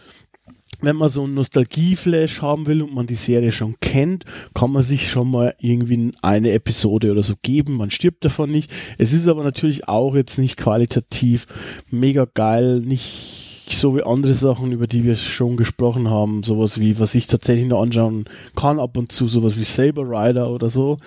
wenn 0.81 0.95
man 0.95 1.09
so 1.09 1.23
einen 1.23 1.35
Nostalgieflash 1.35 2.41
haben 2.41 2.67
will 2.67 2.81
und 2.81 2.93
man 2.93 3.07
die 3.07 3.15
Serie 3.15 3.51
schon 3.51 3.79
kennt, 3.79 4.25
kann 4.53 4.71
man 4.71 4.83
sich 4.83 5.09
schon 5.09 5.29
mal 5.31 5.55
irgendwie 5.59 6.11
eine 6.21 6.51
Episode 6.51 7.11
oder 7.11 7.23
so 7.23 7.35
geben. 7.41 7.77
Man 7.77 7.91
stirbt 7.91 8.25
davon 8.25 8.51
nicht. 8.51 8.71
Es 8.97 9.13
ist 9.13 9.27
aber 9.27 9.43
natürlich 9.43 9.87
auch 9.87 10.15
jetzt 10.15 10.37
nicht 10.37 10.57
qualitativ 10.57 11.47
mega 11.89 12.25
geil, 12.33 12.79
nicht 12.79 13.61
so 13.69 13.95
wie 13.95 14.03
andere 14.03 14.33
Sachen, 14.33 14.71
über 14.71 14.87
die 14.87 15.05
wir 15.05 15.15
schon 15.15 15.57
gesprochen 15.57 16.09
haben, 16.09 16.43
sowas 16.43 16.79
wie, 16.79 16.99
was 16.99 17.15
ich 17.15 17.27
tatsächlich 17.27 17.67
noch 17.67 17.81
anschauen 17.81 18.25
kann 18.55 18.79
ab 18.79 18.97
und 18.97 19.11
zu, 19.11 19.27
sowas 19.27 19.57
wie 19.57 19.63
Saber 19.63 20.03
Rider 20.03 20.49
oder 20.49 20.69
so. 20.69 20.97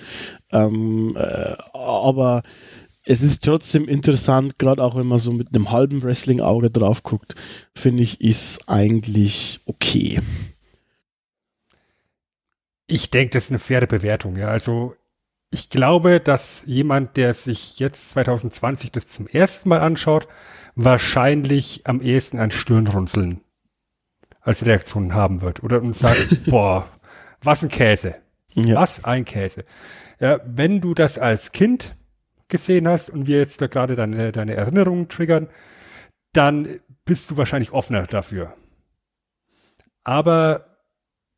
Ähm, 0.50 1.16
äh, 1.16 1.54
aber 1.72 2.42
es 3.04 3.22
ist 3.22 3.44
trotzdem 3.44 3.86
interessant, 3.86 4.58
gerade 4.58 4.82
auch 4.82 4.96
wenn 4.96 5.06
man 5.06 5.18
so 5.18 5.32
mit 5.32 5.48
einem 5.48 5.70
halben 5.70 6.02
Wrestling-Auge 6.02 6.70
drauf 6.70 7.02
guckt, 7.02 7.34
finde 7.74 8.02
ich, 8.02 8.20
ist 8.20 8.68
eigentlich 8.68 9.60
okay. 9.66 10.20
Ich 12.86 13.10
denke, 13.10 13.34
das 13.34 13.44
ist 13.44 13.50
eine 13.50 13.58
faire 13.58 13.86
Bewertung, 13.86 14.36
ja. 14.36 14.48
Also 14.48 14.94
ich 15.50 15.68
glaube, 15.68 16.20
dass 16.20 16.64
jemand, 16.66 17.16
der 17.16 17.34
sich 17.34 17.78
jetzt 17.78 18.10
2020 18.10 18.90
das 18.90 19.08
zum 19.08 19.26
ersten 19.26 19.68
Mal 19.68 19.80
anschaut, 19.80 20.26
wahrscheinlich 20.74 21.82
am 21.84 22.00
ehesten 22.00 22.38
ein 22.38 22.50
Stirnrunzeln 22.50 23.40
als 24.40 24.66
Reaktion 24.66 25.14
haben 25.14 25.42
wird 25.42 25.62
oder 25.62 25.80
und 25.80 25.94
sagt, 25.94 26.44
boah, 26.46 26.88
was 27.42 27.62
ein 27.62 27.70
Käse. 27.70 28.16
Ja. 28.54 28.76
Was 28.76 29.04
ein 29.04 29.24
Käse. 29.24 29.64
Ja, 30.20 30.40
wenn 30.44 30.80
du 30.80 30.94
das 30.94 31.18
als 31.18 31.52
Kind 31.52 31.94
gesehen 32.48 32.88
hast 32.88 33.10
und 33.10 33.26
wir 33.26 33.38
jetzt 33.38 33.60
da 33.60 33.66
gerade 33.66 33.96
deine, 33.96 34.32
deine 34.32 34.54
Erinnerungen 34.54 35.08
triggern, 35.08 35.48
dann 36.32 36.68
bist 37.04 37.30
du 37.30 37.36
wahrscheinlich 37.36 37.72
offener 37.72 38.06
dafür. 38.06 38.54
Aber 40.02 40.66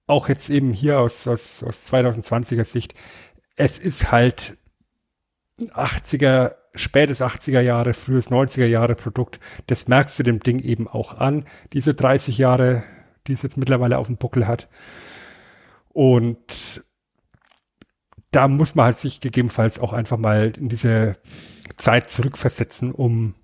auch 0.06 0.28
jetzt 0.28 0.50
eben 0.50 0.72
hier 0.72 1.00
aus, 1.00 1.26
aus, 1.26 1.62
aus 1.62 1.92
2020er 1.92 2.64
Sicht, 2.64 2.94
es 3.56 3.78
ist 3.78 4.12
halt 4.12 4.56
80er, 5.58 6.54
spätes 6.74 7.22
80er 7.22 7.60
Jahre, 7.60 7.94
frühes 7.94 8.30
90er 8.30 8.66
Jahre 8.66 8.94
Produkt. 8.94 9.40
Das 9.66 9.88
merkst 9.88 10.18
du 10.18 10.22
dem 10.22 10.40
Ding 10.40 10.58
eben 10.58 10.86
auch 10.86 11.18
an, 11.18 11.44
diese 11.72 11.94
30 11.94 12.38
Jahre, 12.38 12.82
die 13.26 13.32
es 13.32 13.42
jetzt 13.42 13.56
mittlerweile 13.56 13.98
auf 13.98 14.06
dem 14.06 14.16
Buckel 14.16 14.46
hat. 14.46 14.68
Und 15.88 16.84
da 18.36 18.48
muss 18.48 18.74
man 18.74 18.84
halt 18.84 18.98
sich 18.98 19.20
gegebenenfalls 19.20 19.78
auch 19.78 19.94
einfach 19.94 20.18
mal 20.18 20.52
in 20.58 20.68
diese 20.68 21.16
Zeit 21.78 22.10
zurückversetzen, 22.10 22.92
um 22.92 23.34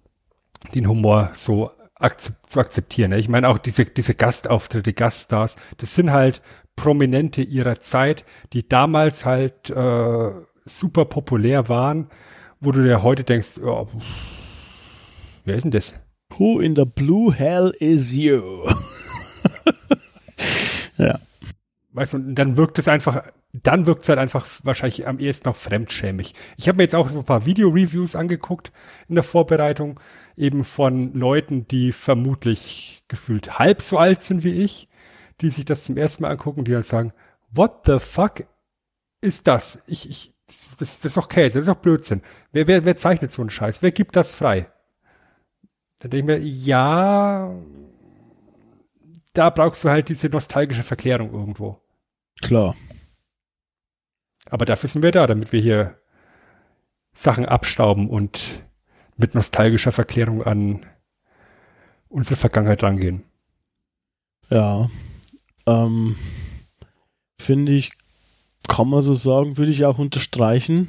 den 0.74 0.86
Humor 0.86 1.31
so 1.35 1.70
akzept, 1.94 2.51
zu 2.51 2.60
akzeptieren. 2.60 3.10
Ne? 3.10 3.19
Ich 3.19 3.31
meine 3.31 3.48
auch 3.48 3.56
diese, 3.56 3.86
diese 3.86 4.14
Gastauftritte, 4.14 4.93
Gaststars, 4.93 5.56
das 5.78 5.94
sind 5.94 6.12
halt 6.12 6.43
Prominente 6.77 7.40
ihrer 7.40 7.81
Zeit, 7.81 8.27
die 8.52 8.69
damals 8.69 9.24
halt 9.24 9.70
äh, 9.70 10.31
super 10.60 11.06
populär 11.06 11.70
waren, 11.70 12.10
wo 12.60 12.70
du 12.70 12.82
dir 12.82 13.02
heute 13.02 13.24
denkst, 13.24 13.60
oh, 13.64 13.89
wer 15.47 15.56
ist 15.56 15.64
denn 15.64 15.70
das? 15.70 15.94
Who 16.36 16.60
in 16.60 16.77
the 16.77 16.85
blue 16.85 17.32
hell 17.32 17.73
is 17.78 18.12
you? 18.12 18.43
ja. 20.98 21.19
Weißt 21.93 22.12
du, 22.12 22.19
und 22.19 22.35
dann 22.35 22.59
wirkt 22.59 22.78
es 22.78 22.89
einfach 22.89 23.23
dann 23.53 23.87
wirkt 23.87 24.03
es 24.03 24.09
halt 24.09 24.19
einfach 24.19 24.47
wahrscheinlich 24.62 25.07
am 25.07 25.19
ehesten 25.19 25.49
noch 25.49 25.57
fremdschämig. 25.57 26.35
Ich 26.57 26.69
habe 26.69 26.77
mir 26.77 26.85
jetzt 26.85 26.95
auch 26.95 27.11
so 27.11 27.19
ein 27.19 27.24
paar 27.24 27.45
Video-Reviews 27.45 28.16
angeguckt 28.16 28.73
in 29.09 29.15
der 29.15 29.24
Vorbereitung, 29.24 30.01
eben 30.37 30.65
von 30.65 31.12
Leuten, 31.12 31.69
die 31.69 31.93
vermutlich 31.93 33.05
gefühlt 33.09 33.59
halb 33.59 33.83
so 33.83 33.99
alt 33.99 34.23
sind 34.23 34.43
wie 34.43 34.62
ich, 34.62 34.89
die 35.43 35.51
sich 35.51 35.66
das 35.66 35.85
zum 35.85 35.99
ersten 35.99 36.23
Mal 36.23 36.31
angucken, 36.31 36.65
die 36.65 36.74
halt 36.74 36.87
sagen, 36.87 37.12
what 37.51 37.83
the 37.85 37.99
fuck 37.99 38.45
ist 39.20 39.47
das? 39.47 39.83
Ich, 39.87 40.09
ich, 40.09 40.35
das, 40.79 41.01
das 41.01 41.11
ist 41.11 41.16
doch 41.19 41.29
Käse, 41.29 41.59
das 41.59 41.69
ist 41.69 41.74
doch 41.74 41.83
Blödsinn. 41.83 42.23
Wer, 42.53 42.66
wer, 42.66 42.85
wer 42.87 42.97
zeichnet 42.97 43.31
so 43.31 43.43
einen 43.43 43.51
Scheiß? 43.51 43.83
Wer 43.83 43.93
gibt 43.93 44.16
das 44.16 44.35
frei? 44.35 44.73
Dann 45.99 46.11
denke 46.11 46.37
ich 46.37 46.41
mir, 46.41 46.49
ja, 46.49 47.55
da 49.35 49.51
brauchst 49.51 49.85
du 49.85 49.91
halt 49.91 50.09
diese 50.09 50.29
nostalgische 50.29 50.83
Verklärung 50.83 51.33
irgendwo. 51.33 51.81
Klar. 52.41 52.74
Aber 54.53 54.66
dafür 54.66 54.91
sind 54.91 55.03
wir 55.03 55.12
da, 55.12 55.27
damit 55.27 55.51
wir 55.53 55.62
hier 55.62 55.97
Sachen 57.15 57.47
abstauben 57.47 58.11
und 58.11 58.62
mit 59.16 59.35
nostalgischer 59.35 59.93
Verklärung 59.93 60.43
an 60.43 60.85
unsere 62.11 62.37
Vergangenheit 62.37 62.83
rangehen. 62.83 63.23
Ja, 64.51 64.91
ähm, 65.66 66.16
finde 67.41 67.73
ich, 67.73 67.93
kann 68.69 68.91
man 68.91 69.01
so 69.01 69.15
sagen, 69.15 69.57
würde 69.57 69.73
ich 69.73 69.87
auch 69.87 69.97
unterstreichen. 69.97 70.89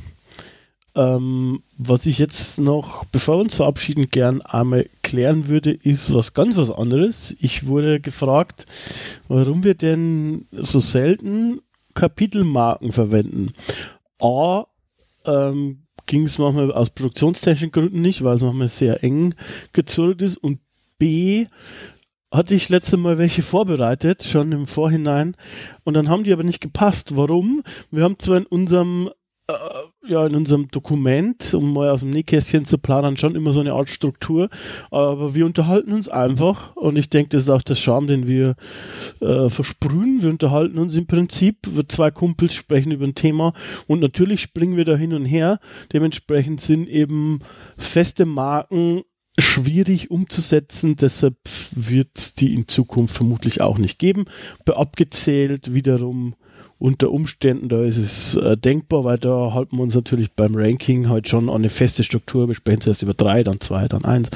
Ähm, 0.94 1.64
was 1.78 2.06
ich 2.06 2.18
jetzt 2.18 2.60
noch, 2.60 3.06
bevor 3.06 3.38
wir 3.38 3.44
uns 3.44 3.56
verabschieden, 3.56 4.10
gern 4.10 4.42
einmal 4.42 4.90
klären 5.04 5.48
würde, 5.48 5.72
ist 5.72 6.14
was 6.14 6.34
ganz 6.34 6.58
was 6.58 6.70
anderes. 6.70 7.34
Ich 7.40 7.66
wurde 7.66 8.02
gefragt, 8.02 8.66
warum 9.30 9.64
wir 9.64 9.76
denn 9.76 10.48
so 10.52 10.82
selten 10.82 11.62
Kapitelmarken 11.94 12.92
verwenden. 12.92 13.54
A, 14.22 14.66
ähm, 15.26 15.88
ging 16.06 16.26
es 16.26 16.38
manchmal 16.38 16.72
aus 16.72 16.90
produktionstechnischen 16.90 17.72
Gründen 17.72 18.02
nicht, 18.02 18.24
weil 18.24 18.36
es 18.36 18.42
manchmal 18.42 18.68
sehr 18.68 19.04
eng 19.04 19.36
gezurrt 19.72 20.22
ist 20.22 20.38
und 20.38 20.60
B, 20.98 21.48
hatte 22.32 22.56
ich 22.56 22.70
letzte 22.70 22.98
Mal 22.98 23.18
welche 23.18 23.44
vorbereitet, 23.44 24.24
schon 24.24 24.52
im 24.52 24.68
Vorhinein, 24.68 25.36
und 25.84 25.94
dann 25.94 26.10
haben 26.10 26.24
die 26.24 26.34
aber 26.34 26.44
nicht 26.44 26.62
gepasst. 26.62 27.16
Warum? 27.16 27.64
Wir 27.92 28.04
haben 28.04 28.18
zwar 28.20 28.38
in 28.38 28.46
unserem 28.46 29.10
äh, 29.48 29.54
ja 30.08 30.26
in 30.26 30.36
unserem 30.36 30.68
Dokument, 30.70 31.54
um 31.54 31.74
mal 31.74 31.90
aus 31.90 32.02
dem 32.02 32.10
Nähkästchen 32.10 32.66
zu 32.66 32.78
planen, 32.78 33.18
schon 33.18 33.36
immer 33.36 33.54
so 33.54 33.60
eine 33.60 33.74
Art 33.74 33.90
Struktur. 33.90 34.50
Aber 34.92 35.36
wir 35.36 35.46
unterhalten 35.46 35.94
uns 35.94 36.10
einfach 36.10 36.76
und 36.76 36.98
ich 36.98 37.10
denke, 37.10 37.30
das 37.30 37.44
ist 37.44 37.50
auch 37.50 37.62
der 37.62 37.76
Charme, 37.76 38.08
den 38.08 38.28
wir 38.28 38.56
äh, 39.22 39.50
versprühen. 39.50 40.22
Wir 40.22 40.30
unterhalten 40.30 40.78
uns 40.78 40.96
im 40.96 41.08
Prinzip, 41.08 41.58
wir 41.72 41.88
zwei 41.88 42.12
Kumpels 42.12 42.54
sprechen 42.54 42.92
über 42.92 43.06
ein 43.06 43.16
Thema 43.16 43.54
und 43.88 44.02
natürlich 44.02 44.42
springen 44.42 44.78
wir 44.78 44.86
da 44.86 44.96
hin 44.96 45.14
und 45.14 45.26
her. 45.26 45.60
Dementsprechend 45.94 46.60
sind 46.62 46.88
eben 46.90 47.40
feste 47.78 48.26
Marken 48.26 49.04
schwierig 49.40 50.12
umzusetzen, 50.12 50.96
deshalb 50.96 51.38
wird 51.72 52.40
die 52.40 52.54
in 52.54 52.68
Zukunft 52.68 53.16
vermutlich 53.16 53.62
auch 53.62 53.80
nicht 53.80 53.98
geben. 53.98 54.26
Bei 54.64 54.76
abgezählt 54.76 55.74
wiederum 55.74 56.36
unter 56.80 57.12
Umständen, 57.12 57.70
da 57.70 57.84
ist 57.84 57.98
es 57.98 58.36
äh, 58.36 58.58
denkbar, 58.58 59.04
weil 59.04 59.18
da 59.18 59.54
halten 59.54 59.78
wir 59.78 59.84
uns 59.84 59.96
natürlich 59.96 60.32
beim 60.32 60.56
Ranking 60.56 61.08
halt 61.10 61.30
schon 61.30 61.50
an 61.50 61.56
eine 61.56 61.70
feste 61.70 62.04
Struktur. 62.04 62.48
Wir 62.48 62.56
sprechen 62.56 62.82
zuerst 62.82 63.04
über 63.04 63.14
drei, 63.14 63.44
dann 63.44 63.62
zwei, 63.62 63.88
dann 63.88 64.06
eins. 64.06 64.30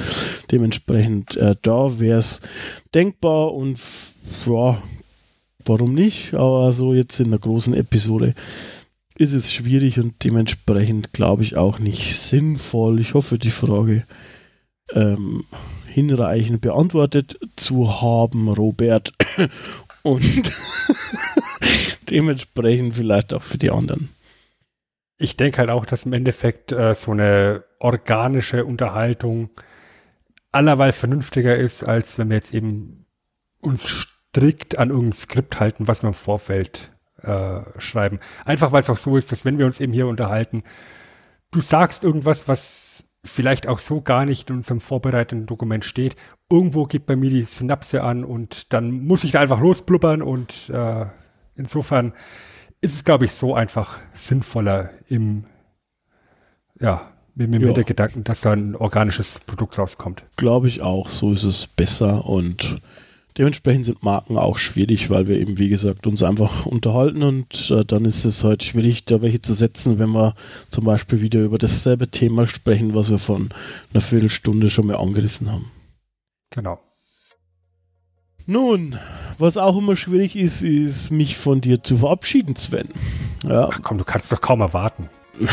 Dementsprechend 0.51 1.35
äh, 1.35 1.55
da 1.61 1.99
wäre 1.99 2.19
es 2.19 2.41
denkbar 2.93 3.53
und 3.53 3.79
ja, 4.45 4.81
warum 5.65 5.93
nicht? 5.93 6.33
Aber 6.35 6.71
so 6.71 6.93
jetzt 6.93 7.19
in 7.19 7.31
der 7.31 7.39
großen 7.39 7.73
Episode 7.73 8.33
ist 9.17 9.33
es 9.33 9.51
schwierig 9.51 9.99
und 9.99 10.23
dementsprechend 10.23 11.11
glaube 11.11 11.43
ich 11.43 11.57
auch 11.57 11.79
nicht 11.79 12.19
sinnvoll. 12.19 12.99
Ich 12.99 13.13
hoffe, 13.13 13.37
die 13.39 13.51
Frage 13.51 14.03
ähm, 14.93 15.43
hinreichend 15.87 16.61
beantwortet 16.61 17.39
zu 17.55 18.01
haben, 18.01 18.47
Robert. 18.49 19.13
Und 20.07 20.23
dementsprechend 22.09 22.95
vielleicht 22.95 23.33
auch 23.33 23.43
für 23.43 23.57
die 23.57 23.71
anderen. 23.71 24.07
Ich 25.17 25.35
denke 25.35 25.57
halt 25.57 25.69
auch, 25.69 25.85
dass 25.85 26.05
im 26.05 26.13
Endeffekt 26.13 26.71
äh, 26.71 26.95
so 26.95 27.11
eine 27.11 27.65
organische 27.79 28.63
Unterhaltung 28.63 29.49
allerweil 30.53 30.93
vernünftiger 30.93 31.57
ist, 31.57 31.83
als 31.83 32.17
wenn 32.17 32.29
wir 32.29 32.37
jetzt 32.37 32.53
eben 32.53 33.05
uns 33.59 33.85
strikt 33.85 34.77
an 34.77 34.91
irgendein 34.91 35.13
Skript 35.13 35.59
halten, 35.59 35.89
was 35.89 36.03
wir 36.03 36.07
im 36.07 36.13
Vorfeld 36.13 36.93
äh, 37.23 37.61
schreiben. 37.77 38.21
Einfach 38.45 38.71
weil 38.71 38.81
es 38.81 38.89
auch 38.89 38.97
so 38.97 39.17
ist, 39.17 39.33
dass 39.33 39.43
wenn 39.43 39.57
wir 39.57 39.65
uns 39.65 39.81
eben 39.81 39.91
hier 39.91 40.07
unterhalten, 40.07 40.63
du 41.51 41.59
sagst 41.59 42.05
irgendwas, 42.05 42.47
was 42.47 43.06
vielleicht 43.27 43.67
auch 43.67 43.79
so 43.79 44.01
gar 44.01 44.25
nicht 44.25 44.49
in 44.49 44.57
unserem 44.57 44.81
vorbereiteten 44.81 45.45
Dokument 45.45 45.85
steht. 45.85 46.15
Irgendwo 46.49 46.85
geht 46.85 47.05
bei 47.05 47.15
mir 47.15 47.29
die 47.29 47.43
Synapse 47.43 48.03
an 48.03 48.23
und 48.23 48.73
dann 48.73 49.05
muss 49.05 49.23
ich 49.23 49.31
da 49.31 49.39
einfach 49.39 49.59
losblubbern 49.59 50.21
und 50.21 50.69
äh, 50.69 51.05
insofern 51.55 52.13
ist 52.81 52.93
es, 52.95 53.03
glaube 53.03 53.25
ich, 53.25 53.31
so 53.31 53.55
einfach 53.55 53.99
sinnvoller 54.13 54.91
im, 55.07 55.45
ja, 56.79 57.11
mit, 57.35 57.49
mit 57.49 57.77
der 57.77 57.83
Gedanken, 57.83 58.23
dass 58.23 58.41
da 58.41 58.51
ein 58.51 58.75
organisches 58.75 59.39
Produkt 59.39 59.77
rauskommt. 59.77 60.23
Glaube 60.37 60.67
ich 60.67 60.81
auch, 60.81 61.09
so 61.09 61.33
ist 61.33 61.43
es 61.43 61.67
besser 61.67 62.25
und 62.25 62.81
dementsprechend 63.37 63.85
sind 63.85 64.03
Marken 64.03 64.37
auch 64.37 64.57
schwierig, 64.57 65.09
weil 65.09 65.27
wir 65.27 65.39
eben, 65.39 65.57
wie 65.57 65.69
gesagt, 65.69 66.07
uns 66.07 66.23
einfach 66.23 66.65
unterhalten 66.65 67.23
und 67.23 67.71
äh, 67.71 67.85
dann 67.85 68.05
ist 68.05 68.25
es 68.25 68.43
halt 68.43 68.63
schwierig, 68.63 69.05
da 69.05 69.21
welche 69.21 69.41
zu 69.41 69.53
setzen, 69.53 69.99
wenn 69.99 70.11
wir 70.11 70.33
zum 70.69 70.85
Beispiel 70.85 71.21
wieder 71.21 71.43
über 71.43 71.57
dasselbe 71.57 72.09
Thema 72.09 72.47
sprechen, 72.47 72.95
was 72.95 73.09
wir 73.09 73.19
von 73.19 73.49
einer 73.93 74.01
Viertelstunde 74.01 74.69
schon 74.69 74.87
mal 74.87 74.97
angerissen 74.97 75.51
haben. 75.51 75.71
Genau. 76.49 76.79
Nun, 78.45 78.97
was 79.37 79.57
auch 79.57 79.77
immer 79.77 79.97
schwierig 79.97 80.35
ist, 80.35 80.61
ist 80.61 81.11
mich 81.11 81.35
von 81.35 81.59
dir 81.59 81.83
zu 81.83 81.97
verabschieden, 81.97 82.55
Sven. 82.55 82.87
Ja, 83.43 83.69
Ach 83.71 83.79
komm, 83.83 83.97
du 83.97 84.05
kannst 84.05 84.31
doch 84.31 84.39
kaum 84.39 84.61
erwarten. 84.61 85.09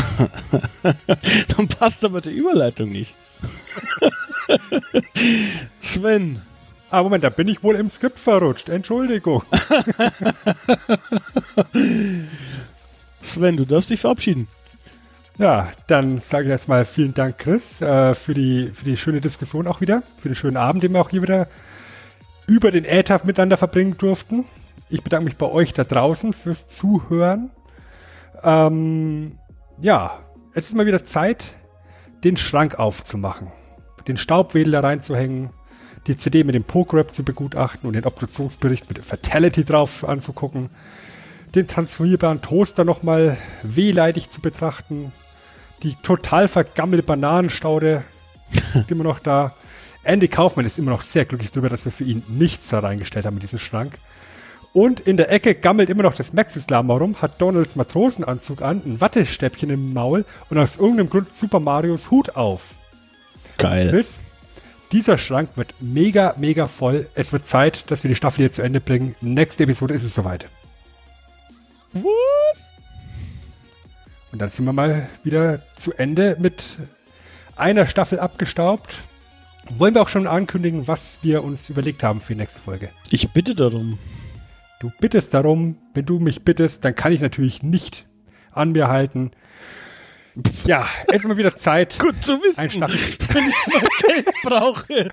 dann 1.56 1.68
passt 1.68 2.04
aber 2.04 2.20
die 2.20 2.30
Überleitung 2.30 2.90
nicht. 2.90 3.14
Sven, 5.82 6.40
Ah, 6.94 7.02
Moment, 7.02 7.24
da 7.24 7.28
bin 7.28 7.48
ich 7.48 7.64
wohl 7.64 7.74
im 7.74 7.90
Skript 7.90 8.20
verrutscht. 8.20 8.68
Entschuldigung. 8.68 9.42
Sven, 13.20 13.56
du 13.56 13.64
darfst 13.64 13.90
dich 13.90 13.98
verabschieden. 14.00 14.46
Ja, 15.36 15.72
dann 15.88 16.20
sage 16.20 16.44
ich 16.44 16.50
erstmal 16.50 16.84
vielen 16.84 17.12
Dank, 17.12 17.38
Chris, 17.38 17.82
äh, 17.82 18.14
für, 18.14 18.32
die, 18.32 18.68
für 18.72 18.84
die 18.84 18.96
schöne 18.96 19.20
Diskussion 19.20 19.66
auch 19.66 19.80
wieder, 19.80 20.04
für 20.18 20.28
den 20.28 20.36
schönen 20.36 20.56
Abend, 20.56 20.84
den 20.84 20.92
wir 20.92 21.00
auch 21.00 21.10
hier 21.10 21.22
wieder 21.22 21.48
über 22.46 22.70
den 22.70 22.84
Äther 22.84 23.20
miteinander 23.24 23.56
verbringen 23.56 23.96
durften. 23.98 24.44
Ich 24.88 25.02
bedanke 25.02 25.24
mich 25.24 25.36
bei 25.36 25.50
euch 25.50 25.72
da 25.72 25.82
draußen 25.82 26.32
fürs 26.32 26.68
Zuhören. 26.68 27.50
Ähm, 28.44 29.36
ja, 29.80 30.20
es 30.52 30.68
ist 30.68 30.76
mal 30.76 30.86
wieder 30.86 31.02
Zeit, 31.02 31.56
den 32.22 32.36
Schrank 32.36 32.78
aufzumachen, 32.78 33.50
den 34.06 34.16
Staubwedel 34.16 34.70
da 34.70 34.78
reinzuhängen, 34.78 35.50
die 36.06 36.16
CD 36.16 36.44
mit 36.44 36.54
dem 36.54 36.64
Poke-Rap 36.64 37.14
zu 37.14 37.22
begutachten 37.22 37.86
und 37.86 37.94
den 37.94 38.04
Obduktionsbericht 38.04 38.88
mit 38.88 39.04
Fatality 39.04 39.64
drauf 39.64 40.06
anzugucken, 40.06 40.68
den 41.54 41.68
transformierbaren 41.68 42.42
Toaster 42.42 42.84
nochmal 42.84 43.36
wehleidig 43.62 44.28
zu 44.28 44.40
betrachten, 44.40 45.12
die 45.82 45.94
total 46.02 46.48
vergammelte 46.48 47.04
Bananenstaude 47.04 48.02
immer 48.88 49.04
noch 49.04 49.18
da. 49.18 49.54
Andy 50.02 50.28
Kaufmann 50.28 50.66
ist 50.66 50.78
immer 50.78 50.90
noch 50.90 51.02
sehr 51.02 51.24
glücklich 51.24 51.50
darüber, 51.50 51.70
dass 51.70 51.84
wir 51.86 51.92
für 51.92 52.04
ihn 52.04 52.22
nichts 52.28 52.68
da 52.68 52.80
reingestellt 52.80 53.24
haben 53.24 53.36
in 53.36 53.40
diesen 53.40 53.58
Schrank. 53.58 53.98
Und 54.74 55.00
in 55.00 55.16
der 55.16 55.30
Ecke 55.30 55.54
gammelt 55.54 55.88
immer 55.88 56.02
noch 56.02 56.14
das 56.14 56.32
Maxis-Lama 56.32 56.96
rum, 56.96 57.22
hat 57.22 57.40
Donalds 57.40 57.76
Matrosenanzug 57.76 58.60
an, 58.60 58.82
ein 58.84 59.00
Wattestäbchen 59.00 59.70
im 59.70 59.92
Maul 59.92 60.24
und 60.50 60.58
aus 60.58 60.76
irgendeinem 60.76 61.08
Grund 61.08 61.32
Super 61.32 61.60
Marios 61.60 62.10
Hut 62.10 62.36
auf. 62.36 62.74
Geil. 63.56 63.90
Chris, 63.90 64.18
dieser 64.94 65.18
Schrank 65.18 65.50
wird 65.56 65.74
mega, 65.80 66.34
mega 66.38 66.68
voll. 66.68 67.08
Es 67.16 67.32
wird 67.32 67.48
Zeit, 67.48 67.90
dass 67.90 68.04
wir 68.04 68.08
die 68.08 68.14
Staffel 68.14 68.42
hier 68.42 68.52
zu 68.52 68.62
Ende 68.62 68.80
bringen. 68.80 69.16
Nächste 69.20 69.64
Episode 69.64 69.92
ist 69.92 70.04
es 70.04 70.14
soweit. 70.14 70.46
Was? 71.92 72.70
Und 74.30 74.40
dann 74.40 74.50
sind 74.50 74.64
wir 74.64 74.72
mal 74.72 75.08
wieder 75.24 75.62
zu 75.74 75.92
Ende 75.94 76.36
mit 76.38 76.78
einer 77.56 77.88
Staffel 77.88 78.20
abgestaubt. 78.20 78.94
Wollen 79.76 79.94
wir 79.94 80.02
auch 80.02 80.08
schon 80.08 80.28
ankündigen, 80.28 80.86
was 80.86 81.18
wir 81.22 81.42
uns 81.42 81.68
überlegt 81.70 82.04
haben 82.04 82.20
für 82.20 82.34
die 82.34 82.40
nächste 82.40 82.60
Folge? 82.60 82.90
Ich 83.10 83.30
bitte 83.30 83.56
darum. 83.56 83.98
Du 84.78 84.92
bittest 85.00 85.34
darum, 85.34 85.76
wenn 85.94 86.06
du 86.06 86.20
mich 86.20 86.44
bittest, 86.44 86.84
dann 86.84 86.94
kann 86.94 87.12
ich 87.12 87.20
natürlich 87.20 87.64
nicht 87.64 88.06
an 88.52 88.70
mir 88.70 88.86
halten. 88.86 89.32
Ja, 90.64 90.88
es 91.08 91.16
ist 91.16 91.28
mal 91.28 91.36
wieder 91.36 91.56
Zeit. 91.56 91.98
Gut 92.00 92.22
zu 92.24 92.40
wissen, 92.42 92.58
Ein 92.58 92.70
Staffel. 92.70 92.98
wenn 93.32 93.48
ich 93.48 93.66
mal 93.72 93.82
Geld 94.00 94.28
brauche. 94.42 95.08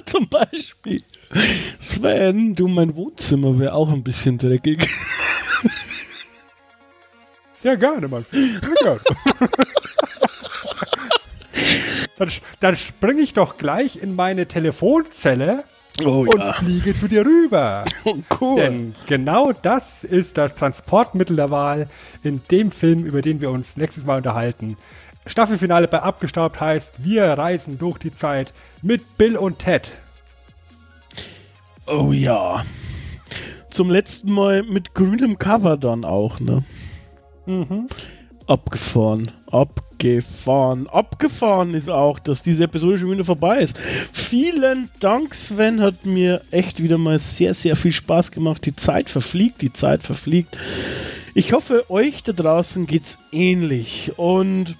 Zum 0.06 0.28
Beispiel. 0.28 1.02
Sven, 1.78 2.54
du, 2.54 2.68
mein 2.68 2.94
Wohnzimmer 2.94 3.58
wäre 3.58 3.74
auch 3.74 3.90
ein 3.90 4.02
bisschen 4.02 4.38
dreckig. 4.38 4.88
Sehr 7.54 7.76
gerne, 7.76 8.08
mein 8.08 8.24
Freund. 8.24 8.60
Sehr 8.64 8.74
gerne. 8.82 9.00
dann, 12.16 12.30
dann 12.60 12.76
springe 12.76 13.20
ich 13.20 13.34
doch 13.34 13.58
gleich 13.58 13.96
in 13.96 14.14
meine 14.14 14.46
Telefonzelle 14.46 15.64
Oh 16.04 16.26
und 16.26 16.54
fliege 16.54 16.96
zu 16.96 17.08
dir 17.08 17.24
rüber. 17.24 17.84
cool. 18.40 18.60
Denn 18.60 18.94
genau 19.06 19.52
das 19.52 20.04
ist 20.04 20.38
das 20.38 20.54
Transportmittel 20.54 21.36
der 21.36 21.50
Wahl 21.50 21.88
in 22.22 22.40
dem 22.50 22.70
Film, 22.70 23.04
über 23.04 23.22
den 23.22 23.40
wir 23.40 23.50
uns 23.50 23.76
nächstes 23.76 24.06
Mal 24.06 24.18
unterhalten. 24.18 24.76
Staffelfinale 25.26 25.88
bei 25.88 26.00
Abgestaubt 26.00 26.60
heißt, 26.60 27.04
wir 27.04 27.24
reisen 27.24 27.78
durch 27.78 27.98
die 27.98 28.12
Zeit 28.12 28.52
mit 28.82 29.18
Bill 29.18 29.36
und 29.36 29.58
Ted. 29.58 29.92
oh 31.86 32.12
ja. 32.12 32.64
Zum 33.70 33.90
letzten 33.90 34.32
Mal 34.32 34.62
mit 34.62 34.94
grünem 34.94 35.38
Cover 35.38 35.76
dann 35.76 36.04
auch, 36.04 36.40
ne? 36.40 36.64
Mhm. 37.46 37.88
Abgefahren, 38.50 39.30
abgefahren, 39.46 40.88
abgefahren 40.88 41.72
ist 41.72 41.88
auch, 41.88 42.18
dass 42.18 42.42
diese 42.42 42.64
Episode 42.64 42.98
schon 42.98 43.12
wieder 43.12 43.24
vorbei 43.24 43.60
ist. 43.60 43.78
Vielen 44.12 44.90
Dank, 44.98 45.36
Sven, 45.36 45.80
hat 45.80 46.04
mir 46.04 46.40
echt 46.50 46.82
wieder 46.82 46.98
mal 46.98 47.20
sehr, 47.20 47.54
sehr 47.54 47.76
viel 47.76 47.92
Spaß 47.92 48.32
gemacht. 48.32 48.66
Die 48.66 48.74
Zeit 48.74 49.08
verfliegt, 49.08 49.62
die 49.62 49.72
Zeit 49.72 50.02
verfliegt. 50.02 50.58
Ich 51.32 51.52
hoffe, 51.52 51.88
euch 51.90 52.24
da 52.24 52.32
draußen 52.32 52.88
geht's 52.88 53.20
ähnlich 53.30 54.14
und 54.16 54.74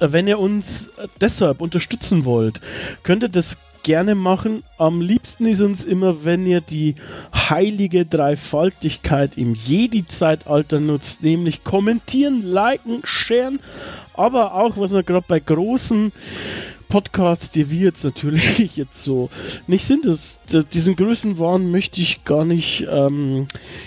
wenn 0.00 0.26
ihr 0.26 0.40
uns 0.40 0.90
deshalb 1.20 1.60
unterstützen 1.60 2.24
wollt, 2.24 2.60
könnt 3.04 3.22
ihr 3.22 3.28
das 3.28 3.58
gerne 3.82 4.14
machen. 4.14 4.62
Am 4.78 5.00
liebsten 5.00 5.46
ist 5.46 5.60
uns 5.60 5.84
immer, 5.84 6.24
wenn 6.24 6.46
ihr 6.46 6.60
die 6.60 6.94
heilige 7.34 8.04
Dreifaltigkeit 8.04 9.32
im 9.36 9.54
Jedi-Zeitalter 9.54 10.80
nutzt, 10.80 11.22
nämlich 11.22 11.64
kommentieren, 11.64 12.42
liken, 12.42 13.00
sharen, 13.04 13.60
aber 14.14 14.54
auch, 14.54 14.76
was 14.76 14.92
wir 14.92 15.02
gerade 15.02 15.24
bei 15.26 15.40
großen 15.40 16.12
Podcasts, 16.92 17.50
die 17.50 17.70
wir 17.70 17.86
jetzt 17.86 18.04
natürlich 18.04 18.76
jetzt 18.76 19.02
so 19.02 19.30
nicht 19.66 19.86
sind. 19.86 20.04
Das, 20.04 20.40
das, 20.50 20.68
diesen 20.68 20.94
Größenwahn 20.94 21.70
möchte 21.70 22.02
ich 22.02 22.26
gar 22.26 22.44
nicht 22.44 22.86
ähm, 22.90 23.46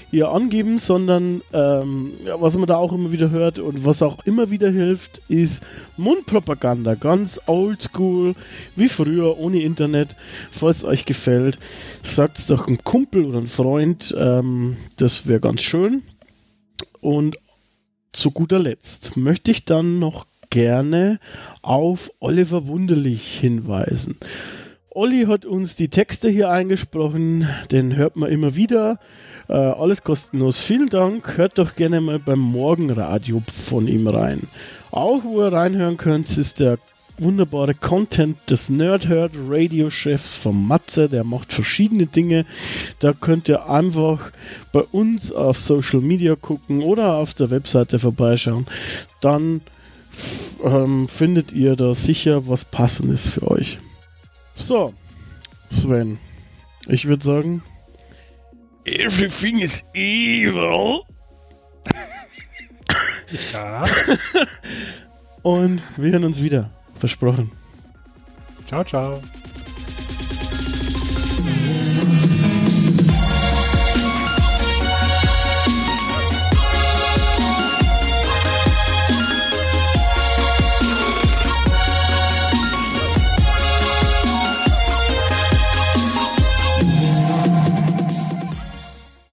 hier 0.10 0.30
angeben, 0.30 0.80
sondern 0.80 1.44
ähm, 1.54 2.14
was 2.40 2.58
man 2.58 2.66
da 2.66 2.78
auch 2.78 2.94
immer 2.94 3.12
wieder 3.12 3.30
hört 3.30 3.60
und 3.60 3.86
was 3.86 4.02
auch 4.02 4.26
immer 4.26 4.50
wieder 4.50 4.72
hilft, 4.72 5.22
ist 5.30 5.62
Mundpropaganda. 5.98 6.96
Ganz 6.96 7.40
oldschool, 7.46 8.34
wie 8.76 8.90
früher, 8.90 9.38
ohne 9.38 9.62
Internet. 9.62 10.16
Falls 10.50 10.84
euch 10.84 11.06
gefällt, 11.06 11.60
sagt 12.02 12.40
es 12.40 12.48
doch 12.48 12.66
einem 12.66 12.84
Kumpel 12.84 13.26
oder 13.26 13.38
einem 13.38 13.48
Freund. 13.48 14.16
Ähm, 14.18 14.78
das 14.98 15.28
wäre 15.28 15.42
ganz 15.42 15.62
schön. 15.62 16.02
Und 17.02 17.38
zu 18.14 18.32
guter 18.32 18.58
Letzt 18.58 19.16
möchte 19.16 19.52
ich 19.52 19.66
dann 19.66 20.00
noch 20.00 20.26
gerne 20.56 21.20
auf 21.64 22.10
Oliver 22.22 22.66
Wunderlich 22.68 23.40
hinweisen. 23.42 24.16
Olli 24.90 25.26
hat 25.26 25.46
uns 25.46 25.76
die 25.76 25.90
Texte 25.90 26.30
hier 26.30 26.50
eingesprochen, 26.50 27.46
den 27.72 27.98
hört 27.98 28.16
man 28.16 28.32
immer 28.32 28.56
wieder. 28.56 28.98
Äh, 29.50 29.54
alles 29.56 30.02
kostenlos. 30.02 30.62
Vielen 30.62 30.88
Dank. 30.88 31.36
Hört 31.36 31.58
doch 31.58 31.76
gerne 31.76 32.00
mal 32.00 32.20
beim 32.20 32.40
Morgenradio 32.40 33.44
von 33.68 33.90
ihm 33.90 34.08
rein. 34.08 34.44
Auch 34.92 35.26
wo 35.26 35.44
ihr 35.44 35.52
reinhören 35.52 35.98
könnt, 35.98 36.38
ist 36.38 36.62
der 36.62 36.78
wunderbare 37.18 37.74
Content 37.74 38.38
des 38.50 38.70
Nerdherd 38.70 39.34
Radio 39.50 39.90
Chefs 39.90 40.38
von 40.38 40.66
Matze. 40.66 41.10
Der 41.10 41.26
macht 41.26 41.52
verschiedene 41.52 42.06
Dinge. 42.06 42.46
Da 43.00 43.12
könnt 43.12 43.50
ihr 43.50 43.70
einfach 43.70 44.32
bei 44.72 44.80
uns 44.80 45.34
auf 45.34 45.60
Social 45.60 46.00
Media 46.00 46.36
gucken 46.36 46.82
oder 46.82 47.16
auf 47.16 47.34
der 47.34 47.50
Webseite 47.52 48.00
vorbeischauen. 48.00 48.68
Dann 49.20 49.60
ähm, 50.64 51.08
findet 51.08 51.52
ihr 51.52 51.76
da 51.76 51.94
sicher 51.94 52.48
was 52.48 52.66
Passendes 52.66 53.28
für 53.28 53.50
euch. 53.50 53.80
So, 54.56 54.94
Sven, 55.70 56.18
ich 56.88 57.06
würde 57.06 57.24
sagen, 57.24 57.64
everything 58.86 59.60
is 59.60 59.84
evil. 59.94 61.02
Ja. 63.52 63.84
Und 65.42 65.82
wir 65.98 66.12
hören 66.12 66.24
uns 66.24 66.42
wieder. 66.42 66.72
Versprochen. 66.96 67.52
Ciao, 68.66 68.84
ciao. 68.84 69.22